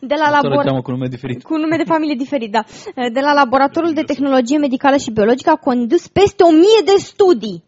de 0.00 0.14
la 0.18 0.24
Asta 0.24 0.40
labor... 0.48 0.58
o 0.58 0.66
cheamă 0.68 0.82
cu 0.82 0.90
nume 0.90 1.06
diferit. 1.08 1.42
cu 1.42 1.56
nume 1.56 1.76
de 1.76 1.84
familie 1.92 2.14
diferit, 2.14 2.50
da. 2.50 2.62
De 3.12 3.20
la 3.20 3.32
Laboratorul 3.32 3.92
de 3.92 4.02
Tehnologie 4.02 4.58
Medicală 4.58 4.96
și 4.96 5.10
Biologică 5.10 5.50
a 5.50 5.56
condus 5.68 6.08
peste 6.08 6.42
o 6.42 6.50
mie 6.50 6.80
de 6.84 6.96
studii. 6.96 7.64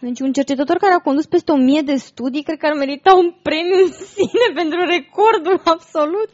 Deci 0.00 0.20
un 0.20 0.32
cercetător 0.32 0.76
care 0.76 0.94
a 0.94 1.06
condus 1.08 1.26
peste 1.26 1.52
o 1.52 1.56
mie 1.56 1.82
de 1.90 1.94
studii, 1.94 2.42
cred 2.42 2.58
că 2.58 2.66
ar 2.70 2.76
merita 2.84 3.10
un 3.22 3.28
premiu 3.46 3.76
în 3.86 3.90
sine 4.12 4.46
pentru 4.60 4.78
recordul 4.96 5.56
absolut. 5.74 6.32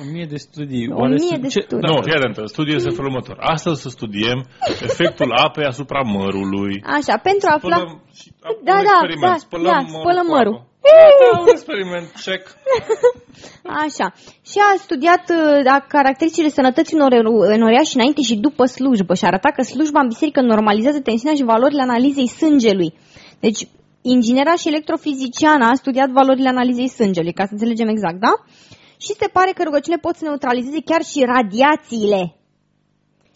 O 0.00 0.04
mie 0.12 0.26
de 0.34 0.36
studii. 0.36 0.86
O 0.90 0.94
Oare 1.00 1.14
mie 1.24 1.28
sunt- 1.34 1.40
de 1.46 1.48
ce- 1.54 1.60
studii. 1.68 1.88
Nu, 1.88 2.02
fii 2.06 2.16
atentă, 2.18 2.42
studiul 2.54 2.76
este 2.76 2.90
felul 2.98 3.10
următor. 3.10 3.36
Astăzi 3.54 3.82
să 3.82 3.88
studiem 3.88 4.38
efectul 4.88 5.30
apei 5.46 5.64
asupra 5.72 6.00
mărului. 6.16 6.74
Așa, 6.98 7.14
pentru 7.28 7.46
a 7.50 7.54
afla... 7.58 7.76
Spălăm, 7.76 8.02
și, 8.18 8.26
Da, 8.42 8.48
un 8.50 8.58
da, 8.64 8.76
experiment. 8.82 9.32
da, 9.32 9.36
spălăm 9.46 9.72
da, 9.72 9.78
mărul 9.78 10.00
spălăm 10.02 10.26
cu 10.26 10.32
mărul. 10.36 10.56
Apă. 11.06 11.24
Da, 11.32 11.40
un 11.40 11.48
experiment, 11.48 12.08
check. 12.24 12.44
Așa. 13.84 14.06
Și 14.50 14.58
a 14.58 14.76
studiat 14.78 15.24
uh, 15.30 15.62
da, 15.64 15.84
caracteristicile 15.88 16.48
sănătății 16.48 16.96
unor 16.96 17.12
enoriași 17.52 17.96
înainte 17.96 18.22
și 18.22 18.36
după 18.36 18.64
slujbă 18.64 19.14
și 19.14 19.24
a 19.24 19.26
arătat 19.26 19.54
că 19.54 19.62
slujba 19.62 20.00
în 20.00 20.08
biserică 20.08 20.40
normalizează 20.40 21.00
tensiunea 21.00 21.36
și 21.36 21.44
valorile 21.44 21.82
analizei 21.82 22.28
sângelui. 22.28 22.94
Deci, 23.40 23.68
inginera 24.02 24.54
și 24.54 24.68
electrofiziciana 24.68 25.68
a 25.68 25.74
studiat 25.74 26.10
valorile 26.10 26.48
analizei 26.48 26.88
sângelui, 26.88 27.32
ca 27.32 27.44
să 27.44 27.52
înțelegem 27.52 27.88
exact, 27.88 28.18
da? 28.20 28.32
Și 28.96 29.12
se 29.20 29.28
pare 29.32 29.50
că 29.54 29.62
rugăciunile 29.62 30.00
pot 30.00 30.14
să 30.16 30.24
neutralizeze 30.24 30.80
chiar 30.84 31.02
și 31.02 31.24
radiațiile. 31.34 32.36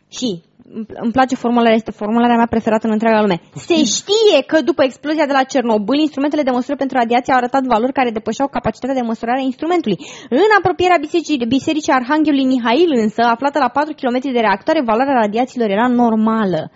Și, 0.08 0.42
îmi- 0.76 0.86
îmi 1.04 1.12
place 1.12 1.34
formularea, 1.34 1.74
este 1.74 1.90
formularea 1.90 2.36
mea 2.36 2.46
preferată 2.46 2.86
în 2.86 2.92
întreaga 2.92 3.20
lume. 3.20 3.40
Se 3.54 3.74
știe 3.84 4.38
că 4.46 4.60
după 4.60 4.82
explozia 4.84 5.26
de 5.26 5.32
la 5.32 5.42
Cernobâl, 5.42 5.98
instrumentele 5.98 6.42
de 6.42 6.50
măsură 6.50 6.76
pentru 6.76 6.96
radiație 6.98 7.32
au 7.32 7.38
arătat 7.38 7.62
valori 7.64 7.92
care 7.92 8.10
depășeau 8.10 8.48
capacitatea 8.48 8.94
de 8.94 9.06
măsurare 9.10 9.38
a 9.40 9.48
instrumentului. 9.50 9.98
În 10.30 10.50
apropierea 10.58 10.96
bisericii, 11.00 11.46
bisericii 11.46 11.92
Arhanghelului 11.92 12.50
Mihail 12.52 12.90
însă, 13.04 13.22
aflată 13.22 13.58
la 13.58 13.68
4 13.68 13.94
km 14.00 14.16
de 14.32 14.40
reactoare, 14.40 14.82
valoarea 14.82 15.14
radiațiilor 15.14 15.68
era 15.70 15.86
normală. 15.88 16.70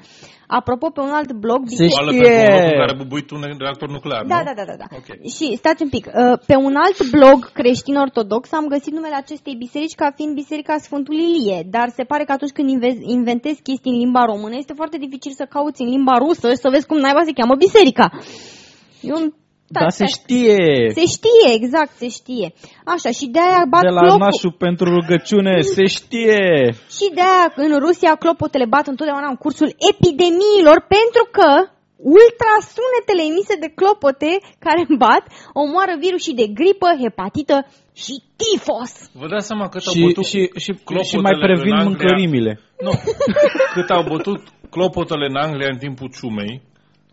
Apropo, 0.46 0.90
pe 0.90 1.00
un 1.00 1.12
alt 1.18 1.32
blog, 1.32 1.60
biserica... 1.64 2.00
Oală 2.00 2.12
știe. 2.12 2.22
pentru 2.30 2.52
locul 2.52 2.72
în 2.74 2.80
care 2.84 2.94
bubui 2.96 3.22
tu 3.26 3.34
un 3.34 3.44
reactor 3.58 3.88
nuclear, 3.88 4.24
Da, 4.24 4.38
nu? 4.38 4.44
da, 4.44 4.52
da, 4.56 4.64
da, 4.70 4.76
da. 4.82 4.86
Ok. 5.00 5.08
Și 5.36 5.56
stați 5.56 5.82
un 5.82 5.88
pic, 5.88 6.04
uh, 6.06 6.38
pe 6.46 6.56
un 6.66 6.74
alt 6.84 7.10
blog 7.10 7.52
creștin-ortodox 7.52 8.52
am 8.52 8.66
găsit 8.66 8.92
numele 8.92 9.14
acestei 9.14 9.54
biserici 9.64 9.94
ca 9.94 10.12
fiind 10.16 10.34
Biserica 10.34 10.76
Sfântului 10.78 11.24
Ilie, 11.36 11.58
dar 11.70 11.88
se 11.88 12.04
pare 12.04 12.24
că 12.24 12.32
atunci 12.32 12.50
când 12.56 12.68
inve- 12.68 12.98
inventezi 13.18 13.62
chestii 13.62 13.90
în 13.92 13.98
limba 13.98 14.24
română, 14.24 14.54
este 14.56 14.72
foarte 14.80 14.98
dificil 14.98 15.32
să 15.32 15.46
cauți 15.54 15.82
în 15.82 15.88
limba 15.88 16.16
rusă 16.18 16.48
și 16.50 16.56
să 16.64 16.68
vezi 16.70 16.86
cum 16.86 16.98
naiba 16.98 17.22
se 17.24 17.32
cheamă 17.32 17.54
biserica. 17.54 18.06
E 19.00 19.12
un... 19.12 19.32
Da, 19.76 19.88
se 20.00 20.06
știe. 20.16 20.60
Se 20.98 21.04
știe, 21.16 21.48
exact, 21.58 21.92
se 22.02 22.08
știe. 22.18 22.46
Așa, 22.94 23.10
și 23.18 23.26
de-aia 23.34 23.64
bat 23.74 23.84
De 23.88 23.94
la 23.98 24.00
clopul... 24.02 24.24
nașul 24.26 24.54
pentru 24.66 24.86
rugăciune, 24.98 25.54
se 25.76 25.84
știe. 25.96 26.40
Și 26.96 27.06
de-aia 27.16 27.46
în 27.64 27.72
Rusia 27.86 28.12
clopotele 28.22 28.66
bat 28.74 28.86
întotdeauna 28.92 29.28
în 29.34 29.38
cursul 29.44 29.70
epidemiilor 29.92 30.78
pentru 30.96 31.24
că 31.36 31.48
ultrasunetele 32.16 33.22
emise 33.30 33.54
de 33.64 33.70
clopote 33.78 34.30
care 34.64 34.82
bat 35.04 35.24
omoară 35.62 35.94
virusii 36.06 36.38
de 36.40 36.46
gripă, 36.58 36.88
hepatită 37.04 37.56
și 38.02 38.14
tifos. 38.40 38.92
Vă 39.20 39.26
dați 39.32 39.46
seama 39.50 39.66
cât 39.72 39.82
au 39.86 39.92
Și, 39.94 40.02
bătut 40.06 40.26
și, 40.32 40.40
și, 40.64 40.70
clopotele 40.88 41.18
și 41.20 41.26
mai 41.28 41.36
previn 41.44 41.72
în 41.72 41.78
Anglia? 41.78 41.88
mâncărimile. 41.90 42.52
Nu. 42.86 42.92
Cât 43.76 43.88
au 43.96 44.02
bătut 44.12 44.40
clopotele 44.74 45.26
în 45.32 45.36
Anglia 45.46 45.68
în 45.74 45.78
timpul 45.84 46.08
ciumei, 46.18 46.54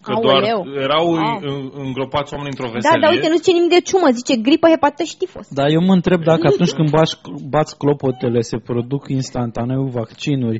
că 0.03 0.11
doar 0.25 0.35
Aoleu. 0.43 0.59
erau 0.87 1.05
Au. 1.15 1.39
în- 1.51 1.71
îngropați 1.85 2.33
oameni 2.33 2.51
într-o 2.53 2.69
Da, 2.69 2.75
veselie. 2.75 3.01
dar 3.03 3.11
uite, 3.15 3.29
nu 3.29 3.35
zice 3.41 3.51
nimic 3.51 3.69
de 3.77 3.81
ciumă, 3.89 4.07
zice 4.19 4.35
gripă, 4.47 4.67
hepatită 4.73 5.03
și 5.03 5.17
tifos. 5.17 5.45
Dar 5.59 5.67
eu 5.75 5.81
mă 5.89 5.93
întreb 5.99 6.21
dacă 6.31 6.43
atunci 6.51 6.73
când 6.77 6.89
bați, 6.97 7.15
bați 7.55 7.77
clopotele 7.81 8.39
se 8.51 8.57
produc 8.69 9.03
instantaneu 9.19 9.83
vaccinuri. 9.99 10.59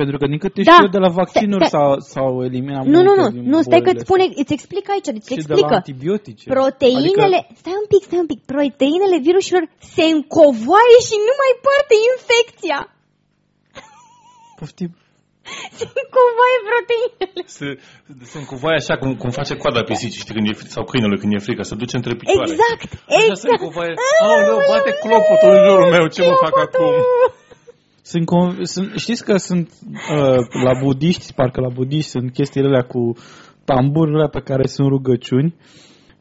Pentru 0.00 0.16
că 0.18 0.26
din 0.32 0.38
câte 0.44 0.62
Da. 0.62 0.70
știu 0.72 0.84
eu 0.86 0.94
de 0.96 1.02
la 1.06 1.10
vaccinuri 1.20 1.64
Stai- 1.66 1.74
s-au, 1.80 1.90
s-au 2.12 2.32
eliminat 2.48 2.84
Nu, 2.94 3.00
nu, 3.08 3.12
multe 3.14 3.20
nu, 3.22 3.28
din 3.36 3.44
nu, 3.52 3.58
stai 3.68 3.80
că 3.86 3.90
bolile 3.90 3.96
îți 3.98 4.04
spune, 4.08 4.24
îți 4.42 4.52
explic 4.58 4.84
aici, 4.94 5.08
îți 5.10 5.20
astea. 5.22 5.36
și 5.36 5.46
de 5.50 5.52
la 5.52 5.58
explică. 5.58 5.74
antibiotice. 5.82 6.44
Proteinele, 6.56 7.38
Adică, 7.42 7.58
stai 7.60 7.76
un 7.82 7.88
pic, 7.92 8.02
stai 8.08 8.20
un 8.24 8.28
pic, 8.32 8.40
proteinele 8.52 9.16
virusilor 9.28 9.64
se 9.94 10.04
încovoaie 10.16 10.98
și 11.08 11.16
nu 11.28 11.34
mai 11.42 11.52
poartă 11.64 11.94
infecția. 12.12 12.78
poftim. 14.58 14.90
Se 15.78 15.86
încovoaie 16.04 16.58
proteinele. 16.68 17.42
Se, 17.58 17.66
se 18.30 18.36
încuvaie 18.42 18.78
așa 18.82 18.94
cum, 19.00 19.10
cum 19.22 19.30
face 19.40 19.54
coada 19.62 19.82
pisicii, 19.90 20.20
știi, 20.24 20.34
când 20.36 20.46
e 20.48 20.58
frică, 20.60 20.72
sau 20.76 20.84
câinele 20.90 21.16
când 21.20 21.32
e 21.34 21.46
frică, 21.46 21.62
se 21.62 21.74
duce 21.82 21.96
între 22.00 22.14
picioare. 22.20 22.50
Exact, 22.52 22.90
Așa 23.08 23.34
se 23.34 23.46
exact. 23.46 23.60
încuvaie. 23.60 23.94
Aoleu, 24.26 24.58
bate 24.70 24.90
clopotul 25.04 25.50
în 25.56 25.62
jurul 25.68 25.88
meu, 25.96 26.04
ce 26.14 26.20
mă 26.28 26.34
fac 26.44 26.52
Clopotul. 26.56 26.84
acum? 26.84 27.32
Sunt, 28.10 28.24
conv- 28.32 28.58
sunt, 28.74 28.88
știți 29.04 29.24
că 29.28 29.34
sunt 29.48 29.66
uh, 30.16 30.38
la 30.66 30.72
budiști, 30.82 31.32
parcă 31.38 31.60
la 31.60 31.72
budiști 31.78 32.10
sunt 32.10 32.32
chestiile 32.38 32.68
alea 32.68 32.86
cu 32.94 33.02
tamburile 33.64 34.26
pe 34.36 34.40
care 34.48 34.66
sunt 34.74 34.88
rugăciuni 34.88 35.54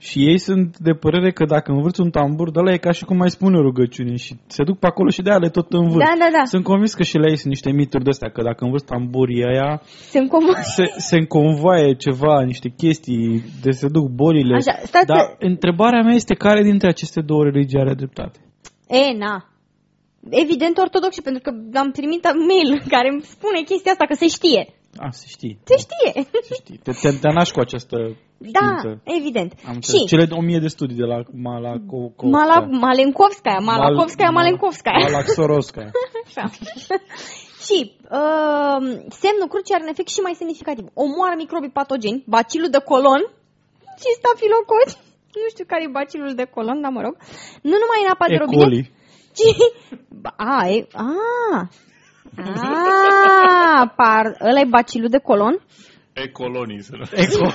și 0.07 0.17
ei 0.29 0.37
sunt 0.37 0.77
de 0.87 0.93
părere 0.93 1.31
că 1.31 1.45
dacă 1.45 1.71
învârți 1.71 2.01
un 2.01 2.09
tambur 2.09 2.51
de 2.51 2.59
ăla 2.59 2.71
e 2.73 2.77
ca 2.87 2.91
și 2.91 3.03
cum 3.05 3.17
mai 3.17 3.29
spune 3.29 3.57
o 3.57 3.61
rugăciune 3.61 4.15
și 4.15 4.33
se 4.47 4.63
duc 4.63 4.77
pe 4.79 4.87
acolo 4.87 5.09
și 5.09 5.21
de 5.21 5.29
ale 5.31 5.49
tot 5.49 5.67
învârt. 5.71 6.05
Da, 6.07 6.13
da, 6.23 6.29
da. 6.37 6.43
Sunt 6.45 6.63
convins 6.63 6.93
că 6.93 7.03
și 7.03 7.17
la 7.17 7.27
ei 7.29 7.37
sunt 7.41 7.51
niște 7.55 7.71
mituri 7.71 8.03
de 8.03 8.09
astea, 8.09 8.29
că 8.29 8.41
dacă 8.41 8.63
învârți 8.63 8.85
tamburii 8.85 9.43
aia 9.51 9.81
Sunt 10.13 10.29
cum... 10.29 10.45
se, 10.75 10.85
se 10.97 11.15
înconvoaie 11.17 11.93
ceva, 11.95 12.41
niște 12.51 12.69
chestii, 12.77 13.43
de 13.61 13.71
se 13.71 13.87
duc 13.87 14.05
bolile. 14.09 14.55
Așa, 14.55 14.75
stați 14.85 15.05
Dar 15.05 15.17
să- 15.19 15.35
întrebarea 15.39 16.01
mea 16.01 16.13
este 16.13 16.33
care 16.33 16.63
dintre 16.63 16.87
aceste 16.87 17.21
două 17.21 17.43
religii 17.43 17.79
are 17.79 17.93
dreptate? 17.93 18.39
E, 18.87 19.17
na. 19.17 19.35
Evident 20.29 20.77
ortodoxi, 20.77 21.21
pentru 21.21 21.41
că 21.45 21.49
am 21.83 21.91
primit 21.91 22.23
mail 22.49 22.69
care 22.95 23.07
îmi 23.11 23.21
spune 23.21 23.59
chestia 23.69 23.91
asta, 23.91 24.05
că 24.05 24.13
se 24.13 24.27
știe. 24.27 24.63
A, 24.97 25.09
se 25.11 25.25
știe. 25.27 25.57
Se 25.63 25.75
știe. 25.77 26.27
Se 26.47 26.53
știe. 26.53 26.77
Te, 26.83 26.91
te, 27.01 27.09
te 27.21 27.27
naști 27.37 27.53
cu 27.53 27.59
această 27.59 27.97
Da, 28.37 28.59
știință. 28.59 29.01
evident. 29.03 29.51
Am 29.67 29.73
și 29.73 29.77
înțeles. 29.99 30.09
Cele 30.09 30.25
o 30.31 30.41
mie 30.41 30.59
de 30.59 30.67
studii 30.67 30.95
de 30.95 31.03
la 31.13 31.17
Malakovskaya. 31.47 32.31
Mala, 32.37 32.57
Malenkovskaya, 32.85 33.59
Malakovskaya, 33.59 34.29
Malenkovskaya. 34.29 35.05
Malaxorovskaya. 35.09 35.91
Așa. 36.27 36.43
și 37.65 37.77
uh, 38.19 38.79
semnul 39.21 39.47
crucii 39.53 39.73
are 39.75 39.83
un 39.85 39.93
efect 39.93 40.09
și 40.15 40.19
mai 40.27 40.35
semnificativ. 40.41 40.85
Omoară 41.03 41.35
microbii 41.37 41.77
patogeni, 41.79 42.23
bacilul 42.35 42.69
de 42.75 42.81
colon 42.91 43.21
și 44.01 44.09
stafilococi. 44.19 44.95
Nu 45.41 45.47
știu 45.53 45.65
care 45.67 45.83
e 45.83 45.97
bacilul 45.99 46.33
de 46.41 46.45
colon, 46.55 46.81
dar 46.81 46.91
mă 46.91 47.01
rog. 47.01 47.15
Nu 47.69 47.75
numai 47.83 47.99
în 48.05 48.09
apa 48.13 48.25
de 48.27 48.33
E. 48.33 48.37
robinet, 48.43 48.63
coli. 48.63 48.91
ci... 49.37 49.45
A, 50.35 50.67
e... 50.69 50.87
A, 50.93 51.07
a, 52.37 53.93
par, 53.95 54.25
ăla 54.41 54.59
e 54.59 54.65
bacilul 54.69 55.09
de 55.09 55.17
colon? 55.17 55.55
E 56.13 56.27
colonii, 56.27 56.83
să 56.83 56.93
nu. 56.97 57.05
Eco. 57.11 57.45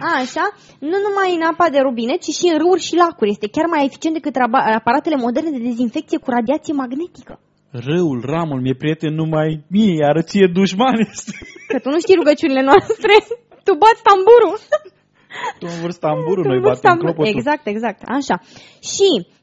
A, 0.00 0.10
așa, 0.22 0.44
nu 0.78 0.96
numai 1.06 1.34
în 1.36 1.42
apa 1.52 1.68
de 1.74 1.78
robinet, 1.78 2.20
ci 2.22 2.32
și 2.38 2.46
în 2.52 2.58
râuri 2.58 2.80
și 2.88 2.94
lacuri. 2.96 3.30
Este 3.30 3.48
chiar 3.48 3.66
mai 3.66 3.84
eficient 3.84 4.14
decât 4.16 4.34
raba- 4.42 4.74
aparatele 4.80 5.16
moderne 5.16 5.50
de 5.50 5.62
dezinfecție 5.68 6.18
cu 6.18 6.30
radiație 6.30 6.72
magnetică. 6.82 7.38
Râul, 7.70 8.20
ramul, 8.32 8.60
mi-e 8.60 8.74
prieten 8.74 9.14
numai 9.14 9.64
mie, 9.74 9.94
iar 10.02 10.22
ție 10.22 10.46
dușman 10.52 10.98
este. 11.10 11.32
Că 11.68 11.78
tu 11.78 11.88
nu 11.90 11.98
știi 12.00 12.14
rugăciunile 12.20 12.62
noastre, 12.62 13.12
tu 13.66 13.72
bați 13.82 14.02
tamburul. 14.08 14.58
Tu 15.60 15.66
învârți 15.74 15.98
tamburul, 16.06 16.42
Tu 16.42 16.48
noi 16.48 16.56
învârți 16.56 16.80
batem 16.82 16.90
tamburul. 16.90 17.14
clopotul. 17.14 17.38
Exact, 17.38 17.66
exact, 17.74 18.00
așa. 18.18 18.36
Și 18.92 19.08
uh, 19.16 19.36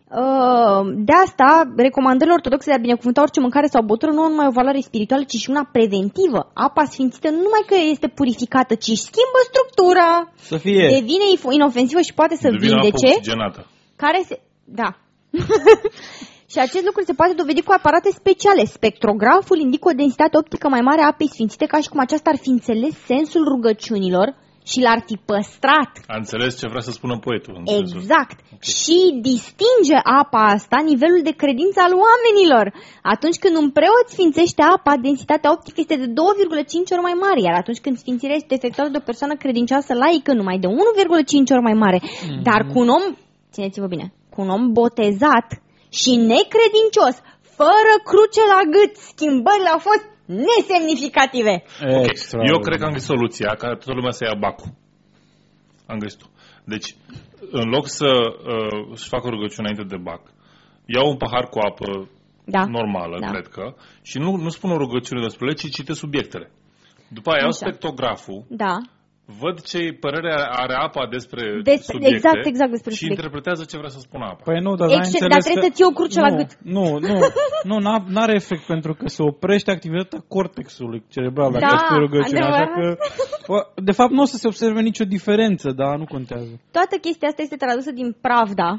de 0.96 1.14
asta, 1.26 1.74
recomandările 1.76 2.36
ortodoxe 2.36 2.70
de 2.70 2.76
a 2.76 2.86
binecuvânta 2.86 3.22
orice 3.22 3.40
mâncare 3.40 3.68
sau 3.68 3.84
băutură 3.84 4.12
nu 4.12 4.22
au 4.22 4.30
numai 4.30 4.48
o 4.48 4.58
valoare 4.60 4.80
spirituală, 4.90 5.24
ci 5.24 5.36
și 5.44 5.50
una 5.50 5.70
preventivă. 5.72 6.52
Apa 6.54 6.84
sfințită 6.86 7.30
nu 7.30 7.42
numai 7.48 7.64
că 7.68 7.76
este 7.94 8.08
purificată, 8.08 8.74
ci 8.76 8.88
își 8.96 9.08
schimbă 9.10 9.40
structura, 9.50 10.10
Să 10.52 10.58
fie. 10.58 10.88
devine 10.98 11.26
if- 11.38 11.52
inofensivă 11.58 12.02
și 12.02 12.14
poate 12.14 12.36
să 12.36 12.48
Devine 12.50 12.74
apă 12.74 12.82
vindece. 12.82 13.08
oxigenată. 13.16 13.68
care 13.96 14.20
se... 14.28 14.36
Da. 14.82 14.90
și 16.52 16.58
acest 16.66 16.86
lucru 16.86 17.02
se 17.04 17.14
poate 17.14 17.34
dovedi 17.34 17.62
cu 17.62 17.74
aparate 17.78 18.10
speciale. 18.22 18.64
Spectrograful 18.66 19.58
indică 19.60 19.88
o 19.90 19.98
densitate 20.02 20.38
optică 20.38 20.68
mai 20.70 20.82
mare 20.82 21.02
a 21.02 21.08
apei 21.08 21.30
sfințite, 21.36 21.66
ca 21.66 21.80
și 21.82 21.90
cum 21.90 22.00
aceasta 22.00 22.30
ar 22.30 22.38
fi 22.38 22.50
înțeles 22.50 22.94
sensul 23.06 23.44
rugăciunilor 23.54 24.28
și 24.72 24.80
l-ar 24.86 25.02
fi 25.08 25.16
păstrat. 25.32 25.92
A 26.14 26.16
înțeles 26.24 26.52
ce 26.60 26.68
vrea 26.72 26.86
să 26.88 26.92
spună 26.92 27.16
poetul. 27.26 27.54
în 27.58 27.66
sensul 27.66 28.00
ăsta. 28.00 28.00
Exact. 28.02 28.38
Și 28.74 28.98
distinge 29.32 29.98
apa 30.22 30.42
asta 30.58 30.78
nivelul 30.92 31.22
de 31.30 31.40
credință 31.44 31.80
al 31.86 31.94
oamenilor. 32.06 32.66
Atunci 33.14 33.38
când 33.44 33.56
un 33.64 33.70
preot 33.78 34.08
sfințește 34.16 34.64
apa, 34.76 34.94
densitatea 35.08 35.54
optică 35.56 35.78
este 35.80 35.98
de 36.04 36.08
2,5 36.08 36.94
ori 36.96 37.08
mai 37.10 37.18
mare, 37.26 37.40
iar 37.48 37.56
atunci 37.62 37.84
când 37.86 37.96
sfințirea 38.04 38.40
este 38.42 38.54
efectuată 38.60 38.90
de 38.92 39.02
o 39.02 39.08
persoană 39.10 39.36
credincioasă 39.44 39.94
laică, 40.04 40.32
numai 40.34 40.58
de 40.64 40.68
1,5 40.68 41.56
ori 41.56 41.68
mai 41.70 41.78
mare. 41.84 42.00
Dar 42.48 42.62
cu 42.72 42.78
un 42.84 42.90
om, 42.98 43.06
țineți-vă 43.54 43.88
bine, 43.96 44.08
cu 44.34 44.38
un 44.44 44.50
om 44.56 44.64
botezat 44.80 45.48
și 46.00 46.12
necredincios, 46.34 47.16
fără 47.60 47.94
cruce 48.10 48.44
la 48.54 48.62
gât, 48.76 48.94
schimbările 49.12 49.70
au 49.76 49.82
fost 49.90 50.06
nesemnificative. 50.26 51.64
Extra. 52.10 52.40
Eu 52.46 52.60
cred 52.60 52.80
că 52.80 52.86
am 52.86 52.92
găsit 52.92 53.08
soluția, 53.08 53.48
ca 53.48 53.68
toată 53.68 53.94
lumea 53.94 54.12
să 54.12 54.24
ia 54.24 54.36
bacul. 54.40 54.70
Am 55.86 55.98
găsit-o. 55.98 56.26
Deci, 56.64 56.96
în 57.52 57.70
loc 57.70 57.88
să 57.88 58.08
uh, 58.08 58.88
își 58.92 59.08
facă 59.08 59.28
o 59.28 59.30
rugăciune 59.30 59.70
înainte 59.70 59.96
de 59.96 60.02
bac, 60.02 60.22
iau 60.86 61.10
un 61.10 61.18
pahar 61.18 61.46
cu 61.50 61.60
apă 61.60 62.10
Da. 62.46 62.66
normală, 62.66 63.18
Da. 63.20 63.28
cred 63.28 63.48
că, 63.48 63.74
și 64.02 64.18
nu, 64.18 64.36
nu 64.36 64.50
spun 64.50 64.72
o 64.72 64.78
rugăciune 64.78 65.22
despre 65.22 65.46
ele, 65.46 65.56
ci 65.56 65.70
citesc 65.70 66.00
subiectele. 66.00 66.52
După 67.08 67.30
aia 67.30 67.40
iau 67.40 67.50
Așa. 67.50 67.58
spectrograful, 67.66 68.46
Da. 68.50 68.76
Văd 69.42 69.62
ce 69.62 69.80
părere 70.00 70.32
are- 70.34 70.50
are 70.64 70.76
apa 70.88 71.08
despre, 71.16 71.42
Despre- 71.64 71.94
subiecte 71.94 72.16
exact, 72.16 72.46
exact 72.54 72.72
despre 72.76 72.92
și 72.92 72.98
subiecte. 72.98 73.22
interpretează 73.22 73.64
ce 73.70 73.78
vrea 73.82 73.94
să 73.98 74.00
spună 74.08 74.26
apa. 74.26 74.42
Păi 74.50 74.60
nu, 74.66 74.72
dar 74.80 74.88
Excel- 74.88 75.00
n-ai 75.02 75.12
înțeles 75.14 75.34
dar 75.36 75.42
trebuie 75.48 75.64
că... 75.64 75.70
să 75.70 75.76
ții 75.78 75.90
o 75.92 75.98
cruce 76.00 76.20
la 76.26 76.32
nu, 76.34 76.38
gât. 76.40 76.52
Nu, 76.76 76.86
nu, 77.08 77.16
nu, 77.70 77.76
n-a- 77.86 78.06
n-are 78.16 78.34
efect 78.42 78.64
pentru 78.74 78.92
că 79.00 79.06
se 79.16 79.22
oprește 79.32 79.70
activitatea 79.72 80.20
cortexului 80.36 81.00
cerebral 81.16 81.50
dacă 81.52 81.66
Da, 81.70 81.78
spui 81.84 82.00
rugăciune, 82.06 82.40
așa 82.40 82.48
adevărat. 82.48 82.74
că... 82.78 82.86
Bă, 83.50 83.60
De 83.90 83.94
fapt, 84.00 84.12
nu 84.18 84.22
o 84.26 84.32
să 84.34 84.38
se 84.42 84.48
observe 84.52 84.82
nicio 84.82 85.06
diferență, 85.16 85.68
dar 85.82 85.94
nu 86.02 86.06
contează. 86.16 86.52
Toată 86.78 86.96
chestia 87.06 87.28
asta 87.28 87.42
este 87.42 87.56
tradusă 87.64 87.92
din 88.02 88.10
Pravda. 88.28 88.70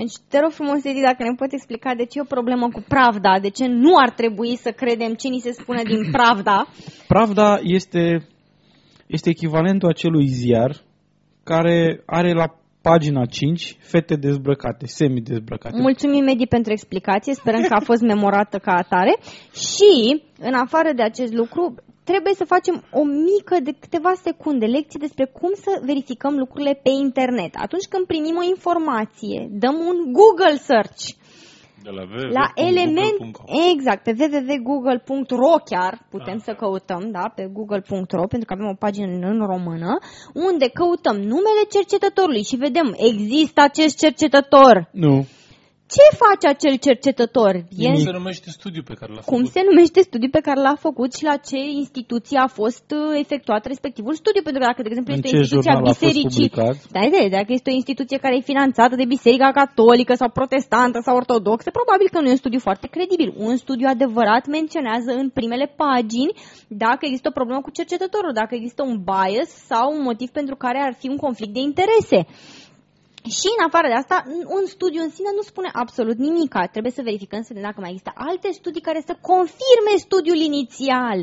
Deci 0.00 0.14
te 0.30 0.38
rog 0.40 0.50
frumos, 0.50 0.84
Edi, 0.84 1.00
dacă 1.10 1.22
ne 1.22 1.34
poți 1.40 1.54
explica 1.54 1.94
de 1.94 2.04
ce 2.04 2.18
e 2.18 2.26
o 2.28 2.34
problemă 2.36 2.66
cu 2.68 2.84
Pravda, 2.88 3.38
de 3.46 3.50
ce 3.50 3.66
nu 3.66 3.92
ar 4.04 4.10
trebui 4.10 4.56
să 4.56 4.70
credem 4.70 5.12
ce 5.14 5.28
ni 5.28 5.38
se 5.46 5.52
spune 5.52 5.82
din 5.82 6.02
Pravda. 6.16 6.66
Pravda 7.08 7.58
este, 7.62 8.26
este 9.06 9.28
echivalentul 9.30 9.88
acelui 9.88 10.26
ziar 10.26 10.82
care 11.42 12.02
are 12.06 12.32
la 12.32 12.58
pagina 12.88 13.24
5 13.26 13.76
fete 13.80 14.16
dezbrăcate, 14.16 14.86
semi-dezbrăcate. 14.86 15.80
Mulțumim, 15.80 16.26
Edi, 16.26 16.46
pentru 16.46 16.72
explicație, 16.72 17.34
sperăm 17.34 17.62
că 17.62 17.74
a 17.74 17.80
fost 17.90 18.02
memorată 18.02 18.58
ca 18.58 18.72
atare. 18.72 19.14
Și, 19.52 20.22
în 20.38 20.54
afară 20.54 20.92
de 20.96 21.02
acest 21.02 21.32
lucru, 21.32 21.74
trebuie 22.04 22.34
să 22.34 22.44
facem 22.54 22.84
o 22.90 23.02
mică 23.04 23.56
de 23.62 23.72
câteva 23.80 24.12
secunde 24.22 24.66
lecție 24.66 25.04
despre 25.06 25.24
cum 25.38 25.52
să 25.54 25.80
verificăm 25.84 26.34
lucrurile 26.36 26.80
pe 26.82 26.90
internet. 27.06 27.52
Atunci 27.66 27.86
când 27.92 28.04
primim 28.06 28.36
o 28.42 28.48
informație, 28.54 29.48
dăm 29.50 29.76
un 29.90 29.98
Google 30.18 30.56
search. 30.68 31.02
De 31.84 31.90
la, 31.90 32.04
La 32.38 32.46
element, 32.54 33.18
www.google.com. 33.20 33.46
exact, 33.72 34.02
pe 34.02 34.14
www.google.ro 34.18 35.54
chiar 35.64 36.06
putem 36.10 36.38
să 36.38 36.52
căutăm, 36.54 37.10
da, 37.10 37.32
pe 37.34 37.48
google.ro, 37.52 38.26
pentru 38.26 38.46
că 38.46 38.52
avem 38.52 38.66
o 38.66 38.74
pagină 38.74 39.26
în 39.26 39.46
română, 39.46 39.98
unde 40.34 40.68
căutăm 40.68 41.16
numele 41.16 41.62
cercetătorului 41.70 42.44
și 42.44 42.56
vedem, 42.56 42.94
există 42.96 43.60
acest 43.60 43.98
cercetător. 43.98 44.88
Nu. 44.92 45.26
Ce 45.86 46.16
face 46.24 46.46
acel 46.54 46.76
cercetător? 46.76 47.52
E, 47.76 47.86
Cum 47.86 47.96
se 47.96 48.10
numește 48.18 48.50
studiul 48.50 48.84
pe 48.90 48.94
care 49.00 49.12
l-a 49.12 49.20
cum 49.20 49.36
făcut? 49.38 49.52
se 49.52 49.60
numește 49.70 50.00
studiul 50.08 50.30
pe 50.30 50.40
care 50.48 50.60
l-a 50.60 50.76
făcut 50.86 51.10
și 51.18 51.24
la 51.30 51.36
ce 51.48 51.58
instituție 51.82 52.38
a 52.38 52.46
fost 52.60 52.86
uh, 52.90 53.18
efectuat 53.24 53.62
respectivul 53.72 54.14
studiu? 54.22 54.42
Pentru 54.42 54.60
că 54.60 54.66
dacă, 54.70 54.80
de 54.82 54.88
exemplu, 54.92 55.12
În 55.12 55.18
este 55.18 55.28
ce 55.30 55.36
o 55.36 55.40
instituție 55.40 55.70
a 55.70 55.74
jurnal 55.74 55.90
a 55.90 55.92
fost 55.92 56.00
bisericii, 56.00 56.48
publicat? 56.48 56.76
da, 56.94 57.00
de, 57.14 57.22
dacă 57.38 57.50
este 57.58 57.70
o 57.70 57.78
instituție 57.80 58.18
care 58.24 58.34
e 58.36 58.50
finanțată 58.52 58.94
de 59.00 59.06
Biserica 59.14 59.50
Catolică 59.60 60.12
sau 60.20 60.28
Protestantă 60.40 60.98
sau 61.06 61.14
Ortodoxă, 61.22 61.68
probabil 61.78 62.08
că 62.12 62.18
nu 62.20 62.28
e 62.28 62.36
un 62.36 62.42
studiu 62.44 62.60
foarte 62.68 62.86
credibil. 62.94 63.28
Un 63.48 63.54
studiu 63.64 63.86
adevărat 63.94 64.44
menționează 64.56 65.10
în 65.22 65.28
primele 65.38 65.66
pagini 65.82 66.32
dacă 66.84 67.02
există 67.06 67.28
o 67.30 67.36
problemă 67.38 67.60
cu 67.66 67.70
cercetătorul, 67.78 68.32
dacă 68.40 68.52
există 68.54 68.82
un 68.90 68.96
bias 69.10 69.50
sau 69.70 69.86
un 69.96 70.02
motiv 70.10 70.28
pentru 70.40 70.54
care 70.64 70.78
ar 70.88 70.94
fi 71.00 71.06
un 71.14 71.16
conflict 71.26 71.52
de 71.58 71.62
interese. 71.70 72.18
Și 73.38 73.48
în 73.56 73.60
afară 73.68 73.86
de 73.92 73.98
asta, 74.02 74.16
un 74.58 74.64
studiu 74.74 75.00
în 75.02 75.12
sine 75.16 75.30
nu 75.38 75.42
spune 75.50 75.70
absolut 75.82 76.18
nimic. 76.28 76.52
Trebuie 76.74 76.92
să 76.98 77.02
verificăm 77.08 77.40
să 77.42 77.50
vedem 77.52 77.68
dacă 77.68 77.80
mai 77.80 77.90
există 77.90 78.12
alte 78.30 78.48
studii 78.58 78.86
care 78.88 79.00
să 79.08 79.14
confirme 79.30 79.92
studiul 80.06 80.40
inițial. 80.50 81.18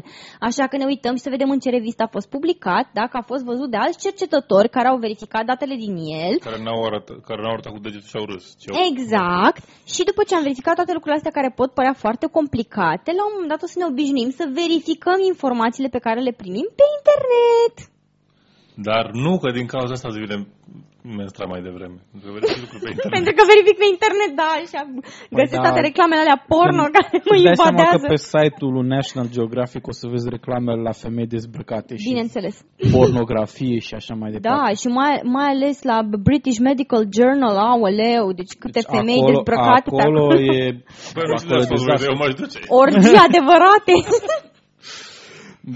Așa 0.47 0.65
că 0.67 0.75
ne 0.77 0.85
uităm 0.91 1.13
și 1.15 1.25
să 1.25 1.29
vedem 1.35 1.49
în 1.51 1.59
ce 1.63 1.69
revistă 1.69 2.01
a 2.03 2.13
fost 2.15 2.29
publicat, 2.35 2.85
dacă 2.99 3.13
a 3.17 3.27
fost 3.31 3.43
văzut 3.51 3.69
de 3.71 3.77
alți 3.77 4.03
cercetători 4.05 4.69
care 4.75 4.87
au 4.87 4.97
verificat 4.97 5.43
datele 5.45 5.75
din 5.85 5.95
el. 6.25 6.33
Care 6.47 6.59
n-au 6.63 6.79
arătat, 6.89 7.17
care 7.29 7.39
n-au 7.41 7.53
arătat 7.55 7.71
cu 7.73 7.79
degetul 7.85 8.07
și 8.11 8.17
au 8.21 8.25
râs. 8.31 8.45
Ce 8.61 8.65
au- 8.69 8.77
Exact. 8.91 9.61
Și 9.93 10.01
după 10.09 10.21
ce 10.27 10.35
am 10.35 10.41
verificat 10.47 10.75
toate 10.75 10.93
lucrurile 10.93 11.19
astea 11.21 11.37
care 11.37 11.49
pot 11.59 11.69
părea 11.73 11.93
foarte 12.03 12.25
complicate, 12.37 13.09
la 13.19 13.23
un 13.25 13.31
moment 13.33 13.51
dat 13.53 13.61
o 13.63 13.67
să 13.73 13.77
ne 13.79 13.85
obișnuim 13.91 14.31
să 14.39 14.43
verificăm 14.61 15.19
informațiile 15.33 15.89
pe 15.95 16.03
care 16.05 16.19
le 16.27 16.33
primim 16.41 16.67
pe 16.79 16.85
internet. 16.97 17.75
Dar 18.89 19.05
nu 19.25 19.31
că 19.41 19.49
din 19.57 19.67
cauza 19.73 19.93
asta 19.93 20.09
devine 20.15 20.37
menstrat 21.19 21.47
mai 21.53 21.61
devreme. 21.67 21.97
Pentru 22.11 22.25
că 22.27 22.33
vedeți 22.37 22.59
lucruri 22.63 22.83
pe 22.85 22.89
internet. 22.95 23.15
Pentru 23.17 23.33
că 23.37 23.41
verific 23.51 23.75
pe 23.81 23.87
internet, 23.95 24.31
da, 24.43 24.49
și 24.69 24.75
am 24.83 24.89
găsit 25.39 25.57
da. 25.59 25.63
toate 25.65 25.79
reclamele 25.89 26.21
alea 26.23 26.39
porno 26.51 26.83
care 26.95 27.09
mă 27.29 27.33
Îți 27.35 27.45
dai 27.47 27.55
seama 27.63 27.71
că 27.71 27.95
invadează. 27.95 28.07
pe 28.13 28.19
site-ul 28.33 28.71
lui 28.75 28.87
National 28.97 29.27
Geographic 29.35 29.83
o 29.91 29.93
să 29.99 30.05
vezi 30.13 30.27
reclamele 30.35 30.79
la 30.89 30.93
femei 31.03 31.29
dezbrăcate 31.35 31.91
și 32.01 32.07
Bineînțeles. 32.11 32.55
pornografie 32.97 33.77
și 33.87 33.93
așa 33.99 34.13
mai 34.21 34.29
departe. 34.35 34.49
Da, 34.53 34.61
și 34.81 34.87
mai, 34.99 35.13
mai 35.35 35.47
ales 35.55 35.77
la 35.91 35.97
British 36.27 36.59
Medical 36.69 37.03
Journal, 37.17 37.55
aoleu, 37.69 38.25
deci 38.39 38.53
câte 38.61 38.79
Deci 38.79 38.91
femei 38.95 39.19
acolo, 39.21 39.31
dezbrăcate 39.35 39.87
pe 39.89 40.01
acolo 40.01 40.21
acolo. 40.25 40.39
e 40.55 40.63
Păi 41.15 41.25
nu 41.29 41.35
știu 41.41 41.49
de 41.53 41.57
acolo 41.61 41.61
e 41.61 41.65
asta, 41.65 41.75
dezastru. 41.75 42.07
eu 42.11 42.15
m-aș 42.21 42.33
duce. 42.41 42.57
Orgii 42.81 43.19
adevărate. 43.27 43.93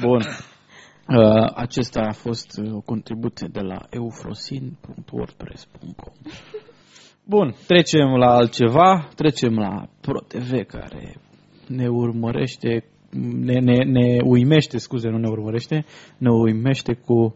Bun. 0.05 0.21
Uh, 1.07 1.51
acesta 1.55 1.99
a 1.99 2.11
fost 2.11 2.59
uh, 2.63 2.73
o 2.73 2.81
contribuție 2.81 3.47
de 3.51 3.59
la 3.59 3.79
eufrosin.wordpress.com 3.89 6.13
Bun, 7.33 7.55
trecem 7.67 8.07
la 8.07 8.35
altceva, 8.35 9.09
trecem 9.15 9.57
la 9.57 9.87
ProTV 10.01 10.65
care 10.67 11.15
ne 11.67 11.87
urmărește, 11.87 12.89
ne, 13.39 13.59
ne, 13.59 13.83
ne 13.83 14.17
uimește, 14.23 14.77
scuze, 14.77 15.09
nu 15.09 15.17
ne 15.17 15.27
urmărește, 15.27 15.85
ne 16.17 16.29
uimește 16.29 16.93
cu 16.93 17.35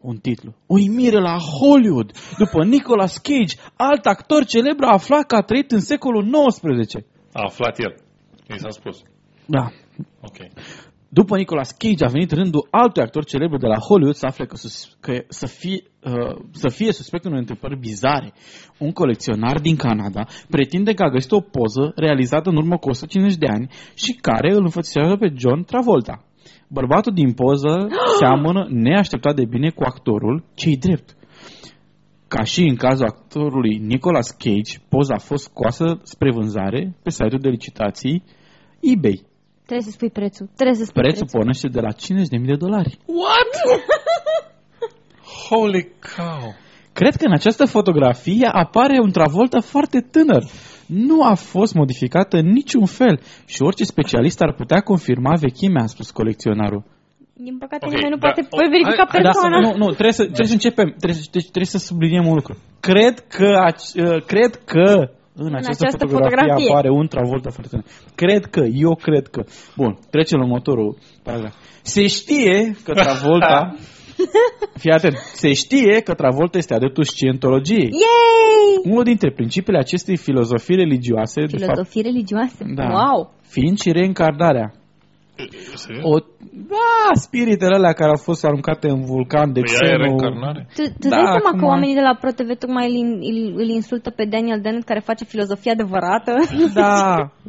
un 0.00 0.16
titlu. 0.16 0.54
Uimire 0.66 1.20
la 1.20 1.36
Hollywood! 1.38 2.12
După 2.38 2.64
Nicolas 2.64 3.18
Cage, 3.18 3.56
alt 3.76 4.06
actor 4.06 4.44
celebru 4.44 4.86
a 4.86 4.92
aflat 4.92 5.26
că 5.26 5.34
a 5.34 5.40
trăit 5.40 5.70
în 5.70 5.80
secolul 5.80 6.46
XIX. 6.48 6.94
A 7.32 7.42
aflat 7.42 7.78
el. 7.78 7.94
Mi 8.48 8.58
s-a 8.58 8.68
spus. 8.68 9.02
Da, 9.46 9.70
Ok. 10.20 10.36
După 11.18 11.36
Nicolas 11.36 11.70
Cage 11.70 12.04
a 12.04 12.08
venit 12.08 12.30
rândul 12.32 12.68
altui 12.70 13.02
actor 13.02 13.24
celebru 13.24 13.56
de 13.56 13.66
la 13.66 13.78
Hollywood 13.78 14.14
să 14.14 14.26
afle 14.26 14.46
că, 14.46 14.56
sus, 14.56 14.96
că 15.00 15.24
să, 15.28 15.46
fie, 15.46 15.82
uh, 16.02 16.36
să 16.50 16.68
fie 16.68 16.92
suspectul 16.92 17.30
unei 17.30 17.42
întâmplări 17.42 17.78
bizare. 17.78 18.32
Un 18.78 18.92
colecționar 18.92 19.58
din 19.60 19.76
Canada 19.76 20.26
pretinde 20.48 20.92
că 20.92 21.02
a 21.02 21.10
găsit 21.10 21.32
o 21.32 21.40
poză 21.40 21.92
realizată 21.96 22.50
în 22.50 22.56
urmă 22.56 22.76
cu 22.76 22.88
150 22.88 23.38
de 23.38 23.46
ani 23.46 23.70
și 23.94 24.12
care 24.12 24.54
îl 24.54 24.62
înfățișează 24.62 25.16
pe 25.16 25.32
John 25.36 25.62
Travolta. 25.62 26.24
Bărbatul 26.68 27.12
din 27.12 27.32
poză 27.32 27.88
seamănă 28.20 28.66
neașteptat 28.70 29.34
de 29.34 29.44
bine 29.44 29.70
cu 29.70 29.82
actorul, 29.84 30.44
cei 30.54 30.76
drept. 30.76 31.16
Ca 32.28 32.42
și 32.42 32.60
în 32.60 32.76
cazul 32.76 33.06
actorului 33.06 33.76
Nicolas 33.76 34.30
Cage, 34.30 34.78
poza 34.88 35.14
a 35.14 35.18
fost 35.18 35.44
scoasă 35.44 36.00
spre 36.02 36.30
vânzare 36.32 36.96
pe 37.02 37.10
site-ul 37.10 37.40
de 37.40 37.48
licitații 37.48 38.22
eBay. 38.80 39.32
Trebuie 39.66 39.86
să 39.86 39.90
spui 39.90 40.10
prețul. 40.10 40.48
Trebuie 40.54 40.76
să 40.76 40.84
spui 40.84 41.02
Prețul 41.02 41.18
prețul. 41.24 41.38
pornește 41.38 41.68
de 41.68 41.80
la 41.80 41.92
50.000 41.92 42.46
de 42.52 42.56
dolari. 42.64 42.98
Holy 45.48 45.88
cow! 46.16 46.54
Cred 46.92 47.14
că 47.16 47.24
în 47.26 47.32
această 47.32 47.64
fotografie 47.64 48.46
apare 48.52 48.98
un 49.02 49.10
Travolta 49.10 49.60
foarte 49.60 50.00
tânăr. 50.00 50.44
Nu 50.86 51.22
a 51.24 51.34
fost 51.34 51.74
modificată 51.74 52.36
în 52.36 52.46
niciun 52.46 52.84
fel 52.86 53.20
și 53.46 53.62
orice 53.62 53.84
specialist 53.84 54.40
ar 54.40 54.52
putea 54.54 54.80
confirma 54.80 55.34
vechimea, 55.40 55.82
a 55.82 55.86
spus 55.86 56.10
colecționarul. 56.10 56.84
Din 57.36 57.58
păcate 57.58 57.86
Ok, 57.86 57.92
nimeni 57.92 58.10
nu 58.10 58.16
da, 58.16 58.26
poate 58.26 58.46
o- 58.50 58.56
verifica 58.70 59.06
hai- 59.06 59.08
hai- 59.08 59.22
persoana. 59.22 59.60
Da, 59.60 59.68
nu, 59.70 59.76
nu, 59.76 59.86
trebuie 59.90 60.12
să, 60.12 60.22
trebuie 60.24 60.46
să 60.46 60.52
începem, 60.52 60.88
trebuie, 60.98 61.14
să- 61.22 61.28
deci 61.32 61.42
trebuie 61.54 61.64
să 61.76 61.78
subliniem 61.78 62.26
un 62.26 62.34
lucru. 62.34 62.56
Cred 62.80 63.14
că, 63.36 63.48
aci, 63.68 63.86
uh, 64.04 64.24
cred 64.24 64.54
că 64.64 65.10
în, 65.36 65.46
În 65.46 65.54
această, 65.54 65.84
această 65.86 66.06
fotografie, 66.06 66.36
fotografie. 66.36 66.70
apare 66.70 66.90
un 66.90 67.06
Travolta 67.06 67.50
foarte 67.50 67.70
tânăr. 67.70 67.86
Cred 68.14 68.44
că, 68.44 68.60
eu 68.72 68.94
cred 68.94 69.26
că. 69.26 69.44
Bun, 69.76 69.98
trecem 70.10 70.38
la 70.38 70.44
următorul 70.44 70.96
paragraf. 71.22 71.54
Se 71.82 72.06
știe 72.06 72.76
că 72.84 72.92
Travolta, 72.92 73.74
fii 74.80 74.90
atent, 74.90 75.16
se 75.16 75.52
știe 75.52 76.00
că 76.00 76.14
Travolta 76.14 76.58
este 76.58 76.74
adeptul 76.74 77.04
scientologiei. 77.04 77.90
Yay! 78.04 78.92
Unul 78.92 79.04
dintre 79.04 79.30
principiile 79.30 79.78
acestei 79.78 80.16
filozofii 80.16 80.76
religioase, 80.76 81.40
de 81.40 81.46
fapt, 81.46 81.62
Filozofii 81.62 82.02
religioase. 82.02 82.64
Da. 82.74 82.84
Wow! 82.84 83.34
fiind 83.42 83.78
și 83.78 83.92
reîncarnarea. 83.92 84.72
Serios? 85.74 86.04
O, 86.04 86.18
da, 86.72 87.20
spiritele 87.26 87.74
alea 87.74 87.92
care 87.92 88.10
au 88.10 88.16
fost 88.28 88.44
aruncate 88.44 88.88
în 88.88 89.00
vulcan 89.04 89.52
de 89.52 89.60
Păi 89.60 89.70
aia 89.70 89.78
e 89.80 89.96
xenul. 89.96 90.02
reîncarnare? 90.04 90.66
Tu, 90.76 90.82
tu 91.00 91.08
Da, 91.08 91.16
dai 91.16 91.24
seama 91.24 91.50
acum- 91.52 91.58
că 91.60 91.64
oamenii 91.64 91.94
de 91.94 92.00
la 92.00 92.14
ProTV 92.20 92.50
tocmai 92.58 92.86
îl, 92.90 93.18
îl, 93.30 93.38
îl 93.62 93.68
insultă 93.68 94.10
pe 94.10 94.24
Daniel 94.24 94.60
Dennett 94.60 94.84
care 94.86 95.00
face 95.10 95.24
filozofie 95.24 95.70
adevărată? 95.72 96.32
Da, 96.74 96.94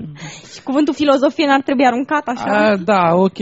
Și 0.54 0.64
cuvântul 0.64 0.94
filozofie 0.94 1.46
n-ar 1.46 1.62
trebui 1.62 1.86
aruncat 1.86 2.26
așa? 2.28 2.52
a, 2.72 2.76
da, 2.78 3.04
ok. 3.16 3.40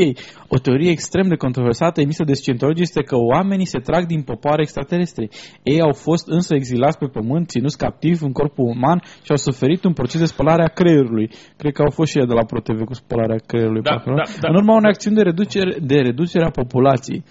O 0.55 0.57
teorie 0.57 0.89
extrem 0.91 1.27
de 1.27 1.35
controversată 1.35 2.01
emisă 2.01 2.23
de 2.23 2.33
scientologi 2.33 2.81
este 2.81 3.01
că 3.03 3.15
oamenii 3.33 3.65
se 3.65 3.79
trag 3.79 4.05
din 4.05 4.21
popoare 4.21 4.61
extraterestre. 4.61 5.29
Ei 5.63 5.81
au 5.81 5.93
fost 5.93 6.27
însă 6.27 6.55
exilați 6.55 6.97
pe 6.97 7.05
pământ, 7.05 7.47
ținuți 7.49 7.77
captivi 7.77 8.23
în 8.23 8.31
corpul 8.31 8.65
uman 8.75 9.01
și 9.23 9.29
au 9.31 9.35
suferit 9.35 9.83
un 9.83 9.93
proces 9.93 10.19
de 10.19 10.25
spălare 10.25 10.63
a 10.63 10.67
creierului. 10.79 11.29
Cred 11.57 11.73
că 11.73 11.81
au 11.81 11.89
fost 11.91 12.11
și 12.11 12.17
ei 12.19 12.25
de 12.25 12.33
la 12.33 12.45
ProTV 12.45 12.83
cu 12.83 12.93
spălarea 12.93 13.39
creierului. 13.47 13.81
Da, 13.81 13.89
pe 13.89 13.95
acolo. 13.95 14.15
da, 14.15 14.23
da. 14.39 14.47
În 14.49 14.55
urma 14.55 14.75
unei 14.75 14.89
acțiuni 14.89 15.15
de 15.15 15.21
reducere, 15.21 15.77
de 15.81 15.95
reducere 15.95 16.45
a 16.45 16.49
populației. 16.49 17.23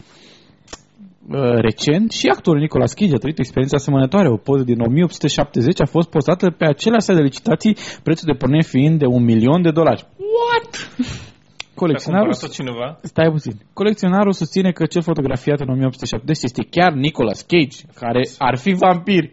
Uh, 1.28 1.54
recent 1.68 2.10
și 2.10 2.26
actorul 2.26 2.60
Nicolas 2.60 2.92
Cage 2.92 3.14
a 3.14 3.16
trăit 3.16 3.38
o 3.38 3.40
experiență 3.40 3.76
asemănătoare. 3.76 4.28
O 4.28 4.36
poză 4.36 4.62
din 4.62 4.80
1870 4.80 5.80
a 5.80 5.84
fost 5.84 6.08
postată 6.08 6.50
pe 6.50 6.64
același 6.64 7.00
site 7.00 7.14
de 7.14 7.22
licitații, 7.22 7.76
prețul 8.02 8.28
de 8.32 8.38
pornire 8.38 8.62
fiind 8.62 8.98
de 8.98 9.06
un 9.06 9.24
milion 9.24 9.62
de 9.62 9.70
dolari. 9.70 10.06
What? 10.16 10.70
A 10.98 11.74
Colecționarul, 11.74 12.30
cumpărat-o 12.30 12.54
cineva? 12.54 12.98
stai 13.02 13.30
puțin, 13.30 13.52
colecționarul 13.72 14.32
susține 14.32 14.70
că 14.72 14.86
cel 14.86 15.02
fotografiat 15.02 15.60
în 15.60 15.68
1870 15.68 16.42
este 16.42 16.66
chiar 16.70 16.92
Nicolas 16.92 17.40
Cage, 17.40 17.78
care 17.94 18.20
ar 18.38 18.56
fi 18.58 18.72
vampir. 18.72 19.30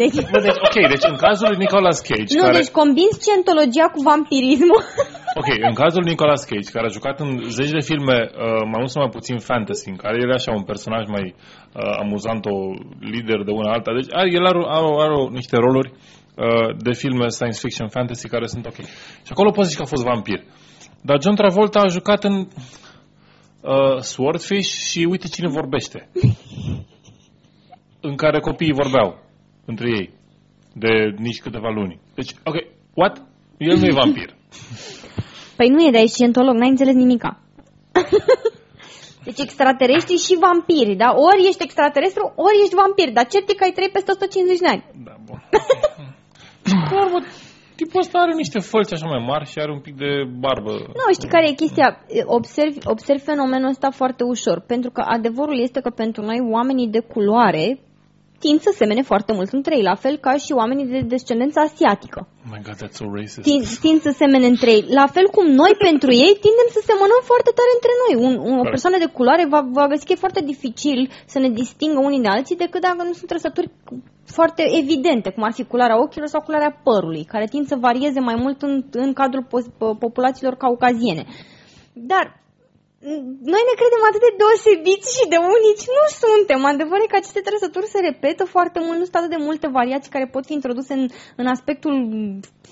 Deci, 0.00 0.18
Bă, 0.32 0.40
deci, 0.48 0.60
ok, 0.68 0.76
deci 0.94 1.06
în 1.12 1.16
cazul 1.26 1.46
lui 1.48 1.62
Nicolas 1.64 1.98
Cage, 2.08 2.34
nu, 2.36 2.44
care... 2.44 2.56
deci 2.58 2.76
combin 2.80 3.10
scientologia 3.20 3.86
cu 3.94 4.00
vampirismul. 4.10 4.82
Ok, 5.40 5.48
în 5.70 5.74
cazul 5.82 6.00
lui 6.02 6.10
Nicolas 6.14 6.42
Cage, 6.50 6.70
care 6.76 6.86
a 6.86 6.96
jucat 6.98 7.16
în 7.20 7.30
zeci 7.58 7.76
de 7.78 7.86
filme, 7.90 8.18
uh, 8.22 8.62
mai 8.70 8.78
mult 8.82 8.90
sau 8.90 9.02
mai 9.02 9.16
puțin 9.18 9.38
fantasy, 9.38 9.88
în 9.88 9.96
care 9.96 10.16
el 10.22 10.30
e 10.30 10.40
așa 10.40 10.52
un 10.52 10.62
personaj 10.70 11.04
mai 11.16 11.26
uh, 11.34 12.02
amuzant, 12.02 12.44
o 12.44 12.56
lider 13.14 13.40
de 13.48 13.50
una 13.60 13.72
alta. 13.72 13.90
Deci 13.98 14.10
are, 14.18 14.28
el 14.38 14.44
are, 14.50 14.62
are, 14.76 14.90
are 15.04 15.16
niște 15.38 15.56
roluri 15.56 15.90
uh, 15.92 16.68
de 16.86 16.92
filme 16.92 17.26
science 17.28 17.58
fiction 17.64 17.88
fantasy 17.88 18.28
care 18.28 18.46
sunt 18.46 18.66
ok. 18.66 18.78
Și 19.26 19.32
acolo 19.34 19.50
poți 19.50 19.68
zici 19.68 19.76
că 19.76 19.82
a 19.82 19.92
fost 19.94 20.04
vampir. 20.04 20.40
Dar 21.02 21.16
John 21.22 21.36
Travolta 21.36 21.80
a 21.80 21.94
jucat 21.96 22.24
în 22.24 22.36
uh, 22.36 23.98
Swordfish 23.98 24.72
și 24.90 25.00
uite 25.10 25.26
cine 25.34 25.48
vorbește. 25.48 25.98
în 28.08 28.14
care 28.16 28.40
copiii 28.40 28.80
vorbeau 28.82 29.23
între 29.64 29.88
ei 29.88 30.10
de 30.72 31.14
nici 31.16 31.40
câteva 31.40 31.70
luni. 31.70 32.00
Deci, 32.14 32.30
ok, 32.44 32.56
what? 32.94 33.26
El 33.56 33.76
nu 33.76 33.84
e 33.84 33.98
vampir. 34.02 34.34
Păi 35.56 35.68
nu 35.68 35.86
e, 35.86 35.90
dar 35.90 36.02
ești 36.02 36.14
scientolog, 36.14 36.54
n-ai 36.56 36.68
înțeles 36.68 36.94
nimica. 36.94 37.40
Deci 39.26 39.38
extraterestri 39.38 40.16
și 40.26 40.34
vampiri, 40.46 40.94
da? 41.02 41.08
Ori 41.28 41.48
ești 41.48 41.62
extraterestru, 41.62 42.32
ori 42.46 42.62
ești 42.62 42.74
vampir, 42.82 43.08
dar 43.16 43.26
cert 43.26 43.48
e 43.48 43.54
că 43.54 43.64
ai 43.64 43.76
trăit 43.76 43.92
peste 43.92 44.10
150 44.10 44.58
de 44.58 44.68
ani. 44.74 44.84
Da, 45.06 45.14
bun. 45.26 45.38
Și 46.68 46.74
pe 46.90 46.94
urmă, 47.04 47.18
tipul 47.76 48.00
ăsta 48.00 48.18
are 48.18 48.34
niște 48.34 48.58
fălți 48.58 48.94
așa 48.94 49.06
mai 49.06 49.22
mari 49.30 49.50
și 49.50 49.58
are 49.58 49.72
un 49.72 49.82
pic 49.86 49.94
de 50.04 50.10
barbă. 50.44 50.72
Nu, 51.00 51.06
știi 51.12 51.34
care 51.34 51.48
e 51.48 51.62
chestia? 51.62 51.88
Observi, 52.38 52.78
observi 52.94 53.22
fenomenul 53.30 53.68
ăsta 53.74 53.90
foarte 53.90 54.22
ușor, 54.24 54.58
pentru 54.72 54.90
că 54.90 55.02
adevărul 55.16 55.58
este 55.60 55.80
că 55.80 55.90
pentru 55.90 56.22
noi 56.22 56.40
oamenii 56.56 56.88
de 56.96 57.02
culoare 57.12 57.66
tind 58.46 58.60
să 58.66 58.72
semene 58.80 59.02
foarte 59.10 59.32
mult 59.38 59.50
între 59.58 59.72
ei, 59.76 59.88
la 59.90 59.96
fel 60.04 60.16
ca 60.26 60.32
și 60.44 60.52
oamenii 60.60 60.86
de 60.94 61.00
descendență 61.14 61.58
asiatică. 61.60 62.18
Oh 62.44 62.50
my 62.54 62.60
god, 62.66 62.76
that's 62.82 62.96
so 63.00 63.04
racist. 63.16 63.40
Tind, 63.50 63.64
tind 63.84 64.00
să 64.06 64.10
semene 64.22 64.46
între 64.54 64.70
ei. 64.76 64.84
La 65.00 65.06
fel 65.14 65.26
cum 65.36 65.46
noi 65.62 65.72
pentru 65.88 66.10
ei 66.24 66.32
tindem 66.44 66.68
să 66.76 66.80
semănăm 66.90 67.22
foarte 67.30 67.50
tare 67.58 67.72
între 67.78 67.92
noi. 68.02 68.12
Un, 68.26 68.32
un, 68.48 68.54
o 68.54 68.62
Corect. 68.62 68.74
persoană 68.74 68.98
de 69.04 69.12
culoare 69.16 69.44
va, 69.54 69.60
va 69.78 69.86
găsi 69.92 70.06
că 70.06 70.12
e 70.12 70.24
foarte 70.26 70.42
dificil 70.52 71.00
să 71.32 71.38
ne 71.38 71.50
distingă 71.62 71.98
unii 72.08 72.24
de 72.26 72.32
alții 72.36 72.62
decât 72.64 72.80
dacă 72.88 73.02
nu 73.08 73.12
sunt 73.18 73.28
trăsături 73.32 73.68
foarte 74.36 74.62
evidente, 74.80 75.28
cum 75.30 75.42
ar 75.42 75.52
fi 75.58 75.64
culoarea 75.64 76.00
ochilor 76.04 76.28
sau 76.28 76.40
culoarea 76.40 76.80
părului, 76.86 77.24
care 77.32 77.46
tind 77.54 77.66
să 77.66 77.76
varieze 77.88 78.20
mai 78.20 78.36
mult 78.44 78.62
în, 78.62 78.84
în 78.90 79.12
cadrul 79.12 79.44
po- 79.52 79.72
po- 79.80 79.96
populațiilor 79.98 80.54
caucaziene. 80.64 81.24
Dar 81.92 82.24
m, 82.26 82.43
noi 83.52 83.62
ne 83.68 83.74
credem 83.80 84.02
atât 84.08 84.22
de 84.26 84.32
deosebiți 84.40 85.08
și 85.16 85.24
de 85.32 85.38
unici. 85.56 85.84
Nu 85.98 86.04
suntem. 86.22 86.60
Adevărul 86.72 87.04
e 87.06 87.12
că 87.12 87.18
aceste 87.20 87.40
trăsături 87.48 87.92
se 87.94 88.00
repetă 88.08 88.42
foarte 88.54 88.78
mult. 88.84 88.96
Nu 89.00 89.06
sunt 89.08 89.18
atât 89.20 89.32
de 89.36 89.44
multe 89.48 89.66
variații 89.78 90.14
care 90.14 90.26
pot 90.34 90.44
fi 90.48 90.54
introduse 90.60 90.92
în, 90.98 91.04
în 91.40 91.46
aspectul 91.54 91.94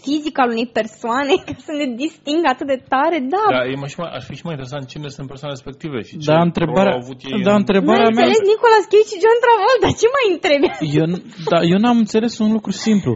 fizic 0.05 0.35
al 0.43 0.49
unei 0.55 0.69
persoane 0.81 1.33
ca 1.47 1.53
să 1.69 1.73
ne 1.81 1.87
distingă 2.05 2.47
atât 2.55 2.67
de 2.75 2.79
tare. 2.93 3.19
Da, 3.35 3.45
Da, 3.57 3.63
e 3.73 3.75
mai, 3.83 3.91
și 3.93 3.99
mai, 4.03 4.11
ar 4.19 4.23
fi 4.29 4.35
și 4.39 4.45
mai 4.47 4.55
interesant 4.57 4.85
cine 4.93 5.09
sunt 5.17 5.27
persoanele 5.33 5.59
respective 5.59 5.99
și 6.09 6.15
ce 6.21 6.27
Da, 6.31 6.37
rol 6.39 6.49
întrebarea, 6.51 6.93
au 6.97 7.03
avut 7.05 7.19
ei 7.23 7.31
da, 7.33 7.37
în- 7.39 7.43
nu 7.47 7.53
ai 7.57 7.63
întrebarea 7.65 8.09
mea... 8.17 8.25
înțeles 8.27 8.41
Nicolas 8.53 8.85
Cage 8.93 9.09
și 9.13 9.19
John 9.25 9.39
Travolta. 9.45 9.89
Ce 10.03 10.09
mai 10.17 10.27
întrebi? 10.35 10.67
Eu, 11.01 11.07
n- 11.13 11.23
da, 11.53 11.59
eu 11.73 11.79
n-am 11.85 11.99
înțeles 12.05 12.33
un 12.45 12.51
lucru 12.57 12.73
simplu. 12.87 13.13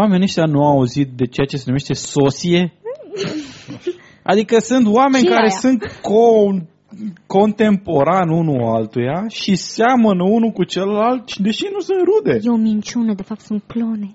Oamenii 0.00 0.28
ăștia 0.30 0.46
nu 0.54 0.60
au 0.68 0.72
auzit 0.78 1.08
de 1.20 1.26
ceea 1.34 1.46
ce 1.50 1.56
se 1.60 1.64
numește 1.70 1.94
sosie? 2.14 2.60
Adică 4.22 4.58
sunt 4.58 4.86
oameni 4.86 5.24
Și 5.24 5.30
care 5.30 5.40
aia. 5.48 5.58
sunt 5.60 6.00
co 6.02 6.48
contemporan 7.26 8.28
unul 8.28 8.74
altuia 8.76 9.24
și 9.28 9.54
seamănă 9.56 10.22
unul 10.24 10.50
cu 10.50 10.64
celălalt, 10.64 11.36
deși 11.36 11.64
nu 11.72 11.80
sunt 11.80 11.98
rude. 12.04 12.38
E 12.42 12.50
o 12.50 12.56
minciună, 12.56 13.14
de 13.14 13.22
fapt 13.22 13.40
sunt 13.40 13.62
clone. 13.66 14.14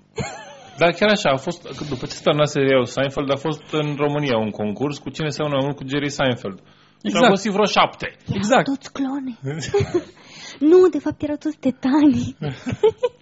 Dar 0.78 0.90
chiar 0.92 1.10
așa, 1.10 1.30
a 1.30 1.36
fost, 1.36 1.88
după 1.88 2.06
ce 2.06 2.12
se 2.12 2.20
termina 2.22 2.44
serialul 2.44 2.84
Seinfeld, 2.84 3.30
a 3.32 3.36
fost 3.36 3.62
în 3.72 3.94
România 3.96 4.36
un 4.38 4.50
concurs 4.50 4.98
cu 4.98 5.10
cine 5.10 5.28
seamănă 5.28 5.56
mai 5.56 5.64
mult 5.64 5.76
cu 5.76 5.88
Jerry 5.88 6.10
Seinfeld. 6.10 6.58
Și 6.58 7.06
Exact. 7.06 7.24
au 7.24 7.30
găsit 7.30 7.52
vreo 7.52 7.64
șapte. 7.64 8.16
Exact. 8.32 8.64
Toți 8.64 8.92
clone. 8.92 9.32
nu, 10.70 10.88
de 10.88 10.98
fapt 10.98 11.22
erau 11.22 11.36
toți 11.36 11.58
tetani. 11.58 12.36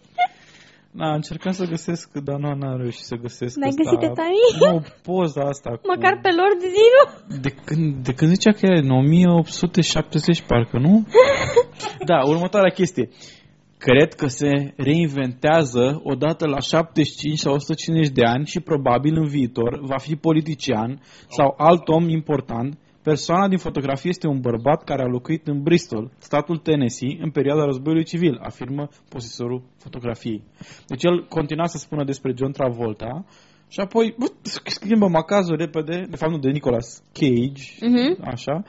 Da, 0.96 1.14
încercam 1.14 1.52
să 1.52 1.64
găsesc, 1.64 2.12
dar 2.12 2.38
nu 2.38 2.54
n-am 2.54 2.76
reușit 2.76 3.04
să 3.04 3.16
găsesc 3.16 3.56
N-ai 3.56 3.68
asta. 3.68 3.82
găsit 3.82 3.98
tetanii? 3.98 4.50
Nu, 4.60 4.82
poza 5.02 5.42
asta 5.42 5.70
cu... 5.70 5.80
Măcar 5.94 6.18
pe 6.22 6.30
lor 6.38 6.50
de 6.60 6.68
zi, 6.76 6.84
nu? 6.96 7.36
De 7.40 7.50
când, 7.64 8.04
de 8.04 8.12
când 8.12 8.30
zicea 8.30 8.52
că 8.52 8.66
e 8.66 8.78
în 8.78 8.90
1870, 8.90 10.42
parcă, 10.42 10.78
nu? 10.78 11.06
da, 12.10 12.18
următoarea 12.24 12.74
chestie. 12.74 13.08
Cred 13.78 14.14
că 14.14 14.26
se 14.26 14.72
reinventează 14.76 16.00
odată 16.04 16.46
la 16.46 16.60
75 16.60 17.38
sau 17.38 17.54
150 17.54 18.12
de 18.12 18.24
ani 18.24 18.46
și 18.46 18.60
probabil 18.60 19.16
în 19.16 19.26
viitor 19.26 19.80
va 19.80 19.98
fi 19.98 20.14
politician 20.16 21.00
sau 21.28 21.54
alt 21.56 21.88
om 21.88 22.08
important. 22.08 22.78
Persoana 23.10 23.48
din 23.48 23.58
fotografie 23.58 24.10
este 24.10 24.26
un 24.26 24.40
bărbat 24.40 24.84
care 24.84 25.02
a 25.02 25.06
locuit 25.16 25.46
în 25.46 25.62
Bristol, 25.62 26.10
statul 26.18 26.56
Tennessee, 26.56 27.18
în 27.20 27.30
perioada 27.30 27.64
războiului 27.64 28.04
civil, 28.04 28.38
afirmă 28.42 28.88
posesorul 29.08 29.62
fotografiei. 29.78 30.42
Deci 30.86 31.04
el 31.04 31.26
continua 31.28 31.66
să 31.66 31.78
spună 31.78 32.04
despre 32.04 32.34
John 32.36 32.52
Travolta 32.52 33.24
și 33.68 33.80
apoi 33.80 34.14
bă, 34.18 34.26
schimbă 34.42 35.08
macazul 35.08 35.56
repede, 35.56 36.06
de 36.10 36.16
fapt 36.16 36.32
nu 36.32 36.38
de 36.38 36.50
Nicolas 36.50 37.02
Cage, 37.12 37.64
Mhm. 37.80 38.16
așa, 38.32 38.62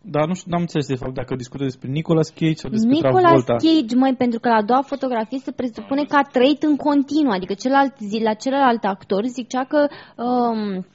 dar 0.00 0.26
nu 0.26 0.34
știu, 0.34 0.50
n-am 0.50 0.60
înțeles 0.60 0.86
de 0.86 0.94
fapt 1.02 1.14
dacă 1.14 1.34
discută 1.34 1.62
despre 1.64 1.88
Nicolas 1.88 2.28
Cage 2.28 2.54
sau 2.62 2.70
despre 2.70 2.90
Nicolas 2.90 3.22
Travolta. 3.22 3.52
Cage, 3.52 3.96
măi, 3.96 4.14
pentru 4.18 4.38
că 4.40 4.48
la 4.48 4.54
a 4.54 4.62
doua 4.70 4.82
fotografie 4.82 5.38
se 5.38 5.52
presupune 5.52 6.02
că 6.04 6.16
a 6.16 6.28
trăit 6.36 6.62
în 6.62 6.76
continuu, 6.76 7.32
adică 7.32 7.54
celălalt 7.54 7.94
zi, 7.98 8.18
la 8.22 8.34
celălalt 8.34 8.84
actor 8.84 9.22
zicea 9.24 9.64
că 9.64 9.80
um, 10.22 10.86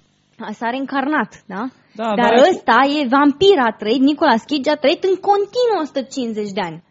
s-a 0.51 0.69
reîncarnat, 0.69 1.43
da? 1.45 1.63
Da, 1.99 2.03
Dar 2.15 2.15
dar- 2.35 2.47
ăsta 2.51 2.77
e 2.99 3.07
vampir, 3.17 3.57
a 3.67 3.71
trăit, 3.81 4.01
Nicolas 4.01 4.43
Cage 4.49 4.69
a 4.69 4.75
trăit 4.83 5.03
în 5.03 5.15
continuu 5.29 5.77
150 5.81 6.51
de 6.57 6.61
ani. 6.61 6.83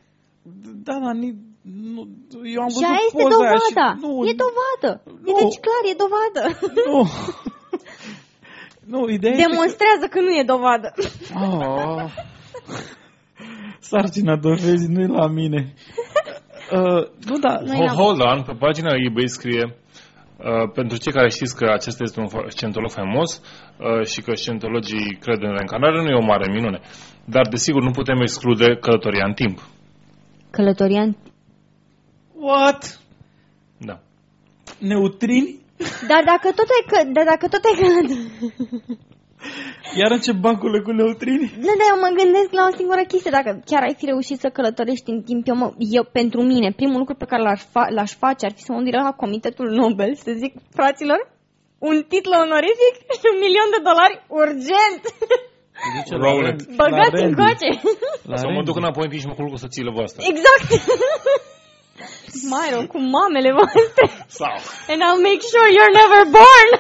Da, 0.87 0.95
da, 1.05 1.13
ni, 1.13 1.29
nu, 1.95 2.01
eu 2.55 2.61
am 2.63 2.69
Și 2.69 2.75
văzut 2.79 2.91
aia 2.93 3.05
este 3.09 3.23
poza 3.23 3.37
aia 3.37 3.59
dovada. 3.59 3.87
Și, 3.95 4.01
nu, 4.05 4.11
E 4.31 4.33
dovadă. 4.45 4.91
E 5.29 5.31
Nu. 5.33 5.39
deci 5.43 5.59
clar, 5.67 5.83
e 5.93 6.01
dovadă. 6.05 6.43
Nu. 6.89 6.99
nu, 8.93 9.01
ideea 9.09 9.33
este 9.35 9.47
Demonstrează 9.49 10.05
că 10.13 10.19
nu 10.21 10.31
e 10.41 10.43
dovadă. 10.55 10.89
că... 10.97 11.03
Oh. 11.47 12.05
Sarcina 13.79 14.37
dovezii 14.37 14.89
nu 14.95 15.01
e 15.01 15.07
la 15.07 15.27
mine. 15.27 15.61
Uh, 16.73 17.07
nu, 17.29 17.39
da, 17.39 17.59
Noi 17.65 17.77
Ho- 17.77 17.85
n-am- 17.85 17.97
Hold 17.97 18.21
on, 18.21 18.43
pe 18.43 18.53
pagina 18.59 18.91
eBay 19.07 19.29
scrie 19.29 19.65
uh, 19.65 19.73
pentru 20.75 20.99
cei 20.99 21.13
care 21.13 21.29
știți 21.29 21.57
că 21.57 21.65
acesta 21.65 22.03
este 22.03 22.21
un 22.21 22.29
fo- 22.29 22.49
scientolog 22.49 22.91
faimos 22.91 23.41
uh, 23.41 24.07
și 24.07 24.23
că 24.23 24.35
scientologii 24.35 25.19
cred 25.21 25.43
în 25.43 25.53
reîncarnare, 25.53 26.03
nu 26.03 26.09
e 26.09 26.23
o 26.23 26.25
mare 26.25 26.53
minune. 26.53 26.81
Dar, 27.25 27.47
desigur, 27.49 27.83
nu 27.83 27.91
putem 27.91 28.21
exclude 28.21 28.77
călătoria 28.77 29.25
în 29.27 29.33
timp. 29.33 29.59
Călătoria 30.51 31.03
în... 31.03 31.17
what? 32.35 33.01
Da. 33.79 34.01
Neutrini? 34.79 35.61
Dar 36.09 36.23
dacă 36.25 36.49
tot 36.55 36.69
ai, 36.77 36.85
că... 36.87 37.11
Dar 37.13 37.25
dacă 37.25 37.49
tot 37.49 37.65
ai 37.65 37.77
călătorit... 37.81 38.19
Iar 39.95 40.21
ce 40.21 40.33
bancule 40.33 40.81
cu 40.87 40.91
neutrini? 40.91 41.47
Nu, 41.67 41.73
dar 41.81 41.87
eu 41.93 41.99
mă 42.05 42.11
gândesc 42.21 42.51
la 42.59 42.67
o 42.71 42.77
singură 42.77 43.03
chestie. 43.13 43.31
Dacă 43.39 43.51
chiar 43.71 43.83
ai 43.83 43.95
fi 43.99 44.05
reușit 44.13 44.39
să 44.41 44.49
călătorești 44.57 45.11
în 45.15 45.21
timp, 45.29 45.43
eu, 45.51 45.57
mă, 45.63 45.69
eu 45.99 46.05
pentru 46.19 46.41
mine, 46.43 46.69
primul 46.81 46.99
lucru 47.03 47.15
pe 47.15 47.25
care 47.31 47.43
l-aș, 47.43 47.61
fa- 47.75 47.91
l-aș 47.97 48.13
face 48.25 48.43
ar 48.47 48.53
fi 48.57 48.63
să 48.67 48.73
mă 48.73 48.81
direct 48.89 49.05
la 49.05 49.13
Comitetul 49.23 49.69
Nobel, 49.81 50.13
să 50.25 50.31
zic, 50.43 50.53
fraților, 50.79 51.21
un 51.79 51.97
titlu 52.13 52.35
onorific 52.47 52.95
și 53.19 53.27
un 53.33 53.39
milion 53.45 53.69
de 53.75 53.81
dolari 53.89 54.17
urgent. 54.43 55.01
Roll 56.25 56.45
it. 56.51 56.59
Băgați 56.81 57.23
în 57.27 57.33
coace. 57.41 57.69
La 58.31 58.37
Să 58.41 58.47
mă 58.47 58.53
Randy. 58.53 58.69
duc 58.69 58.77
înapoi 58.83 59.05
în 59.05 59.11
timp 59.11 59.23
și 59.23 59.29
mă 59.31 59.35
culc 59.39 59.51
cu 59.51 59.57
soțiile 59.65 59.93
voastre. 59.99 60.21
exact. 60.33 60.69
Mai 62.55 62.69
rău, 62.73 62.83
cu 62.93 62.99
mamele 63.17 63.51
voastre. 63.59 64.05
Sau. 64.41 64.55
And 64.93 65.01
I'll 65.07 65.21
make 65.29 65.43
sure 65.53 65.67
you're 65.77 65.95
never 66.03 66.23
born. 66.39 66.69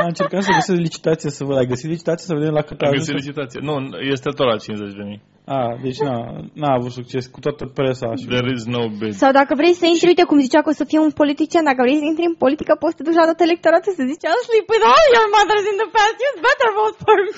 Am 0.00 0.06
încercat 0.12 0.42
să 0.42 0.50
găsesc 0.58 0.80
licitație 0.88 1.30
să 1.30 1.42
văd. 1.44 1.56
Ai 1.56 1.72
găsit 1.72 1.88
licitație 1.94 2.26
să 2.30 2.34
vedem 2.38 2.54
la 2.60 2.64
cât 2.68 2.78
a 2.80 2.84
Am 2.86 2.90
ajuns? 2.92 3.06
găsit 3.06 3.20
licitație. 3.22 3.60
Nu, 3.68 3.74
este 4.14 4.28
tot 4.38 4.46
la 4.52 4.56
50 4.56 5.00
de 5.00 5.04
mii. 5.10 5.22
A, 5.56 5.60
deci 5.86 6.00
n-a, 6.06 6.20
n-a 6.60 6.72
avut 6.78 6.92
succes 7.00 7.24
cu 7.34 7.38
toată 7.44 7.64
presa 7.78 8.08
și... 8.20 8.24
There 8.34 8.50
is 8.58 8.64
no 8.76 8.82
bid. 8.98 9.12
Sau 9.22 9.30
dacă 9.40 9.52
vrei 9.60 9.74
să 9.80 9.86
intri, 9.86 10.10
uite 10.12 10.24
cum 10.28 10.38
zicea 10.46 10.60
că 10.62 10.68
o 10.72 10.78
să 10.80 10.84
fie 10.90 11.00
un 11.06 11.12
politician, 11.20 11.64
dacă 11.70 11.80
vrei 11.86 12.00
să 12.02 12.06
intri 12.10 12.30
în 12.32 12.36
politică, 12.44 12.72
poți 12.82 12.92
să 12.92 12.96
te 12.98 13.04
duci 13.06 13.20
la 13.22 13.28
tot 13.30 13.40
electoratul 13.48 13.92
să 13.98 14.02
zici 14.10 14.24
I'll 14.30 14.42
sleep 14.48 14.66
with 14.72 14.84
all 14.92 15.06
your 15.16 15.28
mothers 15.36 15.64
in 15.72 15.76
the 15.82 15.88
past, 15.96 16.16
you 16.24 16.32
better 16.48 16.70
vote 16.80 16.98
for 17.04 17.16
me. 17.24 17.32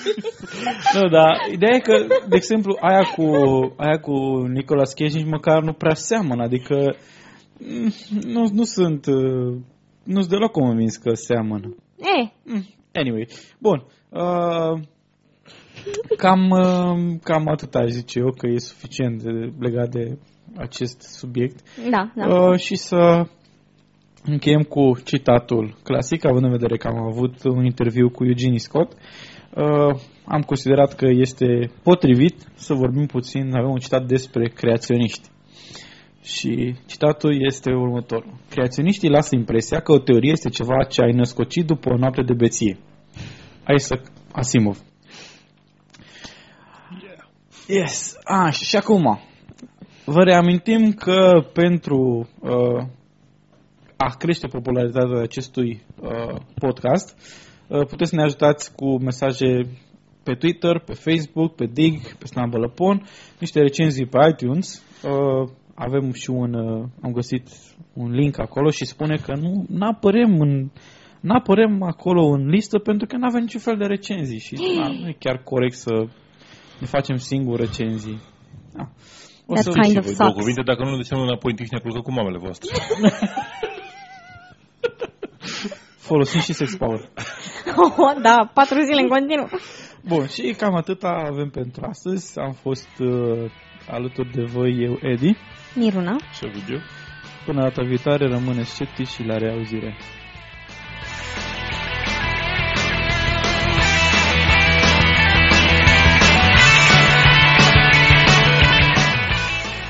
Nu, 0.97 1.03
dar 1.17 1.29
ideea 1.55 1.75
e 1.77 1.87
că, 1.89 1.95
de 2.31 2.37
exemplu, 2.41 2.71
aia 2.89 3.03
cu, 3.15 3.25
aia 3.85 3.97
cu 4.07 4.15
Nicolas 4.57 4.91
Cage 4.97 5.17
nici 5.19 5.33
măcar 5.37 5.59
nu 5.67 5.73
prea 5.81 5.97
seamănă, 6.09 6.41
adică 6.49 6.75
mm, 7.69 7.89
nu, 8.35 8.41
nu 8.59 8.63
sunt, 8.75 9.01
uh, 9.05 9.49
nu 10.03 10.19
sunt 10.19 10.29
deloc 10.29 10.51
convins 10.51 10.95
că 10.97 11.13
seamănă. 11.13 11.75
Eh, 11.97 12.31
Anyway, 12.93 13.27
bun. 13.59 13.85
Uh, 14.09 14.81
cam, 16.17 16.49
uh, 16.49 17.17
cam 17.23 17.47
atât 17.47 17.75
aș 17.75 17.89
zice 17.89 18.19
eu, 18.19 18.31
că 18.37 18.47
e 18.47 18.57
suficient 18.57 19.23
de, 19.23 19.53
legat 19.59 19.89
de 19.89 20.17
acest 20.55 21.01
subiect. 21.01 21.59
da, 21.89 22.11
da. 22.15 22.33
Uh, 22.33 22.59
și 22.59 22.75
să 22.75 23.27
încheiem 24.23 24.61
cu 24.61 24.99
citatul 25.03 25.75
clasic, 25.83 26.25
având 26.25 26.43
în 26.43 26.51
vedere 26.51 26.77
că 26.77 26.87
am 26.87 27.07
avut 27.07 27.43
un 27.43 27.65
interviu 27.65 28.09
cu 28.09 28.25
Eugenie 28.25 28.59
Scott. 28.59 28.93
Uh, 29.55 29.99
am 30.25 30.41
considerat 30.41 30.95
că 30.95 31.05
este 31.09 31.71
potrivit 31.83 32.35
să 32.53 32.73
vorbim 32.73 33.05
puțin, 33.05 33.55
avem 33.55 33.69
un 33.69 33.79
citat 33.79 34.05
despre 34.05 34.47
creaționiști. 34.47 35.29
Și 36.23 36.75
citatul 36.85 37.45
este 37.45 37.71
următorul. 37.71 38.33
Creaționiștii 38.49 39.09
lasă 39.09 39.35
impresia 39.35 39.79
că 39.79 39.91
o 39.91 39.99
teorie 39.99 40.31
este 40.31 40.49
ceva 40.49 40.83
ce 40.83 41.01
ai 41.01 41.11
născocit 41.11 41.65
după 41.65 41.89
o 41.89 41.97
noapte 41.97 42.21
de 42.21 42.33
beție. 42.33 42.77
Isaac 43.75 44.01
Asimov. 44.31 44.77
Yes. 47.67 48.15
Ah, 48.23 48.53
și, 48.53 48.63
și 48.63 48.75
acum, 48.75 49.19
Vă 50.05 50.23
reamintim 50.23 50.91
că 50.91 51.45
pentru 51.53 52.29
uh, 52.39 52.83
a 53.97 54.15
crește 54.17 54.47
popularitatea 54.47 55.21
acestui 55.21 55.81
uh, 56.01 56.35
podcast, 56.55 57.17
uh, 57.67 57.85
puteți 57.87 58.09
să 58.09 58.15
ne 58.15 58.21
ajutați 58.21 58.75
cu 58.75 59.01
mesaje 59.01 59.61
pe 60.23 60.33
Twitter, 60.33 60.79
pe 60.79 60.93
Facebook, 60.93 61.55
pe 61.55 61.65
Dig, 61.65 62.15
pe 62.17 62.25
Snabelăpon, 62.25 63.07
niște 63.39 63.59
recenzii 63.59 64.05
pe 64.05 64.17
iTunes. 64.29 64.83
Uh, 65.03 65.49
avem 65.75 66.11
și 66.13 66.29
un, 66.29 66.53
uh, 66.53 66.85
am 67.01 67.11
găsit 67.11 67.47
un 67.93 68.11
link 68.11 68.39
acolo 68.39 68.69
și 68.69 68.85
spune 68.85 69.15
că 69.15 69.33
nu 69.35 69.65
apărem 69.79 70.39
în 70.39 70.69
N-apărem 71.21 71.83
acolo 71.83 72.25
în 72.25 72.47
listă 72.47 72.79
pentru 72.79 73.07
că 73.07 73.15
nu 73.17 73.25
avem 73.27 73.41
niciun 73.41 73.59
fel 73.59 73.77
de 73.77 73.85
recenzii 73.85 74.39
și 74.39 74.53
na, 74.77 74.87
nu 74.87 75.07
e 75.07 75.15
chiar 75.19 75.37
corect 75.43 75.75
să 75.75 75.93
ne 76.79 76.87
facem 76.87 77.15
singuri 77.15 77.61
recenzii. 77.61 78.19
Da. 78.73 78.89
O 79.45 79.53
That 79.53 79.63
să 79.63 79.69
kind 79.71 79.85
Și 79.85 79.97
of 79.97 80.05
voi 80.05 80.15
două 80.15 80.29
sucks. 80.29 80.39
cuvinte, 80.39 80.61
dacă 80.61 80.83
nu 80.83 80.95
ducem 80.95 81.19
înapoi 81.19 81.51
în 81.51 81.57
Tihnea 81.57 81.79
culcă 81.79 81.99
cu 81.99 82.11
mamele 82.11 82.37
voastre. 82.37 82.69
folosim 86.09 86.39
și 86.39 86.53
sex 86.53 86.75
power. 86.75 87.09
Oh, 87.75 88.13
da, 88.27 88.51
patru 88.53 88.79
zile 88.81 89.01
în 89.01 89.07
continuu. 89.07 89.47
Bun, 90.07 90.27
și 90.27 90.55
cam 90.57 90.75
atâta 90.75 91.09
avem 91.31 91.49
pentru 91.49 91.85
astăzi. 91.89 92.39
Am 92.39 92.51
fost 92.51 92.89
uh, 92.99 93.51
alături 93.89 94.31
de 94.31 94.43
voi 94.43 94.71
eu, 94.87 94.97
Edi. 95.01 95.35
Miruna. 95.75 96.15
Și 96.33 96.45
video. 96.47 96.77
Până 97.45 97.61
data 97.61 97.81
viitoare, 97.83 98.27
rămâneți 98.27 98.69
sceptici 98.69 99.07
și 99.07 99.23
la 99.23 99.37
reauzire. 99.37 99.97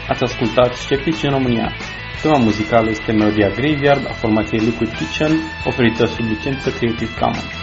Ați 0.08 0.24
ascultat 0.24 0.74
Sceptici 0.74 1.24
în 1.24 1.30
România. 1.30 1.72
Tema 2.22 2.38
muzicală 2.38 2.90
este 2.90 3.12
melodia 3.12 3.50
Graveyard 3.50 4.06
a 4.08 4.14
formației 4.14 4.60
Liquid 4.60 4.90
Kitchen, 4.90 5.32
oferită 5.66 6.06
sub 6.06 6.26
licență 6.26 6.70
Creative 6.70 7.14
Commons. 7.20 7.62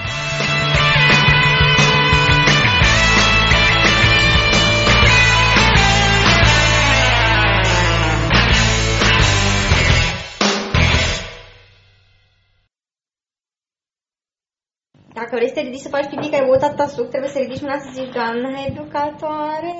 Dacă 15.18 15.34
vrei 15.36 15.48
să 15.48 15.54
te 15.54 15.60
ridici 15.60 15.86
să 15.86 15.88
faci 15.88 16.08
pipi, 16.10 16.28
că 16.30 16.36
ai 16.36 16.46
băut 16.46 16.62
atâta 16.62 16.86
suc, 16.86 17.08
trebuie 17.08 17.30
să 17.30 17.38
ridici 17.38 17.60
mâna 17.60 17.78
să 17.78 17.90
zici, 17.92 18.12
doamna 18.12 18.50
educatoare, 18.70 19.74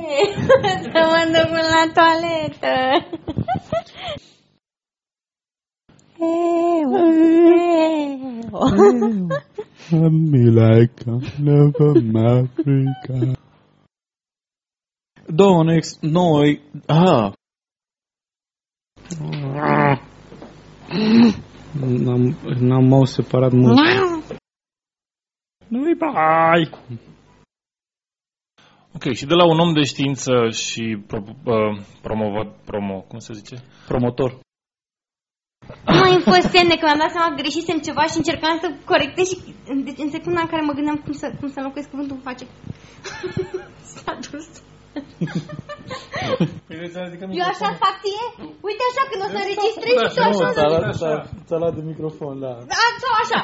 să 0.92 1.00
mă 1.10 1.22
duc 1.34 1.50
la 1.74 1.82
toaletă. 1.96 2.74
Me 10.32 10.44
like 10.60 11.02
of 11.06 11.24
Africa. 12.14 13.32
Două, 15.26 15.72
ex, 15.72 15.98
nouă, 16.00 16.40
ah. 16.86 17.32
N-am, 22.04 22.36
n-am 22.58 22.84
mouse 22.84 23.12
separat 23.12 23.52
mult. 23.52 23.78
Nu-i 25.68 25.94
bai! 25.94 26.70
Ok, 28.94 29.14
și 29.14 29.26
de 29.26 29.34
la 29.34 29.44
un 29.44 29.58
om 29.58 29.72
de 29.72 29.82
știință 29.82 30.32
și 30.50 31.02
pro, 31.06 31.18
uh, 31.44 31.80
promovat, 32.02 32.48
promo, 32.64 33.00
cum 33.00 33.18
se 33.18 33.32
zice? 33.32 33.56
Promotor. 33.86 34.30
Nu 35.86 35.98
mai 35.98 36.20
fost 36.20 36.48
semne 36.56 36.74
că 36.74 36.84
mi-am 36.84 36.98
dat 36.98 37.10
seama 37.10 37.28
că 37.28 37.40
greșisem 37.42 37.78
ceva 37.78 38.04
și 38.06 38.16
încercam 38.16 38.58
să 38.62 38.74
corectez 38.84 39.28
și 39.28 39.38
deci, 39.84 39.98
în 39.98 40.10
secunda 40.10 40.40
în 40.40 40.46
care 40.46 40.62
mă 40.62 40.72
gândeam 40.72 40.96
cum 40.96 41.12
să, 41.12 41.26
cum 41.40 41.48
să 41.48 41.58
înlocuiesc 41.58 41.90
cuvântul 41.90 42.18
face. 42.22 42.44
S-a 43.92 44.18
dus. 44.30 44.46
Eu 47.40 47.46
așa 47.52 47.68
fac 47.84 47.94
ție? 48.02 48.24
Uite 48.68 48.82
așa 48.90 49.02
când 49.10 49.20
o 49.26 49.28
să 49.34 49.38
înregistrezi 49.42 49.98
și 50.04 50.16
tu 50.16 50.22
așa 50.30 50.48
o 50.90 50.94
să... 51.02 51.08
ți-a 51.46 51.58
luat 51.62 51.74
de 51.78 51.82
microfon, 51.90 52.36
da. 52.44 52.52
Da, 52.74 52.84
sau 53.02 53.12
așa. 53.22 53.40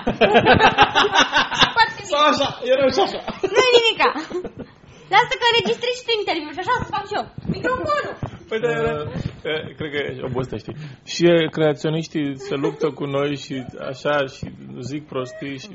Foarte 1.77 2.01
bine. 2.05 2.13
Sau 2.13 2.23
așa, 2.33 2.49
era 2.73 2.85
și 2.95 3.01
așa. 3.07 3.21
Nu-i 3.55 3.73
nimica. 3.79 4.09
Lasă 5.15 5.33
că 5.41 5.45
înregistrezi 5.49 5.99
și 5.99 6.07
tu 6.07 6.13
interviul 6.21 6.55
și 6.57 6.63
așa 6.63 6.75
să 6.83 6.87
fac 6.95 7.05
și 7.11 7.17
eu. 7.19 7.25
Microfonul. 7.55 8.15
Păi 8.49 8.59
da, 8.65 8.71
era, 8.81 8.95
cred 9.79 9.91
că 9.95 9.99
e 10.03 10.29
obosită, 10.31 10.57
știi. 10.57 10.77
Și 11.13 11.23
e, 11.33 11.35
creaționiștii 11.57 12.39
se 12.47 12.55
luptă 12.65 12.87
cu 12.99 13.05
noi 13.17 13.31
și 13.45 13.55
așa 13.91 14.15
și 14.35 14.45
zic 14.91 15.03
prostii 15.13 15.59
și... 15.63 15.69